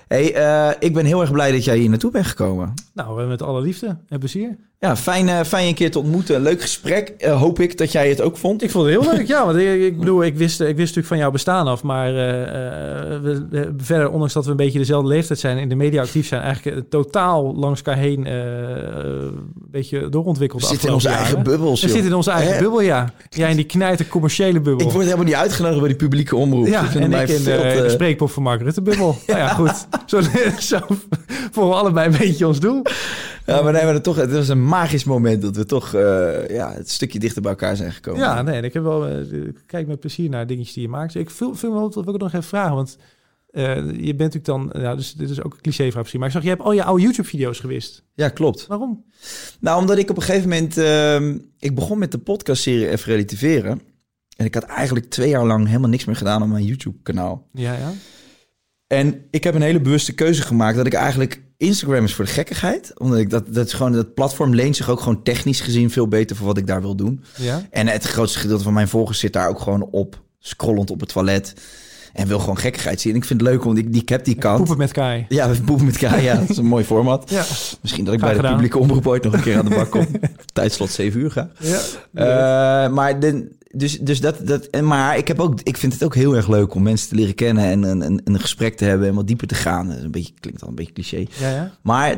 hey, 0.07 0.33
eh, 0.33 0.71
ik 0.79 0.93
ben 0.93 1.05
heel 1.05 1.21
erg 1.21 1.31
blij 1.31 1.51
dat 1.51 1.63
jij 1.63 1.77
hier 1.77 1.89
naartoe 1.89 2.11
bent 2.11 2.25
gekomen. 2.25 2.73
Nou, 2.93 3.21
eh, 3.21 3.27
met 3.27 3.41
alle 3.41 3.61
liefde 3.61 3.97
en 4.07 4.19
plezier. 4.19 4.57
Ja, 4.85 4.95
fijn, 4.95 5.29
eh, 5.29 5.39
fijn 5.43 5.67
een 5.67 5.73
keer 5.73 5.91
te 5.91 5.99
ontmoeten. 5.99 6.41
Leuk 6.41 6.61
gesprek. 6.61 7.09
Eh, 7.17 7.39
hoop 7.39 7.59
ik 7.59 7.77
dat 7.77 7.91
jij 7.91 8.09
het 8.09 8.21
ook 8.21 8.37
vond. 8.37 8.63
Ik 8.63 8.71
vond 8.71 8.85
het 8.85 9.01
heel 9.01 9.13
leuk, 9.13 9.27
ja. 9.27 9.45
Want 9.45 9.57
ik, 9.57 9.81
ik 9.81 9.99
bedoel, 9.99 10.23
ik 10.23 10.35
wist, 10.37 10.59
ik 10.59 10.65
wist 10.67 10.77
natuurlijk 10.79 11.07
van 11.07 11.17
jouw 11.17 11.31
bestaan 11.31 11.67
af. 11.67 11.83
Maar 11.83 12.07
eh, 12.07 12.13
we, 13.21 13.45
we- 13.49 13.73
verder, 13.77 14.09
ondanks 14.09 14.33
dat 14.33 14.45
we 14.45 14.51
een 14.51 14.57
beetje 14.57 14.79
dezelfde 14.79 15.07
leeftijd 15.07 15.39
zijn... 15.39 15.55
en 15.57 15.61
in 15.63 15.69
de 15.69 15.75
media 15.75 16.01
actief 16.01 16.27
zijn... 16.27 16.41
eigenlijk 16.41 16.89
totaal 16.89 17.55
langs 17.55 17.81
elkaar 17.81 18.01
heen 18.01 18.25
een 18.25 19.53
beetje 19.71 20.09
doorontwikkeld 20.09 20.61
We 20.61 20.67
zitten 20.67 20.87
in 20.87 20.93
onze 20.93 21.09
eigen 21.09 21.43
bubbels. 21.43 21.81
We 21.81 21.87
zitten 21.89 22.07
in 22.09 22.15
onze 22.15 22.31
eigen 22.31 22.53
Hè? 22.53 22.59
bubbel, 22.59 22.81
ja. 22.81 23.13
Jij 23.29 23.49
in 23.49 23.55
die 23.55 23.65
knijter 23.65 24.07
commerciële 24.07 24.59
bubbel. 24.59 24.85
Ik 24.87 24.91
word 24.91 25.05
helemaal 25.05 25.25
niet 25.25 25.35
uitgenodigd 25.35 25.79
bij 25.79 25.89
die 25.89 25.97
publieke 25.97 26.35
omroep. 26.35 26.67
ja, 26.67 26.83
vinden 26.83 27.01
en 27.03 27.09
mij 27.09 27.23
ik 27.23 27.29
in 27.29 27.43
de, 27.43 27.85
spreekpop 27.89 28.31
van 28.31 28.43
Mark 28.43 28.61
Rutte 28.61 28.81
bubbel. 28.81 29.17
nou 29.27 29.39
ja, 29.39 29.47
goed. 29.47 29.87
Zo, 30.05 30.21
zo 30.75 30.79
volgen 31.51 31.73
we 31.73 31.79
allebei 31.79 32.07
een 32.11 32.17
beetje 32.17 32.47
ons 32.47 32.59
doel. 32.59 32.81
Ja, 33.45 33.61
maar 33.61 33.73
nee, 33.73 33.83
maar 33.83 33.93
het, 33.93 34.03
toch, 34.03 34.15
het 34.15 34.31
was 34.31 34.47
een 34.47 34.65
magisch 34.65 35.03
moment 35.03 35.41
dat 35.41 35.55
we 35.55 35.65
toch 35.65 35.93
eh, 35.93 36.49
ja, 36.49 36.73
het 36.73 36.89
stukje 36.89 37.19
dichter 37.19 37.41
bij 37.41 37.51
elkaar 37.51 37.75
zijn 37.75 37.91
gekomen. 37.91 38.21
Ja, 38.21 38.41
nee, 38.41 38.61
ik 38.61 38.73
heb 38.73 38.83
wel, 38.83 39.07
eh, 39.07 39.15
kijk 39.65 39.87
met 39.87 39.99
plezier 39.99 40.29
naar 40.29 40.47
dingetjes 40.47 40.73
die 40.73 40.83
je 40.83 40.89
maakt. 40.89 41.15
Ik 41.15 41.29
vind, 41.29 41.59
vind 41.59 41.73
wel, 41.73 41.89
dat 41.89 42.05
wil 42.05 42.13
ik 42.13 42.21
nog 42.21 42.33
even 42.33 42.43
vragen, 42.43 42.75
want 42.75 42.97
Eh, 43.51 43.75
je 43.75 44.15
bent 44.15 44.33
natuurlijk 44.33 44.45
dan, 44.45 44.81
ja, 44.81 44.95
dus 44.95 45.13
dit 45.13 45.29
is 45.29 45.43
ook 45.43 45.53
een 45.53 45.61
cliché 45.61 45.91
misschien. 45.95 46.19
Maar 46.19 46.27
ik 46.27 46.33
zag, 46.35 46.43
je 46.43 46.49
hebt 46.49 46.61
al 46.61 46.71
je 46.71 46.83
oude 46.83 47.03
YouTube-video's 47.03 47.59
gewist. 47.59 48.03
Ja, 48.13 48.29
klopt. 48.29 48.67
Waarom? 48.67 49.03
Nou, 49.59 49.79
omdat 49.79 49.97
ik 49.97 50.09
op 50.09 50.15
een 50.17 50.21
gegeven 50.23 50.49
moment... 50.49 50.77
ehm, 50.77 51.37
ik 51.59 51.75
begon 51.75 51.99
met 51.99 52.11
de 52.11 52.17
podcastserie 52.17 52.89
Even 52.89 53.11
Relativeren. 53.11 53.81
En 54.37 54.45
ik 54.45 54.53
had 54.53 54.63
eigenlijk 54.63 55.09
twee 55.09 55.29
jaar 55.29 55.45
lang 55.45 55.67
helemaal 55.67 55.89
niks 55.89 56.05
meer 56.05 56.15
gedaan 56.15 56.41
op 56.41 56.47
mijn 56.47 56.65
YouTube-kanaal. 56.65 57.47
Ja, 57.53 57.73
ja. 57.73 57.91
En 58.87 59.25
ik 59.31 59.43
heb 59.43 59.55
een 59.55 59.61
hele 59.61 59.81
bewuste 59.81 60.13
keuze 60.13 60.41
gemaakt 60.41 60.77
dat 60.77 60.85
ik 60.85 60.93
eigenlijk... 60.93 61.41
Instagram 61.61 62.03
is 62.03 62.13
voor 62.13 62.25
de 62.25 62.31
gekkigheid. 62.31 62.91
Omdat 62.99 63.17
ik 63.19 63.29
dat, 63.29 63.53
dat 63.53 63.65
is 63.65 63.73
gewoon, 63.73 63.91
dat 63.91 64.13
platform 64.13 64.55
leent 64.55 64.75
zich 64.75 64.89
ook 64.89 64.99
gewoon 64.99 65.23
technisch 65.23 65.61
gezien 65.61 65.89
veel 65.91 66.07
beter 66.07 66.35
voor 66.35 66.47
wat 66.47 66.57
ik 66.57 66.67
daar 66.67 66.81
wil 66.81 66.95
doen. 66.95 67.23
ja. 67.37 67.61
En 67.69 67.87
het 67.87 68.03
grootste 68.03 68.39
gedeelte 68.39 68.63
van 68.63 68.73
mijn 68.73 68.87
volgers 68.87 69.19
zit 69.19 69.33
daar 69.33 69.47
ook 69.49 69.59
gewoon 69.59 69.87
op. 69.91 70.19
Scrollend 70.39 70.91
op 70.91 70.99
het 70.99 71.09
toilet. 71.09 71.53
En 72.13 72.27
wil 72.27 72.39
gewoon 72.39 72.57
gekkigheid 72.57 73.01
zien. 73.01 73.11
En 73.11 73.17
ik 73.17 73.25
vind 73.25 73.41
het 73.41 73.49
leuk, 73.49 73.63
want 73.63 73.77
ik, 73.77 73.93
die, 73.93 74.01
ik 74.01 74.09
heb 74.09 74.25
die 74.25 74.35
kant. 74.35 74.57
Poepen 74.57 74.77
met 74.77 74.91
Kai. 74.91 75.25
Ja, 75.29 75.49
we 75.49 75.61
poepen 75.65 75.85
met 75.85 75.97
Kai. 75.97 76.21
Ja, 76.23 76.35
dat 76.35 76.49
is 76.49 76.57
een 76.57 76.65
mooi 76.65 76.83
format. 76.85 77.29
Ja. 77.29 77.43
Misschien 77.81 78.05
dat 78.05 78.13
ik 78.13 78.19
bij 78.19 78.29
de 78.29 78.35
gedaan. 78.35 78.51
publieke 78.51 78.77
omroep 78.79 79.07
ooit 79.07 79.23
nog 79.23 79.33
een 79.33 79.41
keer 79.41 79.57
aan 79.57 79.65
de 79.65 79.75
bak 79.75 79.89
kom. 79.91 80.07
Tijdslot 80.53 80.91
7 80.91 81.19
uur 81.19 81.31
ga. 81.31 81.49
ja. 81.59 81.79
Eh, 82.13 82.91
maar 82.93 83.19
de, 83.19 83.51
dus, 83.73 83.99
dus 83.99 84.21
dat, 84.21 84.47
dat, 84.47 84.65
en 84.65 84.87
maar 84.87 85.17
ik, 85.17 85.27
heb 85.27 85.39
ook, 85.39 85.61
ik 85.63 85.77
vind 85.77 85.93
het 85.93 86.03
ook 86.03 86.15
heel 86.15 86.35
erg 86.35 86.47
leuk 86.47 86.73
om 86.73 86.83
mensen 86.83 87.09
te 87.09 87.15
leren 87.15 87.35
kennen 87.35 87.63
en 87.63 87.83
een, 87.83 88.01
een, 88.01 88.21
een 88.23 88.39
gesprek 88.39 88.75
te 88.77 88.85
hebben 88.85 89.07
en 89.07 89.15
wat 89.15 89.27
dieper 89.27 89.47
te 89.47 89.55
gaan. 89.55 89.87
Dat 89.87 89.97
is 89.97 90.03
een 90.03 90.11
beetje, 90.11 90.33
klinkt 90.39 90.61
al 90.61 90.69
een 90.69 90.75
beetje 90.75 90.93
cliché. 90.93 91.25
ja, 91.39 91.49
ja. 91.49 91.77
Maar 91.81 92.17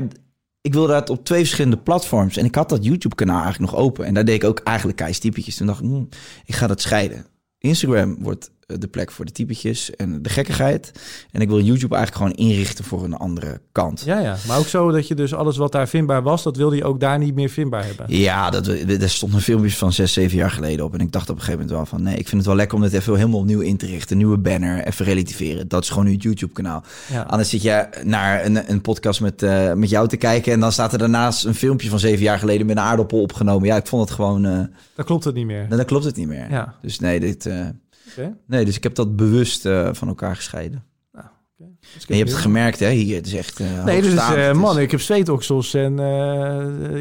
ik 0.62 0.74
wilde 0.74 0.94
dat 0.94 1.10
op 1.10 1.26
twee 1.26 1.40
verschillende 1.40 1.78
platforms. 1.78 2.38
En 2.38 2.46
ik 2.46 2.56
had 2.56 2.70
dat 2.70 2.84
YouTube-kanaal 2.84 3.42
eigenlijk 3.42 3.72
nog 3.72 3.82
open. 3.82 4.06
En 4.06 4.14
daar 4.14 4.26
deed 4.26 4.36
ik 4.36 4.44
ook 4.44 4.60
eigenlijk 4.60 4.98
keistypetjes. 4.98 5.56
Toen 5.56 5.68
dacht 5.68 5.82
ik, 5.82 5.86
hmm, 5.86 6.10
ik 6.46 6.56
ga 6.56 6.68
dat 6.68 6.82
scheiden. 6.82 7.26
Instagram 7.58 8.18
wordt 8.20 8.52
de 8.80 8.88
plek 8.88 9.12
voor 9.12 9.26
de 9.26 9.32
typetjes 9.32 9.96
en 9.96 10.22
de 10.22 10.30
gekkigheid. 10.30 10.92
En 11.32 11.42
ik 11.42 11.48
wil 11.50 11.62
YouTube 11.62 11.96
eigenlijk 11.96 12.34
gewoon 12.34 12.50
inrichten 12.50 12.86
voor 12.86 13.04
een 13.04 13.14
andere 13.18 13.62
kant. 13.72 14.02
Ja, 14.06 14.20
ja. 14.20 14.36
Maar 14.48 14.58
ook 14.58 14.68
zo 14.68 14.92
dat 14.92 15.08
je 15.08 15.16
dus 15.16 15.34
alles 15.34 15.58
wat 15.58 15.72
daar 15.72 15.88
vindbaar 15.88 16.22
was, 16.24 16.44
dat 16.44 16.58
wilde 16.58 16.76
je 16.76 16.84
ook 16.84 17.00
daar 17.00 17.18
niet 17.20 17.36
meer 17.36 17.50
vindbaar 17.50 17.86
hebben. 17.86 18.06
Ja, 18.08 18.50
dat, 18.50 18.68
er 18.68 19.10
stonden 19.10 19.42
filmpjes 19.42 19.78
van 19.78 19.94
zes, 19.94 20.14
zeven 20.14 20.38
jaar 20.38 20.52
geleden 20.52 20.86
op. 20.86 20.94
En 20.94 21.00
ik 21.00 21.12
dacht 21.12 21.30
op 21.30 21.36
een 21.36 21.42
gegeven 21.42 21.60
moment 21.66 21.78
wel 21.78 21.86
van... 21.86 22.04
nee, 22.04 22.18
ik 22.18 22.28
vind 22.28 22.38
het 22.38 22.46
wel 22.46 22.56
lekker 22.56 22.78
om 22.78 22.84
dit 22.84 22.94
even 22.94 23.16
helemaal 23.16 23.40
opnieuw 23.40 23.60
in 23.60 23.78
te 23.78 23.86
richten. 23.86 24.18
Nieuwe 24.18 24.38
banner, 24.38 24.84
even 24.88 25.06
relativeren. 25.06 25.68
Dat 25.68 25.84
is 25.84 25.90
gewoon 25.90 26.06
nu 26.06 26.12
het 26.12 26.24
YouTube-kanaal. 26.24 26.84
Ja. 27.12 27.22
Anders 27.22 27.50
zit 27.50 27.62
je 27.62 27.88
naar 28.04 28.46
een, 28.46 28.72
een 28.72 28.82
podcast 28.82 29.22
met, 29.22 29.44
eh, 29.44 29.74
met 29.74 29.90
jou 29.90 30.08
te 30.08 30.18
kijken... 30.18 30.54
en 30.54 30.60
dan 30.60 30.72
staat 30.72 30.92
er 30.94 30.98
daarnaast 31.00 31.46
een 31.46 31.56
filmpje 31.56 31.90
van 31.90 32.00
zeven 32.00 32.24
jaar 32.24 32.40
geleden... 32.40 32.66
met 32.66 32.78
een 32.78 32.84
aardappel 32.84 33.22
opgenomen. 33.22 33.68
Ja, 33.68 33.76
ik 33.76 33.88
vond 33.88 34.02
het 34.04 34.12
gewoon... 34.12 34.46
eh 34.46 34.60
Dan 34.96 35.06
klopt 35.06 35.24
het 35.24 35.36
niet 35.36 35.46
meer. 35.46 35.70
dan 35.70 35.86
klopt 35.86 36.04
het 36.06 36.16
niet 36.16 36.28
meer. 36.28 36.50
Ja. 36.50 36.76
Dus 36.82 37.00
nee, 37.00 37.20
dit, 37.20 37.46
eh, 37.46 37.66
Nee, 38.48 38.66
dus 38.66 38.76
ik 38.76 38.84
heb 38.84 38.96
dat 38.96 39.16
bewust 39.16 39.66
eh, 39.66 39.90
van 39.92 40.08
elkaar 40.08 40.36
gescheiden. 40.36 40.84
Dus 41.58 42.06
En 42.08 42.16
je 42.16 42.16
heb 42.16 42.18
hebt 42.18 42.32
het 42.32 42.40
gemerkt, 42.40 42.80
hè? 42.80 42.90
Hier, 42.90 43.16
het 43.16 43.26
is 43.26 43.34
echt 43.34 43.60
eh 43.60 43.84
Nee, 43.84 44.02
dus 44.02 44.14
eh, 44.14 44.54
man, 44.54 44.80
ik 44.80 44.92
heb 44.92 45.02
zweetoksels 45.02 45.74
en 45.74 45.98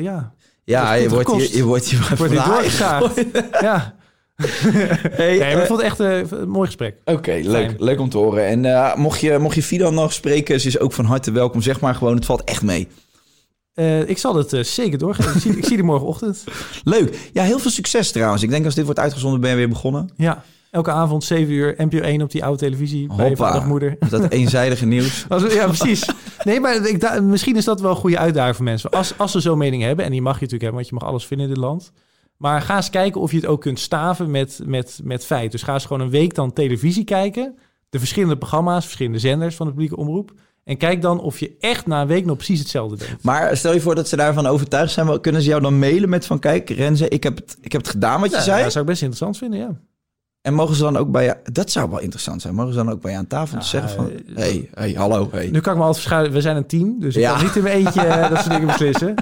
ja, 0.03 0.35
Ja, 0.65 0.93
je 0.93 1.09
wordt 1.09 1.33
hier, 1.33 1.57
je 1.57 1.65
wordt 1.65 1.89
hier 1.89 2.09
ik 2.13 2.19
word 2.19 2.31
hier 2.31 2.45
doorgezaagd. 2.45 3.25
ja. 3.61 3.95
Hey, 4.37 5.39
Nee, 5.39 5.61
ik 5.61 5.67
vond 5.67 5.83
het 5.83 5.91
echt 5.91 5.99
een 5.99 6.49
mooi 6.49 6.67
gesprek. 6.67 6.97
Oké, 7.05 7.41
leuk, 7.43 7.75
leuk 7.79 8.01
om 8.01 8.09
te 8.09 8.19
horen. 8.19 8.67
En 8.67 9.01
mocht, 9.01 9.21
je, 9.21 9.39
mocht 9.39 9.55
je 9.55 9.63
Fidan 9.63 9.95
nog 9.95 10.13
spreken, 10.13 10.61
ze 10.61 10.67
is 10.67 10.79
ook 10.79 10.93
van 10.93 11.05
harte 11.05 11.31
welkom. 11.31 11.63
Zeg 11.63 11.81
maar 11.81 11.95
gewoon, 11.95 12.15
het 12.15 12.25
valt 12.25 12.45
echt 12.45 12.63
mee. 12.63 12.89
Ik 14.07 14.19
zal 14.19 14.37
het 14.37 14.67
zeker 14.67 14.99
doorgaan. 14.99 15.35
ik, 15.35 15.41
zie, 15.41 15.57
ik 15.57 15.65
zie 15.65 15.77
die 15.77 15.85
morgenochtend. 15.85 16.45
Leuk. 16.85 17.31
Ja, 17.33 17.43
heel 17.43 17.59
veel 17.59 17.71
succes 17.71 18.13
trouwens. 18.13 18.43
Ik 18.43 18.51
denk 18.51 18.65
als 18.65 18.75
dit 18.75 18.85
wordt 18.85 19.01
uitgezonden, 19.01 19.41
ben 19.41 19.51
je 19.51 19.57
weer 19.57 19.69
begonnen. 19.69 20.11
Ja, 20.17 20.45
elke 20.73 20.91
avond 20.91 21.25
7 21.25 21.53
uur, 21.55 21.75
NPO 21.79 21.99
1 21.99 22.23
op 22.23 22.31
die 22.31 22.45
oude 22.45 22.59
televisie 22.59 23.07
bij 23.07 23.17
je 23.17 23.23
Hoppa. 23.37 23.53
vadermoeder. 23.53 23.97
Dat 24.09 24.31
eenzijdige 24.31 24.87
nieuws. 24.87 25.27
Ja, 25.49 25.67
precies. 25.67 26.09
Nee, 26.45 26.61
maar 26.61 26.87
ik, 26.89 27.21
misschien 27.23 27.57
is 27.57 27.65
dat 27.65 27.81
wel 27.81 27.91
een 27.91 27.97
goede 27.97 28.19
uitdaging 28.19 28.57
voor 28.57 28.65
mensen. 28.65 28.91
Als, 28.91 29.19
als 29.19 29.33
ze 29.33 29.41
zo'n 29.41 29.59
mening 29.59 29.83
hebben, 29.83 30.05
en 30.05 30.11
die 30.11 30.23
mag 30.23 30.35
je 30.35 30.41
natuurlijk 30.45 30.63
hebben, 30.63 30.81
want 30.81 30.89
je 30.93 30.99
mag 31.01 31.09
alles 31.09 31.27
vinden 31.27 31.47
in 31.49 31.55
dit 31.55 31.63
land. 31.63 31.93
Maar 32.37 32.63
ga 32.63 32.77
eens 32.77 32.91
kijken 32.91 33.21
of 33.21 33.31
je 33.31 33.37
het 33.37 33.47
ook 33.47 33.61
kunt 33.61 33.81
staven 33.81 34.31
met, 34.31 34.61
met, 34.65 35.01
met 35.03 35.25
feit. 35.27 35.53
Dus 35.53 35.63
ga 35.63 35.73
eens 35.75 35.85
gewoon 35.85 36.03
een 36.03 36.11
week 36.11 36.35
dan 36.35 36.53
televisie 36.53 37.05
kijken. 37.05 37.55
De 37.91 37.99
verschillende 37.99 38.37
programma's, 38.39 38.85
verschillende 38.85 39.19
zenders 39.19 39.55
van 39.57 39.67
de 39.67 39.73
publieke 39.73 39.97
omroep. 39.97 40.33
En 40.65 40.77
kijk 40.77 41.03
dan 41.03 41.21
of 41.21 41.39
je 41.41 41.57
echt 41.61 41.87
na 41.87 42.01
een 42.01 42.07
week 42.07 42.25
nog 42.25 42.37
precies 42.37 42.59
hetzelfde 42.59 42.97
denkt. 42.97 43.23
Maar 43.25 43.57
stel 43.57 43.73
je 43.73 43.81
voor 43.81 43.95
dat 43.95 44.09
ze 44.09 44.17
daarvan 44.17 44.47
overtuigd 44.47 44.93
zijn. 44.93 45.21
Kunnen 45.21 45.43
ze 45.43 45.49
jou 45.49 45.63
dan 45.63 45.79
mailen 45.79 46.09
met 46.09 46.27
van... 46.27 46.39
Kijk, 46.39 46.71
Renze, 46.71 47.09
ik 47.09 47.23
heb 47.23 47.37
het, 47.37 47.57
ik 47.61 47.73
heb 47.73 47.81
het 47.81 47.91
gedaan 47.91 48.21
wat 48.21 48.31
je 48.31 48.37
Ja, 48.37 48.43
zei. 48.43 48.63
dat 48.63 48.73
zou 48.73 48.85
ik 48.85 48.91
best 48.91 49.03
interessant 49.03 49.39
vinden, 49.39 49.59
ja. 49.59 49.81
En 50.43 50.55
mogen 50.55 50.75
ze 50.75 50.83
dan 50.83 50.97
ook 50.97 51.11
bij 51.11 51.25
je... 51.25 51.37
Dat 51.53 51.71
zou 51.71 51.91
wel 51.91 51.99
interessant 52.01 52.43
zijn. 52.43 52.55
Mogen 52.55 52.73
ze 52.73 52.79
dan 52.79 52.91
ook 52.91 53.01
bij 53.01 53.11
je 53.13 53.17
aan 53.19 53.27
tafel 53.27 53.59
Ja, 53.59 53.65
zeggen 53.65 53.91
van... 53.91 54.11
eh, 54.11 54.37
hey, 54.37 54.69
hey, 54.75 54.93
hallo, 54.93 55.29
hey. 55.31 55.49
Nu 55.51 55.61
kan 55.61 55.73
ik 55.73 55.79
me 55.79 55.85
altijd 55.85 55.95
verschuilen. 55.97 56.33
We 56.33 56.41
zijn 56.41 56.57
een 56.57 56.67
team, 56.67 57.01
dus 57.01 57.17
ik 57.17 57.23
Ja. 57.23 57.35
kan 57.35 57.43
niet 57.45 57.57
in 57.57 57.63
mijn 57.63 57.77
eentje 57.87 58.01
eh, 58.01 58.29
dat 58.31 58.39
soort 58.39 58.51
dingen 58.51 58.67
beslissen. 58.67 59.15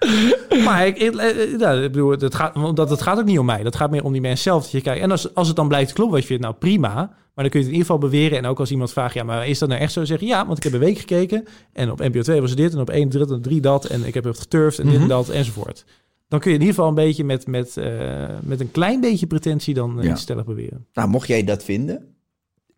maar 0.66 0.86
ik, 0.86 0.96
ik, 0.98 1.14
eh, 1.16 1.82
ik 1.82 1.92
bedoel, 1.92 2.10
het 2.10 2.34
gaat, 2.34 2.56
omdat 2.56 2.90
het 2.90 3.02
gaat 3.02 3.18
ook 3.18 3.24
niet 3.24 3.38
om 3.38 3.46
mij. 3.46 3.62
Dat 3.62 3.76
gaat 3.76 3.90
meer 3.90 4.04
om 4.04 4.12
die 4.12 4.20
mensen 4.20 4.42
zelf. 4.42 4.62
Dat 4.62 4.70
je 4.70 4.80
kijkt. 4.80 5.02
En 5.02 5.10
als, 5.10 5.34
als 5.34 5.46
het 5.46 5.56
dan 5.56 5.68
blijkt 5.68 5.92
kloppen 5.92 6.14
wat 6.14 6.22
je 6.22 6.28
vindt, 6.28 6.42
nou 6.42 6.54
prima. 6.54 6.94
Maar 7.34 7.48
dan 7.48 7.60
kun 7.60 7.60
je 7.60 7.66
het 7.66 7.74
in 7.76 7.80
ieder 7.80 7.94
geval 7.96 8.10
beweren. 8.10 8.38
En 8.38 8.46
ook 8.46 8.58
als 8.58 8.70
iemand 8.70 8.92
vraagt, 8.92 9.14
ja, 9.14 9.22
maar 9.24 9.48
is 9.48 9.58
dat 9.58 9.68
nou 9.68 9.80
echt 9.80 9.92
zo? 9.92 10.04
Zeggen 10.04 10.26
ja, 10.26 10.46
want 10.46 10.56
ik 10.56 10.64
heb 10.64 10.72
een 10.72 10.78
week 10.78 10.98
gekeken. 10.98 11.44
En 11.72 11.90
op 11.90 11.98
NPO 11.98 12.20
2 12.20 12.40
was 12.40 12.54
dit. 12.54 12.72
En 12.74 12.80
op 12.80 12.90
1, 12.90 13.08
3, 13.08 13.40
3 13.40 13.60
dat. 13.60 13.84
En 13.84 14.06
ik 14.06 14.14
heb 14.14 14.24
het 14.24 14.38
geturfd 14.38 14.78
en 14.78 14.84
dit 14.84 14.92
Mhm. 14.94 15.02
en 15.02 15.08
dat 15.08 15.28
enzovoort. 15.28 15.84
Dan 16.30 16.40
kun 16.40 16.50
je 16.50 16.56
in 16.56 16.62
ieder 16.62 16.74
geval 16.74 16.88
een 16.88 17.04
beetje 17.06 17.24
met, 17.24 17.46
met, 17.46 17.76
eh, 17.76 18.26
met 18.42 18.60
een 18.60 18.70
klein 18.70 19.00
beetje 19.00 19.26
pretentie 19.26 19.74
dan 19.74 19.98
eh, 19.98 20.04
Ja. 20.04 20.10
iets 20.10 20.22
stellig 20.22 20.44
beweren. 20.44 20.86
Nou, 20.92 21.08
mocht 21.08 21.28
jij 21.28 21.44
dat 21.44 21.64
vinden... 21.64 22.14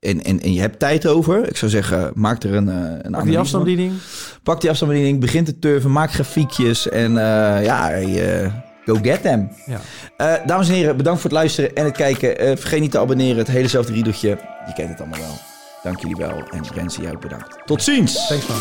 En, 0.01 0.25
en, 0.25 0.41
en 0.41 0.53
je 0.53 0.61
hebt 0.61 0.79
tijd 0.79 1.07
over. 1.07 1.49
Ik 1.49 1.57
zou 1.57 1.71
zeggen, 1.71 2.13
maak 2.15 2.43
er 2.43 2.55
een, 2.55 2.69
eh, 2.69 2.99
een 3.03 3.11
Pak 3.13 3.25
die 3.25 3.39
afstandsbediening. 3.39 3.93
Pak 4.43 4.61
die 4.61 4.71
afstandsbediening, 4.71 5.21
begin 5.21 5.45
te 5.45 5.59
turven, 5.59 5.93
maak 5.93 6.13
grafiekjes 6.13 6.89
en 6.89 7.13
ja, 7.63 7.91
go 8.85 8.95
get 9.03 9.23
them. 9.23 9.51
Ja. 9.67 9.81
Dames 10.47 10.69
en 10.69 10.75
heren, 10.75 10.97
bedankt 10.97 11.21
voor 11.21 11.31
het 11.31 11.39
luisteren 11.39 11.75
en 11.75 11.85
het 11.85 11.97
kijken. 11.97 12.59
Vergeet 12.59 12.81
niet 12.81 12.91
te 12.91 12.99
abonneren, 12.99 13.37
het 13.37 13.49
helezelfde 13.49 13.93
riedeltje. 13.93 14.29
Je 14.67 14.73
kent 14.75 14.89
het 14.89 15.01
allemaal 15.01 15.21
wel. 15.21 15.37
Dank 15.83 16.01
jullie 16.01 16.17
wel 16.17 16.43
en 16.51 16.65
Renze, 16.75 17.03
jou 17.03 17.15
ook 17.15 17.21
bedankt. 17.21 17.57
Tot 17.67 17.83
ziens! 17.83 18.27
Thanks 18.27 18.47
man. 18.47 18.61